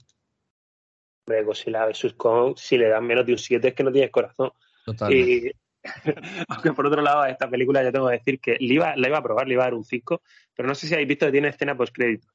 Hombre, 1.26 1.44
Godzilla 1.44 1.86
vs. 1.88 2.14
Kong, 2.18 2.56
si 2.58 2.78
le 2.78 2.90
dan 2.90 3.06
menos 3.08 3.26
de 3.26 3.32
un 3.32 3.38
7 3.40 3.68
es 3.70 3.74
que 3.74 3.84
no 3.84 3.92
tienes 3.92 4.12
corazón. 4.12 4.52
Total. 4.86 5.14
Y, 5.14 5.52
aunque 6.48 6.74
por 6.74 6.86
otro 6.88 7.02
lado, 7.02 7.22
a 7.22 7.30
esta 7.30 7.50
película 7.50 7.84
ya 7.84 7.92
tengo 7.92 8.08
que 8.08 8.18
decir 8.18 8.40
que 8.40 8.58
le 8.60 8.74
iba, 8.76 8.96
la 8.96 9.08
iba 9.08 9.18
a 9.18 9.24
probar, 9.24 9.48
le 9.48 9.54
iba 9.56 9.64
a 9.64 9.68
dar 9.68 9.74
un 9.74 9.84
5, 9.84 10.22
pero 10.56 10.68
no 10.68 10.76
sé 10.76 10.88
si 10.88 10.94
habéis 10.94 11.10
visto 11.10 11.26
que 11.26 11.32
tiene 11.32 11.48
escena 11.50 11.76
post-créditos. 11.76 12.30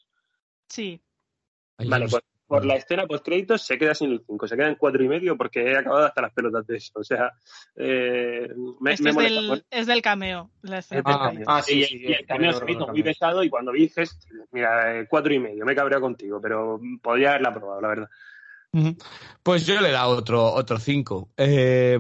Sí. 0.69 1.01
Vale, 1.79 2.07
pues 2.09 2.23
por 2.47 2.65
la 2.65 2.77
escena 2.77 3.07
post-créditos 3.07 3.63
se 3.63 3.77
queda 3.77 3.93
sin 3.95 4.13
el 4.13 4.23
5, 4.25 4.47
se 4.47 4.57
queda 4.57 4.69
en 4.69 4.77
4 4.77 5.03
y 5.03 5.09
medio 5.09 5.37
porque 5.37 5.63
he 5.63 5.77
acabado 5.77 6.07
hasta 6.07 6.23
las 6.23 6.33
pelotas 6.33 6.67
de 6.67 6.77
eso. 6.77 6.93
O 6.95 7.05
sea, 7.05 7.33
eh, 7.75 8.49
me, 8.81 8.91
me 8.91 8.93
es 8.95 9.03
del, 9.03 9.15
Bueno, 9.15 9.63
es 9.71 9.87
del 9.87 10.01
cameo. 10.03 10.51
la 10.63 10.79
escena 10.79 11.01
es 11.01 11.05
del 11.05 11.15
Ah, 11.15 11.29
cameo. 11.29 11.45
ah, 11.49 11.63
sí, 11.63 11.81
y, 11.81 11.85
sí, 11.85 11.99
y 12.01 12.07
el 12.07 12.15
el 12.21 12.27
cameo 12.27 12.53
se 12.53 12.65
me 12.65 12.73
hizo 12.73 12.87
muy 12.87 13.03
pesado 13.03 13.43
y 13.43 13.51
cuando 13.51 13.73
dices, 13.73 14.17
mira, 14.53 14.97
eh, 15.01 15.07
cuatro 15.09 15.33
y 15.35 15.39
medio, 15.41 15.65
me 15.65 15.73
he 15.73 15.77
cabreado 15.77 16.03
contigo, 16.03 16.41
pero 16.41 16.81
podría 17.03 17.31
haberla 17.31 17.53
probado, 17.55 17.81
la 17.81 17.89
verdad. 17.89 18.09
Pues 19.43 19.65
yo 19.65 19.81
le 19.81 19.89
he 19.89 19.93
dado 19.93 20.17
otro 20.17 20.53
otro 20.53 20.79
5. 20.79 21.31
Eh, 21.37 21.99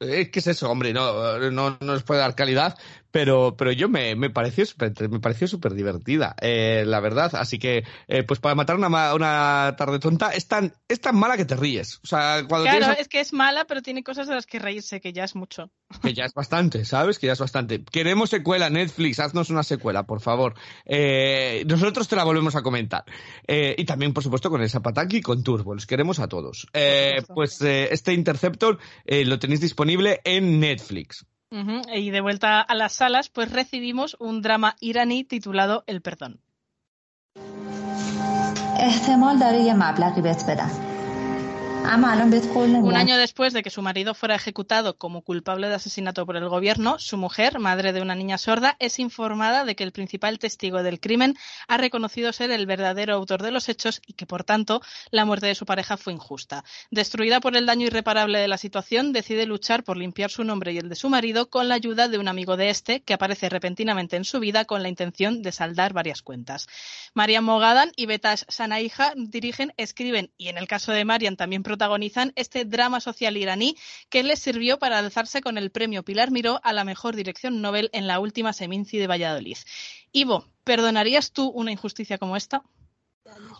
es 0.00 0.30
que 0.30 0.40
es 0.40 0.46
eso, 0.48 0.70
hombre, 0.70 0.92
no, 0.92 1.38
no, 1.50 1.50
no 1.50 1.78
nos 1.80 2.02
puede 2.02 2.20
dar 2.20 2.34
calidad, 2.34 2.76
pero, 3.10 3.56
pero 3.56 3.72
yo 3.72 3.88
me, 3.88 4.14
me 4.16 4.30
pareció 4.30 4.66
súper 4.66 4.92
me 5.08 5.20
pareció 5.20 5.48
súper 5.48 5.74
divertida, 5.74 6.34
eh, 6.40 6.84
la 6.86 7.00
verdad. 7.00 7.34
Así 7.34 7.58
que, 7.58 7.84
eh, 8.08 8.22
pues 8.22 8.40
para 8.40 8.54
matar 8.54 8.76
una, 8.76 9.14
una 9.14 9.74
tarde 9.76 9.98
tonta, 9.98 10.30
es 10.30 10.46
tan, 10.46 10.72
es 10.88 11.00
tan 11.00 11.16
mala 11.16 11.36
que 11.36 11.44
te 11.44 11.56
ríes. 11.56 12.00
O 12.02 12.06
sea, 12.06 12.44
cuando 12.48 12.64
Claro, 12.64 12.78
tienes 12.86 13.00
es 13.00 13.08
que 13.08 13.20
es 13.20 13.32
mala, 13.32 13.64
pero 13.64 13.82
tiene 13.82 14.02
cosas 14.02 14.28
de 14.28 14.34
las 14.34 14.46
que 14.46 14.58
reírse, 14.58 15.00
que 15.00 15.12
ya 15.12 15.24
es 15.24 15.34
mucho. 15.34 15.70
que 16.02 16.14
ya 16.14 16.24
es 16.24 16.34
bastante, 16.34 16.84
¿sabes? 16.84 17.18
Que 17.18 17.26
ya 17.26 17.32
es 17.32 17.40
bastante. 17.40 17.82
Queremos 17.84 18.30
secuela, 18.30 18.70
Netflix, 18.70 19.18
haznos 19.18 19.50
una 19.50 19.62
secuela, 19.62 20.04
por 20.04 20.20
favor. 20.20 20.54
Eh, 20.84 21.64
nosotros 21.66 22.08
te 22.08 22.16
la 22.16 22.24
volvemos 22.24 22.54
a 22.56 22.62
comentar. 22.62 23.04
Eh, 23.46 23.74
y 23.76 23.84
también, 23.84 24.12
por 24.12 24.22
supuesto, 24.22 24.50
con 24.50 24.62
el 24.62 24.70
Zapataki 24.70 25.18
y 25.18 25.22
con 25.22 25.42
Turbo, 25.42 25.74
los 25.74 25.86
queremos 25.86 26.18
a 26.18 26.28
todos. 26.28 26.66
Eh, 26.72 27.22
pues 27.34 27.60
eh, 27.62 27.88
este 27.92 28.12
Interceptor 28.12 28.78
eh, 29.04 29.24
lo 29.24 29.38
tenéis 29.38 29.60
disponible 29.60 30.20
en 30.24 30.60
Netflix. 30.60 31.26
Y 31.52 32.10
de 32.10 32.20
vuelta 32.20 32.60
a 32.60 32.74
las 32.74 32.92
salas, 32.92 33.28
pues 33.28 33.50
recibimos 33.50 34.16
un 34.20 34.40
drama 34.40 34.76
iraní 34.80 35.24
titulado 35.24 35.82
El 35.86 36.00
Perdón. 36.00 36.40
Un 42.86 42.96
año 42.96 43.16
después 43.16 43.52
de 43.52 43.62
que 43.62 43.70
su 43.70 43.82
marido 43.82 44.14
fuera 44.14 44.34
ejecutado 44.34 44.96
como 44.96 45.22
culpable 45.22 45.68
de 45.68 45.74
asesinato 45.74 46.26
por 46.26 46.36
el 46.36 46.48
gobierno, 46.48 46.98
su 46.98 47.16
mujer, 47.16 47.58
madre 47.58 47.92
de 47.92 48.00
una 48.00 48.14
niña 48.14 48.38
sorda, 48.38 48.76
es 48.78 48.98
informada 48.98 49.64
de 49.64 49.74
que 49.74 49.84
el 49.84 49.92
principal 49.92 50.38
testigo 50.38 50.82
del 50.82 51.00
crimen 51.00 51.36
ha 51.68 51.78
reconocido 51.78 52.32
ser 52.32 52.50
el 52.50 52.66
verdadero 52.66 53.14
autor 53.14 53.42
de 53.42 53.50
los 53.50 53.68
hechos 53.68 54.02
y 54.06 54.12
que, 54.12 54.26
por 54.26 54.44
tanto, 54.44 54.82
la 55.10 55.24
muerte 55.24 55.46
de 55.46 55.54
su 55.54 55.66
pareja 55.66 55.96
fue 55.96 56.12
injusta. 56.12 56.64
Destruida 56.90 57.40
por 57.40 57.56
el 57.56 57.66
daño 57.66 57.86
irreparable 57.86 58.38
de 58.38 58.48
la 58.48 58.58
situación, 58.58 59.12
decide 59.12 59.46
luchar 59.46 59.82
por 59.82 59.96
limpiar 59.96 60.30
su 60.30 60.44
nombre 60.44 60.72
y 60.72 60.78
el 60.78 60.88
de 60.88 60.96
su 60.96 61.08
marido 61.08 61.50
con 61.50 61.68
la 61.68 61.74
ayuda 61.74 62.08
de 62.08 62.18
un 62.18 62.28
amigo 62.28 62.56
de 62.56 62.70
este 62.70 63.00
que 63.00 63.14
aparece 63.14 63.48
repentinamente 63.48 64.16
en 64.16 64.24
su 64.24 64.38
vida 64.38 64.64
con 64.64 64.82
la 64.82 64.88
intención 64.88 65.42
de 65.42 65.52
saldar 65.52 65.92
varias 65.92 66.22
cuentas. 66.22 66.68
María 67.14 67.40
Mogadan 67.40 67.92
y 67.96 68.06
Betas 68.06 68.46
Sanaija 68.48 69.12
dirigen, 69.16 69.72
escriben 69.76 70.30
y, 70.36 70.48
en 70.48 70.58
el 70.58 70.68
caso 70.68 70.92
de 70.92 71.04
Marian, 71.04 71.36
también 71.36 71.62
protagonizan 71.70 72.32
este 72.34 72.64
drama 72.64 72.98
social 72.98 73.36
iraní 73.36 73.76
que 74.08 74.24
les 74.24 74.40
sirvió 74.40 74.80
para 74.80 74.98
alzarse 74.98 75.40
con 75.40 75.56
el 75.56 75.70
premio 75.70 76.02
Pilar 76.02 76.32
Miró 76.32 76.58
a 76.64 76.72
la 76.72 76.82
mejor 76.82 77.14
dirección 77.14 77.62
Nobel 77.62 77.90
en 77.92 78.08
la 78.08 78.18
última 78.18 78.52
Seminci 78.52 78.98
de 78.98 79.06
Valladolid. 79.06 79.56
Ivo, 80.10 80.48
¿perdonarías 80.64 81.30
tú 81.30 81.46
una 81.48 81.70
injusticia 81.70 82.18
como 82.18 82.36
esta? 82.36 82.64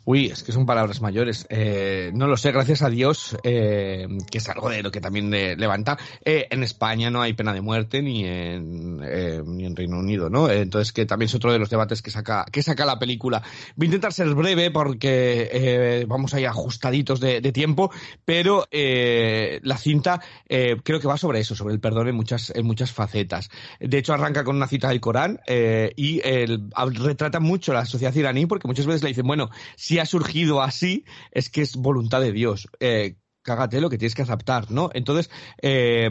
Uy, 0.07 0.27
es 0.27 0.43
que 0.43 0.53
son 0.53 0.65
palabras 0.65 1.03
mayores. 1.03 1.47
Eh, 1.51 2.11
no 2.15 2.27
lo 2.27 2.37
sé, 2.37 2.53
gracias 2.53 2.83
a 2.83 2.89
Dios, 2.89 3.37
eh, 3.45 4.09
que 4.31 4.39
es 4.39 4.49
algo 4.49 4.71
de 4.71 4.83
lo 4.83 4.91
que 4.91 5.01
también 5.01 5.31
levanta. 5.31 5.99
Eh, 6.25 6.49
en 6.51 6.63
España 6.63 7.11
no 7.11 7.21
hay 7.21 7.35
pena 7.35 7.53
de 7.53 7.61
muerte 7.61 8.01
ni 8.01 8.25
en, 8.25 8.97
ni 8.97 9.67
en 9.67 9.77
Reino 9.77 9.99
Unido, 9.99 10.31
¿no? 10.31 10.51
Entonces, 10.51 10.93
que 10.93 11.05
también 11.05 11.27
es 11.27 11.35
otro 11.35 11.53
de 11.53 11.59
los 11.59 11.69
debates 11.69 12.01
que 12.01 12.11
saca, 12.11 12.47
que 12.51 12.63
saca 12.63 12.87
la 12.87 12.99
película. 12.99 13.43
Voy 13.77 13.85
a 13.85 13.89
intentar 13.89 14.13
ser 14.13 14.35
breve 14.35 14.71
porque 14.71 16.05
vamos 16.09 16.33
ahí 16.33 16.47
ajustaditos 16.47 17.21
de, 17.21 17.41
de 17.41 17.53
tiempo, 17.53 17.93
pero 18.25 18.67
la 18.73 19.77
cinta 19.77 20.21
creo 20.49 21.01
que 21.01 21.07
va 21.07 21.19
sobre 21.19 21.41
eso, 21.41 21.55
sobre 21.55 21.75
el 21.75 21.81
perdón 21.81 22.09
en 22.09 22.17
muchas, 22.17 22.51
en 22.57 22.67
muchas 22.67 22.91
facetas. 22.91 23.51
De 23.79 23.99
hecho, 23.99 24.15
arranca 24.15 24.45
con 24.45 24.57
una 24.57 24.67
cita 24.67 24.89
del 24.89 25.01
Corán 25.01 25.41
y 25.47 26.21
retrata 26.21 27.39
mucho 27.39 27.75
la 27.75 27.85
sociedad 27.85 28.15
iraní 28.15 28.47
porque 28.47 28.67
muchas 28.67 28.87
veces 28.87 29.03
le 29.03 29.09
dicen, 29.09 29.27
bueno, 29.27 29.51
si 29.77 29.99
ha 29.99 30.07
surgido 30.07 30.63
así, 30.63 31.05
es 31.31 31.51
que 31.51 31.63
es 31.63 31.77
voluntad 31.77 32.21
de 32.21 32.33
Dios. 32.33 32.69
Eh, 32.81 33.17
cágate 33.43 33.81
lo 33.81 33.91
que 33.91 33.99
tienes 33.99 34.15
que 34.15 34.23
aceptar, 34.23 34.71
¿no? 34.71 34.91
Entonces, 34.93 35.31
eh, 35.63 36.09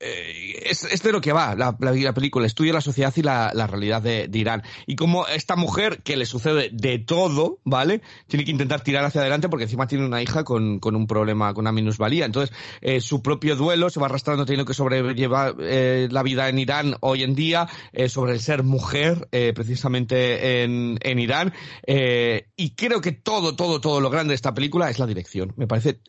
eh, 0.00 0.62
es, 0.64 0.84
es 0.84 1.02
de 1.02 1.12
lo 1.12 1.20
que 1.20 1.32
va 1.32 1.54
la, 1.54 1.76
la- 1.78 1.92
la 1.92 2.14
película, 2.14 2.46
estudia 2.46 2.72
la 2.72 2.80
sociedad 2.80 3.12
y 3.16 3.22
la, 3.22 3.52
la 3.54 3.66
realidad 3.66 4.02
de, 4.02 4.28
de 4.28 4.38
Irán. 4.38 4.62
Y 4.86 4.96
como 4.96 5.26
esta 5.26 5.56
mujer, 5.56 6.00
que 6.02 6.16
le 6.16 6.26
sucede 6.26 6.70
de 6.72 6.98
todo, 6.98 7.60
¿vale? 7.64 8.00
Tiene 8.26 8.44
que 8.44 8.50
intentar 8.50 8.82
tirar 8.82 9.04
hacia 9.04 9.20
adelante 9.20 9.48
porque 9.48 9.64
encima 9.64 9.86
tiene 9.86 10.06
una 10.06 10.22
hija 10.22 10.42
con, 10.44 10.78
con 10.80 10.96
un 10.96 11.06
problema, 11.06 11.52
con 11.54 11.62
una 11.64 11.72
minusvalía. 11.72 12.24
Entonces, 12.24 12.54
eh, 12.80 13.00
su 13.00 13.22
propio 13.22 13.56
duelo 13.56 13.90
se 13.90 14.00
va 14.00 14.06
arrastrando, 14.06 14.44
teniendo 14.46 14.64
que 14.64 14.74
sobrellevar 14.74 15.56
eh, 15.60 16.08
la 16.10 16.22
vida 16.22 16.48
en 16.48 16.58
Irán 16.58 16.96
hoy 17.00 17.22
en 17.22 17.34
día, 17.34 17.68
eh, 17.92 18.08
sobre 18.08 18.32
el 18.32 18.40
ser 18.40 18.62
mujer, 18.62 19.28
eh, 19.32 19.52
precisamente 19.54 20.62
en, 20.64 20.98
en 21.02 21.18
Irán. 21.18 21.52
Eh, 21.86 22.48
y 22.56 22.74
creo 22.74 23.00
que 23.00 23.12
todo, 23.12 23.54
todo, 23.56 23.80
todo 23.80 24.00
lo 24.00 24.10
grande 24.10 24.30
de 24.32 24.36
esta 24.36 24.54
película 24.54 24.88
es 24.90 24.98
la 24.98 25.06
dirección. 25.06 25.52
Me 25.56 25.66
parece 25.66 26.00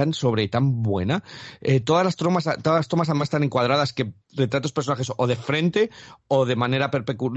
tan 0.00 0.14
sobre 0.14 0.44
y 0.44 0.48
tan 0.48 0.82
buena. 0.82 1.22
Eh, 1.60 1.80
todas 1.80 2.06
las 2.06 2.16
tomas, 2.16 2.44
todas 2.62 2.78
las 2.78 2.88
tomas 2.88 3.10
además 3.10 3.26
están 3.26 3.42
encuadradas 3.42 3.92
que 3.92 4.14
retratan 4.30 4.62
los 4.62 4.72
personajes 4.72 5.12
o 5.14 5.26
de 5.26 5.36
frente 5.36 5.90
o 6.26 6.46
de 6.46 6.56
manera 6.56 6.90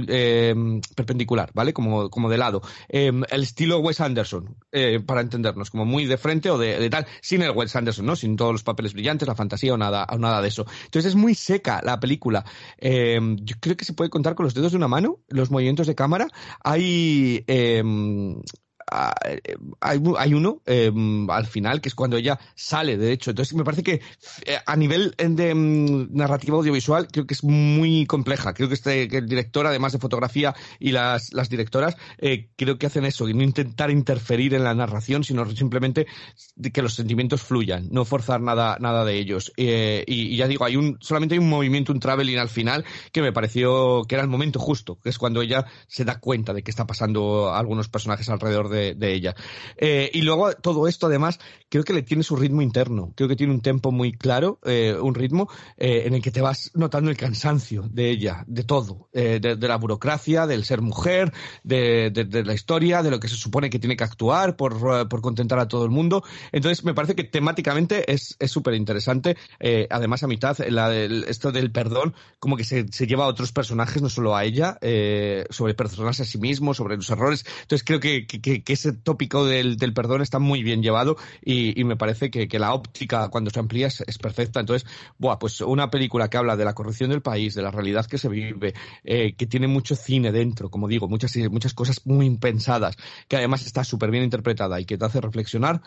eh, 0.07 0.55
perpendicular, 0.95 1.51
¿vale? 1.53 1.73
Como, 1.73 2.09
como 2.09 2.29
de 2.29 2.37
lado. 2.37 2.61
Eh, 2.87 3.11
el 3.29 3.43
estilo 3.43 3.79
Wes 3.79 3.99
Anderson, 3.99 4.55
para 5.05 5.19
entendernos, 5.19 5.71
como 5.71 5.83
muy 5.83 6.05
de 6.05 6.17
frente 6.17 6.49
o 6.49 6.57
de, 6.57 6.89
tal, 6.89 7.05
sin 7.21 7.41
el 7.41 7.51
Wes 7.51 7.75
Anderson, 7.75 8.05
¿no? 8.05 8.15
Sin 8.15 8.37
todos 8.37 8.53
los 8.53 8.63
papeles 8.63 8.93
brillantes, 8.93 9.27
la 9.27 9.35
fantasía 9.35 9.73
o 9.73 9.77
nada, 9.77 10.07
o 10.09 10.17
nada 10.17 10.41
de 10.41 10.47
eso. 10.47 10.65
Entonces 10.85 11.09
es 11.09 11.15
muy 11.15 11.35
seca 11.35 11.81
la 11.83 11.99
película. 11.99 12.45
Yo 12.81 13.55
creo 13.59 13.75
que 13.75 13.83
se 13.83 13.93
puede 13.93 14.09
contar 14.09 14.35
con 14.35 14.45
los 14.45 14.53
dedos 14.53 14.71
de 14.71 14.77
una 14.77 14.87
mano 14.87 15.19
los 15.27 15.51
movimientos 15.51 15.87
de 15.87 15.95
cámara. 15.95 16.27
Hay 16.63 17.43
hay, 19.81 19.97
u- 19.97 20.17
hay 20.17 20.33
uno 20.33 20.61
eh, 20.65 20.91
al 21.29 21.45
final 21.47 21.81
que 21.81 21.89
es 21.89 21.95
cuando 21.95 22.17
ella 22.17 22.39
sale, 22.55 22.97
de 22.97 23.11
hecho. 23.11 23.31
Entonces 23.31 23.55
me 23.55 23.63
parece 23.63 23.83
que 23.83 24.01
eh, 24.45 24.57
a 24.65 24.75
nivel 24.75 25.15
eh, 25.17 25.27
de 25.29 25.55
mm, 25.55 26.15
narrativa 26.15 26.57
audiovisual 26.57 27.07
creo 27.11 27.25
que 27.25 27.33
es 27.33 27.43
muy 27.43 28.05
compleja. 28.05 28.53
Creo 28.53 28.67
que, 28.67 28.75
este, 28.75 29.07
que 29.07 29.17
el 29.17 29.27
director, 29.27 29.65
además 29.65 29.93
de 29.93 29.99
fotografía 29.99 30.53
y 30.79 30.91
las, 30.91 31.31
directoras, 31.49 31.95
eh, 32.17 32.49
creo 32.55 32.77
que 32.77 32.85
hacen 32.87 33.05
eso, 33.05 33.27
y 33.29 33.33
no 33.33 33.43
intentar 33.43 33.89
interferir 33.91 34.53
en 34.53 34.63
la 34.63 34.73
narración, 34.73 35.23
sino 35.23 35.49
simplemente 35.51 36.07
que 36.73 36.81
los 36.81 36.93
sentimientos 36.95 37.41
fluyan, 37.41 37.87
no 37.91 38.05
forzar 38.05 38.41
nada, 38.41 38.77
nada 38.79 39.05
de 39.05 39.17
ellos. 39.17 39.51
Eh, 39.57 40.03
y, 40.07 40.35
ya 40.35 40.47
digo, 40.47 40.65
hay 40.65 40.75
un, 40.75 40.97
solamente 41.01 41.35
hay 41.35 41.39
un 41.39 41.49
movimiento, 41.49 41.91
un 41.91 41.99
traveling 41.99 42.37
al 42.37 42.49
final 42.49 42.85
que 43.11 43.21
me 43.21 43.31
pareció 43.31 44.03
que 44.07 44.15
era 44.15 44.23
el 44.23 44.29
momento 44.29 44.59
justo, 44.59 44.99
que 44.99 45.09
es 45.09 45.17
cuando 45.17 45.41
ella 45.41 45.65
se 45.87 46.05
da 46.05 46.19
cuenta 46.19 46.53
de 46.53 46.63
que 46.63 46.71
está 46.71 46.85
pasando 46.85 47.53
algunos 47.53 47.87
personajes 47.89 48.29
alrededor 48.29 48.69
de, 48.69 48.82
de 48.95 49.13
ella. 49.13 49.35
Eh, 49.77 50.09
y 50.13 50.21
luego 50.21 50.53
todo 50.53 50.87
esto, 50.87 51.07
además, 51.07 51.39
creo 51.69 51.83
que 51.83 51.93
le 51.93 52.03
tiene 52.03 52.23
su 52.23 52.35
ritmo 52.35 52.61
interno. 52.61 53.13
Creo 53.15 53.27
que 53.29 53.35
tiene 53.35 53.53
un 53.53 53.61
tempo 53.61 53.91
muy 53.91 54.11
claro, 54.11 54.59
eh, 54.65 54.95
un 55.01 55.15
ritmo 55.15 55.49
eh, 55.77 56.03
en 56.05 56.13
el 56.13 56.21
que 56.21 56.31
te 56.31 56.41
vas 56.41 56.71
notando 56.75 57.09
el 57.09 57.17
cansancio 57.17 57.83
de 57.89 58.09
ella, 58.09 58.43
de 58.47 58.63
todo, 58.63 59.09
de, 59.13 59.57
la 59.59 59.77
burocracia, 59.77 60.45
del 60.45 60.65
ser 60.65 60.81
mujer, 60.81 61.31
de, 61.63 62.43
la 62.45 62.53
historia, 62.53 63.01
de 63.01 63.09
lo 63.11 63.19
que 63.19 63.27
se 63.27 63.35
supone 63.35 63.69
que 63.69 63.79
tiene 63.79 63.95
que 63.95 64.03
actuar 64.03 64.55
por, 64.55 65.07
por 65.07 65.21
contentar 65.21 65.59
a 65.59 65.67
todo 65.67 65.85
el 65.85 65.91
mundo. 65.91 66.23
Entonces, 66.51 66.83
me 66.83 66.93
parece 66.93 67.15
que 67.15 67.23
temáticamente 67.23 68.11
es 68.13 68.35
súper 68.45 68.75
interesante. 68.75 69.37
Además, 69.89 70.23
a 70.23 70.27
mitad, 70.27 70.57
del- 70.57 71.25
esto 71.27 71.51
del 71.51 71.71
perdón, 71.71 72.13
como 72.39 72.57
que 72.57 72.63
se, 72.63 72.85
lleva 73.07 73.25
a 73.25 73.27
otros 73.27 73.51
personajes, 73.51 74.01
no 74.01 74.09
solo 74.09 74.35
a 74.35 74.43
ella, 74.43 74.77
sobre 75.49 75.73
perdonarse 75.73 76.23
a 76.23 76.25
sí 76.25 76.37
mismo, 76.37 76.73
sobre 76.73 76.95
los 76.95 77.09
errores. 77.09 77.45
Entonces, 77.61 77.83
creo 77.83 77.99
que- 77.99 78.25
ese 78.73 78.93
tópico 78.93 79.45
del, 79.45 79.77
del 79.77 79.93
perdón 79.93 80.21
está 80.21 80.39
muy 80.39 80.63
bien 80.63 80.81
llevado 80.81 81.17
y, 81.43 81.79
y 81.79 81.83
me 81.83 81.95
parece 81.95 82.29
que, 82.29 82.47
que 82.47 82.59
la 82.59 82.73
óptica, 82.73 83.29
cuando 83.29 83.49
se 83.49 83.59
amplía, 83.59 83.87
es, 83.87 84.17
perfecta. 84.17 84.59
Entonces, 84.59 84.87
buah, 85.17 85.39
pues 85.39 85.61
una 85.61 85.89
película 85.89 86.29
que 86.29 86.37
habla 86.37 86.55
de 86.55 86.65
la 86.65 86.73
corrupción 86.73 87.09
del 87.09 87.21
país, 87.21 87.55
de 87.55 87.61
la 87.61 87.71
realidad 87.71 88.05
que 88.05 88.17
se 88.17 88.29
vive, 88.29 88.73
eh, 89.03 89.35
que 89.35 89.47
tiene 89.47 89.67
mucho 89.67 89.95
cine 89.95 90.31
dentro, 90.31 90.69
como 90.69 90.87
digo, 90.87 91.07
muchas, 91.07 91.35
muchas 91.49 91.73
cosas 91.73 92.05
muy 92.05 92.25
impensadas, 92.25 92.95
que 93.27 93.37
además 93.37 93.65
está 93.65 93.83
súper 93.83 94.11
bien 94.11 94.23
interpretada 94.23 94.79
y 94.79 94.85
que 94.85 94.97
te 94.97 95.05
hace 95.05 95.21
reflexionar, 95.21 95.81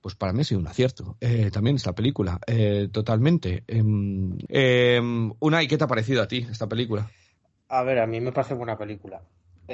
pues 0.00 0.16
para 0.16 0.32
mí 0.32 0.40
ha 0.40 0.44
sido 0.44 0.60
un 0.60 0.66
acierto. 0.66 1.16
Eh, 1.20 1.50
también 1.50 1.76
esta 1.76 1.94
película, 1.94 2.40
eh, 2.46 2.88
totalmente. 2.92 3.64
Em, 3.66 4.36
em, 4.48 5.32
Unai, 5.38 5.68
¿qué 5.68 5.78
te 5.78 5.84
ha 5.84 5.86
parecido 5.86 6.22
a 6.22 6.28
ti 6.28 6.46
esta 6.50 6.68
película? 6.68 7.10
A 7.68 7.82
ver, 7.84 8.00
a 8.00 8.06
mí 8.06 8.20
me 8.20 8.32
parece 8.32 8.54
buena 8.54 8.76
película. 8.76 9.22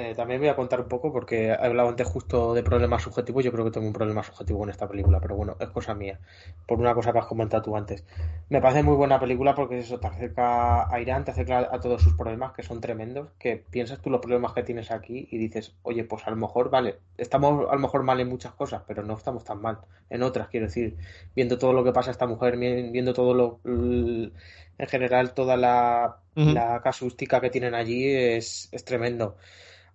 Eh, 0.01 0.13
también 0.15 0.39
voy 0.39 0.47
a 0.47 0.55
contar 0.55 0.79
un 0.79 0.87
poco 0.87 1.11
porque 1.11 1.47
he 1.47 1.51
hablado 1.51 1.89
antes 1.89 2.07
justo 2.07 2.53
de 2.53 2.63
problemas 2.63 3.01
subjetivos. 3.03 3.43
Yo 3.43 3.51
creo 3.51 3.65
que 3.65 3.71
tengo 3.71 3.85
un 3.87 3.91
problema 3.93 4.23
subjetivo 4.23 4.59
con 4.59 4.69
esta 4.69 4.87
película, 4.87 5.19
pero 5.19 5.35
bueno, 5.35 5.57
es 5.59 5.67
cosa 5.69 5.93
mía. 5.93 6.19
Por 6.65 6.79
una 6.79 6.93
cosa 6.93 7.11
que 7.11 7.19
has 7.19 7.25
comentado 7.25 7.63
tú 7.63 7.75
antes. 7.75 8.05
Me 8.49 8.61
parece 8.61 8.81
muy 8.81 8.95
buena 8.95 9.19
película 9.19 9.55
porque 9.55 9.79
eso 9.79 9.99
te 9.99 10.07
acerca 10.07 10.89
a 10.89 11.01
Irán, 11.01 11.25
te 11.25 11.31
acerca 11.31 11.67
a 11.69 11.79
todos 11.81 12.01
sus 12.01 12.13
problemas 12.13 12.53
que 12.53 12.63
son 12.63 12.79
tremendos. 12.79 13.27
Que 13.39 13.57
piensas 13.57 13.99
tú 14.01 14.09
los 14.09 14.21
problemas 14.21 14.53
que 14.53 14.63
tienes 14.63 14.89
aquí 14.91 15.27
y 15.31 15.37
dices, 15.37 15.75
oye, 15.83 16.05
pues 16.05 16.25
a 16.25 16.29
lo 16.29 16.37
mejor, 16.37 16.69
vale, 16.69 16.99
estamos 17.17 17.69
a 17.69 17.73
lo 17.75 17.81
mejor 17.81 18.03
mal 18.03 18.21
en 18.21 18.29
muchas 18.29 18.53
cosas, 18.53 18.83
pero 18.87 19.03
no 19.03 19.15
estamos 19.15 19.43
tan 19.43 19.61
mal 19.61 19.79
en 20.09 20.23
otras. 20.23 20.47
Quiero 20.47 20.67
decir, 20.67 20.95
viendo 21.35 21.57
todo 21.57 21.73
lo 21.73 21.83
que 21.83 21.91
pasa 21.91 22.11
a 22.11 22.13
esta 22.13 22.25
mujer, 22.25 22.55
vi- 22.57 22.89
viendo 22.91 23.13
todo 23.13 23.33
lo, 23.33 23.59
en 23.65 24.87
general, 24.87 25.33
toda 25.33 25.57
la, 25.57 26.19
Ujú. 26.37 26.51
la 26.51 26.79
casuística 26.81 27.41
que 27.41 27.49
tienen 27.49 27.75
allí 27.75 28.07
es, 28.07 28.69
es 28.71 28.85
tremendo. 28.85 29.35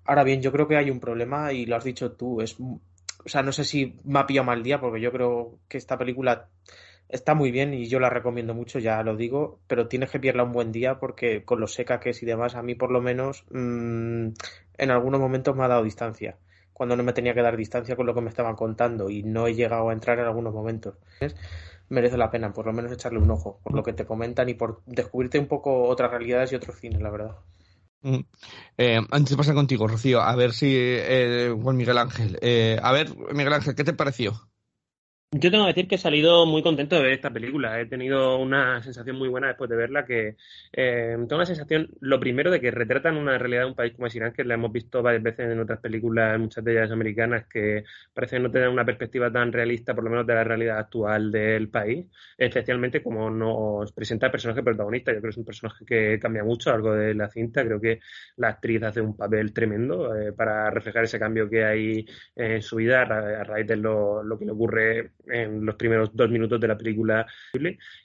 Ahora 0.05 0.25
bien, 0.25 0.43
yo 0.43 0.53
creo 0.53 0.69
que 0.69 0.77
hay 0.77 0.91
un 0.91 1.01
problema 1.01 1.53
y 1.53 1.67
lo 1.67 1.77
has 1.77 1.85
dicho 1.85 2.13
tú. 2.13 2.41
Es, 2.41 2.57
o 2.61 2.81
sea, 3.27 3.43
no 3.43 3.53
sé 3.53 3.65
si 3.65 3.97
me 4.05 4.19
ha 4.19 4.27
pillado 4.27 4.47
mal 4.47 4.63
día 4.63 4.81
porque 4.81 5.01
yo 5.01 5.11
creo 5.13 5.59
que 5.69 5.79
esta 5.79 5.97
película 5.97 6.49
está 7.09 7.35
muy 7.35 7.51
bien 7.51 7.75
y 7.75 7.87
yo 7.87 8.01
la 8.01 8.11
recomiendo 8.11 8.55
mucho, 8.55 8.79
ya 8.79 9.03
lo 9.03 9.17
digo, 9.17 9.61
pero 9.67 9.89
tienes 9.89 10.11
que 10.11 10.19
pillarla 10.19 10.45
un 10.45 10.53
buen 10.53 10.73
día 10.73 10.99
porque 10.99 11.45
con 11.45 11.61
lo 11.61 11.67
seca 11.67 12.01
que 12.01 12.11
es 12.11 12.23
y 12.23 12.27
demás, 12.27 12.55
a 12.55 12.63
mí 12.63 12.75
por 12.75 12.91
lo 12.91 13.01
menos 13.01 13.45
mm, 13.51 14.29
en 14.79 14.91
algunos 14.91 15.21
momentos 15.21 15.57
me 15.57 15.65
ha 15.65 15.69
dado 15.69 15.85
distancia. 15.85 16.37
Cuando 16.73 16.97
no 16.97 17.05
me 17.05 17.13
tenía 17.13 17.35
que 17.35 17.43
dar 17.43 17.57
distancia 17.57 17.95
con 17.95 18.07
lo 18.07 18.15
que 18.15 18.21
me 18.21 18.31
estaban 18.31 18.57
contando 18.57 19.09
y 19.09 19.23
no 19.23 19.47
he 19.47 19.55
llegado 19.55 19.91
a 19.91 19.93
entrar 19.93 20.19
en 20.19 20.25
algunos 20.25 20.53
momentos. 20.53 20.97
Merece 21.89 22.17
la 22.17 22.31
pena, 22.31 22.53
por 22.53 22.67
lo 22.67 22.73
menos 22.73 22.91
echarle 22.91 23.21
un 23.21 23.31
ojo 23.31 23.61
por 23.63 23.75
lo 23.75 23.83
que 23.83 23.93
te 23.93 24.07
comentan 24.07 24.49
y 24.49 24.55
por 24.55 24.83
descubrirte 24.87 25.39
un 25.39 25.47
poco 25.47 25.85
otras 25.85 26.11
realidades 26.11 26.53
y 26.53 26.57
otros 26.57 26.81
cines, 26.81 27.01
la 27.01 27.11
verdad. 27.11 27.37
Mm. 28.05 28.21
Eh, 28.79 29.01
antes 29.11 29.31
de 29.31 29.37
pasar 29.37 29.55
contigo, 29.55 29.89
Rocío, 29.89 30.21
a 30.21 30.37
ver 30.37 30.53
si 30.53 30.67
eh, 30.77 31.55
Juan 31.61 31.77
Miguel 31.77 31.99
Ángel. 31.99 32.39
Eh, 32.43 32.79
a 32.83 32.93
ver, 32.93 33.17
Miguel 33.33 33.55
Ángel, 33.55 33.75
¿qué 33.75 33.85
te 33.85 33.95
pareció? 33.95 34.35
Yo 35.37 35.51
tengo 35.51 35.65
que 35.65 35.71
decir 35.71 35.89
que 35.89 35.97
he 35.97 35.99
salido 35.99 36.47
muy 36.47 36.63
contento 36.63 36.95
de 36.95 37.03
ver 37.03 37.13
esta 37.13 37.29
película. 37.33 37.81
He 37.81 37.87
tenido 37.87 38.39
una 38.39 38.81
sensación 38.85 39.17
muy 39.17 39.29
buena 39.29 39.49
después 39.49 39.69
de 39.69 39.75
verla, 39.75 40.05
que 40.07 40.37
eh, 40.73 41.17
tengo 41.19 41.35
una 41.35 41.45
sensación, 41.45 41.91
lo 41.99 42.21
primero, 42.21 42.53
de 42.53 42.61
que 42.61 42.71
retratan 42.71 43.17
una 43.17 43.37
realidad 43.37 43.63
de 43.63 43.67
un 43.67 43.75
país 43.75 43.95
como 43.95 44.07
es 44.07 44.15
Irán, 44.15 44.33
que 44.33 44.45
la 44.45 44.55
hemos 44.55 44.71
visto 44.71 45.03
varias 45.03 45.25
veces 45.25 45.51
en 45.51 45.59
otras 45.59 45.81
películas, 45.81 46.39
muchas 46.39 46.63
de 46.63 46.73
ellas 46.75 46.93
americanas, 46.93 47.47
que 47.49 47.83
parece 48.13 48.39
no 48.39 48.49
tener 48.49 48.69
una 48.69 48.85
perspectiva 48.85 49.29
tan 49.33 49.53
realista, 49.53 49.93
por 49.93 50.05
lo 50.05 50.11
menos 50.11 50.25
de 50.25 50.35
la 50.35 50.45
realidad 50.45 50.79
actual 50.79 51.33
del 51.33 51.69
país, 51.69 52.07
especialmente 52.39 53.03
como 53.03 53.29
nos 53.29 53.91
presenta 53.91 54.27
el 54.27 54.33
personaje 54.33 54.63
protagonista. 54.63 55.11
Yo 55.13 55.19
creo 55.19 55.31
que 55.31 55.35
es 55.35 55.39
un 55.39 55.45
personaje 55.45 55.85
que 55.85 56.19
cambia 56.21 56.45
mucho 56.45 56.71
a 56.71 56.75
lo 56.75 56.79
largo 56.79 56.95
de 56.95 57.15
la 57.15 57.29
cinta. 57.29 57.65
Creo 57.65 57.81
que 57.81 57.99
la 58.37 58.51
actriz 58.51 58.81
hace 58.85 59.01
un 59.01 59.17
papel 59.17 59.53
tremendo 59.53 60.15
eh, 60.15 60.33
para 60.33 60.71
reflejar 60.71 61.03
ese 61.03 61.19
cambio 61.19 61.51
que 61.51 61.65
hay 61.65 62.07
en 62.37 62.63
su 62.63 62.77
vida 62.77 63.03
a, 63.03 63.41
a 63.41 63.43
raíz 63.43 63.67
de 63.67 63.77
lo, 63.77 64.23
lo 64.23 64.39
que 64.39 64.45
le 64.45 64.53
ocurre 64.53 65.11
en 65.29 65.65
los 65.65 65.77
primeros 65.77 66.11
dos 66.15 66.31
minutos 66.31 66.61
de 66.61 66.69
la 66.69 66.77
película. 66.79 67.27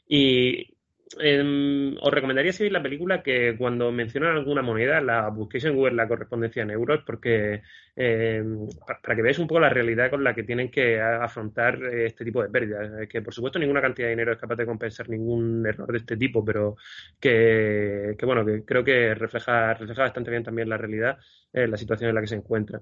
Y 0.08 0.74
em, 1.20 1.98
os 2.06 2.12
recomendaría 2.14 2.54
veis 2.54 2.72
la 2.72 2.84
película 2.84 3.24
que 3.24 3.56
cuando 3.58 3.92
mencionan 3.92 4.36
alguna 4.38 4.62
moneda 4.62 5.02
la 5.02 5.30
busquéis 5.30 5.66
en 5.66 5.76
Google 5.76 5.96
la 5.96 6.08
correspondencia 6.08 6.62
en 6.64 6.70
euros 6.72 7.02
porque 7.06 7.62
em, 7.96 8.68
pa- 8.86 9.00
para 9.02 9.16
que 9.16 9.22
veáis 9.24 9.40
un 9.40 9.48
poco 9.48 9.60
la 9.60 9.70
realidad 9.70 10.10
con 10.12 10.24
la 10.24 10.36
que 10.36 10.44
tienen 10.44 10.70
que 10.70 11.02
afrontar 11.02 11.82
eh, 11.84 12.06
este 12.08 12.24
tipo 12.26 12.44
de 12.44 12.50
pérdidas. 12.50 12.92
Eh, 13.04 13.08
Que 13.08 13.22
por 13.22 13.34
supuesto 13.34 13.58
ninguna 13.60 13.82
cantidad 13.82 14.08
de 14.08 14.12
dinero 14.12 14.34
es 14.34 14.38
capaz 14.40 14.56
de 14.56 14.66
compensar 14.68 15.10
ningún 15.10 15.66
error 15.66 15.92
de 15.92 15.98
este 16.00 16.16
tipo, 16.18 16.46
pero 16.46 16.76
que, 17.20 18.16
bueno, 18.26 18.46
que 18.46 18.64
creo 18.66 18.84
que 18.84 19.14
refleja, 19.16 19.74
refleja 19.74 20.04
bastante 20.04 20.32
bien 20.32 20.44
también 20.44 20.70
la 20.70 20.78
realidad, 20.78 21.18
eh, 21.54 21.68
la 21.68 21.78
situación 21.78 22.10
en 22.10 22.16
la 22.16 22.22
que 22.22 22.28
se 22.28 22.36
encuentra. 22.36 22.82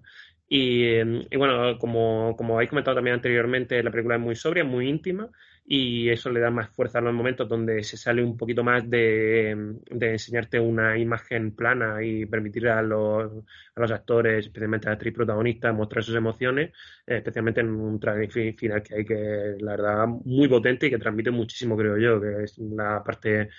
Y, 0.49 0.85
eh, 0.85 1.27
y 1.29 1.37
bueno, 1.37 1.77
como, 1.77 2.35
como 2.37 2.55
habéis 2.55 2.69
comentado 2.69 2.95
también 2.95 3.15
anteriormente, 3.15 3.81
la 3.83 3.91
película 3.91 4.15
es 4.15 4.21
muy 4.21 4.35
sobria, 4.35 4.63
muy 4.63 4.87
íntima 4.89 5.29
y 5.69 6.09
eso 6.09 6.29
le 6.31 6.39
da 6.39 6.49
más 6.49 6.69
fuerza 6.69 6.99
a 6.99 7.01
los 7.01 7.13
momentos 7.13 7.49
donde 7.49 7.83
se 7.83 7.97
sale 7.97 8.23
un 8.23 8.37
poquito 8.37 8.63
más 8.63 8.89
de, 8.89 9.51
enseñarte 9.89 10.59
una 10.61 10.97
imagen 10.97 11.53
plana 11.55 12.01
y 12.03 12.25
permitir 12.25 12.69
a 12.69 12.81
los, 12.81 13.31
a 13.75 13.79
los 13.81 13.91
actores, 13.91 14.45
especialmente 14.45 14.87
a 14.87 14.91
la 14.91 14.93
actriz 14.95 15.13
protagonista, 15.13 15.73
mostrar 15.73 16.03
sus 16.05 16.15
emociones, 16.15 16.69
eh, 17.05 17.17
especialmente 17.17 17.59
en 17.61 17.69
un 17.71 17.99
traje 17.99 18.29
fi- 18.29 18.53
final 18.53 18.81
que 18.81 18.95
hay 18.95 19.05
que, 19.05 19.55
la 19.59 19.71
verdad, 19.71 20.07
muy 20.07 20.47
potente 20.47 20.87
y 20.87 20.89
que 20.89 20.97
transmite 20.99 21.31
muchísimo, 21.31 21.75
creo 21.77 21.97
yo, 21.97 22.21
que 22.21 22.43
es 22.43 22.57
la 22.59 23.03
parte, 23.03 23.49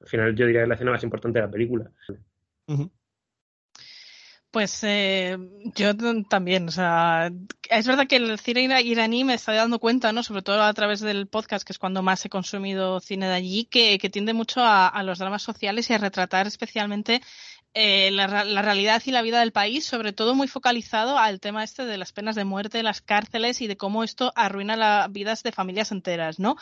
al 0.00 0.06
final 0.08 0.34
yo 0.36 0.46
diría 0.46 0.62
que 0.62 0.68
la 0.68 0.74
escena 0.74 0.92
más 0.92 1.02
importante 1.04 1.40
de 1.40 1.46
la 1.46 1.50
película. 1.50 1.90
Pues 4.50 4.82
eh, 4.82 5.36
yo 5.76 5.94
también, 6.28 6.68
o 6.68 6.70
sea, 6.72 7.30
es 7.68 7.86
verdad 7.86 8.06
que 8.06 8.16
el 8.16 8.38
cine 8.38 8.62
ira- 8.62 8.80
iraní 8.80 9.22
me 9.22 9.34
estoy 9.34 9.56
dando 9.56 9.78
cuenta, 9.78 10.10
¿no? 10.12 10.22
Sobre 10.22 10.40
todo 10.42 10.62
a 10.62 10.72
través 10.72 11.00
del 11.00 11.28
podcast, 11.28 11.66
que 11.66 11.72
es 11.74 11.78
cuando 11.78 12.02
más 12.02 12.24
he 12.24 12.30
consumido 12.30 12.98
cine 13.00 13.28
de 13.28 13.34
allí, 13.34 13.66
que, 13.66 13.98
que 13.98 14.08
tiende 14.08 14.32
mucho 14.32 14.60
a, 14.62 14.88
a 14.88 15.02
los 15.02 15.18
dramas 15.18 15.42
sociales 15.42 15.90
y 15.90 15.92
a 15.94 15.98
retratar 15.98 16.46
especialmente 16.46 17.20
eh, 17.80 18.10
la, 18.10 18.26
realidad 18.26 19.00
y 19.06 19.12
la 19.12 19.22
vida 19.22 19.38
del 19.38 19.52
país, 19.52 19.84
sobre 19.84 20.12
todo 20.12 20.34
muy 20.34 20.48
focalizado 20.48 21.16
al 21.16 21.38
tema 21.38 21.62
este 21.62 21.84
de 21.84 21.96
las 21.96 22.10
penas 22.10 22.34
de 22.34 22.42
muerte, 22.42 22.82
las 22.82 23.00
cárceles 23.00 23.60
y 23.60 23.68
de 23.68 23.76
cómo 23.76 24.02
esto 24.02 24.32
arruina 24.34 24.74
las 24.74 25.12
vidas 25.12 25.44
de 25.44 25.52
familias 25.52 25.92
enteras, 25.92 26.40
¿no? 26.40 26.56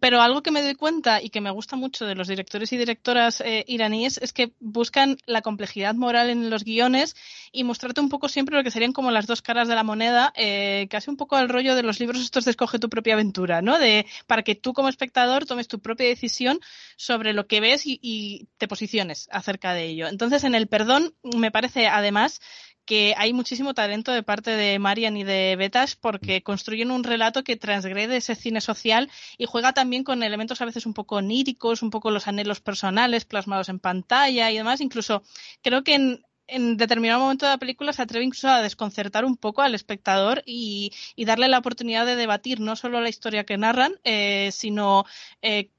Pero 0.00 0.22
algo 0.22 0.44
que 0.44 0.52
me 0.52 0.62
doy 0.62 0.76
cuenta 0.76 1.20
y 1.20 1.30
que 1.30 1.40
me 1.40 1.50
gusta 1.50 1.74
mucho 1.74 2.06
de 2.06 2.14
los 2.14 2.28
directores 2.28 2.72
y 2.72 2.76
directoras 2.76 3.40
eh, 3.40 3.64
iraníes 3.66 4.18
es 4.22 4.32
que 4.32 4.52
buscan 4.60 5.16
la 5.26 5.42
complejidad 5.42 5.96
moral 5.96 6.30
en 6.30 6.48
los 6.48 6.62
guiones 6.62 7.16
y 7.50 7.64
mostrarte 7.64 8.00
un 8.00 8.08
poco 8.08 8.28
siempre 8.28 8.56
lo 8.56 8.62
que 8.62 8.70
serían 8.70 8.92
como 8.92 9.10
las 9.10 9.26
dos 9.26 9.42
caras 9.42 9.66
de 9.66 9.74
la 9.74 9.82
moneda, 9.82 10.32
eh, 10.36 10.86
casi 10.90 11.10
un 11.10 11.16
poco 11.16 11.34
al 11.34 11.48
rollo 11.48 11.74
de 11.74 11.82
los 11.82 11.98
libros 11.98 12.22
estos 12.22 12.44
de 12.44 12.52
escoge 12.52 12.78
tu 12.78 12.88
propia 12.88 13.14
aventura, 13.14 13.62
¿no? 13.62 13.80
De 13.80 14.06
para 14.28 14.44
que 14.44 14.54
tú 14.54 14.74
como 14.74 14.88
espectador 14.88 15.44
tomes 15.44 15.66
tu 15.66 15.80
propia 15.80 16.06
decisión 16.06 16.60
sobre 16.96 17.32
lo 17.32 17.48
que 17.48 17.60
ves 17.60 17.84
y, 17.84 17.98
y 18.00 18.46
te 18.58 18.68
posiciones 18.68 19.28
acerca 19.32 19.74
de 19.74 19.86
ello. 19.86 20.06
Entonces, 20.06 20.44
en 20.44 20.51
el 20.54 20.68
perdón 20.68 21.14
me 21.22 21.50
parece 21.50 21.88
además 21.88 22.40
que 22.84 23.14
hay 23.16 23.32
muchísimo 23.32 23.74
talento 23.74 24.12
de 24.12 24.22
parte 24.22 24.50
de 24.50 24.78
Marian 24.78 25.16
y 25.16 25.24
de 25.24 25.56
Betas 25.56 25.96
porque 25.96 26.42
construyen 26.42 26.90
un 26.90 27.04
relato 27.04 27.44
que 27.44 27.56
transgrede 27.56 28.16
ese 28.16 28.34
cine 28.34 28.60
social 28.60 29.10
y 29.38 29.46
juega 29.46 29.72
también 29.72 30.04
con 30.04 30.22
elementos 30.22 30.60
a 30.60 30.64
veces 30.64 30.86
un 30.86 30.94
poco 30.94 31.16
oníricos, 31.16 31.82
un 31.82 31.90
poco 31.90 32.10
los 32.10 32.26
anhelos 32.28 32.60
personales 32.60 33.24
plasmados 33.24 33.68
en 33.68 33.78
pantalla 33.78 34.50
y 34.50 34.56
demás. 34.56 34.80
Incluso 34.80 35.22
creo 35.62 35.84
que 35.84 35.94
en, 35.94 36.26
en 36.48 36.76
determinado 36.76 37.20
momento 37.20 37.46
de 37.46 37.52
la 37.52 37.58
película 37.58 37.92
se 37.92 38.02
atreve 38.02 38.24
incluso 38.24 38.48
a 38.48 38.62
desconcertar 38.62 39.24
un 39.24 39.36
poco 39.36 39.62
al 39.62 39.74
espectador 39.74 40.42
y, 40.44 40.92
y 41.14 41.24
darle 41.24 41.48
la 41.48 41.58
oportunidad 41.58 42.04
de 42.04 42.16
debatir 42.16 42.60
no 42.60 42.76
solo 42.76 43.00
la 43.00 43.08
historia 43.08 43.44
que 43.44 43.58
narran, 43.58 43.94
eh, 44.04 44.50
sino 44.52 45.04
eh, 45.40 45.70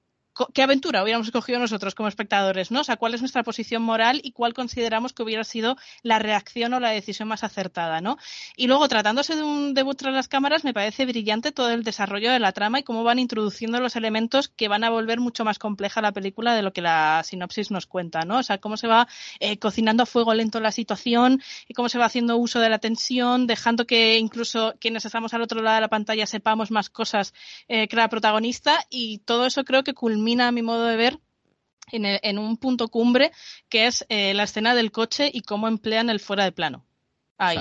qué 0.54 0.64
aventura 0.64 1.04
hubiéramos 1.04 1.28
escogido 1.28 1.60
nosotros 1.60 1.94
como 1.96 2.10
espectadores, 2.10 2.72
¿no? 2.72 2.82
O 2.82 2.84
sea, 2.84 2.98
cuál 2.98 3.14
es 3.14 3.22
nuestra 3.22 3.44
posición 3.44 3.84
moral 3.84 4.20
y 4.24 4.32
cuál 4.32 4.54
consideramos 4.54 5.14
que 5.14 5.24
hubiera 5.24 5.44
sido 5.44 5.78
la 6.02 6.20
reacción 6.20 6.74
o 6.74 6.80
la 6.80 6.90
decisión 6.90 7.28
más 7.28 7.44
acertada, 7.44 8.02
¿no? 8.02 8.18
Y 8.56 8.68
luego, 8.68 8.88
tratándose 8.88 9.36
de 9.36 9.44
un 9.44 9.74
debut 9.74 9.98
tras 9.98 10.14
las 10.14 10.28
cámaras, 10.28 10.64
me 10.64 10.74
parece 10.74 11.06
brillante 11.06 11.52
todo 11.52 11.70
el 11.70 11.84
desarrollo 11.84 12.32
de 12.32 12.40
la 12.40 12.52
trama 12.52 12.80
y 12.80 12.84
cómo 12.84 13.04
van 13.04 13.20
introduciendo 13.20 13.80
los 13.80 13.96
elementos 13.96 14.48
que 14.48 14.68
van 14.68 14.84
a 14.84 14.90
volver 14.90 15.20
mucho 15.20 15.46
más 15.46 15.60
compleja 15.60 16.02
la 16.02 16.12
película 16.12 16.56
de 16.56 16.64
lo 16.64 16.74
que 16.74 16.82
la 16.82 17.22
sinopsis 17.24 17.70
nos 17.70 17.86
cuenta, 17.86 18.22
¿no? 18.22 18.40
O 18.40 18.44
sea, 18.44 18.58
cómo 18.58 18.78
se 18.78 18.88
va 18.88 19.08
eh, 19.40 19.58
cocinando 19.60 20.04
a 20.04 20.06
fuego 20.08 20.34
lento 20.34 20.60
la 20.60 20.72
situación 20.72 21.42
y 21.68 21.74
cómo 21.74 21.90
se 21.90 22.00
va 22.00 22.06
haciendo 22.06 22.38
uso 22.38 22.60
de 22.60 22.70
la 22.70 22.80
tensión, 22.80 23.46
dejando 23.46 23.86
que 23.86 24.18
incluso 24.18 24.74
quienes 24.80 25.06
estamos 25.06 25.34
al 25.34 25.42
otro 25.42 25.62
lado 25.62 25.76
de 25.76 25.82
la 25.82 25.90
pantalla 25.90 26.26
sepamos 26.26 26.72
más 26.72 26.90
cosas 26.90 27.34
eh, 27.68 27.88
que 27.88 27.96
la 27.96 28.10
protagonista 28.10 28.86
y 28.90 29.20
todo 29.20 29.46
eso 29.46 29.64
creo 29.64 29.84
que 29.84 29.94
culmina 29.94 30.23
a 30.42 30.52
mi 30.52 30.62
modo 30.62 30.86
de 30.86 30.96
ver 30.98 31.20
en, 31.92 32.06
el- 32.06 32.20
en 32.24 32.40
un 32.40 32.58
punto 32.58 32.90
cumbre 32.90 33.32
que 33.70 33.88
es 33.88 34.06
eh, 34.10 34.34
la 34.34 34.44
escena 34.44 34.76
del 34.76 34.92
coche 34.92 35.30
y 35.34 35.42
cómo 35.44 35.68
emplean 35.68 36.10
el 36.10 36.20
fuera 36.20 36.44
de 36.46 36.52
plano. 36.52 36.86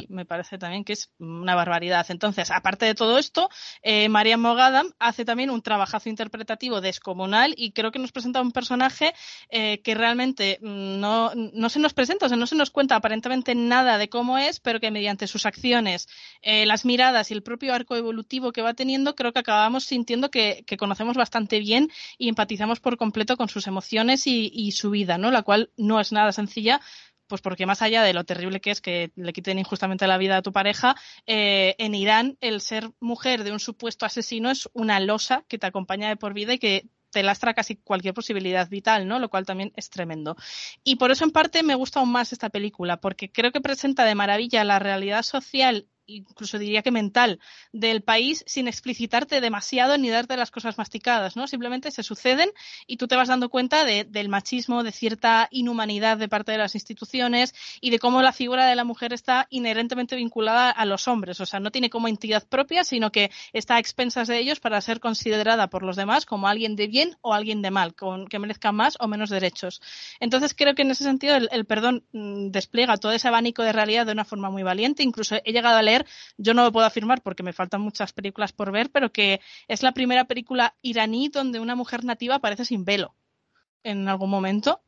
Me 0.09 0.25
parece 0.25 0.59
también 0.59 0.85
que 0.85 0.93
es 0.93 1.11
una 1.19 1.55
barbaridad. 1.55 2.07
Entonces, 2.09 2.51
aparte 2.51 2.87
de 2.87 2.95
todo 2.95 3.19
esto, 3.19 3.49
eh, 3.83 4.09
María 4.09 4.37
Mogadam 4.37 4.93
hace 4.99 5.25
también 5.25 5.51
un 5.51 5.63
trabajazo 5.63 6.09
interpretativo 6.09 6.81
descomunal 6.81 7.55
y 7.57 7.73
creo 7.73 7.93
que 7.93 7.99
nos 7.99 8.13
presenta 8.13 8.41
un 8.41 8.53
personaje 8.53 9.15
eh, 9.49 9.81
que 9.83 9.95
realmente 9.95 10.59
mm, 10.61 11.01
no, 11.01 11.33
no 11.35 11.69
se 11.69 11.79
nos 11.79 11.95
presenta, 11.95 12.27
o 12.27 12.29
sea, 12.29 12.39
no 12.39 12.47
se 12.47 12.57
nos 12.57 12.71
cuenta 12.71 12.97
aparentemente 12.97 13.55
nada 13.55 13.99
de 13.99 14.09
cómo 14.09 14.39
es, 14.39 14.61
pero 14.61 14.81
que 14.81 14.91
mediante 14.91 15.27
sus 15.27 15.47
acciones, 15.47 16.09
eh, 16.43 16.67
las 16.67 16.85
miradas 16.85 17.31
y 17.31 17.35
el 17.35 17.43
propio 17.43 17.75
arco 17.75 17.97
evolutivo 17.97 18.53
que 18.53 18.63
va 18.63 18.75
teniendo, 18.75 19.15
creo 19.15 19.33
que 19.33 19.41
acabamos 19.41 19.85
sintiendo 19.85 20.31
que, 20.31 20.65
que 20.67 20.77
conocemos 20.77 21.17
bastante 21.17 21.59
bien 21.59 21.91
y 22.19 22.29
empatizamos 22.29 22.81
por 22.81 22.97
completo 22.97 23.37
con 23.37 23.49
sus 23.49 23.67
emociones 23.67 24.27
y, 24.27 24.51
y 24.53 24.73
su 24.73 24.91
vida, 24.91 25.19
¿no? 25.19 25.31
La 25.31 25.43
cual 25.43 25.71
no 25.77 26.01
es 26.01 26.13
nada 26.13 26.33
sencilla, 26.33 26.81
pues 27.27 27.41
porque 27.41 27.67
más 27.67 27.83
allá 27.83 28.03
de 28.03 28.13
lo 28.13 28.25
terrible 28.25 28.61
que 28.61 28.71
es 28.71 28.81
que 28.81 29.13
le 29.17 29.33
quiten 29.33 29.59
injustamente 29.59 30.07
la 30.07 30.19
vida 30.19 30.37
a 30.37 30.43
tu 30.43 30.53
pareja, 30.53 30.97
eh, 31.27 31.75
en 31.79 31.95
Irán 31.95 32.37
el 32.41 32.61
ser 32.61 32.91
mujer 33.01 33.45
de 33.45 33.53
un 33.53 33.61
supuesto 33.61 34.07
asesino 34.07 34.51
es 34.51 34.69
una 34.73 35.01
losa 35.01 35.45
que 35.49 35.59
te 35.59 35.67
acompaña 35.67 36.09
de 36.09 36.17
por 36.17 36.35
vida 36.35 36.55
y 36.55 36.59
que 36.59 36.89
te 37.13 37.23
lastra 37.23 37.55
casi 37.55 37.77
cualquier 37.77 38.15
posibilidad 38.15 38.69
vital, 38.69 39.07
¿no? 39.07 39.19
Lo 39.19 39.29
cual 39.29 39.47
también 39.47 39.73
es 39.77 39.91
tremendo. 39.91 40.35
Y 40.83 40.97
por 40.97 41.13
eso 41.13 41.25
en 41.25 41.31
parte 41.31 41.63
me 41.63 41.75
gusta 41.75 42.01
aún 42.01 42.11
más 42.11 42.33
esta 42.33 42.49
película, 42.49 43.01
porque 43.01 43.31
creo 43.31 43.53
que 43.53 43.61
presenta 43.61 44.05
de 44.05 44.15
maravilla 44.15 44.65
la 44.65 44.79
realidad 44.79 45.23
social 45.23 45.87
incluso 46.17 46.59
diría 46.59 46.83
que 46.83 46.91
mental 46.91 47.41
del 47.73 48.03
país 48.03 48.45
sin 48.47 48.69
explicitarte 48.69 49.41
demasiado 49.41 49.99
ni 49.99 50.11
darte 50.11 50.37
las 50.37 50.51
cosas 50.51 50.79
masticadas, 50.79 51.37
¿no? 51.37 51.47
Simplemente 51.47 51.91
se 51.91 52.03
suceden 52.03 52.51
y 52.87 52.97
tú 52.97 53.09
te 53.09 53.17
vas 53.17 53.29
dando 53.29 53.49
cuenta 53.49 53.85
de, 53.85 54.05
del 54.05 54.29
machismo, 54.29 54.83
de 54.83 54.93
cierta 54.93 55.49
inhumanidad 55.51 56.17
de 56.19 56.29
parte 56.29 56.53
de 56.53 56.59
las 56.59 56.75
instituciones 56.75 57.55
y 57.81 57.91
de 57.91 57.99
cómo 57.99 58.23
la 58.23 58.33
figura 58.33 58.67
de 58.67 58.77
la 58.77 58.85
mujer 58.85 59.13
está 59.13 59.47
inherentemente 59.51 60.17
vinculada 60.17 60.71
a 60.71 60.85
los 60.85 61.09
hombres, 61.09 61.41
o 61.41 61.47
sea, 61.47 61.61
no 61.61 61.71
tiene 61.71 61.91
como 61.91 62.09
entidad 62.09 62.47
propia, 62.47 62.85
sino 62.85 63.11
que 63.11 63.31
está 63.53 63.77
a 63.77 63.79
expensas 63.79 64.29
de 64.29 64.39
ellos 64.39 64.61
para 64.61 64.81
ser 64.81 65.01
considerada 65.01 65.69
por 65.69 65.83
los 65.83 65.97
demás 65.97 66.27
como 66.27 66.49
alguien 66.49 66.77
de 66.77 66.87
bien 66.87 67.17
o 67.21 67.35
alguien 67.35 67.63
de 67.63 67.71
mal, 67.71 67.95
con, 67.95 68.27
que 68.27 68.39
merezca 68.39 68.73
más 68.73 68.97
o 69.01 69.09
menos 69.09 69.31
derechos. 69.31 69.81
Entonces 70.21 70.55
creo 70.55 70.75
que 70.75 70.83
en 70.83 70.91
ese 70.91 71.05
sentido 71.05 71.37
el, 71.37 71.49
el 71.53 71.65
perdón 71.65 72.05
mmm, 72.13 72.51
despliega 72.51 72.97
todo 72.97 73.13
ese 73.13 73.29
abanico 73.29 73.63
de 73.63 73.73
realidad 73.73 74.07
de 74.07 74.13
una 74.13 74.25
forma 74.25 74.51
muy 74.51 74.63
valiente, 74.63 75.03
incluso 75.03 75.37
he 75.45 75.53
llegado 75.53 75.77
a 75.77 75.83
leer 75.83 76.02
yo 76.37 76.55
no 76.55 76.65
lo 76.65 76.73
puedo 76.73 76.87
afirmar 76.87 77.23
porque 77.23 77.43
me 77.43 77.53
faltan 77.53 77.81
muchas 77.81 78.13
películas 78.13 78.53
por 78.53 78.73
ver, 78.73 78.91
pero 78.91 79.13
que 79.13 79.41
es 79.69 79.83
la 79.83 79.93
primera 79.93 80.25
película 80.25 80.75
iraní 80.83 81.29
donde 81.29 81.61
una 81.61 81.75
mujer 81.75 82.05
nativa 82.05 82.37
aparece 82.37 82.65
sin 82.65 82.85
velo 82.85 83.15
en 83.83 84.09
algún 84.09 84.31
momento. 84.31 84.83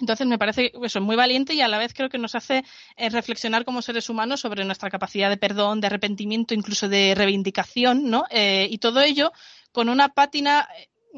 Entonces 0.00 0.26
me 0.26 0.38
parece 0.38 0.72
eso 0.82 1.00
muy 1.00 1.16
valiente 1.16 1.54
y 1.54 1.60
a 1.60 1.68
la 1.68 1.78
vez 1.78 1.92
creo 1.92 2.08
que 2.08 2.18
nos 2.18 2.34
hace 2.34 2.64
eh, 2.96 3.10
reflexionar 3.10 3.64
como 3.64 3.82
seres 3.82 4.08
humanos 4.08 4.40
sobre 4.40 4.64
nuestra 4.64 4.90
capacidad 4.90 5.28
de 5.28 5.36
perdón, 5.36 5.80
de 5.80 5.88
arrepentimiento, 5.88 6.54
incluso 6.54 6.88
de 6.88 7.14
reivindicación, 7.16 8.08
¿no? 8.08 8.24
Eh, 8.30 8.68
y 8.70 8.78
todo 8.78 9.00
ello 9.00 9.32
con 9.72 9.88
una 9.88 10.08
pátina 10.10 10.68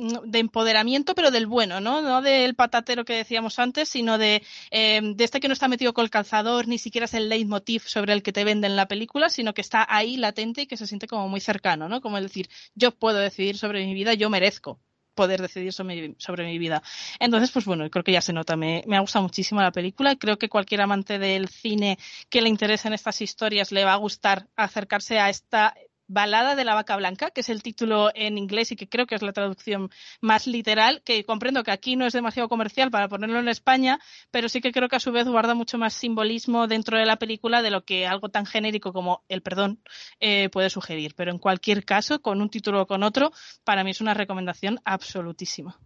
de 0.00 0.38
empoderamiento, 0.38 1.14
pero 1.14 1.30
del 1.30 1.46
bueno, 1.46 1.80
¿no? 1.80 2.02
No 2.02 2.22
del 2.22 2.54
patatero 2.54 3.04
que 3.04 3.14
decíamos 3.14 3.58
antes, 3.58 3.88
sino 3.88 4.18
de, 4.18 4.42
eh, 4.70 5.00
de 5.02 5.24
este 5.24 5.40
que 5.40 5.48
no 5.48 5.54
está 5.54 5.68
metido 5.68 5.92
con 5.92 6.04
el 6.04 6.10
calzador, 6.10 6.68
ni 6.68 6.78
siquiera 6.78 7.04
es 7.04 7.14
el 7.14 7.28
leitmotiv 7.28 7.82
sobre 7.86 8.12
el 8.12 8.22
que 8.22 8.32
te 8.32 8.44
venden 8.44 8.76
la 8.76 8.88
película, 8.88 9.28
sino 9.28 9.54
que 9.54 9.60
está 9.60 9.86
ahí 9.88 10.16
latente 10.16 10.62
y 10.62 10.66
que 10.66 10.76
se 10.76 10.86
siente 10.86 11.06
como 11.06 11.28
muy 11.28 11.40
cercano, 11.40 11.88
¿no? 11.88 12.00
Como 12.00 12.18
el 12.18 12.24
decir, 12.24 12.48
yo 12.74 12.92
puedo 12.92 13.18
decidir 13.18 13.56
sobre 13.58 13.84
mi 13.84 13.94
vida, 13.94 14.14
yo 14.14 14.30
merezco 14.30 14.80
poder 15.14 15.42
decidir 15.42 15.72
sobre 15.72 16.08
mi, 16.08 16.14
sobre 16.18 16.44
mi 16.46 16.58
vida. 16.58 16.82
Entonces, 17.18 17.50
pues 17.50 17.64
bueno, 17.66 17.88
creo 17.90 18.04
que 18.04 18.12
ya 18.12 18.22
se 18.22 18.32
nota, 18.32 18.56
me, 18.56 18.82
me 18.86 18.96
ha 18.96 19.00
gustado 19.00 19.22
muchísimo 19.24 19.60
la 19.60 19.72
película, 19.72 20.16
creo 20.16 20.38
que 20.38 20.48
cualquier 20.48 20.80
amante 20.80 21.18
del 21.18 21.48
cine 21.48 21.98
que 22.30 22.40
le 22.40 22.48
interesen 22.48 22.92
estas 22.92 23.20
historias 23.20 23.72
le 23.72 23.84
va 23.84 23.92
a 23.92 23.96
gustar 23.96 24.48
acercarse 24.56 25.18
a 25.18 25.28
esta 25.28 25.74
Balada 26.12 26.56
de 26.56 26.64
la 26.64 26.74
Vaca 26.74 26.96
Blanca, 26.96 27.30
que 27.30 27.42
es 27.42 27.48
el 27.48 27.62
título 27.62 28.10
en 28.16 28.36
inglés 28.36 28.72
y 28.72 28.76
que 28.76 28.88
creo 28.88 29.06
que 29.06 29.14
es 29.14 29.22
la 29.22 29.32
traducción 29.32 29.90
más 30.20 30.48
literal, 30.48 31.02
que 31.04 31.24
comprendo 31.24 31.62
que 31.62 31.70
aquí 31.70 31.94
no 31.94 32.04
es 32.04 32.12
demasiado 32.12 32.48
comercial 32.48 32.90
para 32.90 33.06
ponerlo 33.06 33.38
en 33.38 33.46
España, 33.46 34.00
pero 34.32 34.48
sí 34.48 34.60
que 34.60 34.72
creo 34.72 34.88
que 34.88 34.96
a 34.96 35.00
su 35.00 35.12
vez 35.12 35.28
guarda 35.28 35.54
mucho 35.54 35.78
más 35.78 35.94
simbolismo 35.94 36.66
dentro 36.66 36.98
de 36.98 37.06
la 37.06 37.14
película 37.14 37.62
de 37.62 37.70
lo 37.70 37.84
que 37.84 38.08
algo 38.08 38.28
tan 38.28 38.44
genérico 38.44 38.92
como 38.92 39.22
el 39.28 39.40
perdón 39.40 39.80
eh, 40.18 40.48
puede 40.48 40.68
sugerir. 40.68 41.14
Pero 41.14 41.30
en 41.30 41.38
cualquier 41.38 41.84
caso, 41.84 42.20
con 42.20 42.42
un 42.42 42.50
título 42.50 42.82
o 42.82 42.86
con 42.88 43.04
otro, 43.04 43.30
para 43.62 43.84
mí 43.84 43.92
es 43.92 44.00
una 44.00 44.12
recomendación 44.12 44.80
absolutísima. 44.84 45.78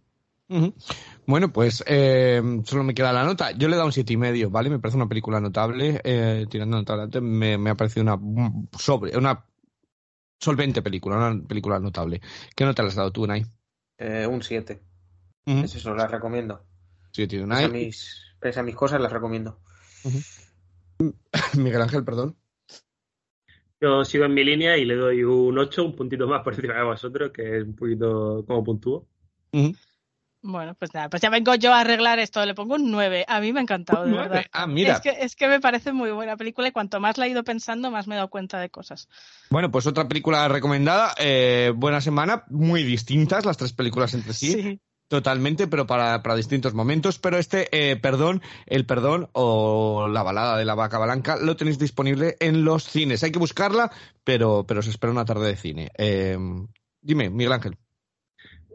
Bueno, 1.27 1.53
pues 1.53 1.83
eh, 1.85 2.41
solo 2.65 2.83
me 2.83 2.95
queda 2.95 3.13
la 3.13 3.23
nota. 3.23 3.51
Yo 3.51 3.67
le 3.67 3.75
he 3.75 3.77
dado 3.77 3.87
un 3.87 3.93
siete 3.93 4.13
y 4.13 4.17
medio, 4.17 4.49
¿vale? 4.49 4.71
Me 4.71 4.79
parece 4.79 4.97
una 4.97 5.07
película 5.07 5.39
notable, 5.39 6.01
eh, 6.03 6.45
tirando 6.49 6.77
notable. 6.77 7.21
Me, 7.21 7.59
me 7.59 7.69
ha 7.69 7.75
parecido 7.75 8.03
una 8.03 8.19
sobre, 8.77 9.17
una 9.17 9.45
solvente 10.39 10.81
película, 10.81 11.17
una 11.17 11.47
película 11.47 11.79
notable. 11.79 12.21
¿Qué 12.55 12.65
nota 12.65 12.83
le 12.83 12.89
has 12.89 12.95
dado 12.95 13.11
tú, 13.11 13.23
Unai? 13.23 13.45
Eh, 13.97 14.27
un 14.27 14.41
7. 14.41 14.81
Uh 15.45 15.51
-huh. 15.51 15.63
Es 15.63 15.75
eso, 15.75 15.93
las 15.95 16.11
recomiendo. 16.11 16.65
7 17.11 17.43
Unai. 17.43 17.63
Pese 17.63 17.75
a 17.75 17.79
mis, 17.79 18.21
pese 18.39 18.59
a 18.59 18.63
mis 18.63 18.75
cosas, 18.75 19.01
las 19.01 19.11
recomiendo. 19.11 19.59
Uh 20.03 20.09
-huh. 20.99 21.57
Miguel 21.57 21.81
Ángel, 21.81 22.03
perdón. 22.03 22.37
Yo 23.81 24.05
sigo 24.05 24.25
en 24.25 24.33
mi 24.33 24.43
línea 24.43 24.77
y 24.77 24.85
le 24.85 24.95
doy 24.95 25.23
un 25.23 25.57
8, 25.57 25.83
un 25.85 25.95
puntito 25.95 26.27
más 26.27 26.41
por 26.43 26.53
encima 26.53 26.75
de 26.75 26.83
vosotros, 26.83 27.31
que 27.31 27.57
es 27.57 27.63
un 27.63 27.75
poquito 27.75 28.43
como 28.47 28.63
puntúo. 28.63 29.07
Bueno, 30.47 30.75
pues 30.75 30.93
nada, 30.93 31.09
pues 31.09 31.23
ya 31.23 31.31
vengo 31.31 31.55
yo 31.55 31.73
a 31.73 31.79
arreglar 31.79 32.19
esto, 32.19 32.45
le 32.45 32.53
pongo 32.53 32.75
un 32.75 32.91
9. 32.91 33.25
A 33.27 33.39
mí 33.39 33.51
me 33.51 33.59
ha 33.59 33.63
encantado, 33.63 34.05
de 34.05 34.11
verdad. 34.11 34.45
Ah, 34.51 34.67
mira. 34.67 34.93
Es 34.93 35.01
que, 35.01 35.09
es 35.09 35.35
que 35.35 35.47
me 35.47 35.59
parece 35.59 35.91
muy 35.91 36.11
buena 36.11 36.37
película 36.37 36.67
y 36.67 36.71
cuanto 36.71 36.99
más 36.99 37.17
la 37.17 37.25
he 37.25 37.29
ido 37.29 37.43
pensando, 37.43 37.89
más 37.89 38.05
me 38.05 38.13
he 38.13 38.17
dado 38.17 38.29
cuenta 38.29 38.59
de 38.59 38.69
cosas. 38.69 39.09
Bueno, 39.49 39.71
pues 39.71 39.87
otra 39.87 40.07
película 40.07 40.47
recomendada. 40.47 41.15
eh, 41.17 41.73
buena 41.75 41.99
semana, 41.99 42.43
muy 42.49 42.83
distintas 42.83 43.43
las 43.43 43.57
tres 43.57 43.73
películas 43.73 44.13
entre 44.13 44.33
sí. 44.33 44.53
Sí. 44.53 44.79
Totalmente, 45.07 45.67
pero 45.67 45.87
para, 45.87 46.21
para 46.21 46.35
distintos 46.35 46.75
momentos. 46.75 47.17
Pero 47.17 47.39
este, 47.39 47.67
eh, 47.71 47.95
perdón, 47.95 48.43
el 48.67 48.85
perdón 48.85 49.29
o 49.33 50.07
la 50.07 50.21
balada 50.21 50.57
de 50.57 50.65
la 50.65 50.75
vaca 50.75 50.99
blanca 50.99 51.37
lo 51.37 51.55
tenéis 51.55 51.79
disponible 51.79 52.35
en 52.39 52.65
los 52.65 52.83
cines. 52.83 53.23
Hay 53.23 53.31
que 53.31 53.39
buscarla, 53.39 53.91
pero, 54.23 54.65
pero 54.67 54.81
os 54.81 54.87
espera 54.87 55.11
una 55.11 55.25
tarde 55.25 55.47
de 55.47 55.55
cine. 55.55 55.91
Eh, 55.97 56.37
dime, 57.01 57.31
Miguel 57.31 57.53
Ángel. 57.53 57.77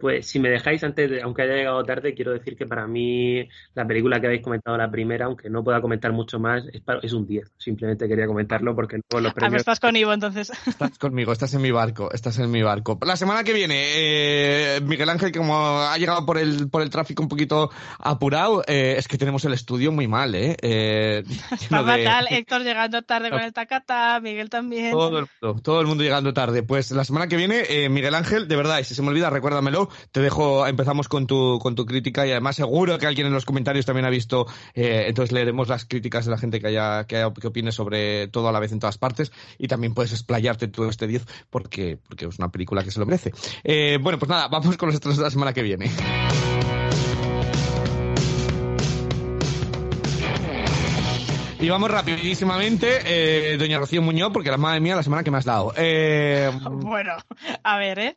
Pues 0.01 0.27
si 0.27 0.39
me 0.39 0.49
dejáis 0.49 0.83
antes, 0.83 1.11
de, 1.11 1.21
aunque 1.23 1.43
haya 1.43 1.55
llegado 1.55 1.85
tarde, 1.85 2.15
quiero 2.15 2.33
decir 2.33 2.57
que 2.57 2.67
para 2.67 2.87
mí 2.87 3.47
la 3.75 3.87
película 3.87 4.19
que 4.21 4.27
habéis 4.29 4.43
comentado, 4.43 4.77
la 4.79 4.91
primera, 4.91 5.27
aunque 5.27 5.51
no 5.51 5.63
pueda 5.63 5.81
comentar 5.83 6.11
mucho 6.13 6.39
más, 6.39 6.65
es, 6.73 6.81
para- 6.81 7.01
es 7.01 7.13
un 7.13 7.27
10. 7.27 7.51
Simplemente 7.59 8.09
quería 8.09 8.27
comentarlo 8.27 8.75
porque 8.75 8.97
luego 8.97 9.21
los 9.23 9.31
Ah, 9.31 9.35
pues 9.35 9.41
premios... 9.43 9.61
estás 9.61 9.79
con 9.79 9.95
Ivo, 9.95 10.13
entonces. 10.13 10.51
Estás 10.67 10.99
conmigo, 10.99 11.33
estás 11.33 11.53
en 11.53 11.61
mi 11.61 11.71
barco, 11.71 12.11
estás 12.13 12.39
en 12.39 12.51
mi 12.51 12.63
barco. 12.63 12.99
La 13.05 13.17
semana 13.17 13.45
que 13.45 13.53
viene, 13.53 13.75
eh, 13.77 14.81
Miguel 14.83 15.11
Ángel, 15.11 15.33
como 15.33 15.81
ha 15.83 15.97
llegado 15.99 16.25
por 16.25 16.39
el, 16.39 16.71
por 16.71 16.81
el 16.81 16.89
tráfico 16.89 17.23
un 17.23 17.29
poquito 17.29 17.71
apurado, 17.99 18.63
eh, 18.67 18.95
es 18.97 19.07
que 19.07 19.19
tenemos 19.19 19.45
el 19.45 19.53
estudio 19.53 19.93
muy 19.93 20.09
mal, 20.09 20.35
¿eh? 20.35 20.57
eh 20.63 21.23
Está 21.51 21.57
lleno 21.57 21.85
de- 21.85 22.05
fatal, 22.05 22.27
Héctor 22.31 22.63
llegando 22.63 23.03
tarde 23.03 23.31
con 23.31 23.41
el 23.41 23.53
tacata, 23.53 24.19
Miguel 24.21 24.49
también. 24.49 24.93
Todo 24.93 25.19
el, 25.19 25.27
mundo, 25.43 25.61
todo 25.63 25.81
el 25.83 25.87
mundo 25.87 26.03
llegando 26.03 26.33
tarde. 26.33 26.63
Pues 26.63 26.91
la 26.93 27.05
semana 27.05 27.29
que 27.29 27.37
viene, 27.37 27.65
eh, 27.69 27.91
Miguel 27.91 28.15
Ángel, 28.15 28.49
de 28.49 28.57
verdad, 28.57 28.79
y 28.79 28.85
si 28.85 28.95
se 28.95 29.03
me 29.03 29.09
olvida, 29.09 29.29
recuérdamelo. 29.29 29.90
Te 30.13 30.21
dejo, 30.21 30.67
empezamos 30.67 31.09
con 31.09 31.27
tu, 31.27 31.59
con 31.59 31.75
tu 31.75 31.87
crítica 31.87 32.27
y 32.27 32.31
además 32.31 32.57
seguro 32.57 32.99
que 32.99 33.07
alguien 33.07 33.27
en 33.27 33.33
los 33.33 33.45
comentarios 33.45 33.87
también 33.87 34.07
ha 34.07 34.11
visto, 34.11 34.47
eh, 34.75 35.05
entonces 35.09 35.33
leeremos 35.33 35.69
las 35.69 35.85
críticas 35.85 36.25
de 36.25 36.31
la 36.31 36.39
gente 36.39 36.61
que 36.61 36.69
haya, 36.69 37.05
que, 37.05 37.25
opine 37.25 37.73
sobre 37.73 38.29
todo 38.29 38.49
a 38.49 38.53
la 38.53 38.61
vez 38.61 38.73
en 38.73 38.81
todas 38.81 38.99
partes 38.99 39.33
y 39.59 39.69
también 39.69 39.95
puedes 39.95 40.13
explayarte 40.13 40.69
tú 40.69 40.85
este 40.85 41.07
10 41.07 41.25
porque, 41.51 41.99
porque 42.07 42.27
es 42.27 42.39
una 42.39 42.51
película 42.51 42.85
que 42.85 42.91
se 42.91 43.01
lo 43.01 43.07
merece. 43.07 43.33
Eh, 43.65 43.99
bueno, 44.01 44.19
pues 44.19 44.29
nada, 44.29 44.49
vamos 44.49 44.77
con 44.77 44.89
los 44.89 44.95
estrenos 44.95 45.19
de 45.19 45.25
la 45.25 45.31
semana 45.31 45.53
que 45.53 45.63
viene. 45.63 45.91
Y 51.63 51.69
vamos 51.69 51.91
rapidísimamente, 51.91 53.01
eh, 53.05 53.59
doña 53.59 53.79
Rocío 53.79 54.01
Muñoz, 54.01 54.33
porque 54.33 54.51
la 54.51 54.57
madre 54.57 54.81
mía 54.81 54.97
la 54.97 55.03
semana 55.03 55.23
que 55.23 55.31
me 55.31 55.37
has 55.37 55.45
dado. 55.45 55.75
Eh, 55.77 56.51
Bueno, 56.71 57.13
a 57.63 57.77
ver, 57.77 57.99
¿eh? 57.99 58.17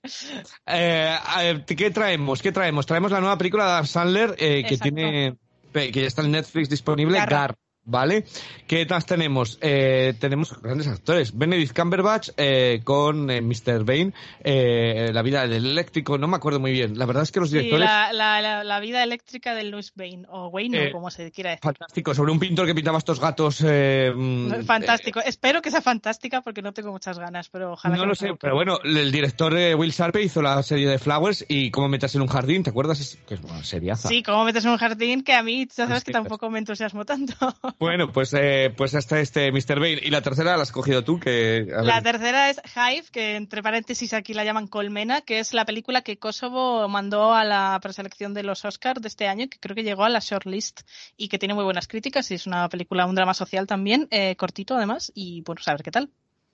eh, 0.65 1.63
¿Qué 1.67 1.91
traemos? 1.91 2.41
¿Qué 2.41 2.53
traemos? 2.53 2.85
Traemos 2.85 3.11
la 3.11 3.19
nueva 3.19 3.37
película 3.37 3.65
de 3.65 3.71
Adam 3.71 3.85
Sandler 3.85 4.31
eh, 4.37 4.63
que 4.63 4.75
Exacto. 4.75 4.83
tiene 4.95 5.35
que 5.73 5.91
ya 5.91 6.07
está 6.07 6.21
en 6.21 6.31
Netflix 6.31 6.69
disponible. 6.69 7.17
Gar, 7.17 7.55
¿vale? 7.85 8.25
¿Qué 8.67 8.85
más 8.89 9.05
tenemos? 9.05 9.57
Eh, 9.61 10.13
tenemos 10.19 10.59
grandes 10.61 10.87
actores. 10.87 11.37
Benedict 11.37 11.77
Cumberbatch 11.77 12.29
eh, 12.37 12.81
con 12.83 13.29
eh, 13.29 13.41
Mr. 13.41 13.83
Bane, 13.83 14.13
eh, 14.43 15.09
La 15.13 15.21
vida 15.21 15.47
del 15.47 15.65
eléctrico, 15.65 16.17
no 16.17 16.27
me 16.27 16.37
acuerdo 16.37 16.59
muy 16.59 16.71
bien. 16.71 16.97
La 16.97 17.05
verdad 17.05 17.23
es 17.23 17.31
que 17.31 17.39
los 17.39 17.49
Sí, 17.49 17.57
directores... 17.57 17.85
la, 17.85 18.13
la, 18.13 18.41
la, 18.41 18.63
la 18.63 18.79
vida 18.79 19.03
eléctrica 19.03 19.53
de 19.55 19.63
Louis 19.65 19.91
Wayne, 19.97 20.25
o 20.29 20.47
Wayne, 20.47 20.85
Eh, 20.85 20.89
o 20.89 20.91
como 20.91 21.11
se 21.11 21.31
quiera 21.31 21.51
decir. 21.51 21.63
Fantástico, 21.63 22.13
sobre 22.13 22.31
un 22.31 22.39
pintor 22.39 22.65
que 22.65 22.75
pintaba 22.75 22.97
estos 22.97 23.19
gatos. 23.19 23.61
eh, 23.65 24.11
mm, 24.15 24.63
Fantástico. 24.65 25.19
Espero 25.19 25.61
que 25.61 25.71
sea 25.71 25.81
fantástica 25.81 26.41
porque 26.41 26.61
no 26.61 26.73
tengo 26.73 26.91
muchas 26.91 27.19
ganas, 27.19 27.49
pero 27.49 27.73
ojalá. 27.73 27.95
No 27.95 28.03
que 28.03 28.07
lo 28.07 28.15
sé, 28.15 28.31
pero 28.39 28.55
bueno, 28.55 28.79
el 28.83 29.11
director 29.11 29.55
eh, 29.57 29.75
Will 29.75 29.91
Sharpe 29.91 30.21
hizo 30.21 30.41
la 30.41 30.61
serie 30.63 30.87
de 30.87 30.99
Flowers 30.99 31.45
y 31.47 31.69
cómo 31.71 31.87
meterse 31.89 32.17
en 32.17 32.21
un 32.21 32.27
jardín, 32.27 32.63
¿te 32.63 32.69
acuerdas? 32.69 32.99
Es, 32.99 33.17
que 33.27 33.35
es 33.35 33.41
una 33.41 33.63
seriaza. 33.63 34.07
Sí, 34.07 34.23
como 34.23 34.43
metes 34.45 34.65
en 34.65 34.71
un 34.71 34.77
jardín 34.77 35.23
que 35.23 35.33
a 35.33 35.43
mí, 35.43 35.67
ya 35.75 35.87
sabes 35.87 36.03
que 36.03 36.11
tampoco 36.11 36.49
me 36.49 36.59
entusiasmo 36.59 37.05
tanto. 37.05 37.33
Bueno, 37.79 38.11
pues, 38.11 38.33
eh, 38.33 38.73
pues 38.75 38.95
hasta 38.95 39.19
este 39.19 39.51
Mr. 39.51 39.79
Bane. 39.79 39.99
Y 40.01 40.09
la 40.09 40.21
tercera 40.21 40.55
la 40.55 40.63
has 40.63 40.71
cogido 40.71 41.03
tú, 41.03 41.19
que... 41.19 41.65
La 41.67 42.01
tercera 42.01 42.49
es 42.49 42.61
Hive, 42.75 43.05
que 43.11 43.35
entre 43.35 43.61
paréntesis 43.61 44.13
aquí 44.13 44.33
la 44.33 44.43
llaman 44.43 44.67
Colmena, 44.67 45.21
que 45.21 45.39
es 45.39 45.53
la 45.53 45.65
película 45.65 46.01
que 46.01 46.17
Kosovo 46.17 46.87
mandó 46.87 47.33
a 47.33 47.43
la 47.43 47.79
preselección 47.81 48.33
de 48.33 48.43
los 48.43 48.63
Oscars 48.65 49.01
de 49.01 49.07
este 49.07 49.27
año, 49.27 49.47
que 49.49 49.59
creo 49.59 49.75
que 49.75 49.83
llegó 49.83 50.03
a 50.03 50.09
la 50.09 50.19
shortlist 50.19 50.81
y 51.17 51.27
que 51.27 51.39
tiene 51.39 51.53
muy 51.53 51.63
buenas 51.63 51.87
críticas. 51.87 52.29
Y 52.31 52.35
es 52.35 52.47
una 52.47 52.69
película, 52.69 53.05
un 53.05 53.15
drama 53.15 53.33
social 53.33 53.67
también, 53.67 54.07
eh, 54.11 54.35
cortito 54.35 54.75
además, 54.75 55.11
y 55.15 55.41
bueno, 55.41 55.61
a 55.65 55.71
ver 55.71 55.83
qué 55.83 55.91
tal. 55.91 56.09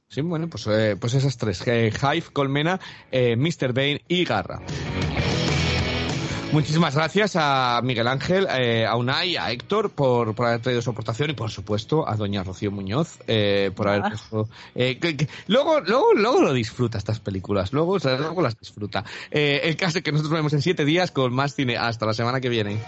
Sí, 0.08 0.22
bueno, 0.22 0.48
pues, 0.50 0.66
eh, 0.68 0.96
pues 1.00 1.14
esas 1.14 1.38
tres. 1.38 1.62
eh, 1.68 1.92
Hive, 1.92 2.26
Colmena, 2.34 2.80
Mr. 3.12 3.74
Bane 3.74 4.02
y 4.08 4.26
Garra. 4.26 4.60
Muchísimas 6.52 6.96
gracias 6.96 7.34
a 7.36 7.80
Miguel 7.84 8.08
Ángel, 8.08 8.48
eh, 8.50 8.84
a 8.88 8.96
Unai, 8.96 9.38
a 9.38 9.52
Héctor 9.52 9.92
por, 9.92 10.34
por 10.34 10.48
haber 10.48 10.62
traído 10.62 10.82
su 10.82 10.90
aportación 10.90 11.30
y 11.30 11.34
por 11.34 11.52
supuesto 11.52 12.10
a 12.10 12.16
doña 12.16 12.44
Rocío 12.44 12.72
Muñoz 12.72 13.20
eh, 13.28 13.70
por 13.76 13.88
haber 13.88 14.02
puesto... 14.10 14.50
eh, 14.74 14.98
que- 15.00 15.16
que- 15.16 15.28
luego, 15.46 15.80
luego, 15.82 16.14
luego 16.16 16.42
lo 16.42 16.52
disfruta 16.54 16.98
estas 16.98 17.20
películas, 17.20 17.72
luego, 17.72 17.94
o 17.94 18.00
sea, 18.00 18.18
luego 18.18 18.42
las 18.42 18.58
disfruta. 18.60 19.06
Eh, 19.30 19.62
el 19.66 19.76
caso 19.78 20.00
es 20.00 20.04
que 20.04 20.12
nosotros 20.12 20.32
nos 20.32 20.40
vemos 20.40 20.54
en 20.54 20.64
siete 20.64 20.86
días 20.86 21.12
con 21.12 21.32
más 21.34 21.54
cine. 21.54 21.78
Hasta 21.78 22.08
la 22.08 22.14
semana 22.16 22.42
que 22.42 22.50
viene. 22.50 22.80